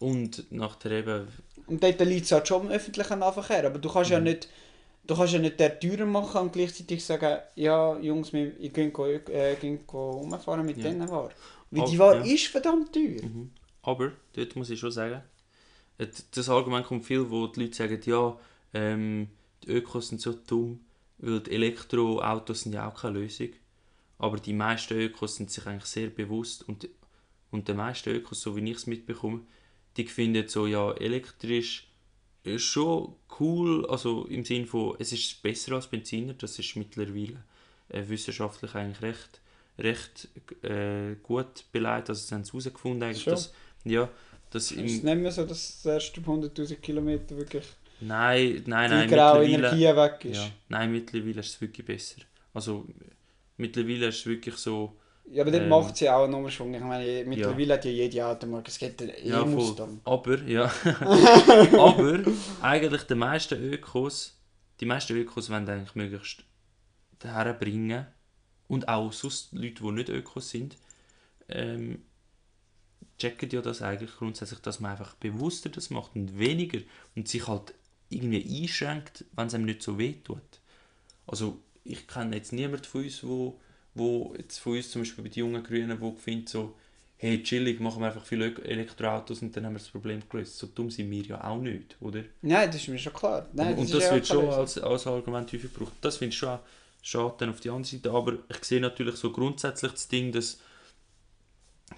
Und 0.01 0.51
nachher 0.51 0.91
eben... 0.91 1.27
Und 1.67 1.81
dort 1.81 1.99
liegt 2.01 2.25
es 2.25 2.31
halt 2.31 2.47
schon 2.47 2.65
im 2.65 2.71
öffentlichen 2.71 3.19
Nahverkehr. 3.19 3.67
Aber 3.67 3.79
du 3.79 3.89
kannst 3.89 4.09
ja 4.09 4.19
nicht, 4.19 4.49
du 5.05 5.15
kannst 5.15 5.33
ja 5.33 5.39
nicht 5.39 5.59
der 5.59 5.79
teurer 5.79 6.05
machen 6.05 6.41
und 6.41 6.53
gleichzeitig 6.53 7.05
sagen, 7.05 7.39
ja 7.55 7.97
Jungs, 7.99 8.33
wir 8.33 8.59
ich 8.59 8.73
gehen, 8.73 8.91
go- 8.91 9.05
äh, 9.05 9.55
rumfahren 9.93 10.65
mit 10.65 10.77
Ja. 10.77 10.89
diesen 10.89 11.07
Waren. 11.09 11.31
Weil 11.69 11.89
die 11.89 11.99
Ware 11.99 12.17
ja. 12.17 12.33
ist 12.33 12.47
verdammt 12.47 12.91
teuer. 12.93 13.23
Mhm. 13.23 13.51
Aber, 13.83 14.11
dort 14.33 14.55
muss 14.55 14.69
ich 14.69 14.79
schon 14.79 14.91
sagen, 14.91 15.21
das 16.33 16.49
Argument 16.49 16.85
kommt 16.85 17.05
viel, 17.05 17.29
wo 17.29 17.47
die 17.47 17.61
Leute 17.61 17.75
sagen, 17.75 18.01
ja, 18.05 18.37
ähm, 18.73 19.29
die 19.63 19.69
Ökos 19.69 20.09
sind 20.09 20.19
so 20.19 20.33
dumm, 20.33 20.81
weil 21.19 21.39
die 21.41 21.51
Elektroautos 21.51 22.61
sind 22.61 22.73
ja 22.73 22.89
auch 22.89 22.99
keine 23.01 23.19
Lösung. 23.19 23.49
Aber 24.17 24.37
die 24.37 24.53
meisten 24.53 24.95
Ökos 24.95 25.35
sind 25.35 25.51
sich 25.51 25.65
eigentlich 25.65 25.85
sehr 25.85 26.09
bewusst 26.09 26.67
und, 26.67 26.89
und 27.51 27.67
die 27.67 27.73
meisten 27.73 28.09
Ökos, 28.09 28.41
so 28.41 28.55
wie 28.55 28.69
ich 28.69 28.77
es 28.77 28.87
mitbekomme, 28.87 29.41
die 29.97 30.05
finden 30.05 30.47
so, 30.47 30.67
ja, 30.67 30.91
elektrisch 30.93 31.87
ist 32.43 32.63
schon 32.63 33.15
cool, 33.39 33.85
also 33.87 34.25
im 34.25 34.43
Sinne 34.45 34.65
von, 34.65 34.95
es 34.99 35.11
ist 35.11 35.41
besser 35.43 35.73
als 35.73 35.87
Benziner, 35.87 36.33
das 36.33 36.57
ist 36.57 36.75
mittlerweile 36.75 37.43
äh, 37.89 38.03
wissenschaftlich 38.07 38.73
eigentlich 38.75 39.01
recht, 39.01 39.41
recht 39.77 40.29
äh, 40.63 41.15
gut 41.21 41.65
beleidigt, 41.71 42.09
also 42.09 42.21
sie 42.21 42.33
haben 42.33 42.41
es 42.41 42.49
herausgefunden 42.49 43.03
eigentlich, 43.03 43.23
Schon? 43.23 43.33
dass, 43.33 43.53
ja, 43.83 44.09
dass 44.49 44.71
Es 44.71 44.71
ist 44.71 44.77
im, 44.77 44.85
nicht 44.85 45.03
mehr 45.03 45.31
so, 45.31 45.45
dass 45.45 45.81
das 45.83 45.85
erste 45.85 46.21
100'000 46.21 46.75
Kilometer 46.77 47.37
wirklich 47.37 47.65
nein, 47.99 48.63
nein, 48.65 48.89
nein, 48.89 49.07
die 49.07 49.15
graue 49.15 49.45
Energie 49.45 49.95
weg 49.95 50.25
ist. 50.25 50.37
ja, 50.37 50.49
nein, 50.69 50.91
mittlerweile 50.91 51.41
ist 51.41 51.49
es 51.49 51.61
wirklich 51.61 51.85
besser, 51.85 52.21
also 52.53 52.87
mittlerweile 53.57 54.07
ist 54.07 54.19
es 54.19 54.25
wirklich 54.25 54.55
so, 54.55 54.97
Ja, 55.33 55.43
aber 55.43 55.51
dort 55.51 55.63
Ähm, 55.63 55.69
macht 55.69 55.95
sie 55.97 56.09
auch 56.09 56.25
einen 56.25 56.33
Umschwung. 56.33 56.73
Ich 56.73 56.81
meine, 56.81 57.23
mittlerweile 57.25 57.73
hat 57.75 57.85
ja 57.85 57.91
jede 57.91 58.25
Automarke, 58.25 58.69
es 58.69 58.77
gibt 58.77 59.01
einen 59.01 59.13
Ja. 59.23 59.41
E-Mustang. 59.41 60.01
Aber, 60.03 60.41
ja. 60.41 60.65
aber 61.79 62.19
eigentlich 62.61 63.03
die 63.03 63.15
meisten 63.15 63.55
Ökos, 63.61 64.37
die 64.79 64.85
meisten 64.85 65.15
Ökos 65.15 65.49
wollen 65.49 65.69
eigentlich 65.69 65.95
möglichst 65.95 66.43
herbringen 67.23 68.07
und 68.67 68.87
auch 68.89 69.13
sonst 69.13 69.53
Leute, 69.53 69.83
die 69.83 69.91
nicht 69.91 70.09
Ökos 70.09 70.49
sind, 70.49 70.77
ähm, 71.47 72.03
checken 73.17 73.49
ja 73.51 73.61
das 73.61 73.81
eigentlich 73.81 74.15
grundsätzlich, 74.17 74.59
dass 74.59 74.79
man 74.79 74.91
einfach 74.91 75.13
bewusster 75.15 75.69
das 75.69 75.91
macht 75.91 76.15
und 76.15 76.37
weniger 76.39 76.79
und 77.15 77.27
sich 77.27 77.47
halt 77.47 77.73
irgendwie 78.09 78.63
einschränkt, 78.63 79.25
wenn 79.35 79.47
es 79.47 79.53
einem 79.53 79.65
nicht 79.65 79.83
so 79.83 79.97
weh 79.97 80.15
tut. 80.23 80.41
Also 81.27 81.59
ich 81.83 82.07
kenne 82.07 82.35
jetzt 82.35 82.51
niemanden 82.51 82.83
von 82.83 83.03
uns, 83.03 83.23
wo, 83.23 83.59
wo 83.93 84.33
jetzt 84.37 84.59
von 84.59 84.73
uns 84.73 84.91
zum 84.91 85.01
Beispiel 85.01 85.23
bei 85.23 85.29
den 85.29 85.39
jungen 85.39 85.63
Grünen, 85.63 85.99
wo 85.99 86.11
findet 86.13 86.49
so, 86.49 86.75
hey 87.17 87.43
chillig, 87.43 87.79
machen 87.79 88.01
wir 88.01 88.07
einfach 88.07 88.25
viele 88.25 88.55
Elektroautos 88.63 89.41
und 89.43 89.55
dann 89.55 89.65
haben 89.65 89.73
wir 89.73 89.79
das 89.79 89.89
Problem 89.89 90.21
gelöst. 90.27 90.57
So 90.57 90.67
dumm 90.67 90.89
sind 90.89 91.11
wir 91.11 91.21
ja 91.21 91.43
auch 91.43 91.61
nicht, 91.61 91.95
oder? 91.99 92.23
Nein, 92.41 92.67
das 92.67 92.77
ist 92.77 92.87
mir 92.87 92.97
schon 92.97 93.13
klar. 93.13 93.47
Nein, 93.53 93.77
und 93.77 93.93
das 93.93 94.05
ja 94.05 94.13
wird 94.15 94.23
auch 94.23 94.33
schon 94.33 94.49
als, 94.49 94.77
als 94.79 95.07
Argument 95.07 95.53
häufig 95.53 95.71
gebraucht. 95.71 95.93
Das 96.01 96.17
finde 96.17 96.33
ich 96.33 96.39
schon 96.39 96.57
schade 97.03 97.35
dann 97.37 97.49
auf 97.49 97.59
die 97.59 97.69
andere 97.69 97.91
Seite. 97.91 98.11
Aber 98.11 98.33
ich 98.49 98.63
sehe 98.63 98.81
natürlich 98.81 99.15
so 99.15 99.31
grundsätzlich 99.31 99.91
das 99.91 100.07
Ding, 100.07 100.31
dass, 100.31 100.59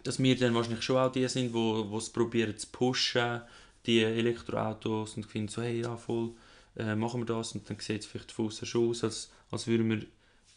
dass 0.04 0.22
wir 0.22 0.38
dann 0.38 0.54
wahrscheinlich 0.56 0.84
schon 0.84 0.98
auch 0.98 1.12
die 1.12 1.28
sind, 1.28 1.54
wo 1.54 1.90
wo 1.90 1.98
es 1.98 2.10
probieren 2.10 2.58
zu 2.58 2.68
pushen, 2.68 3.42
die 3.86 4.02
Elektroautos 4.02 5.16
und 5.16 5.26
finden 5.26 5.48
so, 5.50 5.62
hey, 5.62 5.82
ja 5.82 5.96
voll, 5.96 6.32
äh, 6.76 6.96
machen 6.96 7.22
wir 7.22 7.26
das. 7.26 7.54
Und 7.54 7.70
dann 7.70 7.80
sieht 7.80 8.02
es 8.02 8.08
vielleicht 8.08 8.32
von 8.34 8.48
außen 8.48 8.68
schon 8.68 8.90
aus, 8.90 9.04
als, 9.06 9.32
als 9.52 9.68
würden 9.68 9.90
wir 9.90 10.06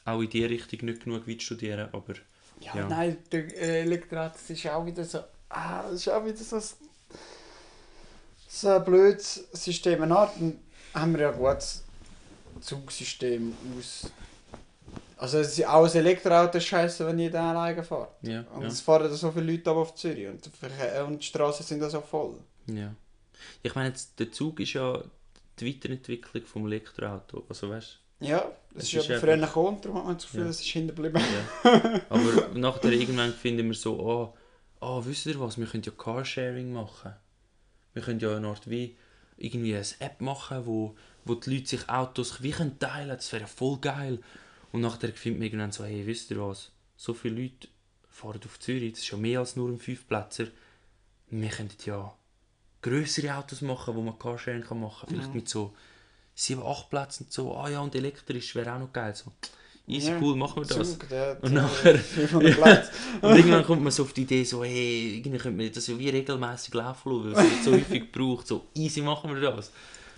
auch 0.06 0.20
in 0.20 0.30
die 0.30 0.44
Richtung 0.44 0.86
nicht 0.86 1.04
genug 1.04 1.26
weit 1.28 1.42
studieren. 1.42 1.88
Aber 1.92 2.14
Ja, 2.60 2.74
Ja. 2.74 2.88
nein, 2.88 3.18
der 3.30 3.44
äh, 3.56 3.80
Elektroauto 3.82 4.32
das 4.34 4.48
ist 4.50 4.66
auch 4.68 4.86
wieder 4.86 5.04
so. 5.04 5.20
Ah, 5.50 5.82
das 5.82 5.94
ist 6.00 6.08
auch 6.08 6.24
wieder 6.24 6.36
so, 6.38 6.56
ein- 6.56 6.62
so 8.48 8.68
ein 8.70 8.84
blödes 8.84 9.46
System. 9.52 10.02
Eine 10.02 10.16
Art 10.16 10.32
haben 10.94 11.12
wir 11.14 11.20
ja 11.20 11.30
ein 11.32 11.38
gutes 11.38 11.84
Zugsystem 12.60 13.52
aus. 13.78 14.10
Also 15.18 15.38
es 15.38 15.58
ist 15.58 15.66
auch 15.66 15.84
ein 15.86 15.96
Elektroauto 15.96 16.60
scheiße, 16.60 17.06
wenn 17.06 17.18
jeder 17.18 17.42
alleine 17.42 17.82
fährt. 17.82 18.10
ja, 18.22 18.40
Und 18.54 18.62
ja. 18.62 18.68
es 18.68 18.80
fahren 18.80 19.04
da 19.10 19.14
so 19.14 19.30
viele 19.32 19.52
Leute 19.52 19.70
ab 19.70 19.76
auf 19.76 19.94
Zürich 19.94 20.26
und, 20.28 20.46
Verkehr- 20.46 21.04
und 21.06 21.18
die 21.22 21.26
Straßen 21.26 21.64
sind 21.64 21.80
da 21.80 21.88
so 21.90 22.00
voll. 22.00 22.38
Ja. 22.66 22.94
Ich 23.62 23.74
meine, 23.74 23.88
jetzt, 23.90 24.18
der 24.18 24.30
Zug 24.32 24.60
ist 24.60 24.74
ja 24.74 25.02
die 25.58 25.66
Weiterentwicklung 25.74 26.44
vom 26.44 26.66
Elektroauto. 26.66 27.44
Also 27.48 27.70
weißt 27.70 27.98
Ja, 28.20 28.50
das 28.72 28.84
Es 28.84 28.88
ist 28.88 28.92
ja 28.92 29.00
ist 29.00 29.10
einfach- 29.10 29.20
früher 29.26 29.36
gekommen, 29.38 29.80
darum 29.82 29.98
hat 29.98 30.04
man 30.06 30.14
das 30.16 30.24
Gefühl, 30.24 30.40
Ja. 30.44 30.48
es 30.48 30.60
ist 30.60 30.66
hinterblieben. 30.68 31.20
ja. 31.64 32.00
Aber 32.08 32.48
nachher 32.54 32.92
irgendwann 32.92 33.32
finden 33.32 33.66
wir 33.68 33.74
so, 33.74 33.98
oh, 34.00 34.34
oh, 34.80 35.02
wisst 35.04 35.26
ihr 35.26 35.38
was, 35.40 35.58
wir 35.58 35.66
können 35.66 35.82
ja 35.84 35.92
Carsharing 35.92 36.72
machen. 36.72 37.12
Wir 37.92 38.02
können 38.02 38.20
ja 38.20 38.36
eine 38.36 38.48
Art 38.48 38.68
wie 38.68 38.96
irgendwie 39.38 39.74
eine 39.74 39.84
App 40.00 40.20
machen, 40.20 40.64
wo, 40.66 40.94
wo 41.24 41.34
die 41.34 41.54
Leute 41.56 41.68
sich 41.68 41.88
Autos 41.90 42.42
wie 42.42 42.52
können 42.52 42.78
teilen 42.78 43.08
das 43.16 43.32
wäre 43.32 43.42
ja 43.42 43.46
voll 43.48 43.78
geil. 43.78 44.20
Und 44.72 44.80
nachher 44.80 45.08
findet 45.12 45.38
man 45.40 45.46
irgendwann 45.46 45.72
so, 45.72 45.84
hey, 45.84 46.06
wisst 46.06 46.30
ihr 46.30 46.40
was, 46.40 46.70
so 46.96 47.12
viele 47.14 47.42
Leute 47.42 47.68
fahren 48.08 48.40
auf 48.44 48.58
Zürich, 48.60 48.92
das 48.92 49.00
ist 49.02 49.10
ja 49.10 49.18
mehr 49.18 49.40
als 49.40 49.56
nur 49.56 49.68
ein 49.68 49.78
Fünfplätzer. 49.78 50.46
Wir 51.28 51.48
könnten 51.50 51.76
ja 51.84 52.14
größere 52.82 53.36
Autos 53.36 53.60
machen, 53.62 53.94
wo 53.94 54.00
man 54.00 54.18
Carsharing 54.18 54.62
kann 54.62 54.80
machen 54.80 55.06
kann. 55.08 55.16
Vielleicht 55.16 55.34
mit 55.34 55.48
so 55.48 55.74
7, 56.38 56.62
8 56.64 56.90
Plätzen 56.90 57.24
und 57.24 57.32
so. 57.32 57.56
Ah 57.56 57.68
ja, 57.70 57.80
und 57.80 57.94
elektrisch 57.94 58.54
wäre 58.54 58.74
auch 58.74 58.78
noch 58.78 58.92
geil. 58.92 59.14
So, 59.16 59.32
easy, 59.88 60.10
Ja, 60.10 60.18
cool, 60.20 60.36
machen 60.36 60.62
wir 60.62 60.66
das. 60.76 60.90
Zug, 60.92 61.08
der 61.08 61.38
Und 61.42 61.54
nachher- 61.54 61.98
500 61.98 62.50
Ja. 62.58 62.62
Plätze. 62.62 62.90
Und 63.22 63.36
irgendwann 63.36 63.64
kommt 63.64 63.82
man 63.82 63.90
so 63.92 64.02
auf 64.02 64.12
die 64.12 64.22
Idee, 64.22 64.44
so, 64.44 64.62
hey, 64.62 65.16
irgendwie 65.16 65.38
könnte 65.38 65.62
man 65.62 65.72
das 65.72 65.86
ja 65.86 65.98
wie 65.98 66.10
regelmäßig 66.10 66.74
laufen 66.74 67.32
lassen, 67.32 67.36
weil 67.36 67.46
es 67.58 67.64
so 67.64 67.72
häufig 67.72 68.02
gebraucht. 68.12 68.46
So, 68.46 68.66
easy 68.74 69.00
machen 69.00 69.34
wir 69.34 69.40
das. 69.50 69.70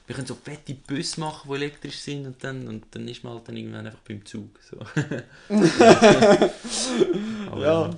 Wir 0.09 0.15
können 0.15 0.27
so 0.27 0.37
fette 0.43 0.75
Busse 0.75 1.21
machen, 1.21 1.49
die 1.51 1.55
elektrisch 1.57 1.99
sind 1.99 2.27
und 2.27 2.43
dann, 2.43 2.67
und 2.67 2.85
dann 2.93 3.07
ist 3.07 3.23
man 3.23 3.35
halt 3.35 3.47
dann 3.47 3.57
irgendwann 3.59 3.87
einfach 3.87 4.01
beim 4.09 4.25
Zug. 4.25 4.49
So. 4.69 4.79
Aber, 7.51 7.63
Ja. 7.63 7.91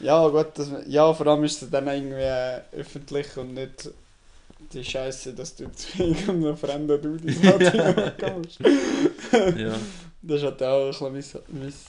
ja, 0.00 0.28
gut, 0.28 0.46
das, 0.54 0.70
ja, 0.86 1.12
vor 1.14 1.26
allem 1.26 1.44
ist 1.44 1.62
es 1.62 1.70
dann 1.70 1.86
irgendwie 1.88 2.20
äh, 2.20 2.60
öffentlich 2.72 3.36
und 3.36 3.54
nicht 3.54 3.90
die 4.72 4.84
Scheiße, 4.84 5.34
dass 5.34 5.54
du 5.56 5.70
zu 5.72 6.02
irgendeinem 6.02 6.56
fremden 6.56 7.00
Dude 7.00 7.28
ins 7.28 7.44
Radio 7.44 8.10
kommst. 8.18 8.58
Ja, 9.56 9.78
Das 10.22 10.42
halt 10.42 10.62
auch 10.62 11.02
ein 11.02 11.12
bisschen 11.12 11.40
miss, 11.52 11.84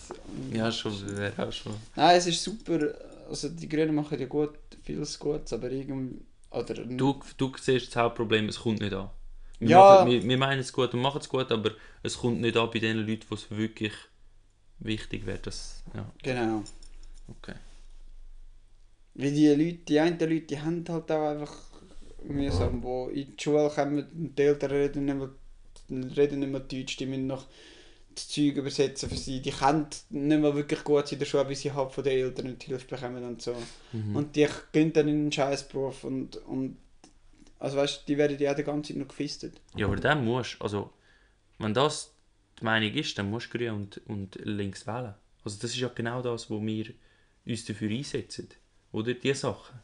miss 0.49 0.57
ja 0.57 0.71
schon, 0.71 1.17
wäre 1.17 1.47
auch 1.47 1.51
schon. 1.51 1.73
Nein, 1.95 2.17
es 2.17 2.27
ist 2.27 2.43
super. 2.43 2.93
Also 3.29 3.49
die 3.49 3.67
Grünen 3.67 3.95
machen 3.95 4.19
ja 4.19 4.25
gut, 4.25 4.57
vieles 4.83 5.17
Gutes, 5.17 5.53
aber 5.53 5.71
irgendwie. 5.71 6.21
Oder 6.51 6.75
Du, 6.85 7.19
du 7.37 7.51
siehst 7.59 7.87
das 7.87 7.95
Hauptproblem, 8.03 8.47
es 8.49 8.59
kommt 8.59 8.79
nicht 8.79 8.93
an. 8.93 9.09
Wir, 9.59 9.69
Ja. 9.69 9.79
machen, 9.79 10.11
wir, 10.11 10.23
wir 10.23 10.37
meinen 10.37 10.59
es 10.59 10.71
gut 10.71 10.93
und 10.93 11.01
machen 11.01 11.19
es 11.19 11.27
gut, 11.27 11.51
aber 11.51 11.71
es 12.03 12.17
kommt 12.17 12.39
nicht 12.41 12.55
an 12.55 12.69
bei 12.71 12.79
den 12.79 12.97
Leuten, 12.97 13.25
wo 13.29 13.35
es 13.35 13.49
wirklich 13.51 13.91
wichtig 14.79 15.25
wäre. 15.25 15.39
Dass, 15.39 15.83
ja, 15.93 16.05
Genau. 16.23 16.63
okay. 17.27 17.55
Weil 19.15 19.31
die 19.33 19.47
Leute, 19.49 19.77
die 19.87 19.99
einen 19.99 20.19
Leute, 20.19 20.41
die 20.41 20.59
haben 20.61 20.85
halt 20.87 21.11
auch 21.11 21.27
einfach 21.29 21.55
mühsam, 22.23 22.83
wo 22.83 23.07
in 23.09 23.35
die 23.35 23.43
Schule 23.43 23.69
kommen 23.69 23.99
und 23.99 24.37
die 24.37 24.41
Eltern 24.41 24.71
reden 24.71 25.05
nicht 25.05 25.17
mehr, 25.17 25.29
reden 26.17 26.39
nicht 26.39 26.51
mehr 26.51 26.61
Deutsch, 26.61 26.97
die 26.97 27.05
müssen 27.05 27.27
noch 27.27 27.45
das 28.13 28.29
Zeug 28.29 28.55
übersetzen 28.55 29.09
für 29.09 29.15
sie. 29.15 29.41
Die 29.41 29.51
können 29.51 29.87
nicht 30.09 30.41
mehr 30.41 30.55
wirklich 30.55 30.83
gut 30.83 31.11
in 31.11 31.19
der 31.19 31.25
Schule, 31.25 31.47
weil 31.47 31.55
sie 31.55 31.71
halt 31.71 31.91
von 31.91 32.03
den 32.03 32.13
Eltern 32.13 32.57
die 32.57 32.65
Hilfe 32.65 32.87
bekommen 32.87 33.23
und 33.23 33.41
so. 33.41 33.55
Mhm. 33.93 34.15
Und 34.15 34.35
die 34.35 34.47
gehen 34.71 34.91
dann 34.91 35.07
in 35.07 35.15
einen 35.15 35.31
Scheißberuf 35.31 36.03
und, 36.03 36.37
und 36.37 36.77
also 37.59 37.77
weißt 37.77 38.01
du, 38.01 38.05
die 38.07 38.17
werden 38.17 38.37
ja 38.39 38.53
die 38.53 38.63
ganze 38.63 38.93
Zeit 38.93 38.97
noch 38.99 39.07
gefistet. 39.07 39.61
Ja, 39.75 39.85
aber 39.85 39.95
dann 39.95 40.25
musst 40.25 40.57
also, 40.59 40.91
wenn 41.59 41.73
das 41.73 42.13
die 42.59 42.65
Meinung 42.65 42.93
ist, 42.93 43.17
dann 43.17 43.29
musst 43.29 43.53
du 43.53 43.57
grün 43.57 43.73
und, 43.73 44.01
und 44.07 44.35
links 44.43 44.87
wählen. 44.87 45.13
Also 45.43 45.57
das 45.61 45.71
ist 45.71 45.77
ja 45.77 45.89
genau 45.89 46.21
das, 46.21 46.49
wo 46.49 46.61
wir 46.61 46.87
uns 47.45 47.65
dafür 47.65 47.89
einsetzen. 47.89 48.49
Oder? 48.91 49.13
Die 49.13 49.33
Sachen. 49.33 49.79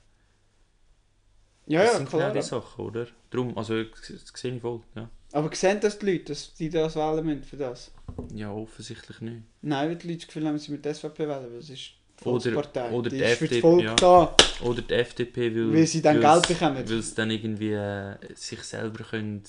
Ja, 1.66 1.82
das 1.82 1.92
ja, 1.94 1.98
sind 1.98 2.10
klar. 2.10 2.22
genau 2.30 2.34
die 2.34 2.48
Sachen, 2.48 2.86
oder? 2.86 3.08
Darum, 3.30 3.58
also 3.58 3.84
das 3.84 4.32
sehe 4.36 4.56
ich 4.56 4.62
voll, 4.62 4.82
ja. 4.96 5.10
Aber 5.32 5.56
sehen 5.56 5.80
das 5.82 5.98
die 5.98 6.06
Leute, 6.12 6.26
dass 6.26 6.54
die 6.54 6.70
das 6.70 6.96
wählen 6.96 7.26
müssen 7.26 7.44
für 7.44 7.58
das? 7.58 7.92
Ja, 8.34 8.52
offensichtlich 8.52 9.22
nicht. 9.22 9.44
Nein, 9.62 9.90
weil 9.90 9.96
die 9.96 10.08
Leute 10.08 10.20
das 10.20 10.28
Gefühl 10.28 10.48
haben, 10.48 10.58
sie 10.60 10.72
mit 10.72 10.86
der 10.86 10.94
SVP 10.94 11.20
wählen, 11.28 11.52
weil 11.52 11.58
es 11.60 11.70
ist 11.70 11.92
die 12.20 12.24
Volkspartei. 12.24 12.92
oder 12.92 13.10
die 13.10 13.18
die 13.18 13.24
ist 13.24 13.38
für 13.40 13.48
das 13.48 13.58
FDP, 13.58 13.62
Volk 13.62 13.84
ja. 13.84 13.96
da. 13.96 14.36
Oder 14.62 14.82
die 14.84 14.94
FDP 14.94 15.56
will... 15.56 15.74
Weil 15.74 15.88
sie 15.88 16.02
dann 16.02 16.20
Geld 16.22 16.48
bekommen. 16.48 16.88
Weil 16.88 17.02
sie 17.02 17.16
dann 17.16 17.32
irgendwie 17.32 17.72
äh, 17.74 18.16
sich 18.36 18.62
selber 18.62 19.04
können 19.04 19.44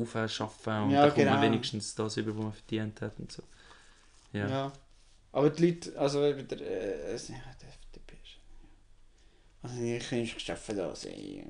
aufschaffen 0.00 0.82
und 0.84 0.90
Ja, 0.92 1.02
dann 1.02 1.10
kommt 1.10 1.16
genau. 1.16 1.32
man 1.32 1.42
wenigstens 1.42 1.94
das 1.94 2.16
über, 2.16 2.34
was 2.36 2.42
man 2.44 2.52
verdient 2.54 3.00
hat 3.02 3.18
und 3.18 3.30
so. 3.30 3.42
Ja. 4.32 4.48
Ja. 4.48 4.72
Aber 5.32 5.50
die 5.50 5.66
Leute, 5.66 5.98
also 5.98 6.24
eben 6.24 6.48
der, 6.48 6.60
äh, 6.62 7.12
es- 7.12 7.28
ja, 7.28 7.34
die 7.60 7.66
FDP 7.66 8.14
ist... 8.22 8.38
Also 9.55 9.55
ich 9.80 10.08
kann 10.08 10.20
nicht 10.20 10.40
schaffen 10.40 10.76
das, 10.76 11.04
ey. 11.04 11.42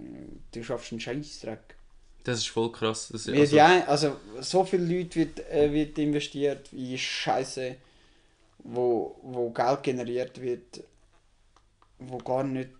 Du 0.53 0.63
schaffst 0.63 0.93
einen 0.93 1.01
Scheißdreck. 1.01 1.77
Das 2.25 2.39
ist 2.39 2.49
voll 2.49 2.73
krass. 2.73 3.09
Das, 3.13 3.29
Also, 3.29 3.41
also, 3.41 3.59
ein, 3.59 3.83
also 3.87 4.17
so 4.41 4.65
viele 4.65 4.85
Leute 4.85 5.17
wird, 5.21 5.41
äh, 5.49 5.73
wird 5.73 5.97
investiert 5.99 6.73
in 6.73 6.99
Scheiße, 6.99 7.77
wo, 8.59 9.17
wo 9.23 9.51
Geld 9.51 9.83
generiert 9.85 10.41
wird, 10.41 10.83
wo 11.99 12.19
gar 12.19 12.43
nicht... 12.43 12.71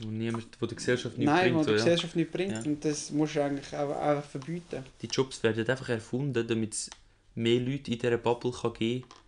wo, 0.00 0.08
niemand, 0.08 0.48
wo 0.60 0.66
die 0.66 0.74
Gesellschaft 0.74 1.16
nicht 1.16 1.26
nein, 1.26 1.54
wo 1.54 1.58
bringt. 1.58 1.60
die 1.60 1.64
So, 1.64 1.70
ja. 1.70 1.76
Gesellschaft 1.76 2.16
nicht 2.16 2.32
bringt. 2.32 2.52
Ja. 2.52 2.62
Und 2.62 2.84
das 2.84 3.10
musst 3.10 3.36
du 3.36 3.42
eigentlich 3.44 3.76
auch, 3.76 3.96
einfach 3.96 4.28
verbieten. 4.28 4.84
Die 5.00 5.06
Jobs 5.06 5.42
werden 5.42 5.68
einfach 5.68 5.88
erfunden, 5.88 6.46
damit 6.46 6.72
es 6.72 6.90
mehr 7.36 7.60
Leute 7.60 7.92
in 7.92 7.98
dieser 7.98 8.16
Bubble 8.18 8.50
kann 8.52 8.72
geben 8.72 9.08
kann. 9.08 9.18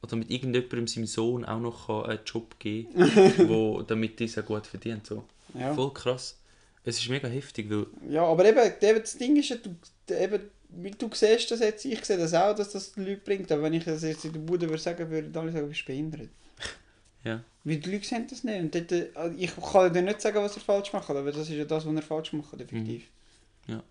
Oder 0.00 0.10
damit 0.10 0.30
irgendjemandem 0.30 0.86
seinem 0.86 1.06
Sohn 1.06 1.44
auch 1.44 1.60
noch 1.60 1.88
einen 2.04 2.20
Job 2.24 2.58
geben 2.58 2.94
kann, 3.14 3.48
wo, 3.48 3.82
damit 3.82 4.18
dieser 4.20 4.42
gut 4.42 4.66
verdient. 4.66 5.06
So. 5.06 5.24
Ja. 5.54 5.74
Voll 5.74 5.92
krass. 5.92 6.38
Es 6.84 6.98
ist 6.98 7.08
mega 7.08 7.28
heftig, 7.28 7.68
weil 7.68 7.86
Ja, 8.08 8.24
aber 8.24 8.44
eben, 8.44 8.58
eben 8.80 9.00
das 9.00 9.18
Ding 9.18 9.36
ist 9.36 9.50
ja, 9.50 9.56
du, 9.56 9.74
eben, 10.14 10.42
wie 10.70 10.90
du 10.90 11.10
siehst 11.12 11.50
das 11.50 11.60
jetzt, 11.60 11.84
ich 11.84 12.04
sehe 12.04 12.16
das 12.16 12.32
auch, 12.34 12.54
dass 12.54 12.70
das 12.70 12.92
die 12.92 13.00
Leute 13.00 13.20
bringt, 13.24 13.50
aber 13.52 13.62
wenn 13.62 13.74
ich 13.74 13.84
das 13.84 14.02
jetzt 14.02 14.24
in 14.24 14.32
der 14.32 14.40
Bude 14.40 14.68
würde 14.68 14.82
sagen, 14.82 15.10
würden 15.10 15.36
alle 15.36 15.52
sagen, 15.52 15.64
du 15.64 15.70
bist 15.70 15.86
behindert. 15.86 16.28
Ja. 17.24 17.42
Weil 17.64 17.78
die 17.78 17.90
Leute 17.90 18.06
sehen 18.06 18.26
das 18.30 18.44
nicht. 18.44 18.60
Und 18.60 18.74
dort, 18.74 18.92
äh, 18.92 19.08
ich 19.36 19.50
kann 19.56 19.92
dir 19.92 20.02
nicht 20.02 20.20
sagen, 20.20 20.36
was 20.36 20.56
er 20.56 20.62
falsch 20.62 20.92
macht, 20.92 21.10
aber 21.10 21.32
das 21.32 21.48
ist 21.48 21.50
ja 21.50 21.64
das, 21.64 21.84
was 21.84 21.94
er 21.94 22.02
falsch 22.02 22.32
macht, 22.32 22.54
effektiv. 22.54 23.08
Mhm. 23.66 23.74
Ja. 23.74 23.82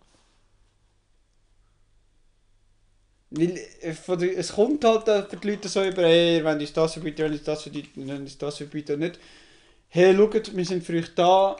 Weil 3.29 3.57
äh, 3.81 4.33
es 4.35 4.53
kommt 4.53 4.83
halt 4.85 5.07
äh, 5.07 5.23
für 5.23 5.37
die 5.37 5.49
Leute 5.51 5.67
so 5.67 5.83
über, 5.83 6.03
hey, 6.03 6.43
wenn 6.43 6.59
uns 6.59 6.73
das 6.73 6.93
verbieten, 6.93 7.23
wenn 7.23 7.31
uns 7.33 7.43
das 7.43 7.63
verbieten, 7.63 8.07
wenn 8.07 8.21
uns 8.21 8.37
das 8.37 8.57
verbieten 8.57 8.93
und 8.93 8.99
nicht, 8.99 9.19
hey, 9.89 10.15
schaut, 10.15 10.55
wir 10.55 10.65
sind 10.65 10.83
für 10.83 10.97
euch 10.97 11.13
da, 11.13 11.55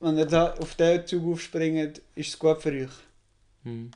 wenn 0.00 0.18
ihr 0.18 0.26
da 0.26 0.54
auf 0.54 0.74
diesen 0.74 1.06
Zug 1.06 1.32
aufspringt, 1.32 2.00
ist 2.16 2.28
es 2.28 2.38
gut 2.38 2.60
für 2.60 2.72
euch. 2.72 2.90
Hm. 3.64 3.90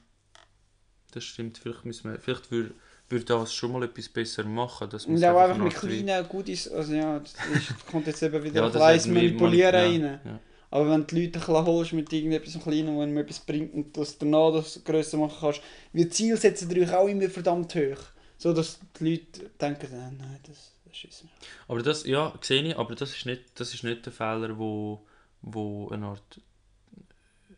Das 1.11 1.25
stimmt. 1.25 1.59
Vielleicht, 1.59 1.85
müssen 1.85 2.13
wir, 2.13 2.21
vielleicht 2.21 2.51
würde 2.51 2.73
würd 3.09 3.31
das 3.31 3.55
schon 3.55 3.73
mal 3.73 3.83
etwas 3.85 4.09
besser 4.09 4.45
machen. 4.45 4.91
Dass 4.91 5.07
Und 5.07 5.25
auch 5.25 5.39
einfach 5.39 5.59
mit 5.59 5.75
kleinen 5.75 6.29
Goodies, 6.29 6.69
also 6.69 6.93
ja, 6.93 7.19
das 7.19 7.35
ist, 7.55 7.87
kommt 7.87 8.07
jetzt 8.07 8.23
eben 8.23 8.43
wieder 8.45 8.63
Ja, 8.63 8.67
auf 8.69 8.75
Weiss 8.75 9.07
manipulieren 9.07 9.75
Mani- 9.75 10.05
rein. 10.05 10.21
Ja, 10.25 10.31
ja. 10.31 10.41
Aber 10.71 10.91
wenn 10.91 11.07
du 11.07 11.15
die 11.15 11.27
Leute 11.27 11.39
ein 11.39 11.67
holst 11.67 11.93
mit 11.93 12.13
irgendetwas 12.13 12.61
Kleinem, 12.63 12.99
wenn 12.99 13.13
mir 13.13 13.21
etwas 13.21 13.41
bringt 13.41 13.73
und 13.75 13.97
das 13.97 14.19
danach 14.19 14.53
das 14.53 14.83
grösser 14.85 15.19
machen 15.19 15.37
kannst, 15.41 15.61
wie 15.93 16.09
Ziel 16.09 16.37
setzen 16.37 16.71
euch 16.79 16.93
auch 16.93 17.09
immer 17.09 17.29
verdammt 17.29 17.75
hoch. 17.75 17.99
So 18.39 18.53
dass 18.53 18.79
die 18.99 19.11
Leute 19.11 19.51
denken, 19.61 19.87
äh, 19.93 20.11
nein, 20.11 20.41
das, 20.47 20.73
das 20.85 21.05
ist 21.05 21.25
mir. 21.25 21.31
Aber 21.69 21.83
das, 21.83 22.05
ja, 22.05 22.35
sehe 22.41 22.63
ich, 22.63 22.77
aber 22.77 22.95
das 22.95 23.17
ist 23.17 23.27
nicht, 23.27 23.43
das 23.55 23.73
ist 23.73 23.85
nicht 23.85 24.05
der 24.05 24.13
Fehler, 24.13 24.59
wo, 24.59 25.07
wo 25.41 25.89
eine 25.89 26.07
Art 26.07 26.41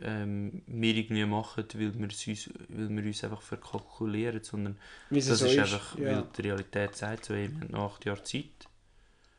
ähm, 0.00 0.62
wir 0.66 0.94
irgendwie 0.94 1.24
machen, 1.24 1.64
weil 1.74 1.94
wir, 1.94 2.04
uns, 2.04 2.50
weil 2.68 2.88
wir 2.88 3.02
uns 3.02 3.24
einfach 3.24 3.42
verkalkulieren, 3.42 4.42
sondern 4.42 4.78
das 5.10 5.26
so 5.26 5.46
ist 5.46 5.52
ist. 5.52 5.58
einfach, 5.58 5.98
weil 5.98 6.06
ja. 6.06 6.22
die 6.36 6.42
Realität 6.42 6.94
sagt, 6.94 7.24
so, 7.24 7.34
wir 7.34 7.44
haben 7.44 7.66
noch 7.70 7.94
acht 7.94 8.04
Jahre 8.04 8.22
Zeit. 8.22 8.67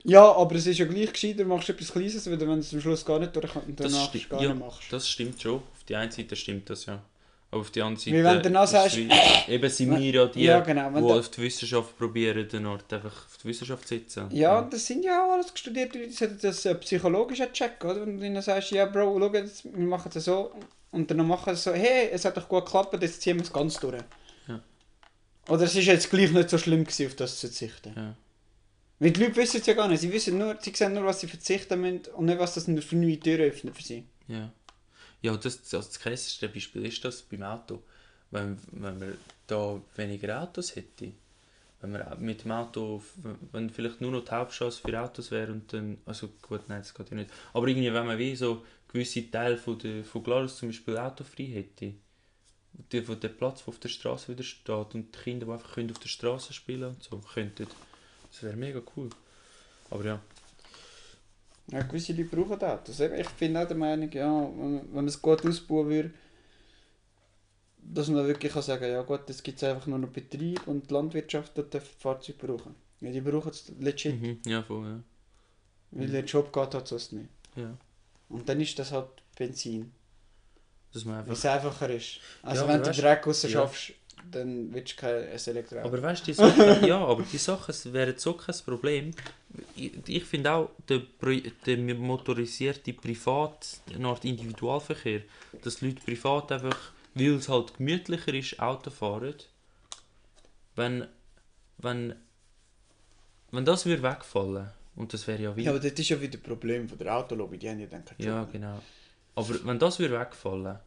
Ja, 0.04 0.32
aber 0.32 0.56
es 0.56 0.66
ist 0.68 0.78
ja 0.80 0.86
gleich 0.86 1.12
gescheiter, 1.12 1.43
machst 1.45 1.68
du 1.70 1.74
etwas 1.74 1.91
Kleines, 1.91 2.26
weil 2.30 2.39
wenn 2.39 2.60
es 2.60 2.74
am 2.74 2.82
Schluss 2.82 3.06
gar 3.06 3.20
nicht 3.20 3.36
durchkommt 3.36 3.68
und 3.68 3.80
Das 3.80 3.91
danach 3.91 4.14
sti- 4.14 4.28
gar 4.30 4.41
ja, 4.41 4.50
nicht 4.54 4.60
machst. 4.66 4.82
Das 4.93 5.10
stimmt 5.10 5.41
schon. 5.41 5.56
Auf 5.56 5.84
die 5.88 5.95
einen 5.95 6.12
Seite 6.12 6.36
stimmt 6.36 6.70
das 6.70 6.86
ja. 6.86 7.02
Aber 7.52 7.62
auf 7.62 7.72
die 7.72 7.82
andere 7.82 8.00
Seite. 8.00 8.18
Weil 8.18 8.24
wenn 8.26 8.36
du 8.38 8.41
danach 8.43 8.68
sagst, 8.68 8.95
wie- 8.97 9.10
eben 9.47 9.70
sind 9.70 9.89
wir 9.91 10.00
ja 10.00 10.26
die, 10.28 10.43
Ja, 10.43 10.60
genau, 10.60 10.89
die 10.91 11.00
du- 11.02 11.14
auf 11.20 11.30
die 11.32 11.41
Wissenschaft 11.41 11.97
probieren, 11.97 12.47
den 12.47 12.66
Ort 12.68 12.93
einfach 12.93 13.26
auf 13.26 13.38
die 13.41 13.47
Wissenschaft 13.47 13.88
zu 13.88 13.95
setzen. 13.95 14.28
Ja, 14.32 14.62
das 14.62 14.86
sind 14.86 15.04
ja 15.04 15.26
auch 15.26 15.34
alles 15.34 15.52
studierte 15.56 15.97
Leute, 15.97 16.10
die 16.10 16.16
sollten 16.16 16.38
das 16.41 16.64
äh, 16.66 16.76
psychologisch 16.76 17.39
checken, 17.52 17.89
oder? 17.89 18.02
Wenn 18.06 18.20
du 18.20 18.26
ihnen 18.26 18.41
sagst, 18.41 18.72
ja 18.72 18.86
Bro, 18.86 19.18
schau 19.20 19.34
jetzt, 19.34 19.66
wir 19.66 19.86
machen 19.88 20.12
das 20.14 20.26
so 20.26 20.52
und 20.91 21.10
dann 21.10 21.28
machen 21.28 21.56
sie 21.56 21.62
so, 21.62 21.74
hey, 21.74 22.10
es 22.12 22.24
hat 22.24 22.38
doch 22.38 22.47
gut 22.47 22.66
geklappt, 22.66 22.95
jetzt 23.02 23.22
ziehen 23.22 23.38
wir 23.38 23.43
es 23.43 23.52
ganz 23.52 23.80
durch. 23.80 23.97
Ja. 24.47 24.60
Oder 25.50 25.64
es 25.64 25.76
ist 25.76 25.86
jetzt 25.88 26.10
gleich 26.10 26.32
nicht 26.32 26.50
so 26.52 26.58
schlimm 26.60 26.84
gewesen, 26.84 27.08
auf 27.08 27.16
das 27.16 27.39
zu 27.39 27.47
verzichten. 27.47 27.93
Ja. 27.95 28.16
Weil 29.00 29.12
die 29.12 29.24
Leute 29.24 29.38
wissen 29.38 29.62
es 29.62 29.66
ja 29.66 29.74
gar 29.74 29.88
nicht, 29.88 30.02
sie 30.02 30.12
wissen 30.12 30.38
nur, 30.38 30.58
sie 30.60 30.74
sehen 30.76 30.93
nur, 30.93 31.06
was 31.06 31.22
sie 31.22 31.28
verzichten 31.28 31.80
müssen 31.80 32.14
und 32.14 32.26
nicht, 32.26 32.39
was 32.39 32.56
das 32.56 32.66
für 32.66 32.95
neue 32.95 33.20
Türen 33.20 33.50
öffnet 33.50 33.76
für 33.76 33.84
sie. 33.84 34.04
Ja, 34.28 34.52
ja 35.22 35.38
das, 35.38 35.60
also 35.74 35.78
das 35.78 36.00
krasseste 36.00 36.50
Beispiel 36.50 36.86
ist 36.86 37.04
das 37.06 37.22
beim 37.22 37.43
Auto. 37.43 37.82
Wenn, 38.32 38.60
wenn 38.72 39.00
man 39.00 39.18
da 39.47 39.82
weniger 39.95 40.43
Autos 40.43 40.76
hätte, 40.76 41.14
wenn 41.82 41.93
man 41.93 42.22
mit 42.22 42.43
dem 42.43 42.52
Auto, 42.52 43.02
wenn 43.54 43.70
vielleicht 43.70 44.02
nur 44.02 44.12
noch 44.12 44.26
die 44.26 44.32
Hauptstraße 44.32 44.82
für 44.82 45.02
Autos 45.02 45.32
wäre 45.32 45.52
und 45.52 45.72
dann, 45.72 45.98
also 46.06 46.30
gut, 46.41 46.61
nein, 46.68 46.82
das 46.82 46.94
geht 46.94 47.10
ja 47.10 47.15
nicht. 47.15 47.32
Aber 47.53 47.68
irgendwie, 47.68 47.94
wenn 47.94 48.06
man 48.06 48.18
wie 48.18 48.36
so 48.36 48.65
gewisse 48.91 49.32
Teile 49.32 49.57
von, 49.57 49.80
der, 49.80 50.03
von 50.03 50.24
Glarus 50.24 50.57
zum 50.57 50.69
Beispiel 50.69 50.98
autofrei 50.98 51.45
hätte, 51.45 51.94
die, 52.91 53.07
wo 53.07 53.15
der 53.15 53.30
Platz, 53.30 53.60
der 53.60 53.69
auf 53.69 53.80
der 53.80 53.90
Straße 53.90 54.32
wieder 54.32 54.44
steht 54.44 54.94
und 54.94 55.15
die 55.15 55.19
Kinder, 55.19 55.45
die 55.45 55.52
einfach 55.52 55.74
können 55.74 55.91
auf 55.91 55.99
der 55.99 56.10
Straße 56.10 56.53
spielen 56.53 56.90
und 56.90 57.03
so, 57.03 57.18
könnten, 57.34 57.68
das 58.40 58.44
wäre 58.44 58.56
mega 58.57 58.82
cool. 58.95 59.10
Aber 59.90 60.06
ja, 60.06 60.20
Ja, 61.72 61.82
gewisse 61.84 62.14
Leute 62.14 62.36
brauchen 62.36 62.60
das. 62.60 62.88
Also 62.88 63.06
ich 63.16 63.30
bin 63.32 63.56
auch 63.57 63.68
der 63.68 63.78
Meinung, 63.78 64.11
ja, 64.11 64.26
wenn, 64.41 64.82
wenn 64.82 64.91
man 64.95 65.07
es 65.07 65.22
gut 65.22 65.45
ausbauen 65.45 65.90
würde, 65.90 66.11
dass 67.82 68.07
man 68.07 68.26
wirklich 68.28 68.52
kann 68.53 68.61
sagen 68.61 68.86
ja 68.91 69.02
gut, 69.02 69.30
es 69.30 69.41
gibt 69.41 69.64
einfach 69.64 69.88
nur 69.88 69.98
noch 69.99 70.10
Betrieb 70.10 70.68
und 70.68 70.90
die 70.90 70.94
Landwirtschaft 70.94 71.57
die 71.57 71.64
dürfen 71.64 71.99
Fahrzeuge 71.99 72.38
brauchen. 72.48 72.76
Ja, 73.02 73.11
die 73.11 73.22
brauchen 73.22 73.49
es 73.49 73.72
legit, 73.80 74.22
mhm. 74.22 74.40
ja, 74.45 74.61
voll, 74.61 74.86
ja. 74.86 74.99
weil 75.91 76.07
der 76.10 76.24
Job 76.26 76.52
geht 76.53 76.74
halt 76.74 76.88
sonst 76.88 77.14
nicht. 77.14 77.30
ja. 77.56 77.76
Und 78.28 78.48
dann 78.48 78.61
ist 78.61 78.78
das 78.78 78.91
halt 78.91 79.07
Benzin, 79.36 79.91
Dass 80.94 81.03
man 81.03 81.16
weil 81.16 81.22
einfach 81.22 81.34
es 81.34 81.45
einfacher 81.45 81.90
ist. 81.90 82.20
Also 82.44 82.61
Ja, 82.64 82.68
wenn 82.68 82.84
du 82.84 82.90
weißt- 82.91 83.02
Dreck 83.02 83.26
raus 83.26 83.41
ja. 83.44 83.49
schaffst, 83.49 83.94
dann 84.32 84.74
willst 84.74 84.94
du 84.94 85.02
kein 85.02 85.24
ein 85.24 85.40
Elektroauto. 85.46 85.88
Aber 85.88 86.02
weißt 86.02 86.28
du, 86.28 86.34
Sachen, 86.34 86.86
ja, 86.86 86.98
aber 86.98 87.24
die 87.24 87.38
Sachen 87.38 87.94
wären 87.94 88.18
so 88.18 88.34
kein 88.34 88.56
Problem. 88.66 89.12
Ich, 89.76 89.91
ich 90.08 90.24
finde 90.24 90.52
auch, 90.52 90.70
der, 90.88 91.02
der 91.66 91.78
motorisierte 91.96 92.94
Privat, 92.94 93.80
eine 93.94 94.08
Art 94.08 94.26
Individualverkehr, 94.26 95.22
dass 95.64 95.82
Leute 95.82 96.02
privat 96.04 96.52
einfach, 96.52 96.91
weil 97.16 97.36
es 97.36 97.50
halt 97.50 97.78
gemütlicher 97.78 98.34
ist, 98.34 98.60
Auto 98.60 98.90
fahren, 98.90 99.36
wenn, 100.76 101.08
wenn, 101.78 102.16
wenn 103.52 103.66
das 103.66 103.86
würde 103.86 104.04
wegfallen, 104.04 104.70
und 104.96 105.14
das 105.14 105.28
wäre 105.28 105.41
ja 105.41 105.56
wie... 105.56 105.64
ja, 105.64 105.72
aber 105.72 105.80
das 105.80 105.94
ist 105.94 106.10
ja 106.10 106.20
wieder 106.20 106.38
ein 106.38 106.44
Problem 106.44 106.88
von 106.88 106.98
der 106.98 107.16
Autolobby, 107.16 107.58
die 107.58 107.70
haben 107.70 107.80
ja 107.80 107.88
dann 107.88 108.04
keinen 108.06 108.20
Job 108.20 108.28
Ja, 108.28 108.44
genau. 108.52 108.82
Aber 109.36 109.66
wenn 109.66 109.80
das 109.80 110.00
würde 110.00 110.20
wegfallen, 110.20 110.80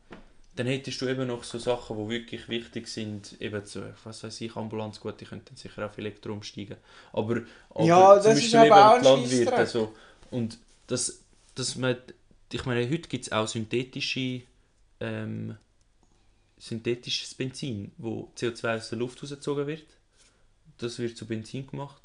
dann 0.55 0.67
hättest 0.67 1.01
du 1.01 1.09
eben 1.09 1.27
noch 1.27 1.45
so 1.45 1.59
Sachen, 1.59 1.97
die 1.97 2.09
wirklich 2.11 2.49
wichtig 2.49 2.87
sind, 2.89 3.41
eben 3.41 3.65
zu, 3.65 3.95
was 4.05 4.23
weiß 4.23 4.41
ich, 4.43 4.55
Ambulanz, 4.55 5.01
gut, 5.01 5.21
die 5.21 5.25
könnten 5.25 5.57
sicher 5.57 5.87
auf 5.87 5.97
Elektro 5.97 6.33
umsteigen. 6.33 6.77
Aber, 7.13 7.43
aber 7.71 7.85
Ja, 7.87 8.13
auch 8.13 8.25
ein 8.25 8.37
die 8.39 9.05
Landwirte 9.05 9.67
Scheissdreck. 9.67 9.67
so. 9.67 9.95
Und 10.31 10.59
das, 10.89 11.23
das 11.55 11.77
man, 11.77 11.97
ich 12.53 12.67
meine, 12.67 12.89
heute 12.89 13.09
gibt 13.09 13.25
es 13.25 13.33
auch 13.33 13.49
synthetische, 13.49 14.43
ähm, 15.01 15.57
synthetisches 16.59 17.35
Benzin, 17.35 17.93
wo 17.97 18.31
CO2 18.37 18.77
aus 18.77 18.91
der 18.91 18.99
Luft 18.99 19.23
rausgezogen 19.23 19.67
wird. 19.67 19.87
Das 20.79 20.99
wird 20.99 21.17
zu 21.17 21.27
Benzin 21.27 21.67
gemacht. 21.67 22.03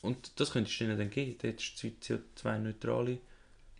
Und 0.00 0.32
das 0.40 0.52
könntest 0.52 0.80
du 0.80 0.84
ihnen 0.84 0.98
dann 0.98 1.10
geben. 1.10 1.36
Dann 1.38 1.50
hättest 1.50 1.82
du 1.82 1.88
CO2-neutrale. 1.88 3.18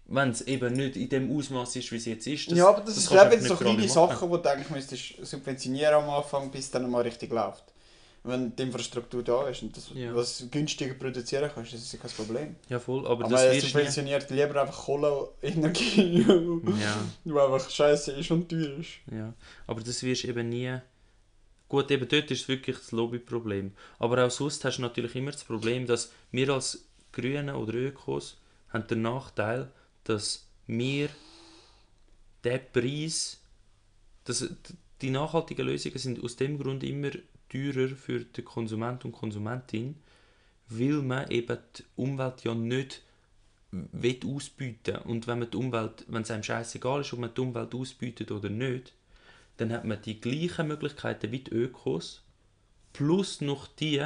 Wenn 0.07 0.31
es 0.31 0.43
eben 0.43 0.75
nicht 0.75 0.97
in 0.97 1.09
dem 1.09 1.35
Ausmaß 1.37 1.77
ist, 1.77 1.91
wie 1.91 1.97
es 1.97 2.05
jetzt 2.05 2.27
ist. 2.27 2.51
ja, 2.51 2.69
aber 2.69 2.81
das, 2.83 2.95
das 2.97 3.05
ist 3.05 3.13
eben 3.13 3.43
so 3.43 3.55
nicht 3.55 3.59
kleine 3.59 3.79
machen. 3.79 3.89
Sachen, 3.89 4.31
die 4.31 4.43
du 4.43 4.51
eigentlich 4.51 4.71
müsstest 4.71 5.27
subventionieren 5.27 5.95
am 5.95 6.11
Anfang, 6.11 6.51
bis 6.51 6.67
es 6.67 6.71
dann 6.71 6.91
mal 6.91 7.01
richtig 7.03 7.33
läuft. 7.33 7.65
Wenn 8.27 8.55
die 8.57 8.63
Infrastruktur 8.65 9.23
da 9.23 9.49
ist 9.49 9.63
und 9.63 9.77
das, 9.77 9.91
Ja. 9.95 10.15
was 10.15 10.47
günstiger 10.51 10.95
produzieren 10.95 11.51
kannst, 11.55 11.73
das 11.75 11.81
ist 11.83 11.93
ja 11.93 11.99
kein 11.99 12.11
Problem. 12.11 12.57
Ja, 12.69 12.79
voll. 12.79 13.07
Aber, 13.07 13.25
Aber, 13.25 13.29
das 13.35 13.43
er 13.45 13.53
wirst 13.55 13.67
subventioniert 13.69 14.31
lieber 14.31 14.61
einfach 14.63 14.85
Kohleenergie, 14.85 16.21
Ja. 16.81 16.97
die 17.25 17.31
einfach 17.33 17.69
scheiße 17.71 18.13
ist 18.13 18.31
und 18.31 18.49
teuer 18.49 18.79
ist. 18.79 18.91
Ja, 19.13 19.33
aber 19.67 19.81
das 19.83 20.03
wirst 20.03 20.25
du 20.25 20.29
eben 20.29 20.49
nie. 20.49 20.75
Gut, 21.69 21.91
eben 21.91 22.07
dort 22.09 22.31
ist 22.31 22.43
es 22.43 22.49
wirklich 22.49 22.77
das 22.77 22.93
Lobbyproblem. 22.93 23.73
Aber 23.99 24.25
auch 24.25 24.31
sonst 24.31 24.65
hast 24.65 24.77
du 24.79 24.83
natürlich 24.83 25.15
immer 25.17 25.33
das 25.33 25.45
Problem, 25.45 25.87
dass 25.87 26.11
wir 26.31 26.51
als 26.51 26.85
Grüne 27.13 27.57
oder 27.57 27.75
Ökos 27.75 28.37
haben 28.71 28.87
den 28.87 29.03
Nachteil, 29.03 29.71
dass 30.05 30.47
wir 30.67 31.09
den 32.45 32.61
Preis, 32.73 33.41
dass 34.25 34.49
die 35.01 35.11
nachhaltigen 35.11 35.67
Lösungen 35.67 35.99
sind 35.99 36.23
aus 36.23 36.37
dem 36.37 36.59
Grund 36.59 36.85
immer 36.85 37.11
teurer 37.49 37.89
für 37.89 38.21
den 38.21 38.45
Konsument 38.45 39.05
und 39.05 39.13
Konsumentin, 39.13 39.97
weil 40.69 41.03
man 41.03 41.31
eben 41.31 41.59
die 41.77 41.85
Umwelt 41.97 42.45
ja 42.45 42.55
nicht 42.55 43.03
will 43.71 44.21
ausbieten 44.27 44.97
und 44.99 45.27
wenn 45.27 45.41
man 45.41 45.51
die 45.51 45.57
Umwelt, 45.57 46.05
wenn 46.09 46.23
es 46.23 46.31
einem 46.31 46.43
scheißegal 46.43 47.01
ist, 47.01 47.13
ob 47.13 47.19
man 47.19 47.35
die 47.35 47.41
Umwelt 47.41 47.75
ausbietet 47.75 48.31
oder 48.31 48.49
nicht, 48.49 48.93
dann 49.57 49.73
hat 49.73 49.85
man 49.85 50.01
die 50.03 50.21
gleichen 50.21 50.69
Möglichkeiten 50.69 51.33
wie 51.33 51.41
die 51.41 51.53
Ökos, 51.53 52.23
plus 52.93 53.41
noch 53.41 53.67
die, 53.67 54.05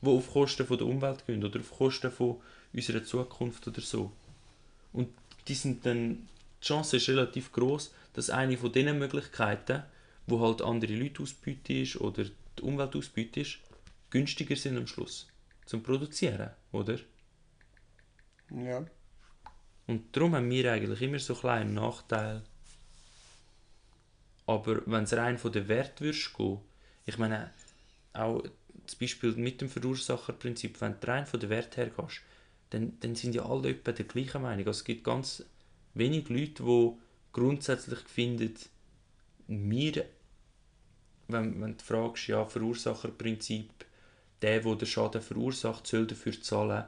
die 0.00 0.08
auf 0.08 0.32
Kosten 0.32 0.66
von 0.66 0.78
der 0.78 0.86
Umwelt 0.86 1.26
gehen 1.26 1.44
oder 1.44 1.60
auf 1.60 1.76
Kosten 1.76 2.10
von 2.10 2.40
unserer 2.72 3.04
Zukunft 3.04 3.66
oder 3.66 3.80
so. 3.80 4.12
Und 4.92 5.08
die 5.48 5.54
sind 5.54 5.84
dann, 5.86 6.28
die 6.60 6.66
Chance 6.66 6.96
ist 6.96 7.08
relativ 7.08 7.52
groß, 7.52 7.92
dass 8.12 8.30
eine 8.30 8.56
von 8.56 8.72
diesen 8.72 8.98
Möglichkeiten, 8.98 9.82
wo 10.26 10.40
halt 10.40 10.62
andere 10.62 10.94
Leute 10.94 11.22
ausbieten 11.22 11.82
ist 11.82 12.00
oder 12.00 12.24
die 12.24 12.62
Umwelt 12.62 12.94
ausbieten 12.94 13.40
ist, 13.40 13.58
günstiger 14.10 14.56
sind 14.56 14.76
am 14.76 14.86
Schluss 14.86 15.26
zum 15.66 15.82
Produzieren, 15.82 16.50
oder? 16.70 16.98
Ja. 18.50 18.84
Und 19.86 20.14
darum 20.16 20.34
haben 20.34 20.50
wir 20.50 20.72
eigentlich 20.72 21.02
immer 21.02 21.18
so 21.18 21.34
kleinen 21.34 21.74
Nachteil. 21.74 22.42
Aber 24.46 24.82
wenn 24.86 25.04
es 25.04 25.14
rein 25.14 25.38
von 25.38 25.52
den 25.52 25.68
Wert 25.68 26.00
würdest 26.00 26.34
gehen, 26.34 26.58
ich 27.06 27.18
meine, 27.18 27.50
auch 28.12 28.42
das 28.84 28.96
Beispiel 28.96 29.32
mit 29.32 29.60
dem 29.60 29.68
Verursacherprinzip, 29.68 30.80
wenn 30.80 30.98
du 31.00 31.06
rein 31.06 31.26
von 31.26 31.40
den 31.40 31.50
Wert 31.50 31.76
her 31.76 31.90
gehst, 31.90 32.20
dann, 32.72 32.98
dann 33.00 33.14
sind 33.14 33.34
ja 33.34 33.44
alle 33.46 33.70
etwa 33.70 33.92
der 33.92 34.06
gleichen 34.06 34.42
Meinung. 34.42 34.66
Also 34.66 34.80
es 34.80 34.84
gibt 34.84 35.04
ganz 35.04 35.44
wenig 35.94 36.28
Leute, 36.30 36.62
die 36.64 36.92
grundsätzlich 37.32 38.00
finden, 38.00 38.54
wir, 39.48 40.04
wenn, 41.28 41.60
wenn 41.60 41.76
du 41.76 41.82
fragst, 41.84 42.28
ja, 42.28 42.44
Verursacherprinzip, 42.44 43.70
der, 44.42 44.60
der 44.60 44.76
den 44.76 44.86
Schaden 44.86 45.22
verursacht, 45.22 45.86
soll 45.86 46.06
dafür 46.06 46.40
zahlen, 46.40 46.84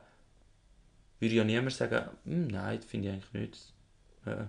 würde 1.21 1.35
ja 1.35 1.45
niemand 1.45 1.73
sagen, 1.73 2.09
«Hm, 2.25 2.47
nein, 2.49 2.79
das 2.81 2.87
finde 2.87 3.09
ich 3.09 3.15
eigentlich 3.15 3.33
nicht. 3.33 3.73
Äh, 4.27 4.47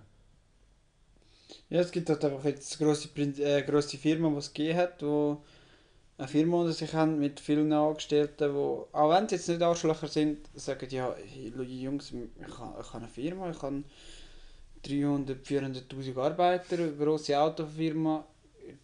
Ja, 1.69 1.81
es 1.81 1.91
gibt 1.91 2.09
halt 2.09 2.23
einfach 2.25 2.43
jetzt 2.45 2.77
grosse, 2.79 3.09
äh, 3.17 3.61
grosse 3.63 3.97
Firmen, 3.97 4.33
die 4.33 4.39
es 4.39 4.53
gegeben 4.53 4.77
hat, 4.79 5.01
wo 5.03 5.43
eine 6.17 6.27
Firma 6.27 6.57
unter 6.61 6.73
sich 6.73 6.93
haben 6.93 7.19
mit 7.19 7.39
vielen 7.39 7.71
Angestellten, 7.73 8.53
wo, 8.53 8.87
auch 8.93 9.09
wenn 9.11 9.27
sie 9.27 9.35
jetzt 9.35 9.49
nicht 9.49 9.61
Arschlöcher 9.61 10.07
sind, 10.07 10.49
sagen, 10.53 10.87
ja, 10.89 11.13
hey, 11.33 11.51
Jungs, 11.63 12.11
ich 12.11 12.57
habe, 12.57 12.81
ich 12.81 12.87
habe 12.87 12.97
eine 12.97 13.07
Firma, 13.09 13.49
ich 13.49 13.61
habe 13.61 13.83
300, 14.83 15.45
400'000 15.45 16.17
Arbeiter, 16.17 16.77
eine 16.77 16.93
grosse 16.93 17.37
Autofirma, 17.37 18.25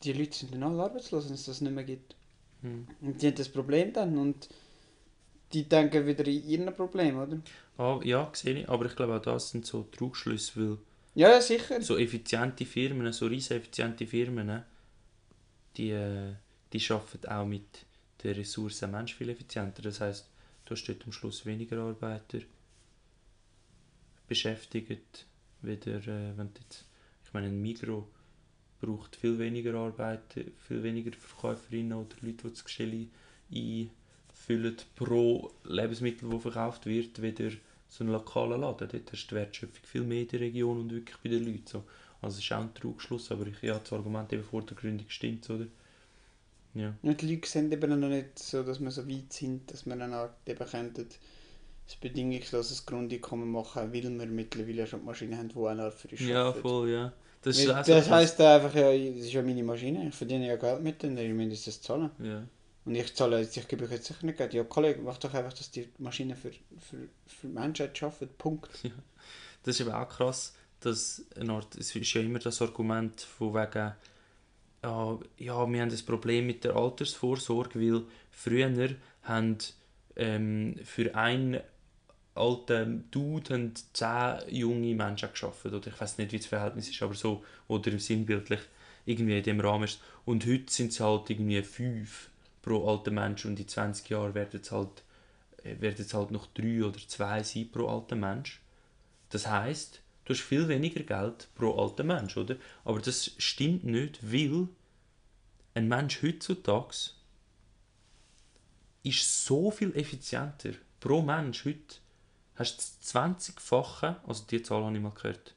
die 0.03 0.13
Leute 0.13 0.35
sind 0.37 0.53
dann 0.53 0.63
alle 0.63 0.83
arbeitslos, 0.83 1.27
wenn 1.27 1.35
es 1.35 1.45
das 1.45 1.61
nicht 1.61 1.73
mehr 1.73 1.83
gibt. 1.83 2.15
hm. 2.61 2.87
Und 3.01 3.21
die 3.21 3.27
haben 3.27 3.35
das 3.35 3.49
Problem 3.49 3.93
dann 3.93 4.17
und 4.17 4.49
die 5.53 5.67
denken 5.67 6.05
wieder 6.05 6.25
in 6.27 6.47
ihren 6.47 6.73
Problem, 6.75 7.17
oder? 7.19 7.37
Ah, 7.77 7.99
ja, 8.03 8.29
sehe 8.33 8.59
ich, 8.59 8.69
aber 8.69 8.85
ich 8.85 8.95
glaube 8.95 9.15
auch 9.15 9.21
das 9.21 9.49
sind 9.51 9.65
so 9.65 9.83
Trugschlüsse, 9.83 10.51
weil 10.55 10.77
Ja, 11.15 11.29
ja, 11.29 11.41
sicher. 11.41 11.81
so 11.81 11.97
effiziente 11.97 12.65
Firmen, 12.65 13.11
so 13.13 13.27
riesen 13.27 13.57
effiziente 13.57 14.05
Firmen, 14.07 14.63
die, 15.77 15.91
äh, 15.91 16.33
die 16.73 16.91
arbeiten 16.91 17.27
auch 17.27 17.45
mit 17.45 17.85
der 18.23 18.37
Ressource 18.37 18.81
Mensch 18.81 19.15
viel 19.15 19.29
effizienter. 19.29 19.81
Das 19.81 20.01
heißt, 20.01 20.27
du 20.65 20.71
hast 20.71 20.85
dort 20.85 21.05
am 21.05 21.11
Schluss 21.11 21.45
weniger 21.45 21.79
Arbeiter 21.79 22.39
beschäftigt, 24.27 25.25
wieder, 25.61 25.97
äh, 26.07 26.37
wenn 26.37 26.49
jetzt, 26.59 26.85
ich 27.25 27.33
meine, 27.33 27.47
ein 27.47 27.61
Migro 27.61 28.07
braucht 28.79 29.15
viel 29.15 29.37
weniger 29.37 29.75
Arbeiter, 29.75 30.41
viel 30.67 30.81
weniger 30.83 31.11
Verkäuferinnen 31.11 31.93
oder 31.93 32.15
Leute, 32.21 32.47
die 32.47 32.49
das 32.49 32.63
Gestell 32.63 33.07
einfüllen 33.53 34.77
pro 34.95 35.51
Lebensmittel, 35.65 36.29
das 36.29 36.41
verkauft 36.41 36.85
wird, 36.85 37.21
wieder 37.21 37.51
so 37.87 38.03
ein 38.03 38.09
lokaler 38.09 38.57
Laden. 38.57 38.87
Dort 38.89 39.11
hast 39.11 39.27
du 39.27 39.29
die 39.29 39.35
Wertschöpfung 39.35 39.85
viel 39.85 40.03
mehr 40.03 40.21
in 40.21 40.27
der 40.29 40.39
Region 40.39 40.79
und 40.79 40.91
wirklich 40.91 41.17
bei 41.17 41.29
den 41.29 41.45
Leuten. 41.45 41.67
So. 41.67 41.83
Also 42.21 42.37
es 42.37 42.43
ist 42.43 42.51
auch 42.53 42.61
ein 42.61 42.73
Trugschluss, 42.73 43.31
aber 43.31 43.47
ich, 43.47 43.61
ja, 43.61 43.77
das 43.77 43.91
Argument 43.93 44.31
eben 44.31 44.43
vor 44.43 44.63
der 44.63 44.77
Gründung 44.77 45.09
stimmt, 45.09 45.49
oder? 45.49 45.67
Ja. 46.73 46.93
Und 47.01 47.21
die 47.21 47.33
Leute 47.35 47.47
sind 47.49 47.71
eben 47.73 47.99
noch 47.99 48.07
nicht 48.09 48.39
so, 48.39 48.63
dass 48.63 48.79
wir 48.79 48.91
so 48.91 49.07
weit 49.09 49.33
sind, 49.33 49.71
dass 49.71 49.85
wir 49.85 49.95
dann 49.95 50.13
auch 50.13 50.29
eben 50.45 50.65
könnten 50.65 51.01
ein 51.03 51.97
bedingungsloses 51.99 52.85
Grundeinkommen 52.85 53.51
machen, 53.51 53.93
weil 53.93 54.03
wir 54.03 54.25
mittlerweile 54.27 54.87
schon 54.87 55.03
Maschinen 55.03 55.37
haben, 55.37 55.49
die 55.49 55.55
auch 55.55 55.73
noch 55.73 55.91
für 55.91 56.07
uns 56.07 56.21
Ja, 56.21 56.43
arbeiten. 56.47 56.61
voll, 56.61 56.89
ja. 56.89 57.13
Das 57.41 57.57
Weil 57.57 57.67
das 57.67 57.87
krass. 57.87 58.09
heisst 58.09 58.39
einfach, 58.41 58.73
ja, 58.75 58.91
das 58.91 59.25
ist 59.25 59.33
ja 59.33 59.41
meine 59.41 59.63
Maschine, 59.63 60.07
ich 60.07 60.15
verdiene 60.15 60.47
ja 60.47 60.55
Geld 60.55 60.81
mit 60.81 61.01
denen, 61.01 61.17
ich 61.17 61.33
muss 61.49 61.65
das 61.65 61.81
zahlen. 61.81 62.11
Ja. 62.19 62.43
Und 62.85 62.95
ich 62.95 63.13
zahle 63.15 63.41
jetzt, 63.41 63.57
ich 63.57 63.67
gebe 63.67 63.83
euch 63.85 63.91
jetzt 63.91 64.05
sicher 64.07 64.25
nicht 64.25 64.37
Geld. 64.37 64.53
Ja, 64.53 64.63
Kollege, 64.63 65.01
mach 65.01 65.17
doch 65.17 65.33
einfach, 65.33 65.53
dass 65.53 65.69
die 65.71 65.89
Maschine 65.97 66.35
für, 66.35 66.51
für, 66.51 67.07
für 67.27 67.47
die 67.47 67.53
Menschheit 67.53 68.01
arbeitet, 68.01 68.37
Punkt. 68.37 68.69
Das 69.63 69.75
ist 69.75 69.81
eben 69.81 69.91
auch 69.91 70.09
krass, 70.09 70.55
dass 70.79 71.23
eine 71.39 71.53
Art, 71.53 71.75
es 71.75 71.95
ist 71.95 72.13
ja 72.15 72.21
immer 72.21 72.39
das 72.39 72.59
Argument 72.63 73.21
von 73.21 73.53
wegen, 73.53 73.91
ja, 74.83 75.19
ja, 75.37 75.71
wir 75.71 75.81
haben 75.81 75.89
das 75.89 76.03
Problem 76.03 76.47
mit 76.47 76.63
der 76.63 76.75
Altersvorsorge, 76.75 77.79
weil 77.79 78.03
früher 78.31 78.95
haben 79.23 79.57
ähm, 80.15 80.75
für 80.83 81.15
einen 81.15 81.61
alten 82.33 83.09
Dude 83.11 83.53
haben 83.53 83.73
zehn 83.93 84.39
junge 84.49 84.95
Menschen 84.95 85.29
geschafft. 85.31 85.65
Oder 85.65 85.85
ich 85.85 85.99
weiß 85.99 86.17
nicht, 86.17 86.31
wie 86.31 86.37
das 86.37 86.47
Verhältnis 86.47 86.89
ist, 86.89 87.01
aber 87.01 87.13
so, 87.13 87.43
oder 87.67 87.97
sinnbildlich 87.99 88.61
irgendwie 89.05 89.37
in 89.37 89.43
dem 89.43 89.59
Rahmen 89.59 89.83
ist. 89.83 90.01
Und 90.25 90.45
heute 90.45 90.71
sind 90.71 90.91
es 90.91 90.99
halt 90.99 91.29
irgendwie 91.29 91.61
fünf 91.61 92.29
pro 92.61 92.87
alten 92.87 93.15
Mensch 93.15 93.45
und 93.45 93.59
in 93.59 93.67
20 93.67 94.09
Jahren 94.09 94.33
werden 94.35 94.59
es 94.61 94.71
halt, 94.71 95.03
äh, 95.63 95.79
werden 95.81 96.05
es 96.05 96.13
halt 96.13 96.31
noch 96.31 96.47
drei 96.53 96.83
oder 96.83 96.99
zwei 97.07 97.43
sein 97.43 97.69
pro 97.71 97.87
alten 97.87 98.19
Mensch. 98.19 98.61
Das 99.29 99.47
heißt, 99.47 100.01
du 100.31 100.37
hast 100.37 100.45
viel 100.45 100.67
weniger 100.67 101.03
Geld 101.03 101.49
pro 101.55 101.77
alten 101.77 102.07
Mensch, 102.07 102.37
oder? 102.37 102.55
Aber 102.85 102.99
das 102.99 103.31
stimmt 103.37 103.83
nicht, 103.83 104.19
weil 104.23 104.67
ein 105.73 105.87
Mensch 105.87 106.21
heutzutage 106.23 107.11
ist 109.03 109.45
so 109.45 109.71
viel 109.71 109.95
effizienter. 109.95 110.71
Pro 110.99 111.21
Mensch 111.21 111.65
heute 111.65 111.95
hast 112.55 112.77
du 112.77 112.77
das 112.77 113.15
20-fache, 113.15 114.15
also 114.25 114.45
die 114.49 114.61
Zahl 114.61 114.83
habe 114.83 114.95
ich 114.95 115.01
mal 115.01 115.11
gehört, 115.11 115.53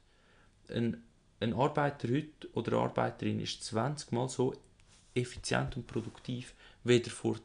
ein, 0.69 1.03
ein 1.39 1.53
Arbeiter 1.53 2.09
heute 2.09 2.49
oder 2.53 2.73
eine 2.73 2.81
Arbeiterin 2.81 3.39
ist 3.39 3.63
20 3.63 4.11
Mal 4.11 4.27
so 4.27 4.55
effizient 5.13 5.77
und 5.77 5.87
produktiv, 5.87 6.53
weder 6.83 7.11
vor 7.11 7.37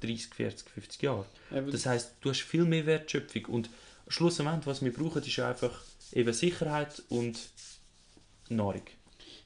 30, 0.00 0.34
40, 0.34 0.68
50 0.68 1.02
Jahren. 1.02 1.24
Das 1.70 1.86
heißt, 1.86 2.16
du 2.20 2.30
hast 2.30 2.40
viel 2.42 2.64
mehr 2.64 2.84
Wertschöpfung 2.84 3.46
und 3.46 3.70
schlussendlich, 4.08 4.66
was 4.66 4.84
wir 4.84 4.92
brauchen, 4.92 5.22
ist 5.22 5.38
einfach 5.38 5.80
eben 6.12 6.32
Sicherheit 6.32 7.02
und 7.08 7.38
Nahrung. 8.48 8.82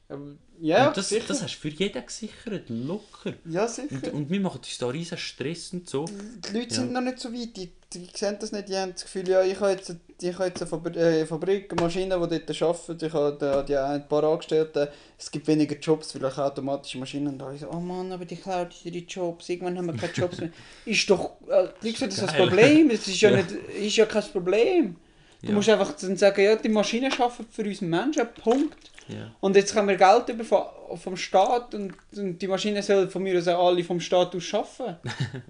aber, 0.08 0.36
ja, 0.60 0.88
und 0.88 0.96
das, 0.96 1.08
sicher. 1.08 1.24
das 1.28 1.42
hast 1.42 1.54
du 1.56 1.60
für 1.60 1.68
jeden 1.68 2.04
gesichert, 2.04 2.64
locker. 2.68 3.32
ja, 3.48 3.62
Und, 3.64 3.70
sicher. 3.70 4.12
und 4.12 4.28
wir 4.28 4.40
machen 4.40 4.58
uns 4.58 4.76
da 4.76 4.88
riesen 4.88 5.16
Stress 5.16 5.72
und 5.72 5.88
so. 5.88 6.04
Die 6.04 6.52
Leute 6.58 6.74
Ja. 6.74 6.80
sind 6.80 6.92
noch 6.92 7.00
nicht 7.00 7.18
so 7.18 7.32
weit, 7.32 7.56
die, 7.56 7.70
die 7.94 8.06
sehen 8.12 8.36
das 8.38 8.52
nicht, 8.52 8.68
die 8.68 8.76
haben 8.76 8.92
das 8.92 9.04
Gefühl, 9.04 9.26
ja, 9.28 9.42
ich 9.42 9.58
habe 9.58 9.70
jetzt, 9.70 9.94
ich 10.20 10.34
habe 10.34 10.44
jetzt 10.48 10.60
eine 10.60 10.68
Fabri 10.68 10.98
äh, 10.98 11.24
Fabrik, 11.24 11.72
eine 11.72 11.80
Maschine, 11.82 12.28
die 12.28 12.44
dort 12.44 12.62
arbeitet, 12.62 13.02
ich 13.04 13.12
habe 13.14 13.64
die 13.66 13.76
ein 13.76 14.06
paar 14.06 14.24
Angestellte, 14.24 14.92
es 15.16 15.30
gibt 15.30 15.46
weniger 15.46 15.76
Jobs, 15.78 16.14
weil 16.20 16.30
ich 16.30 16.36
automatische 16.36 16.98
Maschinen 16.98 17.28
und 17.28 17.38
da 17.38 17.52
ich 17.52 17.60
so, 17.62 17.70
oh 17.70 17.80
Mann, 17.80 18.12
aber 18.12 18.26
die 18.26 18.36
klaut 18.36 18.74
unsere 18.84 19.04
Jobs, 19.06 19.48
irgendwann 19.48 19.78
haben 19.78 19.86
wir 19.86 19.94
keine 19.94 20.12
Jobs 20.12 20.38
mehr. 20.40 20.50
ist 20.84 21.08
doch, 21.08 21.36
äh, 21.48 21.68
gesagt, 21.90 22.12
das 22.12 22.18
ist 22.22 22.26
Geil. 22.32 22.36
Problem, 22.48 22.90
es 22.90 23.08
ist 23.08 23.20
ja, 23.22 23.30
Ja. 23.30 23.36
nicht, 23.38 23.50
ist 23.52 23.96
ja 23.96 24.04
kein 24.04 24.24
Problem. 24.24 24.96
Du 25.42 25.48
Ja. 25.48 25.54
musst 25.54 25.68
einfach 25.68 25.92
dann 25.92 26.16
sagen, 26.16 26.42
ja, 26.42 26.56
die 26.56 26.68
Maschinen 26.68 27.12
arbeiten 27.12 27.46
für 27.50 27.62
uns 27.64 27.80
Menschen, 27.80 28.26
Punkt. 28.42 28.90
Ja. 29.08 29.30
Und 29.40 29.56
jetzt 29.56 29.74
haben 29.74 29.88
wir 29.88 29.96
Geld 29.96 30.28
über 30.28 30.44
vom, 30.44 30.62
vom 30.98 31.16
Staat 31.16 31.74
und, 31.74 31.94
und 32.16 32.38
die 32.40 32.46
Maschinen 32.46 32.82
sollen 32.82 33.08
von 33.10 33.22
mir 33.22 33.38
aus 33.38 33.48
auch 33.48 33.68
alle 33.68 33.82
vom 33.82 34.00
Staat 34.00 34.34
aus 34.34 34.54
arbeiten. 34.54 34.96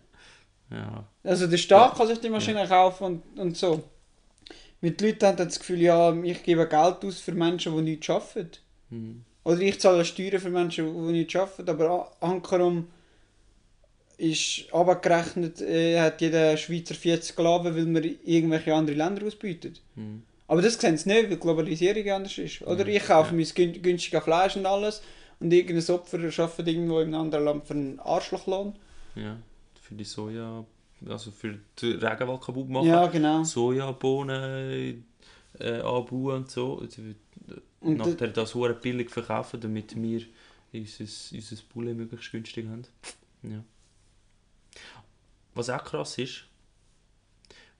Ja. 0.72 1.02
Also 1.24 1.48
der 1.48 1.56
Staat 1.56 1.96
kann 1.96 2.06
sich 2.06 2.20
die 2.20 2.30
Maschinen 2.30 2.68
kaufen 2.68 3.04
und, 3.34 3.38
und 3.40 3.56
so. 3.56 3.82
Weil 4.80 4.92
die 4.92 5.04
Leute 5.06 5.26
haben 5.26 5.36
das 5.36 5.58
Gefühl, 5.58 5.80
ja, 5.82 6.14
ich 6.22 6.42
gebe 6.44 6.66
Geld 6.68 7.04
aus 7.04 7.18
für 7.18 7.32
Menschen, 7.32 7.74
die 7.76 7.82
nichts 7.82 8.08
arbeiten. 8.08 8.50
Hm. 8.90 9.24
Oder 9.42 9.60
ich 9.62 9.80
zahle 9.80 10.04
Steuern 10.04 10.38
für 10.40 10.50
Menschen, 10.50 10.86
die 10.86 11.12
nichts 11.12 11.34
arbeiten. 11.34 11.68
Aber 11.68 11.90
a- 12.20 12.26
Ankerum 12.26 12.86
ist 14.20 14.72
abgerechnet, 14.72 15.60
äh, 15.60 15.98
hat 16.01 16.20
jeder 16.20 16.56
Schweizer 16.56 16.94
40 16.94 17.32
Sklaven, 17.32 17.74
weil 17.74 18.02
wir 18.02 18.14
irgendwelche 18.24 18.74
andere 18.74 18.97
Länder 18.97 19.26
ausbeutet. 19.26 19.80
Hm. 19.97 20.22
Aber 20.47 20.62
das 20.62 20.74
sehen 20.74 20.97
sie 20.97 21.09
nicht, 21.09 21.22
weil 21.24 21.30
die 21.30 21.36
Globalisierung 21.40 22.09
anders 22.10 22.36
ist. 22.38 22.62
Oder 22.62 22.86
Ja, 22.88 22.97
ich 22.97 23.05
kaufe 23.05 23.30
ja. 23.30 23.36
mein 23.36 23.47
gün- 23.55 23.80
günstiges 23.82 24.22
Fleisch 24.24 24.56
und 24.56 24.66
alles 24.66 25.01
und 25.38 25.52
irgendein 25.52 25.94
Opfer 25.94 26.18
arbeitet 26.18 26.66
irgendwo 26.68 27.01
in 27.01 27.14
einem 27.14 27.20
anderen 27.22 27.44
Land 27.44 27.66
für 27.66 27.74
einen 27.74 27.98
Arschlochlohn. 28.01 28.74
ja. 29.16 29.36
Für 29.80 29.94
die 29.97 30.05
Soja, 30.05 30.64
also 31.09 31.32
für 31.32 31.59
den 31.82 31.98
Regenwald 31.98 32.40
kaputt 32.42 32.68
machen. 32.68 32.86
Ja, 32.86 33.06
genau. 33.09 33.42
Sojabohnen 33.42 35.05
äh, 35.59 35.80
anbauen 35.80 36.36
und 36.36 36.51
so. 36.51 36.80
Und 37.80 37.97
nachher 37.98 38.28
das 38.28 38.55
hure 38.55 38.74
billig 38.74 39.10
verkaufen, 39.10 39.60
damit 39.60 40.01
wir 40.01 40.22
unser, 40.72 41.05
unser 41.05 41.56
Poulet 41.72 41.97
möglichst 41.97 42.30
günstig 42.30 42.66
haben. 42.68 42.84
Ja. 43.42 43.64
Was 45.60 45.68
auch 45.68 45.84
krass 45.84 46.16
ist, 46.16 46.46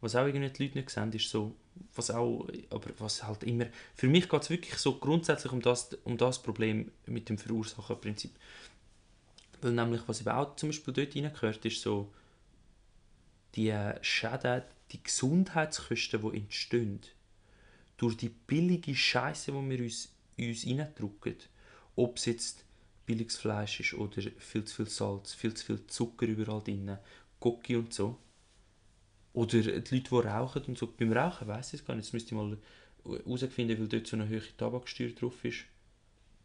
was 0.02 0.15
auch 0.15 0.27
irgendwie 0.27 0.51
die 0.51 0.65
Leute 0.65 0.77
nicht 0.77 0.90
sehen, 0.90 1.11
ist 1.15 1.31
so, 1.31 1.57
was 1.94 2.11
auch, 2.11 2.47
aber 2.69 2.90
was 2.98 3.23
halt 3.23 3.43
immer, 3.44 3.69
für 3.94 4.07
mich 4.07 4.28
geht 4.28 4.43
es 4.43 4.51
wirklich 4.51 4.74
so 4.74 4.98
grundsätzlich 4.98 5.51
um 5.51 5.62
das, 5.62 5.94
um 6.05 6.19
das 6.19 6.43
Problem 6.43 6.93
mit 7.07 7.31
dem 7.31 7.39
Verursacherprinzip. 7.39 8.32
Weil 9.62 9.73
nämlich, 9.73 10.02
was 10.07 10.20
eben 10.20 10.28
auch 10.28 10.57
zum 10.57 10.69
Beispiel 10.69 10.93
dort 10.93 11.16
reingehört, 11.16 11.65
ist 11.65 11.81
so, 11.81 12.12
die 13.55 13.70
äh, 13.70 13.98
Schäden, 14.05 14.62
die 14.93 15.02
Gesundheitskosten, 15.02 16.20
die 16.20 16.36
entstehen, 16.36 17.01
durch 17.97 18.19
die 18.19 18.28
billige 18.28 18.94
Scheiße, 18.94 19.52
die 19.52 19.70
wir 19.70 19.85
uns, 19.85 20.12
uns 20.39 20.66
reindrücken, 20.66 21.36
ob 21.97 22.19
es 22.19 22.27
jetzt 22.27 22.65
billiges 23.07 23.39
Fleisch 23.39 23.81
ist 23.81 23.94
oder 23.94 24.20
viel 24.36 24.66
zu 24.66 24.77
viel 24.77 24.86
Salz, 24.86 25.32
viel 25.32 25.55
zu 25.55 25.65
viel 25.65 25.86
Zucker 25.86 26.27
überall 26.27 26.62
drin, 26.62 26.98
Gocki 27.41 27.77
und 27.77 27.93
so. 27.93 28.17
Oder 29.33 29.47
die 29.62 29.62
Leute, 29.62 30.01
die 30.01 30.15
rauchen 30.15 30.62
und 30.67 30.79
so. 30.79 30.87
Beim 30.87 31.12
Rauchen 31.12 31.49
weiss 31.49 31.73
ich 31.73 31.81
es 31.81 31.87
gar 31.87 31.95
nicht. 31.95 32.07
Jetzt 32.07 32.12
müsste 32.12 32.35
ich 32.35 32.41
mal 32.41 32.57
herausfinden, 33.05 33.79
weil 33.79 33.89
dort 33.89 34.07
so 34.07 34.17
eine 34.17 34.29
hohe 34.29 34.43
Tabaksteuer 34.57 35.11
drauf 35.11 35.45
ist, 35.45 35.65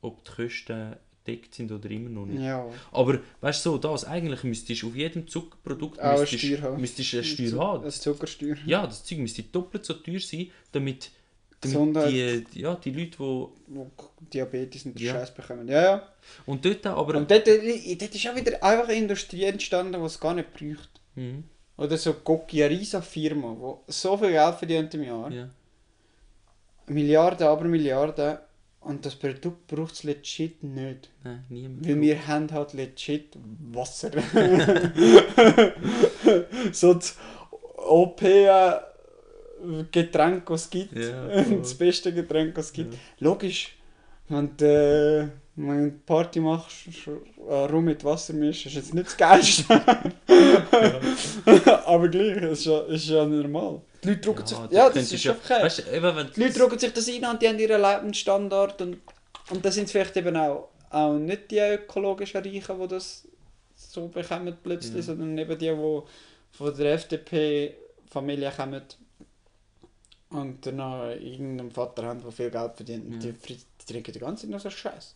ob 0.01 0.23
die 0.23 0.31
Kosten 0.31 0.95
gedeckt 1.25 1.55
sind 1.55 1.71
oder 1.71 1.89
immer 1.89 2.09
noch 2.09 2.25
nicht. 2.25 2.41
Ja. 2.41 2.69
Aber 2.91 3.19
weißt 3.41 3.65
du, 3.65 3.71
so, 3.71 3.77
das, 3.77 4.05
eigentlich 4.05 4.43
müsstest 4.43 4.83
du 4.83 4.87
auf 4.87 4.95
jedem 4.95 5.27
Zuckerprodukt 5.27 5.99
Auch 5.99 6.03
eine 6.03 6.19
müsstest, 6.19 6.45
Steuer 6.45 6.61
haben. 6.61 6.81
müsstest 6.81 7.13
eine 7.13 7.23
Steuer 7.23 7.59
haben. 7.59 7.81
Eine 7.81 7.91
Zuckersteuer. 7.91 8.57
Ja, 8.65 8.85
das 8.85 9.03
Zeug 9.03 9.19
müsste 9.19 9.43
doppelt 9.43 9.85
so 9.85 9.95
teuer 9.95 10.19
sein, 10.19 10.51
damit 10.71 11.11
Gesundheit. 11.65 12.11
die, 12.53 12.61
ja, 12.61 12.75
die 12.75 12.91
Leute, 12.91 13.11
die... 13.11 13.17
Wo 13.17 13.51
Diabetes 14.33 14.85
und 14.85 14.99
Ja. 14.99 15.13
Scheiß 15.13 15.33
bekommen. 15.33 15.67
Ja, 15.67 15.81
ja. 15.81 16.07
Und 16.45 16.63
dort 16.65 16.85
aber... 16.85 17.15
Und 17.15 17.29
dort, 17.29 17.47
äh, 17.47 17.95
dort 17.95 18.15
ist 18.15 18.27
auch 18.27 18.35
wieder 18.35 18.61
einfach 18.63 18.87
eine 18.87 18.97
Industrie 18.97 19.43
entstanden, 19.43 19.99
die 19.99 20.05
es 20.05 20.19
gar 20.19 20.33
nicht 20.33 20.51
braucht. 20.53 20.89
Mhm, 21.15 21.43
Oder 21.77 21.97
so 21.97 22.13
Gocki, 22.13 22.63
eine 22.63 22.77
riesige 22.77 23.03
Firma, 23.03 23.55
die 23.87 23.91
so 23.91 24.17
viel 24.17 24.31
Geld 24.31 24.55
verdient 24.55 24.93
im 24.95 25.03
Jahr. 25.03 25.31
ja. 25.31 25.49
Milliarden, 26.87 27.47
aber 27.47 27.65
Milliarden. 27.65 28.37
Und 28.81 29.03
das 29.03 29.15
Produkt 29.15 29.65
braucht 29.65 29.93
es 29.93 30.03
legit 30.03 30.63
nicht. 30.63 31.09
Nein, 31.23 31.43
niemand. 31.49 31.87
Weil 31.87 31.99
wir 32.01 32.27
haben 32.27 32.51
halt 32.51 32.73
legit 32.73 33.35
Wasser. 33.71 34.11
so 36.71 36.93
das 36.93 37.17
OP-Getränk, 39.81 40.45
das 40.45 40.63
es 40.63 40.69
gibt. 40.69 40.95
Ja, 40.95 41.43
das 41.59 41.73
beste 41.73 42.13
Getränk, 42.13 42.55
das 42.55 42.67
es 42.67 42.73
gibt. 42.73 42.93
Ja. 42.93 42.99
Logisch, 43.19 43.75
wenn 44.29 44.55
du, 44.57 45.31
äh, 45.57 45.91
Party 46.05 46.39
machst, 46.39 46.87
äh, 47.47 47.53
rum 47.53 47.85
mit 47.85 48.03
Wasser 48.03 48.33
mischst, 48.33 48.65
ist 48.65 48.75
jetzt 48.75 48.93
nicht 48.93 49.07
das 49.07 49.17
Geilste. 49.17 49.63
Aber 51.85 52.07
gleich, 52.09 52.37
es 52.37 52.59
ist 52.59 52.65
ja, 52.65 52.79
ist 52.81 53.07
ja 53.07 53.25
normal. 53.25 53.81
Die 54.03 54.09
Leute 54.09 54.21
drucken 54.21 54.45
sich... 54.45 54.57
Ja, 54.71 54.89
das 54.89 55.11
ist 55.11 55.25
du 55.25 55.31
okay. 55.31 55.63
Weißt 55.63 55.83
eben, 55.91 56.15
wenn 56.15 56.27
Die 56.35 56.43
Leute 56.43 56.59
drucken 56.59 56.79
sich 56.79 56.91
das 56.91 57.07
ein 57.07 57.25
und 57.25 57.41
die 57.41 57.47
haben 57.47 57.59
ihren 57.59 57.81
Lebensstandard 57.81 58.81
und, 58.81 58.97
und 59.49 59.65
da 59.65 59.71
sind 59.71 59.85
es 59.85 59.91
vielleicht 59.91 60.15
eben 60.17 60.35
auch, 60.35 60.69
auch 60.89 61.13
nicht 61.13 61.51
die 61.51 61.59
ökologischen 61.59 62.43
Reichen, 62.43 62.81
die 62.81 62.87
das 62.87 63.27
so 63.75 64.07
bekommen 64.07 64.57
plötzlich, 64.61 64.95
Ja. 64.95 65.01
sondern 65.01 65.37
eben 65.37 65.57
die, 65.57 65.69
die 65.69 66.01
von 66.51 66.77
der 66.77 66.93
FDP-Familie 66.93 68.51
kommen 68.55 68.81
und 70.29 70.65
dann 70.65 70.75
noch 70.77 71.09
irgendeinen 71.09 71.71
Vater 71.71 72.03
haben, 72.03 72.21
der 72.21 72.31
viel 72.31 72.49
Geld 72.51 72.75
verdient. 72.75 73.23
Ja. 73.23 73.31
Die, 73.31 73.37
die 73.47 73.85
trinken 73.85 74.11
die 74.11 74.19
ganze 74.19 74.43
Zeit 74.43 74.51
nur 74.51 74.59
so 74.59 74.69
Scheiß. 74.69 75.15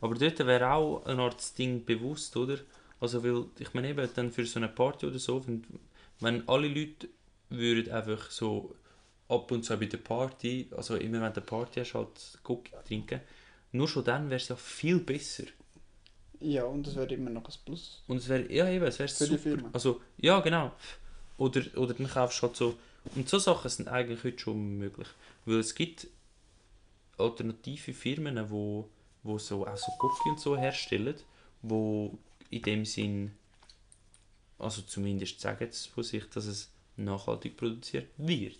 Aber 0.00 0.14
dort 0.14 0.38
wäre 0.38 0.72
auch 0.72 1.04
eine 1.04 1.22
Art 1.22 1.58
Ding 1.58 1.84
bewusst, 1.84 2.36
oder? 2.36 2.58
Also, 3.00 3.22
weil, 3.22 3.46
ich 3.58 3.72
meine 3.74 3.88
eben, 3.88 4.08
dann 4.14 4.30
für 4.30 4.44
so 4.46 4.58
eine 4.58 4.68
Party 4.68 5.06
oder 5.06 5.18
so, 5.18 5.46
wenn, 5.46 5.64
wenn 6.20 6.48
alle 6.48 6.68
Leute 6.68 7.08
würden 7.50 7.92
einfach 7.92 8.30
so 8.30 8.74
ab 9.28 9.50
und 9.52 9.64
zu 9.64 9.76
bei 9.76 9.86
der 9.86 9.98
Party, 9.98 10.68
also 10.76 10.96
immer 10.96 11.20
wenn 11.20 11.32
du 11.32 11.40
eine 11.40 11.46
Party 11.46 11.80
hast, 11.80 11.94
halt 11.94 12.38
Cookie 12.44 12.72
trinken, 12.86 13.20
nur 13.72 13.88
schon 13.88 14.04
dann 14.04 14.28
wäre 14.28 14.40
es 14.40 14.48
ja 14.48 14.56
viel 14.56 14.98
besser. 14.98 15.44
Ja, 16.40 16.64
und 16.64 16.86
das 16.86 16.96
wäre 16.96 17.12
immer 17.14 17.30
noch 17.30 17.44
ein 17.44 17.54
Plus. 17.64 18.02
Und 18.06 18.16
es 18.16 18.28
wäre, 18.28 18.50
ja 18.50 18.68
eben, 18.68 18.84
es 18.86 18.98
wäre 18.98 19.08
Für 19.08 19.24
die 19.24 19.30
super. 19.30 19.42
Firma. 19.42 19.70
Also, 19.72 20.00
ja 20.16 20.40
genau. 20.40 20.72
Oder, 21.36 21.62
oder 21.76 21.94
dann 21.94 22.08
kaufst 22.08 22.38
du 22.38 22.46
halt 22.46 22.56
so, 22.56 22.74
und 23.14 23.28
so 23.28 23.38
Sachen 23.38 23.70
sind 23.70 23.88
eigentlich 23.88 24.24
heute 24.24 24.38
schon 24.38 24.78
möglich. 24.78 25.08
Weil 25.44 25.58
es 25.58 25.74
gibt 25.74 26.06
alternative 27.18 27.92
Firmen, 27.94 28.50
wo, 28.50 28.88
wo 29.22 29.38
so 29.38 29.66
auch 29.66 29.76
so 29.76 29.92
Cookie 30.00 30.30
und 30.30 30.40
so 30.40 30.56
herstellen, 30.56 31.16
wo 31.62 32.18
in 32.50 32.62
dem 32.62 32.84
Sinn, 32.84 33.32
also 34.58 34.82
zumindest 34.82 35.40
sagen 35.40 35.68
sie 35.70 35.88
von 35.88 36.04
sich, 36.04 36.28
dass 36.30 36.46
es 36.46 36.70
nachhaltig 36.96 37.56
produziert 37.56 38.08
wird. 38.16 38.56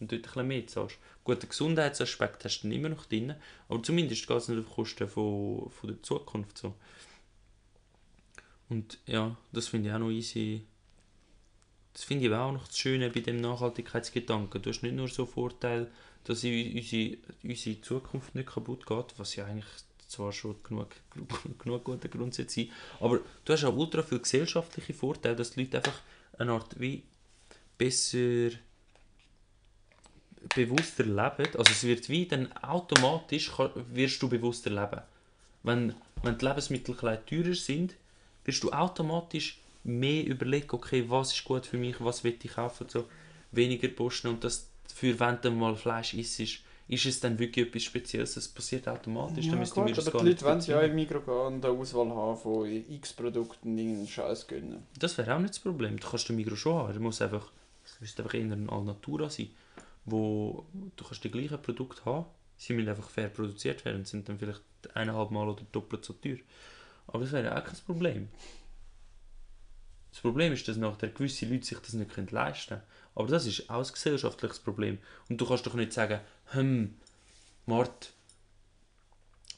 Und 0.00 0.10
dort 0.10 0.20
ein 0.20 0.22
bisschen 0.22 0.48
mehr 0.48 0.66
zahlst. 0.66 0.98
Gut, 1.22 1.42
den 1.42 1.48
Gesundheitsaspekt 1.48 2.44
hast 2.44 2.60
du 2.60 2.68
dann 2.68 2.76
immer 2.76 2.88
noch 2.88 3.06
drin, 3.06 3.34
aber 3.68 3.82
zumindest 3.82 4.26
geht 4.26 4.36
es 4.36 4.48
nicht 4.48 4.66
auf 4.66 4.74
Kosten 4.74 5.08
von, 5.08 5.70
von 5.70 5.90
der 5.90 6.02
Zukunft 6.02 6.58
so. 6.58 6.74
Und 8.68 8.98
ja, 9.06 9.36
das 9.52 9.68
finde 9.68 9.88
ich 9.88 9.94
auch 9.94 10.00
noch 10.00 10.10
easy. 10.10 10.66
Das 11.94 12.04
finde 12.04 12.26
ich 12.26 12.32
auch 12.32 12.52
noch 12.52 12.66
das 12.66 12.76
Schöne 12.76 13.08
bei 13.08 13.20
dem 13.20 13.36
Nachhaltigkeitsgedanken. 13.40 14.60
Du 14.60 14.70
hast 14.70 14.82
nicht 14.82 14.96
nur 14.96 15.08
so 15.08 15.26
Vorteil, 15.26 15.90
dass 16.24 16.42
unsere, 16.42 17.18
unsere 17.42 17.80
Zukunft 17.80 18.34
nicht 18.34 18.48
kaputt 18.48 18.84
geht, 18.84 19.14
was 19.16 19.36
ja 19.36 19.46
eigentlich 19.46 19.66
zwar 20.08 20.32
schon 20.32 20.56
genug, 20.62 20.88
genug 21.58 21.84
guter 21.84 22.08
Grundsatz 22.08 22.54
sein, 22.54 22.70
aber 23.00 23.20
du 23.44 23.52
hast 23.52 23.64
auch 23.64 23.76
ultra 23.76 24.02
viele 24.02 24.20
gesellschaftliche 24.20 24.92
Vorteile, 24.92 25.36
dass 25.36 25.52
die 25.52 25.60
Leute 25.60 25.78
einfach 25.78 26.00
eine 26.38 26.52
Art 26.52 26.78
wie 26.78 27.02
besser 27.78 28.50
bewusster 30.54 31.04
leben. 31.04 31.56
Also 31.56 31.72
es 31.72 31.84
wird 31.84 32.08
wie 32.08 32.26
dann 32.26 32.52
automatisch 32.58 33.50
wirst 33.92 34.22
du 34.22 34.28
bewusster 34.28 34.70
leben. 34.70 35.02
Wenn, 35.62 35.94
wenn 36.22 36.38
die 36.38 36.44
Lebensmittel 36.44 36.96
teurer 36.96 37.54
sind, 37.54 37.94
wirst 38.44 38.62
du 38.62 38.70
automatisch 38.70 39.60
mehr 39.84 40.26
überlegen, 40.26 40.68
okay, 40.72 41.04
was 41.08 41.32
ist 41.32 41.44
gut 41.44 41.66
für 41.66 41.76
mich, 41.76 41.96
was 42.00 42.24
will 42.24 42.36
ich 42.42 42.52
kaufen, 42.52 42.88
so 42.88 43.04
weniger 43.52 43.88
posten 43.88 44.28
und 44.28 44.42
das 44.44 44.70
für 44.92 45.18
wenn 45.18 45.40
du 45.40 45.50
mal 45.50 45.76
Fleisch 45.76 46.14
isst, 46.14 46.40
ist, 46.40 46.58
ist 46.86 47.06
es 47.06 47.20
dann 47.20 47.38
wirklich 47.38 47.66
etwas 47.66 47.82
Spezielles, 47.82 48.34
das 48.34 48.48
passiert 48.48 48.86
automatisch, 48.88 49.46
dann 49.46 49.54
Ja, 49.54 49.60
müssten 49.60 49.76
wir 49.76 49.84
gut, 49.86 49.98
das 49.98 50.08
aber 50.08 50.18
die 50.18 50.24
nicht 50.24 50.42
Leute 50.42 50.44
wollen 50.44 50.60
ja 50.62 50.80
im 50.82 50.94
Mikro 50.94 51.20
gehen 51.20 51.34
und 51.34 51.64
eine 51.64 51.74
Auswahl 51.74 52.10
haben 52.10 52.36
von 52.38 52.66
x 52.66 53.12
Produkten 53.12 53.70
und 53.70 53.78
irgendeinen 53.78 54.08
Scheiß 54.08 54.46
gönnen. 54.46 54.86
Das 54.98 55.16
wäre 55.18 55.34
auch 55.34 55.38
nicht 55.38 55.54
das 55.54 55.60
Problem. 55.60 55.98
Du 55.98 56.08
kannst 56.08 56.28
den 56.28 56.36
Migros 56.36 56.58
schon 56.58 56.74
haben. 56.74 56.92
Er 56.92 57.00
muss 57.00 57.22
einfach, 57.22 57.50
es 57.84 58.00
müsste 58.00 58.22
einfach 58.22 58.34
eher 58.34 58.44
ein 58.44 58.68
Alnatura 58.68 59.30
sein, 59.30 59.48
wo 60.04 60.66
du 60.96 61.04
kannst 61.04 61.24
die 61.24 61.30
gleichen 61.30 61.60
Produkte 61.60 62.04
haben. 62.04 62.26
Sie 62.56 62.72
müssen 62.74 62.88
einfach 62.88 63.08
fair 63.08 63.28
produziert 63.28 63.84
werden 63.84 63.98
und 63.98 64.08
sind 64.08 64.28
dann 64.28 64.38
vielleicht 64.38 64.62
eineinhalb 64.94 65.30
Mal 65.30 65.48
oder 65.48 65.62
doppelt 65.72 66.04
so 66.04 66.12
teuer. 66.12 66.38
Aber 67.06 67.20
das 67.20 67.32
wäre 67.32 67.56
auch 67.56 67.64
kein 67.64 67.76
Problem. 67.86 68.28
Das 70.14 70.20
Problem 70.20 70.52
ist, 70.52 70.68
dass 70.68 70.76
nachher 70.76 71.08
gewisse 71.08 71.44
Leute 71.44 71.66
sich 71.66 71.78
das 71.80 71.92
nicht 71.94 72.30
leisten 72.30 72.68
können. 72.68 72.82
Aber 73.16 73.26
das 73.26 73.46
ist 73.46 73.68
auch 73.68 73.84
ein 73.84 73.92
gesellschaftliches 73.92 74.60
Problem. 74.60 74.98
Und 75.28 75.40
du 75.40 75.44
kannst 75.44 75.66
doch 75.66 75.74
nicht 75.74 75.92
sagen, 75.92 76.20
hm, 76.52 76.94
Mart, 77.66 78.12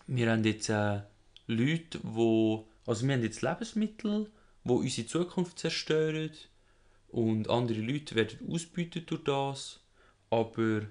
wir 0.06 0.30
haben 0.30 0.44
jetzt 0.44 0.70
äh, 0.70 1.02
Leute, 1.46 2.00
wo, 2.02 2.66
also 2.86 3.06
wir 3.06 3.14
haben 3.16 3.22
jetzt 3.22 3.42
Lebensmittel, 3.42 4.30
die 4.64 4.72
unsere 4.72 5.06
Zukunft 5.06 5.58
zerstören 5.58 6.30
und 7.08 7.50
andere 7.50 7.82
Leute 7.82 8.14
werden 8.14 8.50
ausbeutet 8.50 9.10
durch 9.10 9.24
das, 9.24 9.80
Aber 10.30 10.86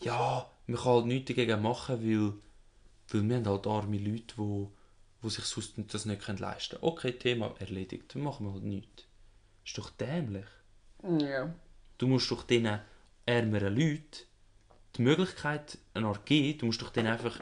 ja, 0.00 0.50
man 0.66 0.76
kann 0.76 0.92
halt 0.92 1.06
nichts 1.06 1.28
dagegen 1.28 1.62
machen, 1.62 2.02
weil, 2.02 2.32
weil 3.12 3.28
wir 3.28 3.36
haben 3.36 3.46
halt 3.46 3.66
arme 3.68 3.98
Leute, 3.98 4.34
die, 4.36 4.66
die 5.22 5.30
sich 5.30 5.44
sonst 5.44 5.74
das 5.92 6.04
nicht 6.04 6.26
leisten 6.38 6.78
können. 6.78 6.92
Okay, 6.92 7.12
Thema 7.12 7.54
erledigt, 7.58 8.14
dann 8.14 8.22
machen 8.22 8.46
wir 8.46 8.52
halt 8.52 8.64
nichts. 8.64 9.04
Ist 9.64 9.78
doch 9.78 9.90
dämlich. 9.90 10.46
Ja. 11.20 11.52
Du 11.98 12.06
musst 12.06 12.30
doch 12.30 12.44
diesen 12.44 12.80
ärmeren 13.26 13.76
Leuten 13.76 14.28
die 14.96 15.02
Möglichkeit 15.02 15.78
eine 15.94 16.06
Art 16.06 16.26
geben, 16.26 16.58
du 16.58 16.66
musst 16.66 16.82
doch 16.82 16.90
denen 16.90 17.08
einfach, 17.08 17.38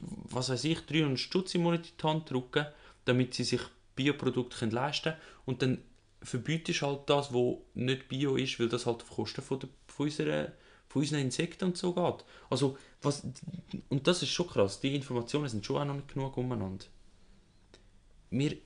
was 0.00 0.48
weiß 0.48 0.64
ich, 0.64 0.80
300 0.80 1.18
Stutz 1.18 1.54
im 1.54 1.62
Monat 1.62 1.86
in 1.86 1.92
die 2.00 2.06
Hand 2.06 2.30
drücken, 2.30 2.66
damit 3.04 3.34
sie 3.34 3.44
sich 3.44 3.62
Bioprodukte 3.96 4.58
können 4.58 4.72
leisten 4.72 5.12
können 5.12 5.22
und 5.46 5.62
dann 5.62 5.78
verbietest 6.22 6.82
halt 6.82 7.02
das, 7.06 7.32
was 7.32 7.56
nicht 7.74 8.08
Bio 8.08 8.36
ist, 8.36 8.58
weil 8.58 8.68
das 8.68 8.86
halt 8.86 9.02
auf 9.02 9.10
Kosten 9.10 9.42
von, 9.42 9.60
der, 9.60 9.68
von, 9.86 10.06
unserer, 10.06 10.52
von 10.88 11.02
unseren 11.02 11.20
Insekten 11.20 11.64
und 11.66 11.76
so 11.76 11.92
geht. 11.92 12.24
Also, 12.48 12.78
was, 13.02 13.26
und 13.88 14.06
das 14.06 14.22
ist 14.22 14.30
schon 14.30 14.48
krass, 14.48 14.80
die 14.80 14.94
Informationen 14.94 15.48
sind 15.48 15.64
schon 15.64 15.82
auch 15.82 15.84
noch 15.84 15.94
nicht 15.94 16.12
genug 16.12 16.36
umeinander. 16.36 16.86
Wir 18.36 18.56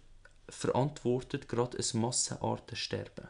verantworten 0.49 1.41
gerade 1.47 1.77
ein 1.77 2.01
Massenartensterben. 2.01 3.29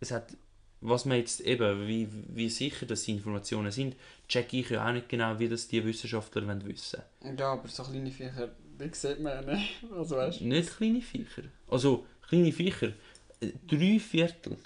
Es 0.00 0.10
hat, 0.10 0.34
was 0.80 1.04
man 1.04 1.18
jetzt 1.18 1.42
eben, 1.42 1.86
wie, 1.86 2.08
wie 2.28 2.48
sicher 2.48 2.86
das 2.86 3.02
die 3.02 3.12
Informationen 3.12 3.70
sind, 3.70 3.94
checke 4.28 4.56
ich 4.56 4.70
ja 4.70 4.88
auch 4.88 4.92
nicht 4.94 5.10
genau, 5.10 5.38
wie 5.38 5.48
das 5.48 5.68
die 5.68 5.84
Wissenschaftler 5.84 6.46
wollen 6.46 6.64
wissen 6.64 7.02
Ja, 7.36 7.52
aber 7.52 7.68
so 7.68 7.82
kleine 7.82 8.10
Viecher, 8.10 8.50
wie 8.78 8.94
sieht 8.94 9.20
man 9.20 9.44
ja 9.44 9.54
nicht. 9.54 9.84
Also 9.92 10.16
weißt 10.16 10.40
Nicht 10.40 10.74
kleine 10.74 11.02
Viecher. 11.02 11.42
Also, 11.68 12.06
kleine 12.28 12.52
Viecher. 12.52 12.94
äh, 13.40 13.52
Drei 13.66 13.98
Viertel 14.00 14.56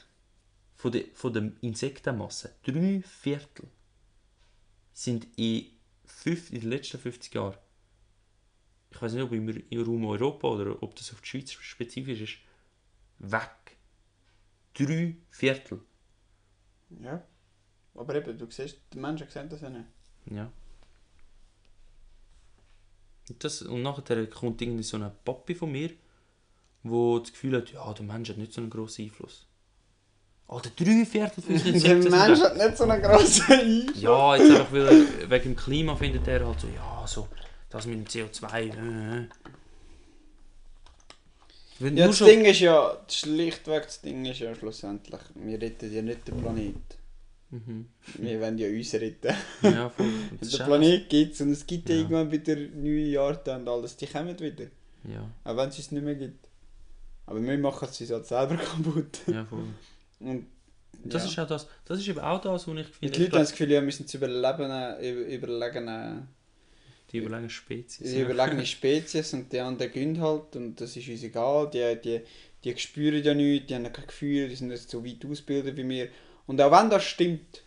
von 0.76 0.92
der, 0.92 1.04
von 1.14 1.32
der 1.32 1.50
Insektenmasse, 1.62 2.54
drei 2.62 3.02
Viertel, 3.02 3.66
sind 4.92 5.26
in, 5.36 5.66
fünf, 6.04 6.52
in 6.52 6.60
den 6.60 6.70
letzten 6.70 6.98
50 6.98 7.34
Jahren, 7.34 7.56
ich 9.00 9.04
weiß 9.04 9.14
nicht, 9.14 9.22
ob 9.22 9.32
im, 9.32 9.48
im 9.48 9.82
Raum 9.82 10.04
Europa 10.04 10.46
oder 10.46 10.82
ob 10.82 10.94
das 10.94 11.10
auf 11.14 11.22
die 11.22 11.28
Schweiz 11.28 11.52
spezifisch 11.52 12.20
ist, 12.20 12.34
weg. 13.18 13.78
Drei 14.74 15.16
Viertel. 15.30 15.80
Ja. 17.02 17.24
Aber 17.94 18.14
eben, 18.14 18.36
du 18.36 18.46
siehst, 18.50 18.78
die 18.92 18.98
Menschen 18.98 19.26
sehen 19.30 19.48
das 19.48 19.62
ja 19.62 19.70
nicht. 19.70 19.86
Ja. 20.30 20.52
Das, 23.38 23.62
und 23.62 23.80
nachher 23.80 24.26
kommt 24.26 24.60
irgendwie 24.60 24.82
so 24.82 24.98
ein 24.98 25.10
Papi 25.24 25.54
von 25.54 25.72
mir, 25.72 25.92
wo 26.82 27.20
das 27.20 27.32
Gefühl 27.32 27.56
hat, 27.56 27.72
ja, 27.72 27.90
der 27.94 28.04
Mensch 28.04 28.28
hat 28.28 28.36
nicht 28.36 28.52
so 28.52 28.60
einen 28.60 28.68
grossen 28.68 29.06
Einfluss. 29.06 29.46
Alter, 30.46 30.70
drei 30.76 31.06
Viertel 31.06 31.42
von 31.42 31.54
unseren 31.54 31.80
Der 31.80 31.96
Mensch 31.96 32.40
hat 32.40 32.54
nicht 32.54 32.76
so 32.76 32.84
einen 32.84 33.00
grossen 33.00 33.50
Einfluss. 33.50 34.02
Ja, 34.02 34.36
jetzt 34.36 34.50
einfach 34.50 34.72
weil 34.72 34.86
er, 34.88 35.30
wegen 35.30 35.54
dem 35.54 35.56
Klima 35.56 35.96
findet 35.96 36.28
er 36.28 36.46
halt 36.46 36.60
so, 36.60 36.68
ja, 36.68 37.06
so, 37.06 37.26
das 37.70 37.86
mit 37.86 37.96
dem 37.96 38.04
CO2, 38.04 38.68
äh. 38.68 39.26
Wenn 41.78 41.96
Ja, 41.96 42.08
das 42.08 42.18
schon, 42.18 42.26
Ding 42.28 42.44
ist 42.44 42.60
ja, 42.60 42.98
schlichtweg 43.08 43.84
das 43.84 44.00
Ding 44.02 44.24
ist 44.26 44.40
ja 44.40 44.54
schlussendlich, 44.54 45.20
wir 45.34 45.60
retten 45.60 45.92
ja 45.92 46.02
nicht 46.02 46.28
den 46.28 46.36
Planet. 46.38 46.74
Mhm. 47.50 47.86
Wir 48.18 48.40
wollen 48.40 48.58
ja 48.58 48.68
uns 48.68 48.92
retten. 48.94 49.34
Ja, 49.62 49.88
voll. 49.88 50.06
Auch- 50.60 50.66
Planet 50.66 51.08
gibt 51.08 51.34
es 51.34 51.40
und 51.40 51.50
es 51.52 51.66
gibt 51.66 51.88
ja. 51.88 51.96
Irgendwann 51.96 52.30
wieder 52.30 52.54
neue 52.54 53.06
Jahre 53.06 53.40
und 53.56 53.66
alles, 53.68 53.96
die 53.96 54.06
kommen 54.06 54.38
wieder. 54.38 54.66
Ja, 55.04 55.28
Auch 55.44 55.56
wenn 55.56 55.70
es 55.70 55.78
uns 55.78 55.90
nicht 55.90 56.04
mehr 56.04 56.14
gibt. 56.14 56.46
Aber 57.26 57.42
wir 57.42 57.58
machen 57.58 57.88
es 57.90 58.00
uns 58.00 58.10
halt 58.10 58.26
selber 58.26 58.56
kaputt. 58.56 59.20
ja, 59.26 59.44
voll. 59.46 59.64
Und 60.20 60.46
das 61.04 61.22
ja. 61.24 61.30
ist 61.30 61.38
auch 61.38 61.46
das, 61.48 61.66
das 61.86 61.98
ist 61.98 62.08
eben 62.08 62.20
auch 62.20 62.40
das, 62.42 62.66
was 62.68 62.76
ich 62.76 62.86
finde. 62.86 62.90
die 63.00 63.06
ich 63.06 63.18
Leute 63.18 63.32
haben 63.32 63.40
das 63.42 63.50
Gefühl, 63.52 63.68
wir 63.70 63.92
sind 63.92 64.08
zu 64.08 64.18
überleben, 64.18 64.66
über, 64.66 65.26
überlegen, 65.48 66.28
die 67.12 67.18
überlegen 67.18 67.50
Spezies. 67.50 68.12
die 68.12 68.20
überlegene 68.20 68.64
Spezies 68.66 69.32
und 69.34 69.52
die 69.52 69.60
anderen 69.60 69.92
gehen 69.92 70.20
halt 70.20 70.54
und 70.56 70.80
das 70.80 70.96
ist 70.96 71.08
uns 71.08 71.22
egal. 71.22 71.68
Die, 71.70 71.96
die, 72.02 72.20
die 72.64 72.78
spüren 72.78 73.22
ja 73.22 73.34
nichts, 73.34 73.66
die 73.66 73.74
haben 73.74 73.92
kein 73.92 74.06
Gefühl, 74.06 74.48
die 74.48 74.54
sind 74.54 74.68
nicht 74.68 74.88
so 74.88 75.04
weit 75.04 75.24
ausgebildet 75.24 75.76
wie 75.76 75.88
wir. 75.88 76.08
Und 76.46 76.60
auch 76.60 76.70
wenn 76.70 76.90
das 76.90 77.04
stimmt, 77.04 77.62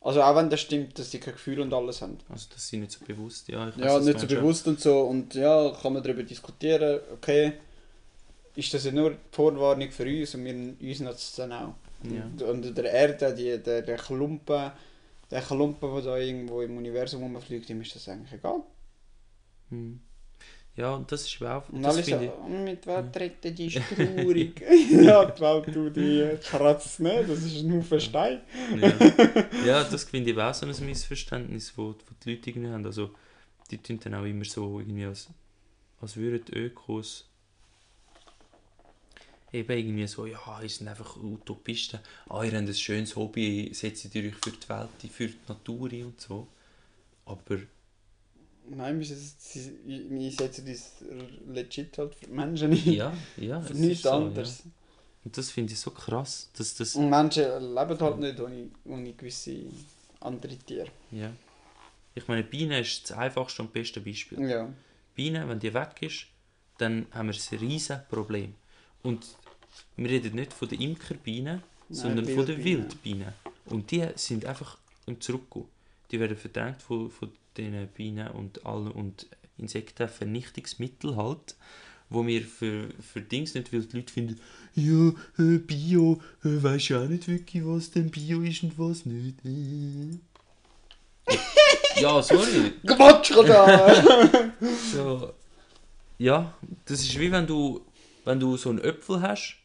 also 0.00 0.22
auch 0.22 0.34
wenn 0.34 0.48
das 0.48 0.60
stimmt, 0.60 0.98
dass 0.98 1.10
die 1.10 1.18
kein 1.18 1.34
Gefühl 1.34 1.60
und 1.60 1.74
alles 1.74 2.00
haben. 2.00 2.18
Also, 2.28 2.46
das 2.54 2.68
sind 2.68 2.80
nicht 2.80 2.92
so 2.92 3.04
bewusst, 3.04 3.48
ja. 3.48 3.68
Ich 3.68 3.76
Ja, 3.76 3.98
nicht 3.98 4.18
so 4.18 4.26
bewusst 4.26 4.66
und 4.66 4.80
so. 4.80 5.00
Und 5.02 5.34
ja, 5.34 5.76
kann 5.82 5.92
man 5.92 6.02
darüber 6.02 6.22
diskutieren, 6.22 7.00
okay, 7.12 7.52
ist 8.56 8.72
das 8.72 8.84
ja 8.84 8.92
nur 8.92 9.10
die 9.10 9.16
Vorwarnung 9.30 9.90
für 9.90 10.04
uns 10.04 10.34
und 10.34 10.44
wir 10.44 10.88
uns 10.90 11.00
nutzt 11.00 11.30
es 11.30 11.36
dann 11.36 11.52
auch. 11.52 11.74
Ja. 12.02 12.24
Und 12.24 12.42
unter 12.42 12.70
der 12.70 12.92
Erde, 12.92 13.34
die, 13.34 13.62
der, 13.62 13.82
der 13.82 13.96
Klumpen, 13.96 14.72
der 15.30 15.42
Klumpen, 15.42 15.92
der 15.94 16.02
da 16.02 16.16
irgendwo 16.18 16.60
im 16.62 16.76
Universum 16.76 17.22
rumfliegt, 17.22 17.68
dem 17.68 17.80
ist 17.80 17.94
das 17.94 18.08
eigentlich 18.08 18.32
egal. 18.32 18.62
Hm. 19.70 20.00
Ja, 20.76 20.94
und 20.94 21.10
das 21.10 21.22
ist 21.22 21.42
auch. 21.42 21.68
Und 21.68 21.82
Das 21.82 21.94
alle 21.94 22.04
so, 22.04 22.20
ich, 22.20 22.30
«Oh, 22.30 22.48
mit 22.48 22.86
Welt 22.86 23.16
retten, 23.16 23.54
die 23.54 23.66
ist 23.76 23.82
traurig. 23.94 24.60
ja, 24.90 25.24
die 25.24 25.40
Welt 25.40 25.74
tut 25.74 25.96
die 25.96 26.38
kratzt 26.42 27.00
nicht, 27.00 27.28
das 27.28 27.44
ist 27.44 27.62
ein 27.62 27.76
Haufen 27.76 28.00
Stein. 28.00 28.40
ja. 28.80 28.92
ja, 29.66 29.84
das 29.84 30.04
finde 30.10 30.30
ich 30.30 30.38
auch 30.38 30.54
so 30.54 30.66
ein 30.66 30.86
Missverständnis, 30.86 31.72
wo, 31.76 31.88
wo 31.88 32.14
die 32.24 32.34
Leute 32.34 32.50
irgendwie 32.50 32.70
haben. 32.70 32.86
Also, 32.86 33.10
die 33.70 33.78
tun 33.78 33.98
dann 34.02 34.14
auch 34.14 34.24
immer 34.24 34.44
so 34.44 34.80
irgendwie, 34.80 35.04
als, 35.04 35.28
als 36.00 36.16
würden 36.16 36.54
Ökos 36.54 37.29
eben 39.52 39.78
irgendwie 39.78 40.06
so, 40.06 40.26
ja, 40.26 40.60
ihr 40.62 40.68
sind 40.68 40.88
einfach 40.88 41.16
Utopisten. 41.16 42.00
Ah, 42.28 42.42
ihr 42.44 42.52
habt 42.52 42.68
ein 42.68 42.74
schönes 42.74 43.16
Hobby, 43.16 43.70
setzt 43.72 44.14
ihr 44.14 44.24
euch 44.24 44.34
für 44.34 44.50
die 44.50 44.68
Welt, 44.68 45.12
für 45.12 45.28
die 45.28 45.36
Natur 45.48 45.90
ein 45.92 46.04
und 46.04 46.20
so. 46.20 46.46
Aber 47.26 47.58
Nein, 48.68 49.00
wir, 49.00 49.06
setzen 49.06 50.68
uns 50.68 50.92
legit 51.48 51.98
halt 51.98 52.14
für 52.14 52.28
Menschen 52.28 52.70
ein. 52.70 52.92
ja, 52.92 53.12
ja, 53.36 53.60
für 53.60 53.74
nichts 53.74 54.02
so, 54.02 54.10
anderes. 54.10 54.62
Ja. 54.64 54.70
Und 55.24 55.36
das 55.36 55.50
finde 55.50 55.72
ich 55.72 55.80
so 55.80 55.90
krass, 55.90 56.48
dass 56.56 56.74
das, 56.76 56.94
Und 56.94 57.10
Menschen 57.10 57.44
leben 57.74 58.00
halt 58.00 58.18
nicht 58.18 58.40
ohne, 58.40 58.70
ohne 58.84 59.12
gewisse 59.12 59.56
andere 60.20 60.56
Tiere. 60.56 60.88
ja. 61.10 61.32
Ich 62.12 62.26
meine, 62.26 62.42
Biene 62.42 62.80
ist 62.80 63.08
das 63.08 63.16
einfachste 63.16 63.62
und 63.62 63.72
beste 63.72 64.00
Beispiel. 64.00 64.40
Ja. 64.42 64.68
Biene, 65.14 65.48
wenn 65.48 65.60
die 65.60 65.72
weg 65.72 65.94
ist, 66.00 66.26
dann 66.78 67.06
haben 67.12 67.28
wir 67.28 67.34
ein 67.34 67.58
riesiges 67.58 68.00
Problem. 68.08 68.54
Und 69.02 69.24
wir 69.96 70.10
reden 70.10 70.34
nicht 70.34 70.52
von 70.52 70.68
den 70.68 70.80
Imkerbienen, 70.80 71.62
sondern 71.90 72.26
von 72.26 72.46
den 72.46 72.62
Wildbienen. 72.64 73.32
Und 73.66 73.90
die 73.90 74.06
sind 74.14 74.44
einfach 74.44 74.78
im 75.06 75.20
Zurückgehen. 75.20 75.66
Die 76.10 76.20
werden 76.20 76.36
verdrängt 76.36 76.82
von, 76.82 77.10
von 77.10 77.30
den 77.56 77.86
Bienen 77.88 78.28
und 78.28 78.64
allen 78.64 78.90
und 78.92 79.26
Insektenvernichtungsmittel 79.58 81.16
halt, 81.16 81.56
wo 82.08 82.26
wir 82.26 82.42
für, 82.42 82.88
für 83.00 83.20
Dings 83.20 83.54
nicht, 83.54 83.72
weil 83.72 83.82
die 83.82 83.96
Leute 83.98 84.12
finden, 84.12 84.40
ja, 84.74 85.12
äh, 85.38 85.58
Bio, 85.58 86.20
äh, 86.44 86.62
weisst 86.62 86.88
ja 86.88 87.02
auch 87.02 87.08
nicht 87.08 87.28
wirklich, 87.28 87.64
was 87.64 87.90
denn 87.90 88.10
Bio 88.10 88.40
ist 88.40 88.62
und 88.62 88.78
was 88.78 89.06
nicht. 89.06 89.36
Äh. 89.44 90.18
ja, 92.00 92.22
sorry. 92.22 92.72
Quatsch 92.86 93.30
da! 93.30 94.52
So, 94.92 95.32
ja, 96.18 96.52
das 96.84 97.00
ist 97.00 97.18
wie 97.18 97.30
wenn 97.32 97.46
du, 97.46 97.80
wenn 98.24 98.40
du 98.40 98.56
so 98.56 98.70
einen 98.70 98.80
Äpfel 98.80 99.22
hast 99.22 99.59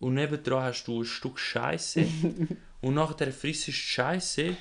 und 0.00 0.14
nebendran 0.14 0.64
hast 0.64 0.84
du 0.84 1.02
ein 1.02 1.04
Stück 1.04 1.38
Scheiße 1.38 2.06
und 2.80 2.94
nachher 2.94 3.32
frisst 3.32 3.68
du 3.68 3.72
Scheiße 3.72 4.56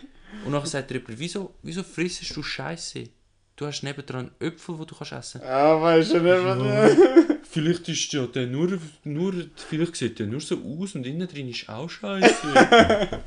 und 0.46 0.52
nachher 0.52 0.68
sagt 0.68 0.90
dir 0.92 0.96
jemand, 0.96 1.20
wieso, 1.20 1.56
wieso 1.62 1.84
frisst 1.84 2.36
du 2.36 2.44
Scheiße? 2.44 3.04
Du 3.56 3.66
hast 3.66 3.84
nebendran 3.84 4.32
einen 4.40 4.52
Äpfel, 4.52 4.76
den 4.76 4.86
du 4.86 4.96
kannst 4.96 5.14
essen 5.14 5.42
ja, 5.42 5.82
weißt 5.82 6.14
du 6.14 6.20
nicht, 6.20 6.44
was 6.44 7.38
Vielleicht 7.50 7.88
ist 7.88 8.12
ja 8.12 8.26
der 8.28 8.48
nur, 8.48 8.78
nur, 9.06 9.34
vielleicht 9.56 9.96
sieht 9.96 10.20
der 10.20 10.28
nur 10.28 10.42
so 10.42 10.58
aus 10.58 10.96
und 10.96 11.06
innen 11.06 11.26
drin 11.26 11.48
ist 11.48 11.70
auch 11.70 11.90
Scheiße. 11.90 12.36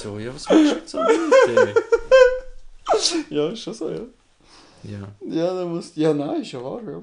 so, 0.00 0.20
ja, 0.20 0.32
was 0.32 0.48
machst 0.48 0.70
du 0.70 0.76
jetzt 0.76 0.90
so 0.90 0.98
Leute? 0.98 1.74
Ja, 3.30 3.48
ist 3.48 3.62
schon 3.62 3.74
so, 3.74 3.90
ja. 3.90 4.02
Ja, 4.84 5.08
Ja, 5.26 5.54
da 5.54 5.64
muss. 5.64 5.96
Ja, 5.96 6.14
nein, 6.14 6.42
ist 6.42 6.52
ja 6.52 6.62
wahr, 6.62 6.80
ja. 6.86 7.02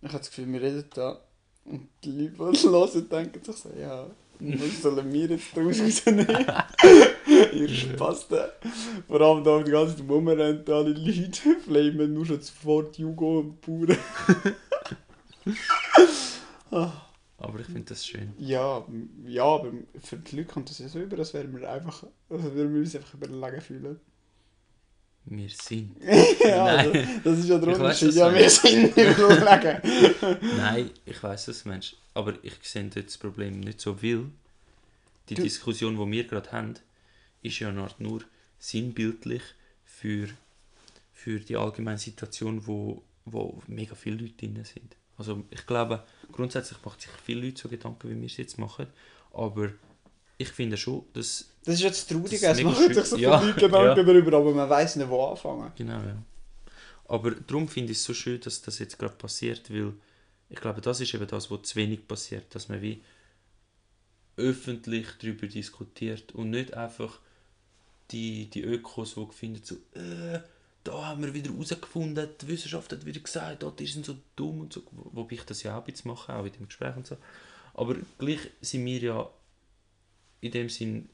Ich 0.00 0.08
habe 0.08 0.18
das 0.18 0.30
Gefühl, 0.30 0.52
wir 0.52 0.60
reden 0.60 0.84
da 0.94 1.20
und 1.64 1.88
die 2.04 2.10
Leute, 2.10 2.36
die 2.38 2.56
es 2.56 2.64
hören, 2.64 3.08
denken 3.08 3.44
sich 3.44 3.56
so, 3.56 3.70
ja, 3.78 4.06
was 4.40 4.82
sollen 4.82 5.12
wir 5.12 5.26
jetzt 5.26 5.56
daraus 5.56 5.80
rausnehmen? 5.80 6.26
Ihr 7.52 7.68
Spasten. 7.68 8.40
Vor 9.06 9.20
allem 9.20 9.44
da 9.44 9.62
die 9.62 9.70
ganze 9.70 9.96
Zeit 9.96 10.08
rumrennen, 10.08 10.64
alle 10.66 10.92
Leute 10.92 11.60
flamen 11.64 12.14
nur 12.14 12.26
schon 12.26 12.40
sofort 12.40 12.98
Jugo 12.98 13.38
und 13.40 13.60
Bauern. 13.60 13.96
aber 17.38 17.60
ich 17.60 17.66
finde 17.66 17.84
das 17.84 18.04
schön. 18.04 18.32
Ja, 18.38 18.84
ja, 19.26 19.44
aber 19.44 19.70
für 20.02 20.16
die 20.16 20.36
Leute 20.36 20.52
kommt 20.52 20.70
das 20.70 20.80
ja 20.80 20.88
so 20.88 20.98
über, 20.98 21.18
als 21.18 21.34
wären 21.34 21.56
wir 21.56 21.70
einfach, 21.70 22.04
als 22.28 22.42
würden 22.42 22.74
wir 22.74 22.80
uns 22.80 22.96
einfach 22.96 23.14
überlegen 23.14 23.60
fühlen. 23.60 24.00
Wir 25.24 25.48
sind. 25.48 25.96
ja, 26.44 26.64
Nein. 26.76 26.92
das, 26.92 27.22
das 27.24 27.38
ist 27.38 27.48
ja 27.48 27.58
der 27.58 27.68
Unterschied. 27.74 28.12
Ja, 28.14 28.34
wir 28.34 28.50
sind 28.50 28.96
überlegen. 28.96 30.38
Nein, 30.56 30.90
ich 31.06 31.22
weiß 31.22 31.44
du 31.46 31.52
meinst. 31.68 31.96
Aber 32.14 32.34
ich 32.42 32.54
sehe 32.62 32.84
dort 32.92 33.06
das 33.06 33.16
Problem 33.18 33.60
nicht 33.60 33.80
so, 33.80 34.02
weil 34.02 34.26
die 35.28 35.34
Du- 35.34 35.42
Diskussion, 35.42 35.96
die 35.96 36.12
wir 36.12 36.24
gerade 36.26 36.50
haben, 36.52 36.74
ist 37.42 37.58
ja 37.60 37.68
eine 37.68 37.82
Art 37.82 38.00
nur 38.00 38.22
sinnbildlich 38.58 39.42
für, 39.84 40.28
für 41.14 41.38
die 41.40 41.56
allgemeine 41.56 41.98
Situation, 41.98 42.66
wo, 42.66 43.02
wo 43.24 43.62
mega 43.68 43.94
viele 43.94 44.16
Leute 44.16 44.34
drin 44.34 44.64
sind. 44.64 44.96
Also 45.16 45.44
ich 45.50 45.66
glaube, 45.66 46.02
grundsätzlich 46.32 46.78
macht 46.84 47.00
sich 47.00 47.10
viele 47.24 47.46
Leute 47.46 47.60
so 47.62 47.68
Gedanken, 47.68 48.10
wie 48.10 48.18
wir 48.18 48.26
es 48.26 48.36
jetzt 48.36 48.58
machen, 48.58 48.86
aber 49.32 49.70
ich 50.42 50.48
finde 50.50 50.76
schon, 50.76 51.04
dass 51.14 51.48
Das 51.64 51.74
ist 51.76 51.82
jetzt 51.82 52.08
traurig, 52.10 52.40
Das 52.40 52.58
es 52.58 52.62
machen 52.62 52.92
sich 52.94 53.04
so 53.04 53.16
viele 53.16 53.22
Ja, 53.22 53.40
Leute 53.40 53.54
Gedanken 53.60 53.86
ja. 53.98 54.04
darüber, 54.04 54.36
aber 54.38 54.52
man 54.52 54.68
weiß 54.68 54.96
nicht, 54.96 55.08
wo 55.08 55.24
anfangen. 55.26 55.72
Genau, 55.76 56.00
ja. 56.00 56.16
Aber 57.06 57.30
darum 57.32 57.68
finde 57.68 57.92
ich 57.92 57.98
es 57.98 58.04
so 58.04 58.14
schön, 58.14 58.40
dass 58.40 58.62
das 58.62 58.78
jetzt 58.78 58.98
gerade 58.98 59.14
passiert, 59.14 59.70
weil 59.70 59.92
ich 60.48 60.60
glaube, 60.60 60.80
das 60.80 61.00
ist 61.00 61.14
eben 61.14 61.26
das, 61.26 61.50
was 61.50 61.62
zu 61.62 61.76
wenig 61.76 62.06
passiert, 62.06 62.54
dass 62.54 62.68
man 62.68 62.80
wie 62.82 63.02
öffentlich 64.36 65.06
darüber 65.20 65.46
diskutiert 65.46 66.32
und 66.32 66.50
nicht 66.50 66.74
einfach 66.74 67.20
die, 68.10 68.48
die 68.50 68.62
Ökos, 68.62 69.14
die 69.14 69.26
finden 69.32 69.62
so, 69.64 69.76
äh, 69.98 70.40
da 70.84 71.06
haben 71.06 71.22
wir 71.24 71.32
wieder 71.34 71.52
herausgefunden, 71.52 72.28
die 72.40 72.48
Wissenschaft 72.48 72.92
hat 72.92 73.06
wieder 73.06 73.20
gesagt, 73.20 73.62
oh, 73.64 73.70
die 73.70 73.86
sind 73.86 74.04
so 74.04 74.16
dumm 74.36 74.60
und 74.62 74.72
so, 74.72 74.82
Wo- 74.90 75.10
wobei 75.12 75.36
ich 75.36 75.44
das 75.44 75.62
ja 75.62 75.76
auch 75.78 75.86
ein 75.86 75.92
bisschen 75.92 76.10
mache, 76.10 76.34
auch 76.34 76.44
in 76.44 76.52
dem 76.52 76.66
Gespräch 76.66 76.96
und 76.96 77.06
so. 77.06 77.16
Aber 77.74 77.96
gleich 78.18 78.40
sind 78.60 78.84
wir 78.84 78.98
ja 78.98 79.30
in 80.42 80.50
dem 80.50 80.68
Sinn, 80.68 81.08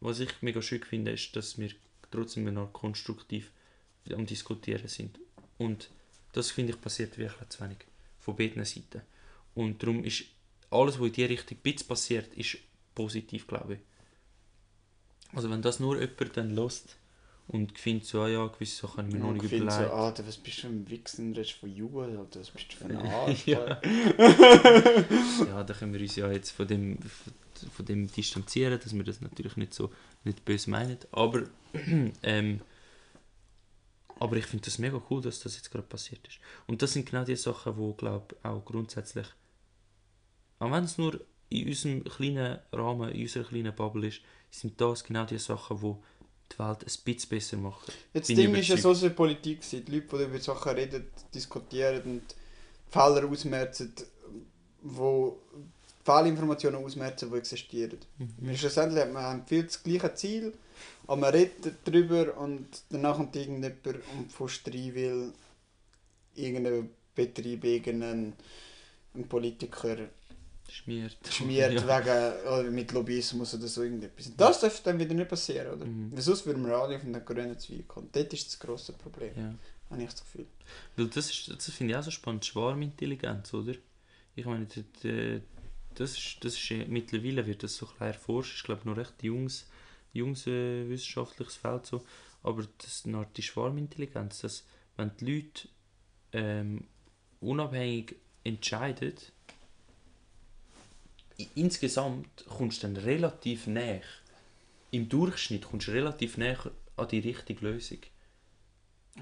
was 0.00 0.20
ich 0.20 0.30
mega 0.42 0.60
schön 0.60 0.82
finde, 0.82 1.12
ist, 1.12 1.34
dass 1.34 1.58
wir 1.58 1.70
trotzdem 2.10 2.52
noch 2.52 2.72
konstruktiv 2.72 3.50
am 4.12 4.26
Diskutieren 4.26 4.88
sind. 4.88 5.18
Und 5.58 5.88
das 6.32 6.50
finde 6.50 6.72
ich 6.72 6.80
passiert 6.80 7.16
wirklich 7.16 7.48
zu 7.48 7.64
wenig 7.64 7.78
von 8.18 8.36
beiden 8.36 8.64
Seiten. 8.64 9.00
Und 9.54 9.82
darum 9.82 10.04
ist 10.04 10.24
alles, 10.70 10.98
was 11.00 11.06
in 11.06 11.12
diese 11.12 11.28
Richtung 11.30 11.58
bisschen 11.58 11.88
passiert, 11.88 12.34
ist 12.34 12.58
positiv, 12.94 13.46
glaube 13.46 13.74
ich. 13.74 13.80
Also 15.32 15.48
wenn 15.50 15.62
das 15.62 15.80
nur 15.80 16.00
jemand 16.00 16.36
dann 16.36 16.54
lässt 16.54 16.96
und 17.48 17.78
findet 17.78 18.06
so, 18.06 18.22
ah 18.22 18.28
ja, 18.28 18.46
gewisse 18.46 18.82
Sachen 18.82 18.98
habe 18.98 19.08
ich 19.08 19.14
mir 19.14 19.20
noch 19.20 19.32
nicht 19.32 19.44
ich 19.44 19.50
finde 19.50 19.70
so, 19.70 19.78
überlegt. 19.78 19.94
Alter, 19.94 20.26
was 20.26 20.36
bist 20.36 20.62
du 20.64 20.66
ein 20.68 20.90
Wichsen, 20.90 21.32
redest 21.32 21.52
von 21.52 21.74
Jugend, 21.74 22.18
Alter, 22.18 22.40
was 22.40 22.50
bist 22.50 22.72
du 22.72 22.76
für 22.76 22.84
ein 22.86 22.96
Arsch? 22.96 23.46
Ja. 23.46 23.80
ja, 25.46 25.64
da 25.64 25.74
können 25.74 25.92
wir 25.92 26.00
uns 26.00 26.16
ja 26.16 26.30
jetzt 26.30 26.50
von 26.50 26.66
dem, 26.66 26.98
von 27.58 27.84
dem 27.84 28.10
distanzieren, 28.10 28.78
dass 28.78 28.94
wir 28.94 29.04
das 29.04 29.20
natürlich 29.20 29.56
nicht 29.56 29.74
so 29.74 29.92
nicht 30.24 30.44
böse 30.44 30.70
meinen. 30.70 30.98
Aber, 31.12 31.44
ähm, 32.22 32.60
aber 34.18 34.36
ich 34.36 34.46
finde 34.46 34.64
das 34.64 34.78
mega 34.78 35.00
cool, 35.10 35.20
dass 35.22 35.40
das 35.40 35.56
jetzt 35.56 35.70
gerade 35.70 35.86
passiert 35.86 36.26
ist. 36.26 36.38
Und 36.66 36.82
das 36.82 36.92
sind 36.92 37.08
genau 37.08 37.24
die 37.24 37.36
Sachen, 37.36 37.76
wo 37.76 37.92
glaube 37.92 38.36
auch 38.42 38.64
grundsätzlich, 38.64 39.26
auch 40.58 40.70
wenn 40.70 40.84
es 40.84 40.98
nur 40.98 41.20
in 41.48 41.68
unserem 41.68 42.04
kleinen 42.04 42.58
Rahmen, 42.72 43.10
in 43.10 43.22
unserer 43.22 43.44
kleinen 43.44 43.74
Bubble 43.74 44.08
ist, 44.08 44.20
sind 44.50 44.80
das 44.80 45.04
genau 45.04 45.24
die 45.24 45.38
Sachen, 45.38 45.80
wo 45.82 46.02
die 46.52 46.58
Welt 46.58 46.82
ein 46.82 47.04
bisschen 47.04 47.28
besser 47.28 47.56
machen. 47.56 47.92
Jetzt 48.12 48.28
Bin 48.28 48.36
Ding 48.36 48.54
ist 48.54 48.68
ja 48.68 48.76
so 48.76 48.94
so 48.94 49.10
Politik, 49.10 49.60
die 49.68 49.76
Leute, 49.78 50.16
die 50.16 50.24
über 50.24 50.38
Sachen 50.38 50.72
reden, 50.72 51.06
diskutieren 51.34 52.02
und 52.04 52.34
Fehler 52.88 53.28
ausmerzen, 53.28 53.92
wo 54.82 55.40
Fehlinformationen 56.06 56.84
ausmerzen, 56.84 57.30
die 57.30 57.36
existieren. 57.38 57.98
Mhm. 58.18 58.56
Schlussendlich 58.56 59.02
hat 59.02 59.12
man 59.12 59.44
viel 59.46 59.64
das 59.64 59.82
gleiche 59.82 60.14
Ziel, 60.14 60.52
aber 61.06 61.16
man 61.16 61.30
redet 61.32 61.74
darüber 61.84 62.36
und 62.38 62.68
danach 62.90 63.16
kommt 63.16 63.34
irgendjemand 63.34 63.84
und 64.16 64.30
pfuscht 64.30 64.68
rein, 64.68 64.94
weil 64.94 65.32
irgendein 66.36 66.90
Betrieb, 67.14 67.64
irgendein 67.64 68.34
ein 69.14 69.26
Politiker 69.28 69.96
Schmiert. 70.68 71.16
schmiert 71.30 71.72
Ja. 71.74 71.82
wegen 71.82 72.48
oder 72.48 72.70
mit 72.70 72.92
Lobbyismus 72.92 73.54
oder 73.54 73.66
so 73.68 73.82
irgendetwas. 73.82 74.30
Das 74.36 74.60
darf 74.60 74.82
dann 74.82 74.98
wieder 74.98 75.14
nicht 75.14 75.28
passieren, 75.28 75.74
oder? 75.76 75.86
Mhm. 75.86 76.12
Weil 76.12 76.22
sonst 76.22 76.44
würden 76.46 76.64
wir 76.66 76.76
alle 76.76 76.98
von 77.00 77.12
den 77.12 77.24
grünen 77.24 77.58
Zweig 77.58 77.86
kommen. 77.88 78.08
Dort 78.12 78.32
ist 78.32 78.46
das 78.48 78.58
grosse 78.58 78.92
Problem, 78.92 79.32
Ja. 79.36 79.54
habe 79.90 80.02
ich 80.02 80.10
das 80.10 80.20
Gefühl. 80.20 80.46
Weil 80.96 81.06
das, 81.08 81.30
ist, 81.30 81.48
das 81.50 81.70
finde 81.70 81.92
ich 81.92 81.98
auch 81.98 82.02
so 82.02 82.10
spannend, 82.10 82.44
Schwarmintelligenz, 82.44 83.54
oder? 83.54 83.74
Ich 84.34 84.44
meine, 84.44 84.66
die, 84.66 84.82
die, 85.02 85.40
das 85.96 86.16
ist, 86.16 86.44
das 86.44 86.54
ist, 86.54 86.70
äh, 86.70 86.86
mittlerweile 86.86 87.46
wird 87.46 87.62
das 87.62 87.76
so 87.76 87.88
ein 87.98 88.08
erforscht, 88.08 88.56
ich 88.58 88.62
glaube 88.62 88.88
noch 88.88 88.96
recht 88.96 89.22
junges, 89.22 89.68
junges 90.12 90.46
äh, 90.46 90.88
wissenschaftliches 90.88 91.56
Feld 91.56 91.86
so, 91.86 92.04
aber 92.42 92.66
das 92.78 92.88
ist 92.88 93.06
noch 93.06 93.26
die 93.34 93.42
Schwarmintelligenz, 93.42 94.40
dass 94.40 94.64
wenn 94.96 95.10
die 95.18 95.34
Leute 95.34 95.68
ähm, 96.32 96.84
unabhängig 97.40 98.16
entscheiden, 98.44 99.14
insgesamt 101.54 102.44
kommst 102.48 102.82
du 102.82 102.86
dann 102.86 102.96
relativ 102.96 103.66
näher, 103.66 104.02
im 104.90 105.08
Durchschnitt 105.08 105.64
kommst 105.64 105.88
du 105.88 105.92
relativ 105.92 106.38
näher 106.38 106.70
an 106.96 107.08
die 107.08 107.18
richtige 107.18 107.66
Lösung. 107.66 107.98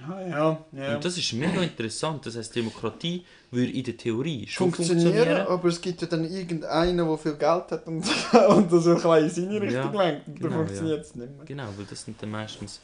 Ah 0.02 0.20
ja, 0.20 0.64
ja. 0.72 0.96
Und 0.96 1.04
das 1.04 1.16
ist 1.16 1.32
mega 1.32 1.62
interessant. 1.62 2.26
Das 2.26 2.36
heißt, 2.36 2.54
Demokratie 2.56 3.24
würde 3.50 3.72
in 3.72 3.84
der 3.84 3.96
Theorie 3.96 4.46
schon 4.48 4.72
funktionieren, 4.72 5.14
funktionieren. 5.14 5.46
aber 5.46 5.68
es 5.68 5.80
gibt 5.80 6.02
ja 6.02 6.08
dann 6.08 6.24
irgendeinen, 6.24 7.06
der 7.06 7.18
viel 7.18 7.34
Geld 7.34 7.70
hat 7.70 7.86
und, 7.86 8.04
und 8.48 8.72
das 8.72 8.84
so 8.84 9.14
in 9.14 9.30
seine 9.30 9.60
Richtung 9.60 9.94
Ja, 9.94 10.02
lenkt. 10.02 10.26
Und 10.26 10.42
dann 10.42 10.50
genau, 10.50 10.56
funktioniert 10.56 11.00
es 11.00 11.14
nicht 11.14 11.36
mehr. 11.36 11.44
Genau, 11.46 11.68
weil 11.76 11.86
das 11.88 12.04
sind 12.04 12.20
dann 12.20 12.30
meistens 12.30 12.80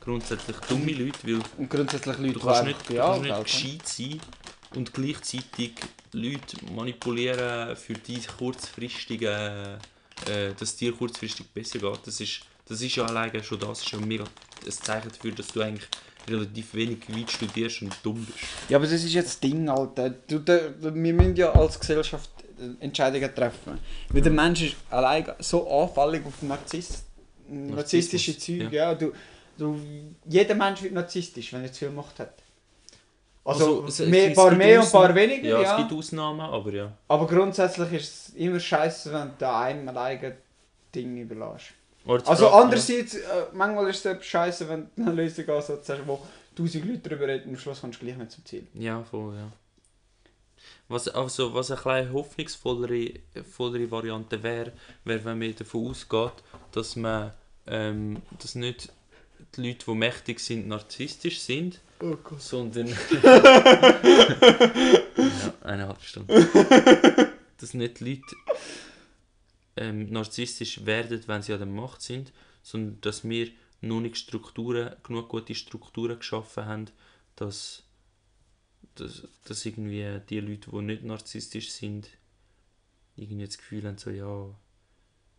grundsätzlich 0.00 0.56
dumme 0.68 0.92
Leute, 0.92 1.18
weil 1.22 1.40
Und 1.58 1.70
grundsätzlich 1.70 2.18
Leute, 2.18 2.32
du 2.32 2.40
kannst 2.40 2.62
die 2.62 2.66
nicht, 2.66 2.88
du 2.88 2.94
ja, 2.94 3.06
kannst 3.06 3.22
nicht 3.22 3.44
gescheit 3.44 3.88
sein 3.88 4.20
und 4.74 4.92
gleichzeitig 4.92 5.72
Leute 6.12 6.56
manipulieren 6.74 7.76
für 7.76 7.94
die 7.94 8.20
kurzfristige, 8.38 9.78
äh, 10.28 10.52
dass 10.58 10.76
dir 10.76 10.92
kurzfristig 10.92 11.46
besser 11.48 11.78
geht. 11.78 12.06
Das 12.06 12.20
ist, 12.20 12.40
das 12.66 12.80
ist 12.80 12.96
ja 12.96 13.04
alleine 13.04 13.42
schon 13.42 13.58
das 13.58 13.80
ist 13.80 13.90
ja 13.90 13.98
mega 13.98 14.24
ein 14.64 14.72
Zeichen 14.72 15.10
dafür, 15.10 15.32
dass 15.32 15.48
du 15.48 15.60
eigentlich 15.60 15.88
relativ 16.28 16.74
wenig 16.74 16.98
weit 17.08 17.30
studierst 17.30 17.82
und 17.82 17.96
dumm 18.02 18.24
bist. 18.24 18.38
Ja, 18.68 18.78
aber 18.78 18.86
das 18.86 19.02
ist 19.04 19.12
jetzt 19.12 19.28
das 19.28 19.40
Ding, 19.40 19.68
Alter. 19.68 20.10
Du, 20.10 20.40
wir 20.46 20.90
müssen 21.12 21.36
ja 21.36 21.52
als 21.52 21.78
Gesellschaft 21.78 22.30
äh, 22.58 22.84
Entscheidungen 22.84 23.34
treffen. 23.34 23.78
Weil 24.10 24.22
der 24.22 24.32
Mensch 24.32 24.62
ist 24.62 24.76
allein 24.90 25.26
so 25.40 25.68
anfällig 25.70 26.24
auf 26.26 26.42
Narzisst, 26.42 27.04
narzisstische 27.48 28.36
Züge. 28.38 28.68
Ja. 28.74 28.94
du, 28.94 29.12
du, 29.58 29.78
jeder 30.26 30.54
Mensch 30.54 30.82
wird 30.82 30.94
narzisstisch, 30.94 31.52
wenn 31.52 31.62
er 31.62 31.72
zu 31.72 31.80
viel 31.80 31.90
Macht 31.90 32.18
hat. 32.18 32.34
Also, 33.46 33.84
es- 33.86 33.98
mehr, 34.00 34.30
es 34.30 34.34
paar 34.36 34.52
mehr 34.54 34.80
und 34.80 34.90
paar 34.90 35.02
Ausnahmen- 35.02 35.16
weniger, 35.16 35.48
Ja, 35.50 35.60
ja. 35.60 35.72
es 35.72 35.76
gibt 35.76 35.92
Ausnahmen, 35.92 36.40
aber 36.40 36.72
ja. 36.72 36.92
Aber 37.08 37.26
grundsätzlich 37.26 37.92
ist 37.92 38.28
es 38.28 38.34
immer 38.36 38.58
scheiße, 38.58 39.12
wenn 39.12 39.32
du 39.38 39.52
einem 39.54 39.86
alleine 39.88 40.36
Ding 40.94 41.18
überlässt. 41.18 41.66
Also 42.06 42.48
Frage- 42.48 42.52
andererseits, 42.64 43.14
äh, 43.14 43.22
manchmal 43.52 43.88
ist 43.88 44.04
es 44.04 44.24
scheiße, 44.24 44.68
wenn 44.68 44.88
du 44.96 45.02
eine 45.02 45.12
Lösung 45.12 45.44
hast, 45.48 45.70
wo 46.06 46.20
tausend 46.56 46.84
Leute 46.84 47.08
darüber 47.08 47.26
reden 47.28 47.44
und 47.48 47.54
am 47.54 47.60
Schluss 47.60 47.80
kommst 47.80 48.00
du 48.00 48.04
gleich 48.04 48.16
nicht 48.18 48.32
zum 48.32 48.44
Ziel. 48.44 48.66
Ja, 48.74 49.02
voll, 49.02 49.34
ja. 49.36 49.50
Was, 50.88 51.08
also, 51.08 51.54
was 51.54 51.70
eine 51.70 51.80
kleine 51.80 52.12
hoffnungsvollere 52.12 53.14
vollere 53.50 53.90
Variante 53.90 54.42
wäre, 54.42 54.72
wäre, 55.04 55.24
wenn 55.24 55.38
man 55.38 55.54
davon 55.56 55.88
ausgeht, 55.88 56.32
dass 56.72 56.96
man 56.96 57.32
ähm, 57.66 58.20
dass 58.38 58.54
nicht 58.54 58.92
die 59.56 59.68
Leute, 59.68 59.84
die 59.86 59.94
mächtig 59.94 60.40
sind, 60.40 60.68
narzisstisch 60.68 61.40
sind, 61.40 61.80
Oh 62.00 62.16
Gott. 62.22 62.42
sondern. 62.42 62.88
ja, 63.22 63.42
eineinhalb 65.62 66.02
Stunden. 66.02 66.32
dass 67.58 67.72
nicht 67.74 68.00
die 68.00 68.04
Leute 68.10 68.36
ähm, 69.76 70.10
narzisstisch 70.10 70.84
werden, 70.86 71.22
wenn 71.26 71.42
sie 71.42 71.52
an 71.52 71.58
der 71.60 71.68
Macht 71.68 72.02
sind, 72.02 72.32
sondern 72.62 73.00
dass 73.00 73.28
wir 73.28 73.50
noch 73.80 74.00
nicht 74.00 74.16
Strukturen, 74.16 74.96
genug 75.02 75.28
gute 75.28 75.54
Strukturen 75.54 76.18
geschaffen 76.18 76.64
haben, 76.64 76.86
dass, 77.36 77.84
dass, 78.94 79.28
dass 79.44 79.66
irgendwie 79.66 80.20
die 80.28 80.40
Leute, 80.40 80.70
die 80.70 80.82
nicht 80.82 81.04
narzisstisch 81.04 81.70
sind, 81.70 82.08
irgendwie 83.16 83.46
das 83.46 83.58
Gefühl 83.58 83.84
haben, 83.86 83.98
so, 83.98 84.10
ja, 84.10 84.54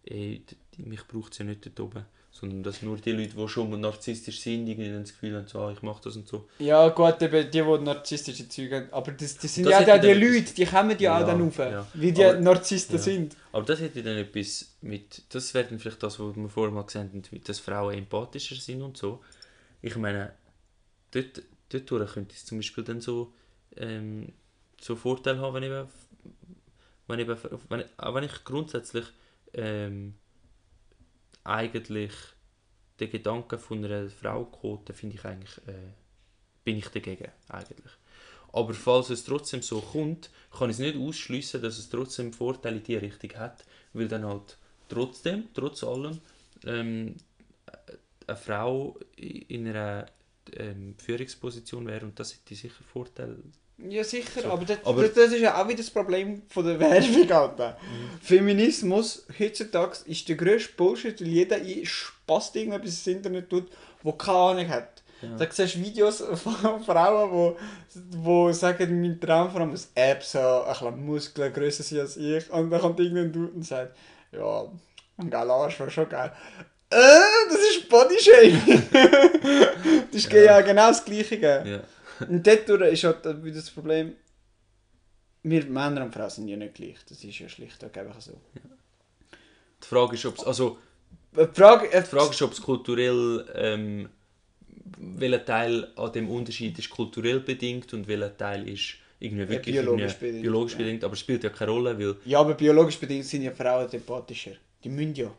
ey, 0.03 0.43
mich 0.77 1.03
braucht 1.07 1.33
es 1.33 1.39
ja 1.39 1.45
nicht 1.45 1.65
dort 1.65 1.79
oben. 1.79 2.05
Sondern 2.37 2.63
dass 2.63 2.81
nur 2.81 2.97
die 2.97 3.13
Leute, 3.13 3.33
die 3.33 3.47
schon 3.47 3.69
mal 3.69 3.79
narzisstisch 3.79 4.41
sind, 4.41 4.67
irgendwie 4.67 4.89
das 4.91 5.13
Gefühl 5.13 5.37
haben, 5.37 5.47
so, 5.47 5.59
ah, 5.61 5.71
ich 5.71 5.81
mache 5.81 6.01
das 6.03 6.17
und 6.17 6.27
so. 6.27 6.49
Ja 6.59 6.89
gut, 6.89 7.21
eben 7.21 7.49
die, 7.49 7.61
die 7.61 7.61
narzisstische 7.61 8.49
Züge 8.49 8.75
haben, 8.75 8.91
aber 8.91 9.13
das, 9.13 9.37
das 9.37 9.55
sind 9.55 9.63
Das 9.65 9.87
ja 9.87 9.95
auch 9.95 10.01
die 10.01 10.11
Leute, 10.11 10.53
die 10.53 10.65
kommen 10.65 10.99
ja, 10.99 11.17
auch 11.17 11.25
dann 11.25 11.41
rauf, 11.41 11.57
ja. 11.59 11.87
wie 11.93 12.11
die 12.11 12.25
Aber- 12.25 12.37
Narzissten 12.41 12.97
ja. 12.97 13.01
sind. 13.01 13.37
Aber 13.53 13.65
das 13.65 13.79
hätte 13.79 14.03
dann 14.03 14.17
etwas 14.17 14.75
mit, 14.81 15.23
das 15.29 15.53
wäre 15.53 15.65
dann 15.69 15.79
vielleicht 15.79 16.03
das, 16.03 16.19
was 16.19 16.35
wir 16.35 16.49
vorher 16.49 16.73
mal 16.73 16.83
gesehen 16.83 17.09
haben, 17.09 17.41
dass 17.45 17.59
Frauen 17.59 17.97
empathischer 17.99 18.55
sind 18.55 18.81
und 18.81 18.97
so. 18.97 19.23
Ich 19.81 19.95
meine, 19.95 20.33
dort, 21.11 21.41
dort 21.69 22.11
könnte 22.11 22.35
es 22.35 22.43
zum 22.45 22.57
Beispiel 22.57 22.83
dann 22.83 22.99
so, 22.99 23.31
ähm, 23.77 24.33
so 24.81 24.97
Vorteile 24.97 25.39
haben, 25.39 25.53
wenn 25.55 25.63
eben, 25.63 25.87
wenn 27.07 27.19
eben, 27.19 27.37
wenn, 27.69 27.85
auch 27.95 28.13
wenn 28.13 28.25
ich 28.25 28.43
grundsätzlich 28.43 29.05
ähm, 29.53 30.15
eigentlich 31.45 32.13
den 32.99 33.09
Gedanken 33.09 33.59
von 33.59 33.83
einer 33.83 34.09
Frauenquote 34.09 34.93
finde 34.93 35.15
ich 35.15 35.25
eigentlich, 35.25 35.57
äh, 35.67 35.93
bin 36.63 36.77
ich 36.77 36.87
dagegen 36.87 37.31
eigentlich. 37.49 37.91
Aber 38.51 38.73
falls 38.73 39.09
es 39.09 39.25
trotzdem 39.25 39.61
so 39.61 39.81
kommt, 39.81 40.29
kann 40.57 40.69
ich 40.69 40.75
es 40.75 40.79
nicht 40.79 40.97
ausschließen, 40.97 41.61
dass 41.61 41.77
es 41.77 41.89
trotzdem 41.89 42.31
Vorteile 42.31 42.77
in 42.77 42.83
die 42.83 42.95
Richtung 42.95 43.31
hat, 43.37 43.65
weil 43.93 44.07
dann 44.07 44.25
halt 44.25 44.57
trotzdem, 44.87 45.49
trotz 45.53 45.83
allem, 45.83 46.19
ähm, 46.65 47.15
eine 48.27 48.37
Frau 48.37 48.97
in 49.17 49.67
einer 49.67 50.05
ähm, 50.53 50.95
Führungsposition 50.97 51.85
wäre 51.85 52.05
und 52.05 52.19
das 52.19 52.33
hätte 52.33 52.55
sicher 52.55 52.83
Vorteile. 52.83 53.37
Ja, 53.77 54.03
sicher, 54.03 54.41
So. 54.41 54.49
aber, 54.51 54.63
das, 54.65 54.77
Aber- 54.85 55.01
das, 55.03 55.13
das 55.13 55.33
ist 55.33 55.41
ja 55.41 55.61
auch 55.61 55.67
wieder 55.67 55.77
das 55.79 55.89
Problem 55.89 56.43
von 56.49 56.65
der 56.65 56.79
Werbung. 56.79 57.31
Alter. 57.31 57.77
Mhm. 57.81 58.19
Feminismus 58.21 59.25
heutzutage 59.37 59.97
ist 60.05 60.27
der 60.29 60.35
grösste 60.37 60.73
Bullshit, 60.77 61.19
weil 61.19 61.27
jeder 61.27 61.57
Spaß 61.83 62.55
irgendetwas 62.55 62.89
ins 62.91 63.07
Internet 63.07 63.49
tut, 63.49 63.67
wo 64.01 64.13
keine 64.13 64.37
Ahnung 64.37 64.69
hat. 64.69 65.03
Ja. 65.21 65.35
Da 65.37 65.47
siehst 65.51 65.75
du 65.75 65.79
Videos 65.79 66.17
von 66.35 66.83
Frauen, 66.85 67.31
wo, 67.31 67.57
wo 68.17 68.51
sagen, 68.53 69.01
mein 69.01 69.19
Traumfrau 69.19 69.65
muss 69.65 69.89
Apps 69.95 70.35
haben, 70.35 70.67
ein 70.67 70.73
bisschen 70.73 71.05
Muskeln 71.05 71.53
grösser 71.53 71.83
sein 71.83 71.99
als 72.01 72.15
ich. 72.17 72.49
Und 72.51 72.69
dann 72.69 72.79
kommt 72.81 72.99
irgendein 72.99 73.31
Dude 73.33 73.51
und 73.53 73.63
sagt, 73.65 73.95
ja, 74.31 74.65
ein 75.17 75.29
geiler 75.29 75.53
Arsch 75.53 75.79
wäre 75.79 75.89
schon 75.91 76.07
geil. 76.09 76.31
Äh, 76.89 76.97
das 77.49 77.59
ist 77.59 77.89
Bodyshaming. 77.89 78.83
das 80.11 80.15
ist 80.23 80.31
Ja. 80.31 80.41
ja 80.43 80.61
genau 80.61 80.87
das 80.89 81.03
Gleiche. 81.03 81.35
Ja. 81.39 81.79
Und 82.29 82.45
dort 82.45 82.69
durch 82.69 82.93
ist 82.93 83.03
halt 83.03 83.43
wieder 83.43 83.55
das 83.55 83.69
Problem, 83.69 84.13
wir 85.43 85.65
Männer 85.65 86.03
und 86.03 86.13
Frauen 86.13 86.29
sind 86.29 86.47
ja 86.47 86.57
nicht 86.57 86.73
gleich. 86.73 86.97
Das 87.07 87.23
ist 87.23 87.39
ja 87.39 87.47
schlichtweg 87.47 87.95
einfach 87.97 88.19
so. 88.19 88.33
Die 89.83 89.87
Frage 89.87 90.15
ist, 90.15 90.25
ob 90.25 90.37
es 90.37 90.43
also, 90.43 90.77
Die 91.35 91.45
Frage, 91.53 91.91
äh, 91.91 92.01
die 92.01 92.07
Frage 92.07 92.31
ist, 92.31 92.41
ob 92.41 92.51
es 92.51 92.61
kulturell, 92.61 93.45
ähm, 93.53 94.09
welcher 94.97 95.45
Teil 95.45 95.87
an 95.95 96.11
dem 96.13 96.29
Unterschied 96.29 96.77
ist 96.79 96.89
kulturell 96.89 97.41
bedingt 97.41 97.93
und 97.93 98.07
welcher 98.07 98.35
Teil 98.35 98.67
ist 98.67 98.95
irgendwie 99.19 99.47
wirklich 99.47 99.75
biologisch 99.75 100.01
irgendwie 100.03 100.25
bedingt, 100.25 100.41
biologisch 100.41 100.73
ja. 100.73 100.77
bedingt, 100.79 101.03
aber 101.03 101.13
es 101.13 101.19
spielt 101.19 101.43
ja 101.43 101.49
keine 101.49 101.71
Rolle, 101.71 101.99
weil 101.99 102.15
Ja, 102.25 102.39
aber 102.39 102.53
biologisch 102.53 102.99
bedingt 102.99 103.25
sind 103.25 103.43
ja 103.43 103.51
Frauen 103.51 103.91
empathischer. 103.91 104.53
Die 104.83 104.89
müssen 104.89 105.15
ja. 105.15 105.31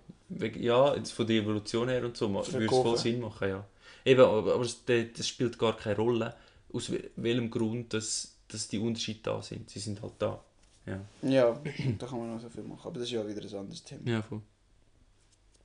Ja, 0.59 0.95
jetzt 0.97 1.13
von 1.13 1.27
der 1.27 1.37
Evolution 1.37 1.89
her 1.89 2.05
und 2.05 2.17
so 2.17 2.33
würde 2.33 2.65
es 2.65 2.71
voll. 2.71 2.97
Sinn 2.97 3.21
machen, 3.21 3.49
ja. 3.49 3.65
Eben, 4.05 4.21
aber, 4.21 4.55
aber 4.55 4.63
das, 4.63 4.85
das 4.85 5.29
spielt 5.29 5.59
gar 5.59 5.77
keine 5.77 5.97
Rolle, 5.97 6.35
aus 6.73 6.91
wel- 6.91 7.11
welchem 7.17 7.51
Grund 7.51 7.93
dass, 7.95 8.35
dass 8.49 8.69
die 8.69 8.79
Unterschiede 8.79 9.21
da 9.23 9.43
sind. 9.43 9.69
Sie 9.71 9.79
sind 9.79 10.01
halt 10.03 10.13
da. 10.19 10.41
Ja, 10.87 11.01
Ja, 11.23 11.61
da 11.99 12.07
kann 12.07 12.19
man 12.19 12.35
noch 12.35 12.41
so 12.41 12.49
viel 12.49 12.63
machen. 12.63 12.81
Aber 12.85 12.95
das 12.95 13.05
ist 13.05 13.11
ja 13.13 13.27
wieder 13.27 13.43
ein 13.43 13.55
anderes 13.59 13.83
Thema. 13.85 14.09
ja 14.09 14.23
voll. 14.23 14.41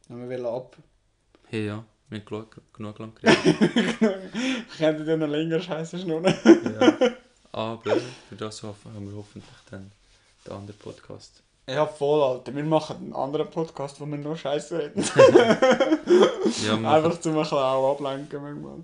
Wenn 0.07 0.29
wir 0.29 0.45
ab. 0.45 0.75
Hey, 1.47 1.67
ja, 1.67 1.83
wir 2.09 2.19
haben 2.19 2.25
genug, 2.25 2.61
genug 2.73 2.99
lang 2.99 3.13
geredet. 3.15 4.21
Ich 4.71 4.77
könnte 4.77 5.03
ja 5.03 5.17
noch 5.17 5.27
länger 5.27 5.59
scheiße 5.59 5.99
schnurren. 5.99 6.33
ja. 6.45 7.11
Aber 7.51 7.81
für 8.29 8.35
das 8.35 8.63
haben 8.63 8.75
wir 9.09 9.15
hoffentlich 9.15 9.51
dann 9.69 9.91
den 10.45 10.53
anderen 10.53 10.79
Podcast. 10.79 11.43
Ja, 11.67 11.85
voll, 11.85 12.21
Alter. 12.23 12.55
Wir 12.55 12.63
machen 12.63 12.95
einen 12.97 13.13
anderen 13.13 13.49
Podcast, 13.49 14.01
wo 14.01 14.05
wir 14.07 14.17
nur 14.17 14.35
Scheiße 14.35 14.79
reden. 14.79 15.03
Ja, 16.65 16.73
Einfach 16.75 17.19
zum 17.19 17.33
ein 17.33 17.41
bisschen 17.43 17.57
auch 17.57 17.91
ablenken 17.93 18.41
manchmal. 18.41 18.83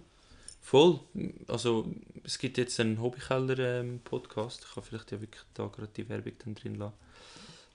Voll. 0.68 1.00
Also, 1.48 1.90
es 2.26 2.38
gibt 2.38 2.58
jetzt 2.58 2.78
einen 2.82 3.02
Hobbykeller-Podcast. 3.02 4.66
ich 4.68 4.76
kann 4.76 4.84
vielleicht 4.84 5.12
ja 5.14 5.22
wirklich 5.22 5.42
da 5.54 5.68
gerade 5.68 5.94
die 5.96 6.10
Werbung 6.10 6.34
dann 6.44 6.56
drin 6.56 6.76
lassen. 6.76 6.94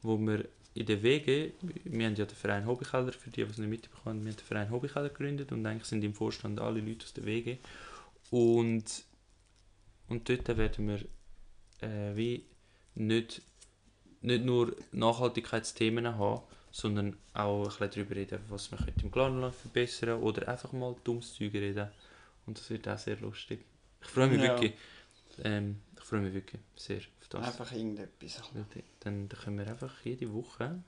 Wo 0.03 0.19
wir 0.19 0.47
in 0.75 0.85
der 0.85 1.03
WG, 1.03 1.53
wir 1.63 2.07
haben 2.07 2.17
ja 2.17 2.27
den 2.27 2.37
Verein 2.37 2.67
Hobbykeller, 2.67 3.13
für 3.13 3.31
die, 3.31 3.45
die 3.45 3.51
es 3.51 3.57
nicht 3.57 3.71
mitbekommen 3.71 4.19
haben, 4.19 4.25
wir 4.27 4.33
haben 4.33 4.37
den 4.37 4.45
Verein 4.45 4.71
Hobbykeller 4.71 5.09
gegründet 5.09 5.53
und 5.53 5.65
eigentlich 5.65 5.87
sind 5.87 6.05
im 6.05 6.13
Vorstand 6.13 6.61
alle 6.61 6.81
Leute 6.81 7.07
aus 7.07 7.15
der 7.15 7.25
WG. 7.25 7.57
Und, 8.31 8.85
und 10.09 10.29
dort 10.29 10.55
werden 10.59 10.89
wir 10.89 11.89
äh, 11.89 12.15
wie 12.15 12.45
nicht, 12.95 13.41
nicht 14.21 14.45
nur 14.45 14.77
Nachhaltigkeitsthemen 14.93 16.19
haben, 16.19 16.43
sondern 16.71 17.17
auch 17.33 17.63
ein 17.63 17.69
bisschen 17.69 17.91
darüber 17.91 18.17
reden, 18.17 18.41
was 18.51 18.71
man 18.71 18.85
könnte 18.85 19.03
im 19.03 19.11
Clanland 19.11 19.55
verbessern 19.55 20.21
oder 20.21 20.47
einfach 20.47 20.73
mal 20.73 20.95
dummes 21.05 21.33
Zeug 21.33 21.55
reden. 21.55 21.89
Und 22.47 22.59
das 22.59 22.69
wird 22.71 22.89
auch 22.89 22.99
sehr 22.99 23.17
lustig. 23.19 23.65
Ich 24.01 24.09
freue 24.09 24.29
mich 24.29 24.39
Ja. 24.43 24.49
wirklich. 24.55 24.75
Ähm, 25.45 25.81
ich 25.97 26.03
freue 26.03 26.21
mich 26.21 26.35
wirklich 26.35 26.61
sehr 26.77 26.99
auf 26.99 27.29
das. 27.29 27.45
Einfach 27.47 27.73
irgendetwas. 27.73 28.41
Dann, 28.53 28.67
dann 29.01 29.29
können 29.29 29.59
wir 29.59 29.67
einfach 29.67 29.95
jede 30.05 30.33
Woche 30.33 30.83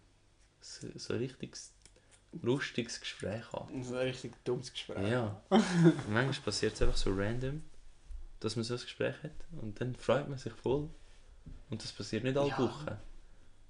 so, 0.61 0.87
so 0.97 1.15
ein 1.15 1.21
richtiges, 1.21 1.73
lustiges 2.43 3.01
Gespräch 3.01 3.51
haben. 3.53 3.83
So 3.85 3.95
ein 3.97 4.09
richtig 4.09 4.33
dummes 4.45 4.73
Gespräch. 4.73 5.09
Ja. 5.11 5.41
Manchmal 6.09 6.33
passiert 6.45 6.75
es 6.75 6.83
einfach 6.83 6.97
so 6.97 7.13
random, 7.15 7.63
dass 8.41 8.57
man 8.57 8.65
so 8.65 8.75
ein 8.75 8.81
Gespräch 8.81 9.15
hat 9.23 9.33
und 9.63 9.81
dann 9.81 9.95
freut 9.95 10.29
man 10.29 10.39
sich 10.39 10.53
voll. 10.53 10.91
Und 11.71 11.83
das 11.83 11.93
passiert 11.93 12.25
nicht 12.25 12.37
alle 12.37 12.49
Ja. 12.49 12.59
Wochen. 12.59 12.99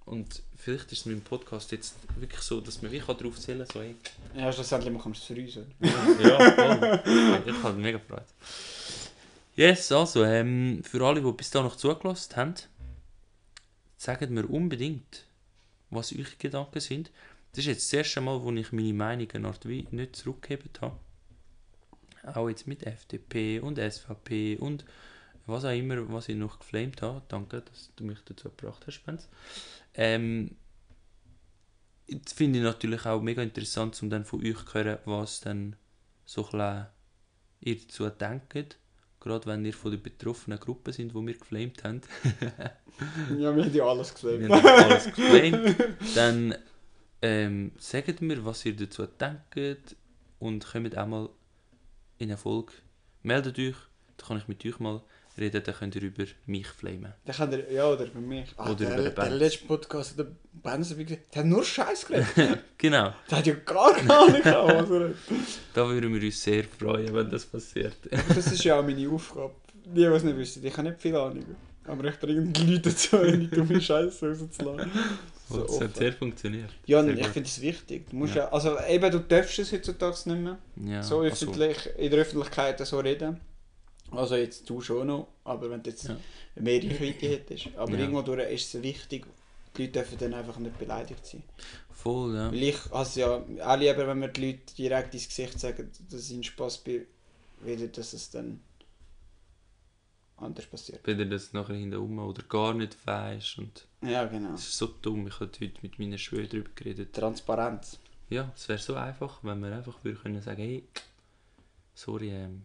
Und 0.06 0.42
vielleicht 0.56 0.92
ist 0.92 1.00
es 1.00 1.06
mit 1.06 1.16
dem 1.16 1.22
Podcast 1.22 1.72
jetzt 1.72 1.94
wirklich 2.16 2.40
so, 2.42 2.60
dass 2.60 2.82
man 2.82 2.92
wie 2.92 2.98
kann 3.00 3.16
darauf 3.16 3.38
zählen 3.40 3.66
kann, 3.66 3.72
so, 3.72 3.80
hey, 3.80 3.96
Ja, 4.36 4.52
schlussendlich 4.52 4.92
machen 4.92 5.12
wir 5.12 5.18
es 5.18 5.24
für 5.24 5.34
uns. 5.34 5.56
oder? 5.56 6.28
ja, 6.28 7.00
voll. 7.00 7.42
Ich 7.46 7.62
habe 7.62 7.78
mega 7.78 7.98
gefreut. 7.98 8.26
Yes, 9.56 9.90
also, 9.92 10.24
ähm, 10.24 10.82
für 10.84 11.04
alle, 11.06 11.22
die 11.22 11.32
bis 11.32 11.50
da 11.50 11.62
noch 11.62 11.76
zugelassen 11.76 12.36
haben, 12.36 12.54
sagt 13.96 14.28
mir 14.28 14.46
unbedingt, 14.46 15.24
was 15.90 16.12
eure 16.12 16.24
Gedanken 16.38 16.80
sind. 16.80 17.10
Das 17.52 17.60
ist 17.60 17.66
jetzt 17.66 17.84
das 17.86 17.92
erste 17.92 18.20
Mal, 18.20 18.42
wo 18.42 18.50
ich 18.52 18.72
meine 18.72 18.92
Meinung 18.92 19.30
eine 19.30 19.48
Art 19.48 19.66
wie 19.68 19.86
nicht 19.90 20.16
zurückgegeben 20.16 20.70
habe. 20.80 20.98
Auch 22.34 22.48
jetzt 22.48 22.66
mit 22.66 22.82
FDP 22.84 23.60
und 23.60 23.78
SVP 23.78 24.56
und 24.58 24.84
was 25.46 25.64
auch 25.64 25.70
immer, 25.76 26.12
was 26.12 26.28
ich 26.28 26.36
noch 26.36 26.58
geflamed 26.58 27.00
habe. 27.02 27.22
Danke, 27.28 27.60
dass 27.62 27.90
du 27.96 28.04
mich 28.04 28.18
dazu 28.24 28.48
gebracht 28.48 28.82
hast, 28.86 28.94
Spence. 28.94 29.28
Ähm, 29.94 30.56
das 32.08 32.32
finde 32.32 32.58
ich 32.58 32.64
natürlich 32.64 33.06
auch 33.06 33.22
mega 33.22 33.42
interessant, 33.42 34.00
um 34.02 34.10
dann 34.10 34.24
von 34.24 34.40
euch 34.44 34.64
zu 34.64 34.74
hören, 34.74 34.98
was 35.04 35.40
dann 35.40 35.76
so 36.24 36.48
ein 36.50 36.86
ihr 37.60 37.78
dazu 37.78 38.08
denkt. 38.10 38.78
Gerade 39.20 39.46
wenn 39.46 39.64
ihr 39.64 39.72
von 39.72 39.90
der 39.90 39.98
betroffenen 39.98 40.60
Gruppe 40.60 40.92
sind, 40.92 41.14
wo 41.14 41.26
wir 41.26 41.34
geflamed 41.34 41.82
haben. 41.84 42.00
Ja, 43.36 43.56
wir 43.56 43.64
haben 43.64 43.74
ja 43.74 43.84
alles 43.86 44.14
wir 44.22 44.38
gesehen. 44.38 44.52
haben 44.52 44.66
alles 44.66 45.04
geflamed. 45.06 45.76
Dann 46.14 46.54
ähm, 47.22 47.72
sagt 47.76 48.20
mir, 48.20 48.44
was 48.44 48.64
ihr 48.64 48.76
dazu 48.76 49.06
denkt 49.06 49.96
und 50.38 50.64
kommt 50.64 50.96
auch 50.96 51.06
mal 51.06 51.28
in 52.18 52.28
eine 52.28 52.36
Folge. 52.36 52.72
Meldet 53.22 53.58
euch, 53.58 53.74
dann 54.16 54.28
kann 54.28 54.36
ich 54.38 54.46
mit 54.46 54.64
euch 54.64 54.78
mal 54.78 55.02
reden, 55.38 55.62
dann 55.64 55.74
könnt 55.74 55.94
ihr 55.96 56.02
über 56.02 56.24
mich 56.46 56.66
flamen. 56.66 57.12
Der 57.26 57.34
kann 57.34 57.50
der, 57.50 57.70
ja, 57.72 57.86
oder 57.88 58.06
bei 58.06 58.20
mir. 58.20 58.44
Ach, 58.56 58.66
Oder 58.70 58.84
der, 58.86 58.98
über 58.98 59.02
den 59.10 59.14
der 59.14 59.30
letzte 59.30 59.64
Podcast, 59.66 60.18
der 60.18 60.26
Benz, 60.52 60.96
wie 60.96 61.04
gesagt, 61.04 61.34
der 61.34 61.42
hat 61.42 61.48
nur 61.48 61.64
Scheiß 61.64 62.06
geredet. 62.06 62.58
Genau, 62.78 63.12
der 63.30 63.38
hat 63.38 63.46
ja 63.46 63.54
gar 63.54 63.94
keine 63.94 64.14
Ahnung 64.18 64.42
er 64.44 65.08
hat. 65.08 65.14
da 65.72 65.88
würden 65.88 66.12
wir 66.14 66.22
uns 66.22 66.42
sehr 66.42 66.64
freuen, 66.64 67.14
wenn 67.14 67.30
das 67.30 67.46
passiert. 67.46 67.96
Das 68.28 68.46
ist 68.52 68.62
ja 68.64 68.78
auch 68.78 68.84
meine 68.84 69.08
Aufgabe. 69.08 69.54
Die, 69.86 69.94
die 69.94 70.02
es 70.04 70.22
nicht 70.22 70.36
wissen, 70.36 70.64
ich 70.64 70.76
habe 70.76 70.88
nicht 70.88 71.00
viel 71.00 71.16
Ahnung. 71.16 71.44
Aber 71.86 72.04
ich 72.04 72.18
bringe 72.18 72.46
die 72.46 72.64
Leute 72.66 72.88
dazu, 72.90 73.18
eine 73.18 73.46
dumme 73.46 73.78
Scheiße 73.80 74.26
rauszulassen. 74.28 74.90
So 75.48 75.56
Und 75.60 75.64
es 75.68 75.74
hat 75.76 75.82
offen. 75.90 75.94
sehr 75.94 76.12
funktioniert. 76.14 76.70
Ja, 76.86 77.02
Sehr 77.02 77.18
ich 77.18 77.26
finde 77.28 77.48
es 77.48 77.60
wichtig. 77.60 78.08
Du 78.08 78.16
musst 78.16 78.34
Ja. 78.34 78.44
ja. 78.44 78.52
also 78.52 78.78
eben, 78.88 79.10
du 79.10 79.18
darfst 79.20 79.58
es 79.58 79.70
heutzutage 79.72 80.16
nicht 80.30 80.42
mehr. 80.42 80.58
Ja, 80.76 81.02
so 81.02 81.20
also- 81.20 81.46
öffentlich, 81.46 81.90
in 81.98 82.10
der 82.10 82.20
Öffentlichkeit 82.20 82.86
so 82.86 82.98
reden. 83.00 83.38
Also 84.16 84.36
jetzt 84.36 84.68
du 84.68 84.80
schon 84.80 85.06
noch, 85.08 85.28
aber 85.44 85.70
wenn 85.70 85.82
du 85.82 85.90
jetzt 85.90 86.08
Ja. 86.08 86.16
mehr 86.56 86.82
Reichweite 86.82 87.28
hättest. 87.28 87.68
Aber 87.76 87.92
Ja. 87.92 87.98
irgendwo 88.00 88.22
durch 88.22 88.50
ist 88.52 88.74
es 88.74 88.82
wichtig, 88.82 89.26
die 89.76 89.82
Leute 89.86 89.92
dürfen 89.92 90.18
dann 90.18 90.34
einfach 90.34 90.58
nicht 90.58 90.78
beleidigt 90.78 91.24
sein. 91.26 91.42
Voll, 91.90 92.34
ja. 92.34 92.50
Weil 92.50 92.62
ich 92.62 92.92
also 92.92 93.20
ja 93.20 93.36
auch 93.72 93.76
lieber, 93.78 94.06
wenn 94.06 94.20
wir 94.20 94.28
die 94.28 94.46
Leute 94.52 94.74
direkt 94.76 95.14
ins 95.14 95.28
Gesicht 95.28 95.58
sagen, 95.58 95.90
dass 96.10 96.30
ein 96.30 96.42
Spaß 96.42 96.78
bei, 96.84 97.06
wieder, 97.62 97.86
dass 97.88 98.12
es 98.12 98.30
dann 98.30 98.60
anders 100.36 100.66
passiert. 100.66 101.06
Du 101.06 101.26
das 101.26 101.52
nachher 101.52 101.74
hinterher 101.76 102.24
oder 102.24 102.42
gar 102.42 102.74
nicht 102.74 102.96
weißt. 103.06 103.58
Und 103.58 103.86
Ja, 104.02 104.24
genau. 104.26 104.52
das 104.52 104.62
ist 104.62 104.78
so 104.78 104.86
dumm. 104.86 105.26
Ich 105.28 105.34
habe 105.40 105.50
heute 105.60 105.72
mit 105.82 105.98
meinen 105.98 106.18
Schwestern 106.18 106.48
darüber 106.50 106.70
geredet. 106.74 107.12
Transparenz. 107.14 107.98
Ja, 108.30 108.52
es 108.56 108.68
wäre 108.68 108.78
so 108.78 108.94
einfach, 108.94 109.38
wenn 109.42 109.60
wir 109.60 109.72
einfach 109.74 110.02
würde 110.02 110.18
können 110.18 110.42
sagen, 110.42 110.62
hey, 110.62 110.84
sorry, 111.94 112.30
ähm, 112.30 112.62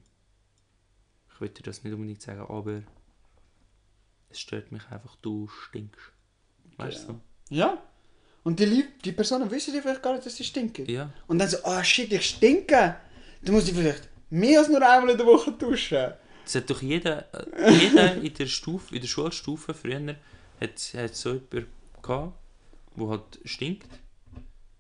ich 1.40 1.42
wollte 1.42 1.64
dir 1.64 1.70
das 1.70 1.86
nicht 1.86 1.94
unbedingt 1.94 2.22
sagen, 2.22 2.42
aber 2.42 2.84
es 4.30 4.42
stört 4.42 4.74
mich 4.74 4.86
einfach, 4.92 5.16
du 5.22 5.48
stinkst. 5.48 6.12
Weißt 6.76 7.08
du? 7.08 7.22
Ja. 7.50 7.82
Und 8.44 8.60
die, 8.60 8.66
Leute, 8.66 8.90
die 9.06 9.14
Personen 9.14 9.50
wissen 9.50 9.74
ja 9.74 9.82
vielleicht 9.82 10.04
gar 10.04 10.14
nicht, 10.16 10.26
dass 10.26 10.36
sie 10.36 10.44
stinken. 10.44 10.86
Ja, 10.90 11.14
Und 11.28 11.40
dann 11.40 11.48
so, 11.48 11.64
ah 11.64 11.82
shit, 11.82 12.12
ich 12.12 12.26
stinke. 12.26 12.98
Dann 13.42 13.56
muss 13.56 13.70
ich 13.70 13.74
vielleicht 13.74 14.10
mehr 14.30 14.60
als 14.60 14.68
nur 14.68 14.82
einmal 14.82 15.12
in 15.12 15.18
der 15.18 15.26
Woche 15.26 15.54
duschen. 15.54 16.12
es 16.46 16.56
hat 16.56 16.70
doch 16.70 16.82
jeder, 16.82 17.34
äh, 17.34 17.72
jeder 17.72 18.16
in 18.22 18.34
der 18.34 18.48
Stufe, 18.48 18.94
in 18.94 19.00
der 19.00 19.08
Schulstufe 19.08 19.74
früher 19.74 20.18
hat, 20.60 20.94
hat 20.94 21.16
so 21.16 21.36
jemanden 21.36 21.68
gehabt, 22.02 22.38
der 22.98 23.08
halt 23.08 23.40
stinkt. 23.46 23.88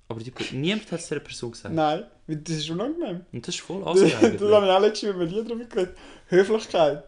Aber 0.09 0.19
die, 0.19 0.33
niemand 0.53 0.91
hat 0.91 0.99
es 0.99 1.07
der 1.07 1.19
Person 1.19 1.51
gesagt. 1.51 1.73
Nein, 1.73 2.03
das 2.27 2.55
ist 2.57 2.69
unangenehm. 2.69 3.21
Und 3.31 3.47
das 3.47 3.55
ist 3.55 3.61
voll 3.61 3.81
Das, 3.85 3.93
assi 3.93 4.03
das 4.05 4.13
habe 4.15 4.25
eigentlich. 4.27 4.41
ich 4.41 4.51
auch 4.71 4.81
letztes 4.81 5.09
Mal 5.09 5.17
mit 5.19 5.31
dir 5.31 5.43
darüber 5.43 5.65
geredet. 5.65 5.97
Höflichkeit. 6.27 7.03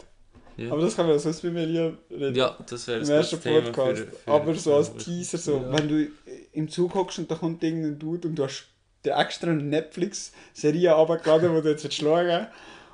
Ja. 0.58 0.72
Aber 0.72 0.82
das 0.82 0.96
kann 0.96 1.08
man 1.08 1.18
sonst 1.18 1.42
bei 1.42 1.50
mir 1.50 1.66
hier 1.66 1.98
reden. 2.12 2.36
Ja, 2.36 2.56
das 2.70 2.88
wäre 2.88 2.98
Im 2.98 3.02
das 3.02 3.10
ersten 3.10 3.42
Thema 3.42 3.62
Podcast. 3.72 4.00
für, 4.02 4.06
für, 4.12 4.32
aber 4.32 4.54
so 4.56 4.76
als 4.76 4.94
Teaser, 4.96 5.38
so, 5.40 5.58
Ja. 5.58 5.78
wenn 5.78 5.88
du 5.88 6.08
im 6.54 6.70
Zug 6.70 6.94
hockst 6.94 7.18
und 7.20 7.32
da 7.32 7.36
kommt 7.36 7.64
irgendein 7.64 7.98
Dude 7.98 8.28
und 8.28 8.36
du 8.36 8.44
hast 8.44 8.68
dir 9.04 9.16
extra 9.18 9.50
eine 9.50 9.64
Netflix-Serie 9.64 10.92
runtergeladen, 10.92 11.56
die 11.56 11.62
du 11.62 11.70
jetzt 11.70 11.92
schauen 11.94 12.28
willst. 12.28 12.48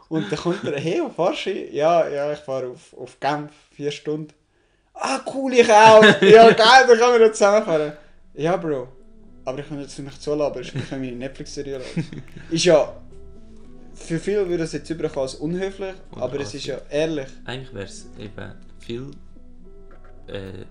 Und 0.10 0.32
dann 0.32 0.40
kommt 0.40 0.64
er, 0.64 0.80
hey, 0.80 1.02
wo 1.04 1.10
fahrst 1.10 1.48
du? 1.48 1.50
hin?» 1.50 1.68
Ja, 1.74 2.08
ja, 2.08 2.32
ich 2.32 2.40
fahre 2.40 2.68
auf, 2.68 2.94
auf 2.96 3.20
Genf, 3.20 3.52
vier 3.72 3.92
Stunden. 3.92 4.34
Ah, 4.94 5.20
cool, 5.34 5.54
ich 5.54 5.70
auch. 5.70 6.02
Ja, 6.22 6.50
geil, 6.52 6.86
dann 6.88 6.98
können 6.98 7.20
wir 7.20 7.28
da 7.28 7.34
zusammenfahren. 7.34 7.94
Ja, 8.36 8.56
Bro. 8.56 8.88
Aber 9.48 9.60
ich 9.60 9.70
kann 9.70 9.80
jetzt 9.80 9.98
nicht 9.98 10.22
zahlen, 10.22 10.42
aber 10.42 10.60
ich 10.60 10.74
kann 10.74 11.00
meine 11.00 11.16
Netflix-Serie. 11.16 11.80
Ist 12.52 12.66
ja... 12.66 12.94
Für 13.94 14.20
viele 14.20 14.48
würde 14.50 14.64
es 14.64 14.74
jetzt 14.74 14.90
überkommen 14.90 15.24
als 15.24 15.36
unhöflich, 15.36 15.96
aber 16.12 16.40
es 16.42 16.54
ist 16.54 16.66
ja 16.66 16.80
ehrlich. 16.90 17.28
Eigentlich 17.46 17.74
wäre 17.74 17.86
es 17.86 18.08
eben 18.20 18.52
viel. 18.80 19.12
Äh, 20.28 20.66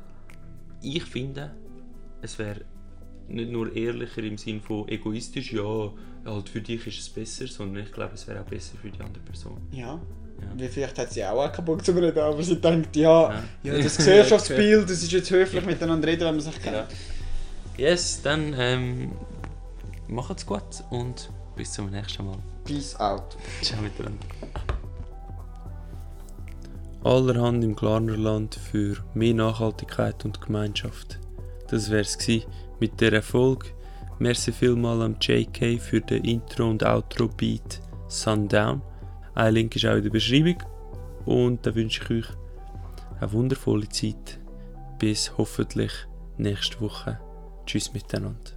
ich 0.83 1.03
finde, 1.05 1.53
es 2.21 2.39
wäre 2.39 2.61
nicht 3.29 3.51
nur 3.51 3.75
ehrlicher 3.75 4.23
im 4.23 4.37
Sinn 4.37 4.61
von 4.61 4.87
egoistisch, 4.89 5.55
ja, 5.55 5.91
halt 6.27 6.49
für 6.49 6.61
dich 6.61 6.87
ist 6.87 6.99
es 6.99 7.09
besser, 7.09 7.47
sondern 7.47 7.83
ich 7.83 7.93
glaube, 7.93 8.13
es 8.15 8.29
wäre 8.29 8.43
auch 8.43 8.45
besser 8.45 8.77
für 8.81 8.91
die 8.91 9.01
andere 9.01 9.25
Person. 9.25 9.59
Ja. 9.73 9.95
Ja. 9.95 10.49
Wie 10.55 10.69
vielleicht 10.69 10.99
hat 10.99 11.11
sie 11.11 11.25
auch 11.25 11.51
keinen 11.51 11.65
Bock 11.65 11.83
zu 11.83 11.93
reden, 11.93 12.19
aber 12.19 12.43
sie 12.43 12.57
denkt, 12.57 12.95
ja, 12.95 13.33
Ja. 13.33 13.43
ja. 13.63 13.83
das 13.83 13.97
Gesellschaftsbild, 13.97 14.85
das 14.91 15.03
ist 15.03 15.11
jetzt 15.13 15.31
höflich 15.31 15.65
miteinander 15.65 16.07
reden, 16.07 16.27
wenn 16.27 16.37
man 16.37 16.41
sich 16.41 16.61
kennt. 16.63 16.87
Yes, 17.77 18.23
dann 18.23 18.55
ähm, 18.59 19.13
macht's 20.09 20.47
gut 20.47 20.63
und 20.91 21.31
bis 21.57 21.73
zum 21.73 21.91
nächsten 21.91 22.25
Mal. 22.25 22.39
Peace 22.65 22.99
out. 22.99 23.37
Ciao 23.63 23.81
miteinander. 23.81 24.27
allerhand 27.07 27.63
im 27.63 27.77
Glarnerland 27.77 28.57
für 28.57 28.97
mehr 29.15 29.35
Nachhaltigkeit 29.35 30.25
und 30.25 30.41
Gemeinschaft. 30.41 31.21
Das 31.69 31.91
wär's 31.91 32.19
gsi 32.19 32.45
mit 32.81 33.01
der 33.01 33.13
Erfolg. 33.13 33.73
Merci 34.19 34.51
vielmal 34.51 35.03
am 35.03 35.17
JK 35.21 35.81
für 35.81 36.01
den 36.01 36.25
Intro 36.25 36.69
und 36.69 36.85
Outro 36.85 37.29
Beat 37.29 37.81
Sundown. 38.09 38.83
Ein 39.35 39.55
Link 39.55 39.77
ist 39.77 39.87
auch 39.87 39.95
in 39.95 40.03
der 40.03 40.11
Beschreibung 40.11 40.63
und 41.27 41.65
da 41.65 41.75
wünsche 41.75 42.03
ich 42.03 42.11
euch 42.11 42.37
eine 43.21 43.33
wundervolle 43.33 43.89
Zeit. 43.89 44.41
Bis 44.99 45.31
hoffentlich 45.39 45.93
nächste 46.39 46.81
Woche. 46.81 47.21
Tschüss 47.67 47.93
miteinander. 47.93 48.56